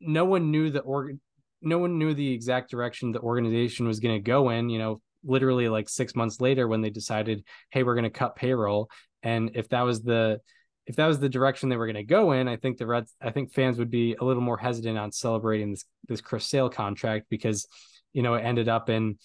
no 0.00 0.24
one 0.24 0.50
knew 0.50 0.70
the 0.70 0.80
org 0.80 1.18
no 1.64 1.78
one 1.78 1.96
knew 1.96 2.12
the 2.12 2.32
exact 2.32 2.72
direction 2.72 3.12
the 3.12 3.20
organization 3.20 3.86
was 3.86 4.00
going 4.00 4.16
to 4.16 4.20
go 4.20 4.50
in 4.50 4.68
you 4.68 4.80
know 4.80 5.00
literally 5.24 5.68
like 5.68 5.88
six 5.88 6.14
months 6.14 6.40
later 6.40 6.66
when 6.66 6.80
they 6.80 6.90
decided 6.90 7.44
hey 7.70 7.82
we're 7.82 7.94
going 7.94 8.04
to 8.04 8.10
cut 8.10 8.36
payroll. 8.36 8.90
And 9.22 9.52
if 9.54 9.68
that 9.70 9.82
was 9.82 10.02
the 10.02 10.40
if 10.86 10.96
that 10.96 11.06
was 11.06 11.20
the 11.20 11.28
direction 11.28 11.68
they 11.68 11.76
were 11.76 11.86
going 11.86 11.94
to 11.94 12.02
go 12.02 12.32
in, 12.32 12.48
I 12.48 12.56
think 12.56 12.76
the 12.76 12.86
Reds, 12.86 13.14
I 13.20 13.30
think 13.30 13.52
fans 13.52 13.78
would 13.78 13.90
be 13.90 14.16
a 14.20 14.24
little 14.24 14.42
more 14.42 14.56
hesitant 14.56 14.98
on 14.98 15.12
celebrating 15.12 15.70
this 15.70 15.84
this 16.08 16.20
Chris 16.20 16.46
Sale 16.46 16.70
contract 16.70 17.26
because, 17.30 17.66
you 18.12 18.22
know, 18.22 18.34
it 18.34 18.42
ended 18.42 18.68
up 18.68 18.90
in 18.90 19.18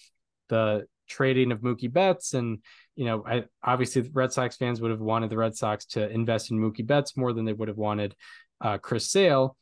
the 0.48 0.86
trading 1.08 1.52
of 1.52 1.60
Mookie 1.60 1.92
Betts, 1.92 2.34
and 2.34 2.58
you 2.96 3.04
know, 3.04 3.24
I 3.26 3.44
obviously 3.62 4.02
the 4.02 4.10
Red 4.12 4.32
Sox 4.32 4.56
fans 4.56 4.80
would 4.80 4.90
have 4.90 5.00
wanted 5.00 5.30
the 5.30 5.36
Red 5.36 5.56
Sox 5.56 5.86
to 5.86 6.08
invest 6.08 6.50
in 6.50 6.58
Mookie 6.58 6.86
Betts 6.86 7.16
more 7.16 7.32
than 7.32 7.44
they 7.44 7.52
would 7.52 7.68
have 7.68 7.78
wanted 7.78 8.14
uh, 8.60 8.78
Chris 8.78 9.10
Sale, 9.10 9.56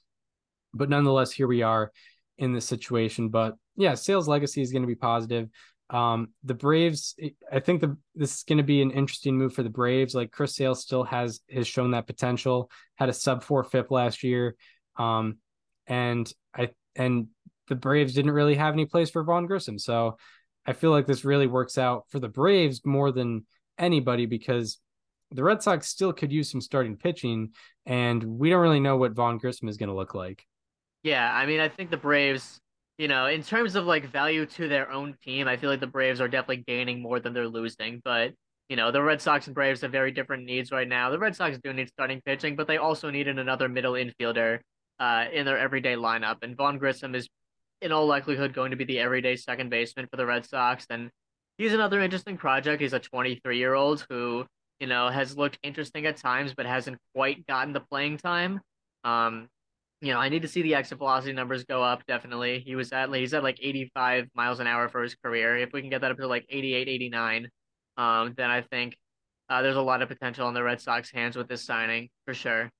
but 0.74 0.88
nonetheless, 0.88 1.32
here 1.32 1.46
we 1.46 1.62
are 1.62 1.92
in 2.38 2.52
this 2.52 2.66
situation. 2.66 3.28
But 3.28 3.56
yeah, 3.76 3.94
Sale's 3.94 4.28
legacy 4.28 4.62
is 4.62 4.72
going 4.72 4.82
to 4.82 4.88
be 4.88 4.94
positive. 4.94 5.48
Um, 5.88 6.28
the 6.42 6.54
Braves, 6.54 7.14
I 7.52 7.60
think 7.60 7.80
the 7.80 7.96
this 8.14 8.38
is 8.38 8.42
going 8.42 8.58
to 8.58 8.64
be 8.64 8.82
an 8.82 8.90
interesting 8.90 9.36
move 9.36 9.54
for 9.54 9.62
the 9.62 9.70
Braves. 9.70 10.14
Like 10.14 10.32
Chris 10.32 10.56
Sale 10.56 10.74
still 10.74 11.04
has 11.04 11.40
has 11.50 11.66
shown 11.66 11.92
that 11.92 12.06
potential. 12.06 12.70
Had 12.96 13.08
a 13.08 13.12
sub 13.12 13.44
four 13.44 13.62
FIP 13.62 13.90
last 13.90 14.24
year, 14.24 14.56
um, 14.96 15.38
and 15.86 16.30
I 16.54 16.70
and 16.96 17.28
the 17.68 17.76
Braves 17.76 18.14
didn't 18.14 18.32
really 18.32 18.56
have 18.56 18.74
any 18.74 18.86
place 18.86 19.10
for 19.10 19.22
Vaughn 19.22 19.46
Grissom. 19.46 19.78
So 19.78 20.16
I 20.66 20.72
feel 20.72 20.90
like 20.90 21.06
this 21.06 21.24
really 21.24 21.46
works 21.46 21.78
out 21.78 22.04
for 22.08 22.18
the 22.18 22.28
Braves 22.28 22.84
more 22.84 23.12
than 23.12 23.46
anybody 23.78 24.26
because 24.26 24.78
the 25.30 25.44
Red 25.44 25.62
Sox 25.62 25.88
still 25.88 26.12
could 26.12 26.32
use 26.32 26.50
some 26.50 26.60
starting 26.60 26.96
pitching, 26.96 27.50
and 27.84 28.22
we 28.22 28.50
don't 28.50 28.62
really 28.62 28.80
know 28.80 28.96
what 28.96 29.12
Vaughn 29.12 29.38
Grissom 29.38 29.68
is 29.68 29.76
going 29.76 29.88
to 29.88 29.94
look 29.94 30.14
like. 30.14 30.44
Yeah, 31.02 31.32
I 31.32 31.46
mean, 31.46 31.60
I 31.60 31.68
think 31.68 31.90
the 31.90 31.96
Braves 31.96 32.60
you 32.98 33.08
know, 33.08 33.26
in 33.26 33.42
terms 33.42 33.74
of 33.74 33.84
like 33.84 34.06
value 34.06 34.46
to 34.46 34.68
their 34.68 34.90
own 34.90 35.16
team, 35.22 35.48
I 35.48 35.56
feel 35.56 35.70
like 35.70 35.80
the 35.80 35.86
Braves 35.86 36.20
are 36.20 36.28
definitely 36.28 36.64
gaining 36.66 37.02
more 37.02 37.20
than 37.20 37.34
they're 37.34 37.48
losing. 37.48 38.00
But 38.04 38.32
you 38.68 38.76
know, 38.76 38.90
the 38.90 39.02
Red 39.02 39.20
Sox 39.20 39.46
and 39.46 39.54
Braves 39.54 39.82
have 39.82 39.92
very 39.92 40.10
different 40.10 40.44
needs 40.44 40.72
right 40.72 40.88
now. 40.88 41.10
The 41.10 41.18
Red 41.18 41.36
Sox 41.36 41.58
do 41.62 41.72
need 41.72 41.88
starting 41.88 42.20
pitching, 42.24 42.56
but 42.56 42.66
they 42.66 42.78
also 42.78 43.10
needed 43.10 43.38
another 43.38 43.68
middle 43.68 43.92
infielder 43.92 44.60
uh, 44.98 45.26
in 45.32 45.44
their 45.44 45.58
everyday 45.58 45.94
lineup. 45.94 46.38
And 46.42 46.56
Vaughn 46.56 46.78
Grissom 46.78 47.14
is, 47.14 47.28
in 47.82 47.92
all 47.92 48.06
likelihood, 48.06 48.54
going 48.54 48.70
to 48.70 48.76
be 48.76 48.84
the 48.84 48.98
everyday 48.98 49.36
second 49.36 49.70
baseman 49.70 50.06
for 50.10 50.16
the 50.16 50.26
Red 50.26 50.46
Sox. 50.46 50.86
And 50.90 51.10
he's 51.58 51.74
another 51.74 52.00
interesting 52.00 52.36
project. 52.36 52.80
He's 52.80 52.92
a 52.92 52.98
23 52.98 53.58
year 53.58 53.74
old 53.74 54.06
who, 54.08 54.46
you 54.80 54.86
know, 54.86 55.08
has 55.08 55.36
looked 55.36 55.58
interesting 55.62 56.06
at 56.06 56.16
times, 56.16 56.54
but 56.54 56.66
hasn't 56.66 56.98
quite 57.14 57.46
gotten 57.46 57.72
the 57.72 57.80
playing 57.80 58.18
time. 58.18 58.60
Um, 59.04 59.48
you 60.00 60.12
know, 60.12 60.18
I 60.18 60.28
need 60.28 60.42
to 60.42 60.48
see 60.48 60.62
the 60.62 60.74
exit 60.74 60.98
velocity 60.98 61.32
numbers 61.32 61.64
go 61.64 61.82
up. 61.82 62.04
Definitely, 62.06 62.60
he 62.60 62.76
was 62.76 62.92
at 62.92 63.12
he's 63.14 63.32
at 63.32 63.42
like 63.42 63.58
85 63.62 64.26
miles 64.34 64.60
an 64.60 64.66
hour 64.66 64.88
for 64.88 65.02
his 65.02 65.14
career. 65.14 65.56
If 65.56 65.72
we 65.72 65.80
can 65.80 65.88
get 65.88 66.02
that 66.02 66.10
up 66.10 66.18
to 66.18 66.26
like 66.26 66.44
88, 66.50 66.88
89, 66.88 67.48
um, 67.96 68.34
then 68.36 68.50
I 68.50 68.60
think 68.60 68.96
uh, 69.48 69.62
there's 69.62 69.76
a 69.76 69.82
lot 69.82 70.02
of 70.02 70.08
potential 70.08 70.48
in 70.48 70.54
the 70.54 70.62
Red 70.62 70.80
Sox 70.80 71.10
hands 71.10 71.36
with 71.36 71.48
this 71.48 71.64
signing 71.64 72.10
for 72.26 72.34
sure. 72.34 72.70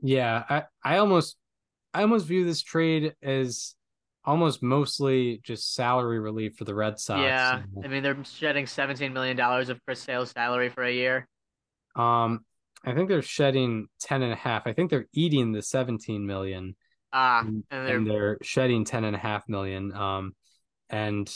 Yeah, 0.00 0.44
I 0.48 0.62
I 0.84 0.98
almost 0.98 1.36
I 1.94 2.02
almost 2.02 2.26
view 2.26 2.44
this 2.44 2.62
trade 2.62 3.14
as 3.22 3.74
almost 4.24 4.62
mostly 4.62 5.40
just 5.42 5.74
salary 5.74 6.20
relief 6.20 6.56
for 6.56 6.64
the 6.64 6.74
Red 6.74 6.98
Sox. 6.98 7.22
Yeah, 7.22 7.62
I 7.82 7.88
mean 7.88 8.02
they're 8.02 8.22
shedding 8.24 8.66
17 8.66 9.12
million 9.12 9.36
dollars 9.36 9.68
of 9.68 9.84
Chris 9.84 10.00
Sale's 10.00 10.30
salary 10.30 10.68
for 10.68 10.84
a 10.84 10.92
year. 10.92 11.28
Um, 11.96 12.44
I 12.84 12.94
think 12.94 13.08
they're 13.08 13.22
shedding 13.22 13.88
10 14.00 14.22
and 14.22 14.32
a 14.32 14.36
half. 14.36 14.66
I 14.66 14.72
think 14.72 14.90
they're 14.90 15.06
eating 15.12 15.52
the 15.52 15.62
17 15.62 16.26
million. 16.26 16.74
Ah, 17.12 17.40
and 17.40 17.64
they're, 17.70 17.96
and 17.96 18.06
they're 18.06 18.38
shedding 18.42 18.84
10 18.84 19.04
and 19.04 19.14
a 19.14 19.18
half 19.18 19.48
million. 19.48 19.92
Um, 19.92 20.34
and 20.88 21.32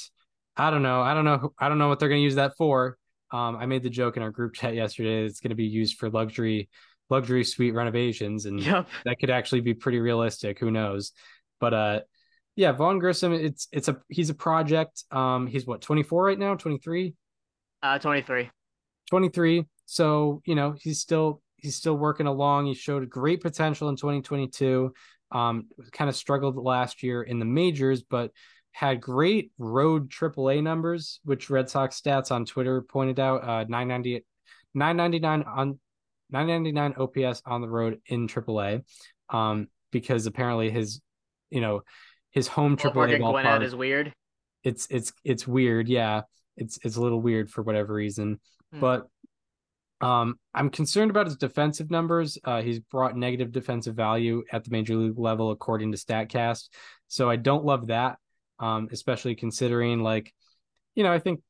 I 0.57 0.71
don't 0.71 0.83
know. 0.83 1.03
I 1.03 1.15
don't 1.15 1.25
know. 1.25 1.53
I 1.59 1.69
don't 1.69 1.79
know 1.79 1.89
what 1.89 1.99
they're 1.99 2.09
going 2.09 2.21
to 2.21 2.25
use 2.25 2.37
that 2.37 2.57
for. 2.57 2.97
Um, 3.31 3.57
I 3.57 3.67
made 3.67 3.83
the 3.83 3.91
joke 3.91 4.17
in 4.17 4.23
our 4.23 4.31
group 4.31 4.55
chat 4.55 4.75
yesterday. 4.75 5.25
It's 5.25 5.41
going 5.41 5.51
to 5.51 5.57
be 5.57 5.67
used 5.67 5.99
for 5.99 6.09
luxury, 6.09 6.69
luxury 7.11 7.45
suite 7.45 7.75
renovations, 7.75 8.47
and 8.47 8.61
yep. 8.61 8.89
that 9.05 9.19
could 9.19 9.31
actually 9.31 9.61
be 9.61 9.75
pretty 9.75 9.99
realistic. 9.99 10.59
Who 10.59 10.71
knows? 10.71 11.13
But 11.61 11.75
uh, 11.75 12.01
yeah, 12.57 12.73
Vaughn 12.73 12.99
Grissom. 12.99 13.35
It's 13.35 13.69
it's 13.71 13.89
a 13.89 13.99
he's 14.09 14.31
a 14.31 14.35
project. 14.35 15.05
Um, 15.11 15.47
he's 15.47 15.67
what 15.67 15.83
24 15.83 16.25
right 16.25 16.39
now, 16.39 16.55
23. 16.55 17.15
Uh, 17.83 17.99
23. 17.99 18.51
23. 19.11 19.67
So, 19.85 20.43
you 20.47 20.55
know, 20.55 20.75
he's 20.81 20.99
still 20.99 21.43
he's 21.57 21.77
still 21.77 21.97
working 21.97 22.27
along. 22.27 22.67
He 22.67 22.75
showed 22.75 23.09
great 23.11 23.43
potential 23.43 23.91
in 23.91 23.97
2022. 23.97 24.93
Um, 25.33 25.67
kind 25.93 26.09
of 26.09 26.17
struggled 26.17 26.57
last 26.57 27.03
year 27.03 27.23
in 27.23 27.39
the 27.39 27.45
majors, 27.45 28.03
but 28.03 28.31
had 28.73 29.01
great 29.01 29.53
road 29.59 30.11
AAA 30.11 30.63
numbers, 30.63 31.21
which 31.25 31.51
Red 31.51 31.69
Sox 31.69 32.01
stats 32.01 32.31
on 32.31 32.47
Twitter 32.47 32.83
pointed 32.83 33.21
out. 33.21 33.43
Uh, 33.43 33.65
990, 33.69 34.25
999 34.75 35.43
on 35.43 35.79
999 36.31 36.95
OPS 36.99 37.43
on 37.45 37.61
the 37.61 37.69
road 37.69 38.01
in 38.07 38.27
AAA. 38.27 38.83
Um, 39.29 39.69
because 39.93 40.27
apparently 40.27 40.71
his, 40.71 41.01
you 41.51 41.61
know, 41.61 41.83
his 42.37 42.47
home 42.47 42.77
AAA 42.77 43.19
ballpark 43.19 43.63
is 43.63 43.75
weird. 43.75 44.13
It's 44.63 44.87
it's 44.91 45.11
it's 45.25 45.49
weird, 45.49 45.89
yeah. 45.89 46.23
It's 46.59 46.79
it's 46.85 46.97
a 46.97 47.01
little 47.01 47.21
weird 47.21 47.51
for 47.51 47.63
whatever 47.63 47.95
reason, 47.95 48.41
hmm. 48.73 48.81
but 48.81 49.07
um, 50.03 50.39
I'm 50.53 50.69
concerned 50.69 51.11
about 51.11 51.25
his 51.25 51.39
defensive 51.39 51.91
numbers. 51.91 52.37
Uh, 52.45 52.61
he's 52.61 52.79
brought 52.79 53.17
negative 53.17 53.53
defensive 53.53 53.95
value 53.95 54.45
at 54.53 54.65
the 54.65 54.71
major 54.71 54.95
league 54.97 55.19
level, 55.19 55.51
according 55.51 55.93
to 55.93 55.99
Statcast. 55.99 56.69
So 57.09 57.31
I 57.31 57.37
don't 57.37 57.65
love 57.65 57.87
that, 57.87 58.19
um, 58.59 58.91
especially 58.93 59.35
considering 59.35 60.03
like, 60.03 60.35
you 60.95 61.05
know, 61.05 61.13
I 61.13 61.19
think 61.19 61.41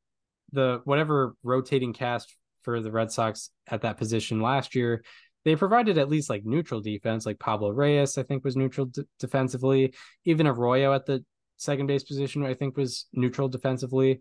the 0.53 0.79
whatever 0.85 1.35
rotating 1.43 1.91
cast 1.91 2.33
for 2.61 2.79
the 2.79 2.91
Red 2.91 3.11
Sox 3.11 3.49
at 3.67 3.81
that 3.81 3.97
position 3.97 4.39
last 4.39 4.73
year, 4.73 5.03
they 5.47 5.55
provided 5.55 5.97
at 5.97 6.09
least 6.09 6.29
like 6.29 6.43
neutral 6.43 6.81
defense. 6.81 7.25
Like 7.25 7.39
Pablo 7.39 7.69
Reyes, 7.69 8.17
I 8.17 8.23
think 8.23 8.43
was 8.43 8.57
neutral 8.57 8.87
d- 8.87 9.03
defensively. 9.17 9.93
Even 10.25 10.45
Arroyo 10.45 10.93
at 10.93 11.05
the 11.05 11.23
second 11.55 11.87
base 11.87 12.03
position, 12.03 12.45
I 12.45 12.53
think 12.53 12.75
was 12.75 13.05
neutral 13.13 13.47
defensively. 13.47 14.19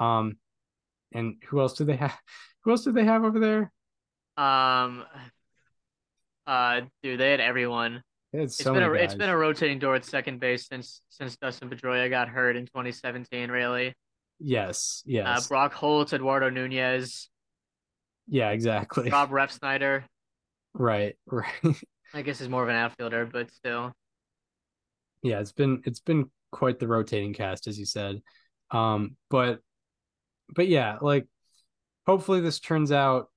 Um, 0.00 0.38
and 1.14 1.36
who 1.46 1.60
else 1.60 1.74
do 1.74 1.84
they 1.84 1.94
have? 1.96 2.18
Who 2.64 2.72
else 2.72 2.82
did 2.82 2.96
they 2.96 3.04
have 3.04 3.22
over 3.22 3.38
there? 3.38 3.72
Um, 4.36 5.04
uh, 6.48 6.80
dude, 7.00 7.20
they 7.20 7.30
had 7.30 7.38
everyone. 7.38 8.02
They 8.32 8.40
had 8.40 8.50
so 8.50 8.72
it's 8.72 8.80
been 8.80 8.82
a 8.82 8.92
guys. 8.92 9.04
it's 9.04 9.14
been 9.14 9.30
a 9.30 9.36
rotating 9.36 9.78
door 9.78 9.94
at 9.94 10.04
second 10.04 10.40
base 10.40 10.66
since 10.66 11.00
since 11.10 11.36
Dustin 11.36 11.70
Pedroia 11.70 12.10
got 12.10 12.28
hurt 12.28 12.56
in 12.56 12.66
2017. 12.66 13.52
Really. 13.52 13.94
Yes. 14.40 15.04
Uh, 15.06 15.10
Yes. 15.12 15.44
Uh, 15.46 15.48
Brock 15.48 15.74
Holt, 15.74 16.12
Eduardo 16.12 16.50
Nunez. 16.50 17.30
Yeah. 18.26 18.50
Exactly. 18.50 19.10
Rob 19.10 19.30
Refsnyder. 19.30 20.02
Right. 20.78 21.16
Right. 21.26 21.76
I 22.14 22.22
guess 22.22 22.38
he's 22.38 22.48
more 22.48 22.62
of 22.62 22.68
an 22.68 22.76
outfielder, 22.76 23.26
but 23.26 23.50
still. 23.50 23.92
Yeah, 25.22 25.40
it's 25.40 25.52
been 25.52 25.82
it's 25.84 26.00
been 26.00 26.30
quite 26.52 26.78
the 26.78 26.86
rotating 26.86 27.34
cast, 27.34 27.66
as 27.66 27.78
you 27.78 27.84
said. 27.84 28.22
Um, 28.70 29.16
but 29.28 29.60
but 30.54 30.68
yeah, 30.68 30.98
like 31.00 31.26
hopefully 32.06 32.40
this 32.40 32.60
turns 32.60 32.92
out 32.92 33.28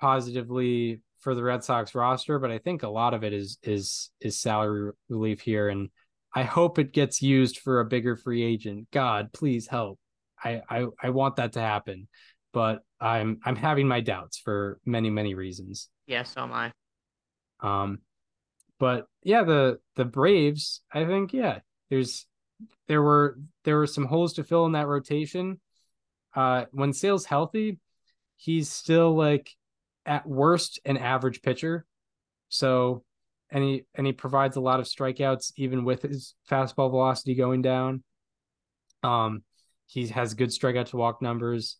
positively 0.00 1.00
for 1.20 1.34
the 1.34 1.42
Red 1.42 1.64
Sox 1.64 1.94
roster, 1.94 2.38
but 2.38 2.50
I 2.50 2.58
think 2.58 2.82
a 2.82 2.88
lot 2.88 3.14
of 3.14 3.24
it 3.24 3.32
is 3.32 3.58
is 3.62 4.10
is 4.20 4.40
salary 4.40 4.92
relief 5.08 5.40
here, 5.40 5.68
and 5.68 5.90
I 6.34 6.44
hope 6.44 6.78
it 6.78 6.92
gets 6.92 7.22
used 7.22 7.58
for 7.58 7.80
a 7.80 7.84
bigger 7.84 8.16
free 8.16 8.42
agent. 8.42 8.88
God, 8.92 9.32
please 9.32 9.66
help. 9.66 9.98
I 10.42 10.62
I, 10.68 10.86
I 11.02 11.10
want 11.10 11.36
that 11.36 11.52
to 11.54 11.60
happen, 11.60 12.08
but 12.54 12.82
I'm 13.00 13.40
I'm 13.44 13.56
having 13.56 13.86
my 13.86 14.00
doubts 14.00 14.38
for 14.38 14.80
many 14.86 15.10
many 15.10 15.34
reasons. 15.34 15.90
Yeah, 16.06 16.22
so 16.22 16.42
am 16.42 16.52
I. 16.52 16.72
Um, 17.60 17.98
but 18.78 19.06
yeah, 19.22 19.44
the 19.44 19.80
the 19.96 20.06
Braves, 20.06 20.80
I 20.92 21.04
think 21.04 21.34
yeah, 21.34 21.58
there's 21.90 22.26
there 22.88 23.02
were 23.02 23.38
there 23.64 23.76
were 23.76 23.86
some 23.86 24.06
holes 24.06 24.32
to 24.34 24.44
fill 24.44 24.64
in 24.64 24.72
that 24.72 24.86
rotation 24.86 25.60
uh, 26.34 26.64
when 26.72 26.92
Sale's 26.92 27.24
healthy, 27.24 27.78
he's 28.36 28.68
still 28.68 29.14
like 29.14 29.50
at 30.04 30.26
worst 30.26 30.80
an 30.84 30.96
average 30.96 31.42
pitcher. 31.42 31.86
So, 32.48 33.04
and 33.50 33.62
he 33.62 33.84
and 33.94 34.06
he 34.06 34.12
provides 34.12 34.56
a 34.56 34.60
lot 34.60 34.80
of 34.80 34.86
strikeouts 34.86 35.52
even 35.56 35.84
with 35.84 36.02
his 36.02 36.34
fastball 36.50 36.90
velocity 36.90 37.34
going 37.34 37.62
down. 37.62 38.02
Um, 39.02 39.42
he 39.86 40.08
has 40.08 40.34
good 40.34 40.48
strikeout 40.48 40.86
to 40.86 40.96
walk 40.96 41.22
numbers, 41.22 41.76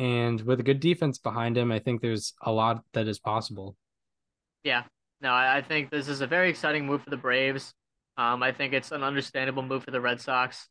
and 0.00 0.40
with 0.40 0.58
a 0.60 0.62
good 0.62 0.80
defense 0.80 1.18
behind 1.18 1.58
him, 1.58 1.70
I 1.70 1.78
think 1.78 2.00
there's 2.00 2.32
a 2.40 2.50
lot 2.50 2.82
that 2.94 3.06
is 3.06 3.18
possible. 3.18 3.76
Yeah, 4.64 4.84
no, 5.20 5.34
I 5.34 5.62
think 5.66 5.90
this 5.90 6.08
is 6.08 6.22
a 6.22 6.26
very 6.26 6.48
exciting 6.48 6.86
move 6.86 7.02
for 7.02 7.10
the 7.10 7.18
Braves. 7.18 7.74
Um, 8.16 8.42
I 8.42 8.50
think 8.52 8.72
it's 8.72 8.92
an 8.92 9.02
understandable 9.02 9.62
move 9.62 9.84
for 9.84 9.90
the 9.90 10.00
Red 10.00 10.18
Sox. 10.22 10.68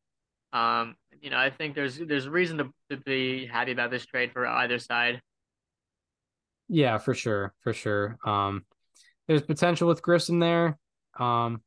Um, 0.52 0.96
you 1.22 1.30
know, 1.30 1.38
I 1.38 1.52
think 1.52 1.76
there's 1.76 2.00
there's 2.00 2.28
reason 2.28 2.58
to, 2.58 2.74
to 2.90 2.98
be 2.98 3.46
happy 3.46 3.72
about 3.72 3.92
this 3.92 4.04
trade 4.04 4.32
for 4.34 4.48
either 4.48 4.80
side. 4.80 5.22
Yeah, 6.68 6.98
for 6.98 7.14
sure, 7.14 7.54
for 7.62 7.72
sure. 7.72 8.18
Um, 8.26 8.66
there's 9.28 9.44
potential 9.44 9.88
with 9.88 10.02
Grissom 10.02 10.40
there. 10.40 10.80
Um, 11.20 11.62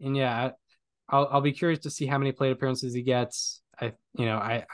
and 0.00 0.16
yeah, 0.16 0.52
I'll 1.06 1.28
I'll 1.30 1.40
be 1.42 1.52
curious 1.52 1.80
to 1.80 1.90
see 1.90 2.06
how 2.06 2.16
many 2.16 2.32
plate 2.32 2.52
appearances 2.52 2.94
he 2.94 3.02
gets. 3.02 3.60
I 3.78 3.92
you 4.14 4.24
know 4.24 4.38
I 4.38 4.64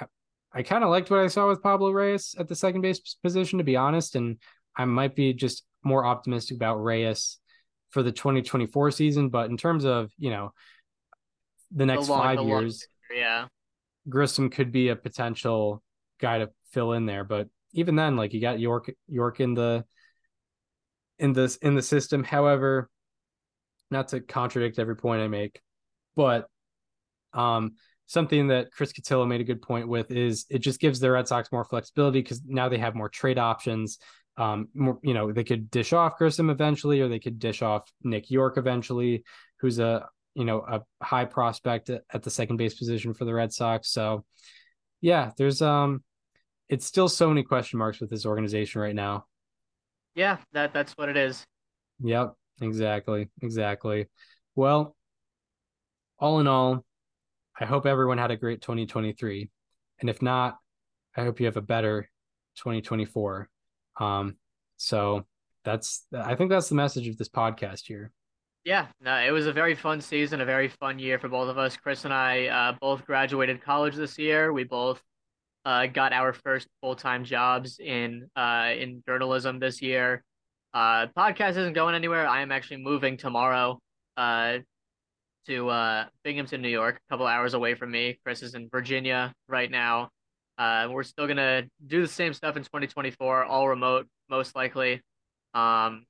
I, 0.54 0.62
kind 0.62 0.84
of 0.84 0.90
liked 0.90 1.10
what 1.10 1.20
I 1.20 1.28
saw 1.28 1.48
with 1.48 1.62
Pablo 1.62 1.90
Reyes 1.90 2.34
at 2.38 2.48
the 2.48 2.54
second 2.56 2.82
base 2.82 2.98
position 3.22 3.58
to 3.58 3.64
be 3.64 3.76
honest, 3.76 4.16
and 4.16 4.38
I 4.76 4.84
might 4.84 5.14
be 5.14 5.32
just 5.32 5.64
more 5.82 6.04
optimistic 6.04 6.56
about 6.56 6.82
Reyes 6.82 7.38
for 7.90 8.02
the 8.02 8.12
2024 8.12 8.90
season. 8.90 9.28
But 9.28 9.50
in 9.50 9.56
terms 9.56 9.84
of, 9.84 10.10
you 10.18 10.30
know, 10.30 10.52
the 11.70 11.86
next 11.86 12.08
long- 12.08 12.20
five 12.22 12.36
the 12.36 12.42
long 12.42 12.62
years, 12.62 12.86
Yeah. 13.12 13.48
Grissom 14.08 14.50
could 14.50 14.72
be 14.72 14.88
a 14.88 14.96
potential 14.96 15.82
guy 16.18 16.38
to 16.38 16.50
fill 16.70 16.92
in 16.92 17.06
there. 17.06 17.24
But 17.24 17.48
even 17.72 17.96
then, 17.96 18.16
like 18.16 18.32
you 18.32 18.40
got 18.40 18.60
Yorke 18.60 18.94
Yorke 19.06 19.40
in 19.40 19.54
the 19.54 19.84
in 21.18 21.32
this 21.32 21.56
in 21.56 21.74
the 21.74 21.82
system. 21.82 22.24
However, 22.24 22.90
not 23.90 24.08
to 24.08 24.20
contradict 24.20 24.78
every 24.78 24.96
point 24.96 25.22
I 25.22 25.28
make, 25.28 25.60
but 26.16 26.48
um 27.32 27.76
something 28.06 28.48
that 28.48 28.72
Chris 28.72 28.92
Cotillo 28.92 29.26
made 29.26 29.40
a 29.40 29.44
good 29.44 29.62
point 29.62 29.88
with 29.88 30.10
is 30.10 30.46
it 30.50 30.58
just 30.58 30.80
gives 30.80 31.00
the 31.00 31.10
Red 31.10 31.28
Sox 31.28 31.50
more 31.50 31.64
flexibility 31.64 32.20
because 32.20 32.42
now 32.46 32.68
they 32.68 32.78
have 32.78 32.94
more 32.94 33.08
trade 33.08 33.38
options. 33.38 33.98
Um, 34.36 34.68
more, 34.74 34.98
you 35.02 35.14
know, 35.14 35.32
they 35.32 35.44
could 35.44 35.70
dish 35.70 35.92
off 35.92 36.18
Grissom 36.18 36.50
eventually, 36.50 37.00
or 37.00 37.08
they 37.08 37.18
could 37.18 37.38
dish 37.38 37.62
off 37.62 37.90
Nick 38.02 38.30
Yorke 38.30 38.58
eventually, 38.58 39.24
who's 39.60 39.78
a 39.78 40.06
you 40.34 40.44
know 40.44 40.60
a 40.60 40.80
high 41.04 41.26
prospect 41.26 41.90
at, 41.90 42.02
at 42.12 42.22
the 42.22 42.30
second 42.30 42.56
base 42.56 42.74
position 42.74 43.14
for 43.14 43.24
the 43.24 43.34
Red 43.34 43.52
Sox. 43.52 43.90
So, 43.90 44.24
yeah, 45.00 45.32
there's 45.36 45.60
um, 45.60 46.02
it's 46.68 46.86
still 46.86 47.08
so 47.08 47.28
many 47.28 47.42
question 47.42 47.78
marks 47.78 48.00
with 48.00 48.10
this 48.10 48.24
organization 48.24 48.80
right 48.80 48.94
now. 48.94 49.26
Yeah, 50.14 50.38
that 50.52 50.72
that's 50.72 50.92
what 50.92 51.08
it 51.08 51.16
is. 51.16 51.44
Yep, 52.02 52.34
exactly, 52.60 53.28
exactly. 53.42 54.06
Well, 54.54 54.96
all 56.18 56.40
in 56.40 56.46
all, 56.46 56.84
I 57.58 57.64
hope 57.64 57.86
everyone 57.86 58.18
had 58.18 58.30
a 58.30 58.36
great 58.36 58.60
2023. 58.62 59.50
And 60.00 60.10
if 60.10 60.22
not, 60.22 60.58
I 61.16 61.22
hope 61.22 61.40
you 61.40 61.46
have 61.46 61.56
a 61.56 61.62
better 61.62 62.08
2024. 62.56 63.48
Um, 64.00 64.36
so 64.76 65.24
that's 65.64 66.06
I 66.16 66.34
think 66.34 66.50
that's 66.50 66.68
the 66.68 66.74
message 66.74 67.08
of 67.08 67.16
this 67.16 67.28
podcast 67.28 67.86
here. 67.86 68.10
Yeah, 68.64 68.86
no, 69.00 69.16
it 69.16 69.32
was 69.32 69.46
a 69.46 69.52
very 69.52 69.74
fun 69.74 70.00
season, 70.00 70.40
a 70.40 70.44
very 70.44 70.68
fun 70.68 70.98
year 70.98 71.18
for 71.18 71.28
both 71.28 71.48
of 71.48 71.58
us. 71.58 71.76
Chris 71.76 72.04
and 72.04 72.14
I 72.14 72.46
uh, 72.46 72.76
both 72.80 73.04
graduated 73.04 73.60
college 73.62 73.96
this 73.96 74.18
year. 74.18 74.52
We 74.52 74.64
both 74.64 75.02
uh, 75.64 75.86
got 75.86 76.12
our 76.12 76.32
first 76.32 76.68
full 76.80 76.94
time 76.94 77.24
jobs 77.24 77.78
in 77.80 78.28
uh, 78.36 78.70
in 78.76 79.02
journalism 79.06 79.58
this 79.58 79.82
year. 79.82 80.22
Uh, 80.72 81.06
podcast 81.16 81.50
isn't 81.50 81.74
going 81.74 81.94
anywhere. 81.94 82.26
I 82.26 82.40
am 82.42 82.52
actually 82.52 82.78
moving 82.78 83.16
tomorrow 83.16 83.80
uh, 84.16 84.58
to 85.46 85.68
uh, 85.68 86.04
Binghamton, 86.24 86.62
New 86.62 86.68
York, 86.68 86.96
a 86.96 87.10
couple 87.12 87.26
hours 87.26 87.54
away 87.54 87.74
from 87.74 87.90
me. 87.90 88.18
Chris 88.24 88.42
is 88.42 88.54
in 88.54 88.68
Virginia 88.68 89.32
right 89.48 89.70
now. 89.70 90.08
Uh, 90.58 90.88
we're 90.90 91.02
still 91.02 91.26
gonna 91.26 91.62
do 91.86 92.02
the 92.02 92.08
same 92.08 92.32
stuff 92.32 92.56
in 92.56 92.62
2024, 92.62 93.44
all 93.44 93.68
remote, 93.68 94.06
most 94.28 94.54
likely. 94.54 95.00
Um, 95.54 96.04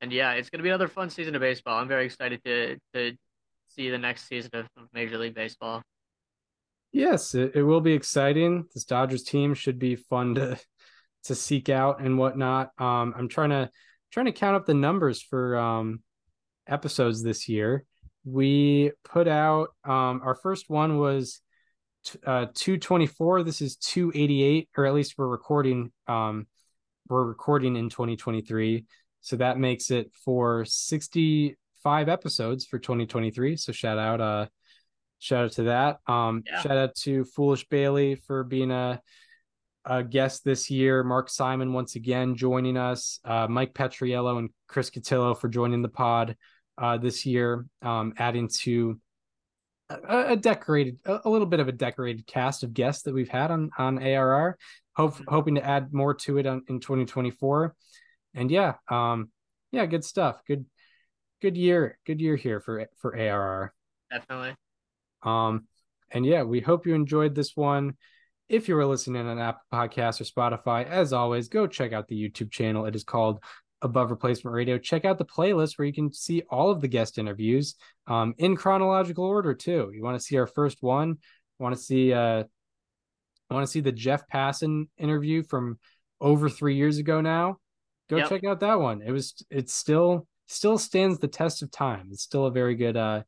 and 0.00 0.12
yeah, 0.12 0.32
it's 0.32 0.50
gonna 0.50 0.62
be 0.62 0.68
another 0.68 0.88
fun 0.88 1.10
season 1.10 1.34
of 1.34 1.40
baseball. 1.40 1.78
I'm 1.78 1.88
very 1.88 2.06
excited 2.06 2.42
to 2.44 2.76
to 2.94 3.16
see 3.68 3.90
the 3.90 3.98
next 3.98 4.28
season 4.28 4.50
of, 4.54 4.66
Major 4.92 5.18
League 5.18 5.34
Baseball. 5.34 5.82
Yes, 6.92 7.34
it, 7.34 7.52
it 7.54 7.62
will 7.62 7.80
be 7.80 7.92
exciting. 7.92 8.64
This 8.72 8.84
Dodgers 8.84 9.22
team 9.22 9.54
should 9.54 9.78
be 9.78 9.96
fun 9.96 10.34
to 10.36 10.58
to 11.24 11.34
seek 11.34 11.68
out 11.68 12.00
and 12.00 12.18
whatnot. 12.18 12.70
Um, 12.78 13.14
I'm 13.16 13.28
trying 13.28 13.50
to 13.50 13.70
trying 14.10 14.26
to 14.26 14.32
count 14.32 14.56
up 14.56 14.66
the 14.66 14.74
numbers 14.74 15.22
for 15.22 15.56
um 15.56 16.00
episodes 16.66 17.22
this 17.22 17.48
year. 17.48 17.84
We 18.26 18.90
put 19.04 19.28
out 19.28 19.68
um 19.84 20.20
our 20.24 20.34
first 20.34 20.68
one 20.68 20.98
was 20.98 21.40
t- 22.04 22.18
uh 22.26 22.46
224. 22.54 23.44
This 23.44 23.62
is 23.62 23.76
288, 23.76 24.68
or 24.76 24.84
at 24.86 24.94
least 24.94 25.14
we're 25.16 25.28
recording 25.28 25.92
um 26.08 26.46
we're 27.08 27.24
recording 27.24 27.76
in 27.76 27.88
2023. 27.88 28.84
So 29.20 29.36
that 29.36 29.58
makes 29.58 29.90
it 29.92 30.10
for 30.24 30.64
65 30.64 32.08
episodes 32.08 32.66
for 32.66 32.78
2023. 32.80 33.56
So 33.56 33.70
shout 33.70 33.96
out 33.98 34.20
uh 34.20 34.46
shout 35.20 35.44
out 35.44 35.52
to 35.52 35.62
that. 35.64 35.98
Um 36.08 36.42
Yeah. 36.46 36.62
shout 36.62 36.76
out 36.76 36.94
to 36.96 37.24
Foolish 37.24 37.68
Bailey 37.68 38.16
for 38.16 38.42
being 38.42 38.72
a 38.72 39.00
a 39.84 40.02
guest 40.02 40.44
this 40.44 40.68
year. 40.68 41.04
Mark 41.04 41.30
Simon 41.30 41.72
once 41.72 41.94
again 41.94 42.34
joining 42.34 42.76
us. 42.76 43.20
Uh, 43.24 43.46
Mike 43.48 43.72
Petriello 43.72 44.36
and 44.36 44.50
Chris 44.66 44.90
Cotillo 44.90 45.38
for 45.38 45.46
joining 45.48 45.80
the 45.80 45.88
pod 45.88 46.36
uh, 46.78 46.98
this 46.98 47.26
year, 47.26 47.66
um, 47.82 48.14
adding 48.18 48.48
to 48.62 49.00
a, 49.88 50.32
a 50.32 50.36
decorated, 50.36 50.98
a, 51.04 51.20
a 51.24 51.30
little 51.30 51.46
bit 51.46 51.60
of 51.60 51.68
a 51.68 51.72
decorated 51.72 52.26
cast 52.26 52.62
of 52.62 52.74
guests 52.74 53.02
that 53.04 53.14
we've 53.14 53.28
had 53.28 53.50
on 53.50 53.70
on 53.78 54.02
ARR. 54.02 54.56
Hope 54.94 55.16
hoping 55.28 55.56
to 55.56 55.64
add 55.64 55.92
more 55.92 56.14
to 56.14 56.38
it 56.38 56.46
on, 56.46 56.62
in 56.68 56.80
2024. 56.80 57.74
And 58.34 58.50
yeah, 58.50 58.74
um, 58.88 59.30
yeah, 59.72 59.86
good 59.86 60.04
stuff. 60.04 60.40
Good, 60.46 60.66
good 61.42 61.56
year. 61.56 61.98
Good 62.06 62.20
year 62.20 62.36
here 62.36 62.60
for 62.60 62.86
for 62.96 63.16
ARR. 63.16 63.74
Definitely. 64.10 64.54
Um, 65.22 65.66
and 66.10 66.24
yeah, 66.24 66.42
we 66.44 66.60
hope 66.60 66.86
you 66.86 66.94
enjoyed 66.94 67.34
this 67.34 67.56
one. 67.56 67.94
If 68.48 68.68
you 68.68 68.76
were 68.76 68.86
listening 68.86 69.26
on 69.26 69.40
Apple 69.40 69.62
Podcasts 69.72 70.20
or 70.20 70.24
Spotify, 70.24 70.88
as 70.88 71.12
always, 71.12 71.48
go 71.48 71.66
check 71.66 71.92
out 71.92 72.06
the 72.06 72.16
YouTube 72.16 72.52
channel. 72.52 72.86
It 72.86 72.94
is 72.94 73.02
called 73.02 73.42
Above 73.82 74.10
Replacement 74.10 74.54
Radio. 74.54 74.78
Check 74.78 75.04
out 75.04 75.18
the 75.18 75.24
playlist 75.24 75.78
where 75.78 75.86
you 75.86 75.92
can 75.92 76.12
see 76.12 76.42
all 76.50 76.70
of 76.70 76.80
the 76.80 76.88
guest 76.88 77.18
interviews 77.18 77.74
um, 78.06 78.34
in 78.38 78.56
chronological 78.56 79.24
order 79.24 79.54
too. 79.54 79.90
You 79.94 80.02
want 80.02 80.18
to 80.18 80.24
see 80.24 80.38
our 80.38 80.46
first 80.46 80.78
one? 80.82 81.18
Want 81.58 81.74
to 81.74 81.80
see? 81.80 82.12
Uh, 82.12 82.44
want 83.50 83.64
to 83.64 83.70
see 83.70 83.80
the 83.80 83.92
Jeff 83.92 84.22
Passan 84.32 84.88
interview 84.98 85.42
from 85.42 85.78
over 86.20 86.48
three 86.48 86.74
years 86.76 86.98
ago 86.98 87.20
now? 87.20 87.58
Go 88.08 88.16
Yep. 88.16 88.28
check 88.28 88.44
out 88.44 88.60
that 88.60 88.80
one. 88.80 89.02
It 89.02 89.10
was. 89.12 89.34
It 89.50 89.68
still 89.70 90.26
still 90.46 90.78
stands 90.78 91.18
the 91.18 91.28
test 91.28 91.62
of 91.62 91.70
time. 91.70 92.08
It's 92.12 92.22
still 92.22 92.46
a 92.46 92.50
very 92.50 92.74
good. 92.74 92.96
Uh, 92.96 93.22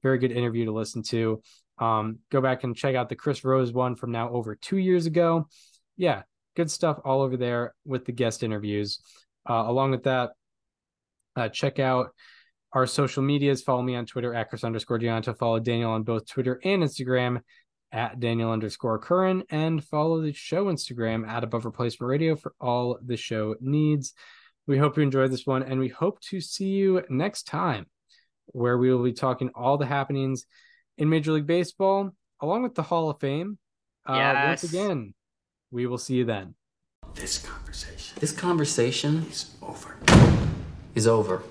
very 0.00 0.18
good 0.18 0.30
interview 0.30 0.64
to 0.64 0.70
listen 0.70 1.02
to. 1.02 1.42
Um, 1.78 2.18
go 2.30 2.40
back 2.40 2.62
and 2.62 2.76
check 2.76 2.94
out 2.94 3.08
the 3.08 3.16
Chris 3.16 3.42
Rose 3.44 3.72
one 3.72 3.96
from 3.96 4.12
now 4.12 4.30
over 4.30 4.54
two 4.54 4.76
years 4.76 5.06
ago. 5.06 5.48
Yeah, 5.96 6.22
good 6.54 6.70
stuff 6.70 7.00
all 7.04 7.20
over 7.20 7.36
there 7.36 7.74
with 7.84 8.04
the 8.04 8.12
guest 8.12 8.44
interviews. 8.44 9.00
Uh, 9.48 9.64
along 9.66 9.92
with 9.92 10.02
that, 10.04 10.30
uh, 11.36 11.48
check 11.48 11.78
out 11.78 12.10
our 12.72 12.86
social 12.86 13.22
medias. 13.22 13.62
Follow 13.62 13.82
me 13.82 13.96
on 13.96 14.04
Twitter 14.04 14.34
at 14.34 14.50
Chris 14.50 14.64
underscore 14.64 14.98
Gianto. 14.98 15.32
Follow 15.32 15.58
Daniel 15.58 15.92
on 15.92 16.02
both 16.02 16.26
Twitter 16.26 16.60
and 16.64 16.82
Instagram 16.82 17.40
at 17.90 18.20
Daniel 18.20 18.52
underscore 18.52 18.98
Curran. 18.98 19.44
And 19.48 19.82
follow 19.82 20.20
the 20.20 20.32
show 20.34 20.66
Instagram 20.66 21.26
at 21.26 21.44
Above 21.44 21.64
Replacement 21.64 22.08
Radio 22.08 22.36
for 22.36 22.54
all 22.60 22.98
the 23.02 23.16
show 23.16 23.54
needs. 23.60 24.12
We 24.66 24.76
hope 24.76 24.98
you 24.98 25.02
enjoyed 25.02 25.30
this 25.32 25.46
one, 25.46 25.62
and 25.62 25.80
we 25.80 25.88
hope 25.88 26.20
to 26.24 26.42
see 26.42 26.66
you 26.66 27.02
next 27.08 27.44
time, 27.44 27.86
where 28.48 28.76
we 28.76 28.92
will 28.92 29.02
be 29.02 29.14
talking 29.14 29.50
all 29.54 29.78
the 29.78 29.86
happenings 29.86 30.44
in 30.98 31.08
Major 31.08 31.32
League 31.32 31.46
Baseball, 31.46 32.10
along 32.42 32.64
with 32.64 32.74
the 32.74 32.82
Hall 32.82 33.08
of 33.08 33.18
Fame. 33.18 33.56
Uh, 34.04 34.44
Once 34.46 34.64
Yes. 34.64 34.64
again, 34.64 35.14
we 35.70 35.86
will 35.86 35.96
see 35.96 36.16
you 36.16 36.26
then. 36.26 36.54
This 37.20 37.38
conversation 37.38 38.16
This 38.20 38.32
conversation 38.32 39.26
is 39.28 39.50
over. 39.60 39.96
is 40.94 41.06
over. 41.08 41.42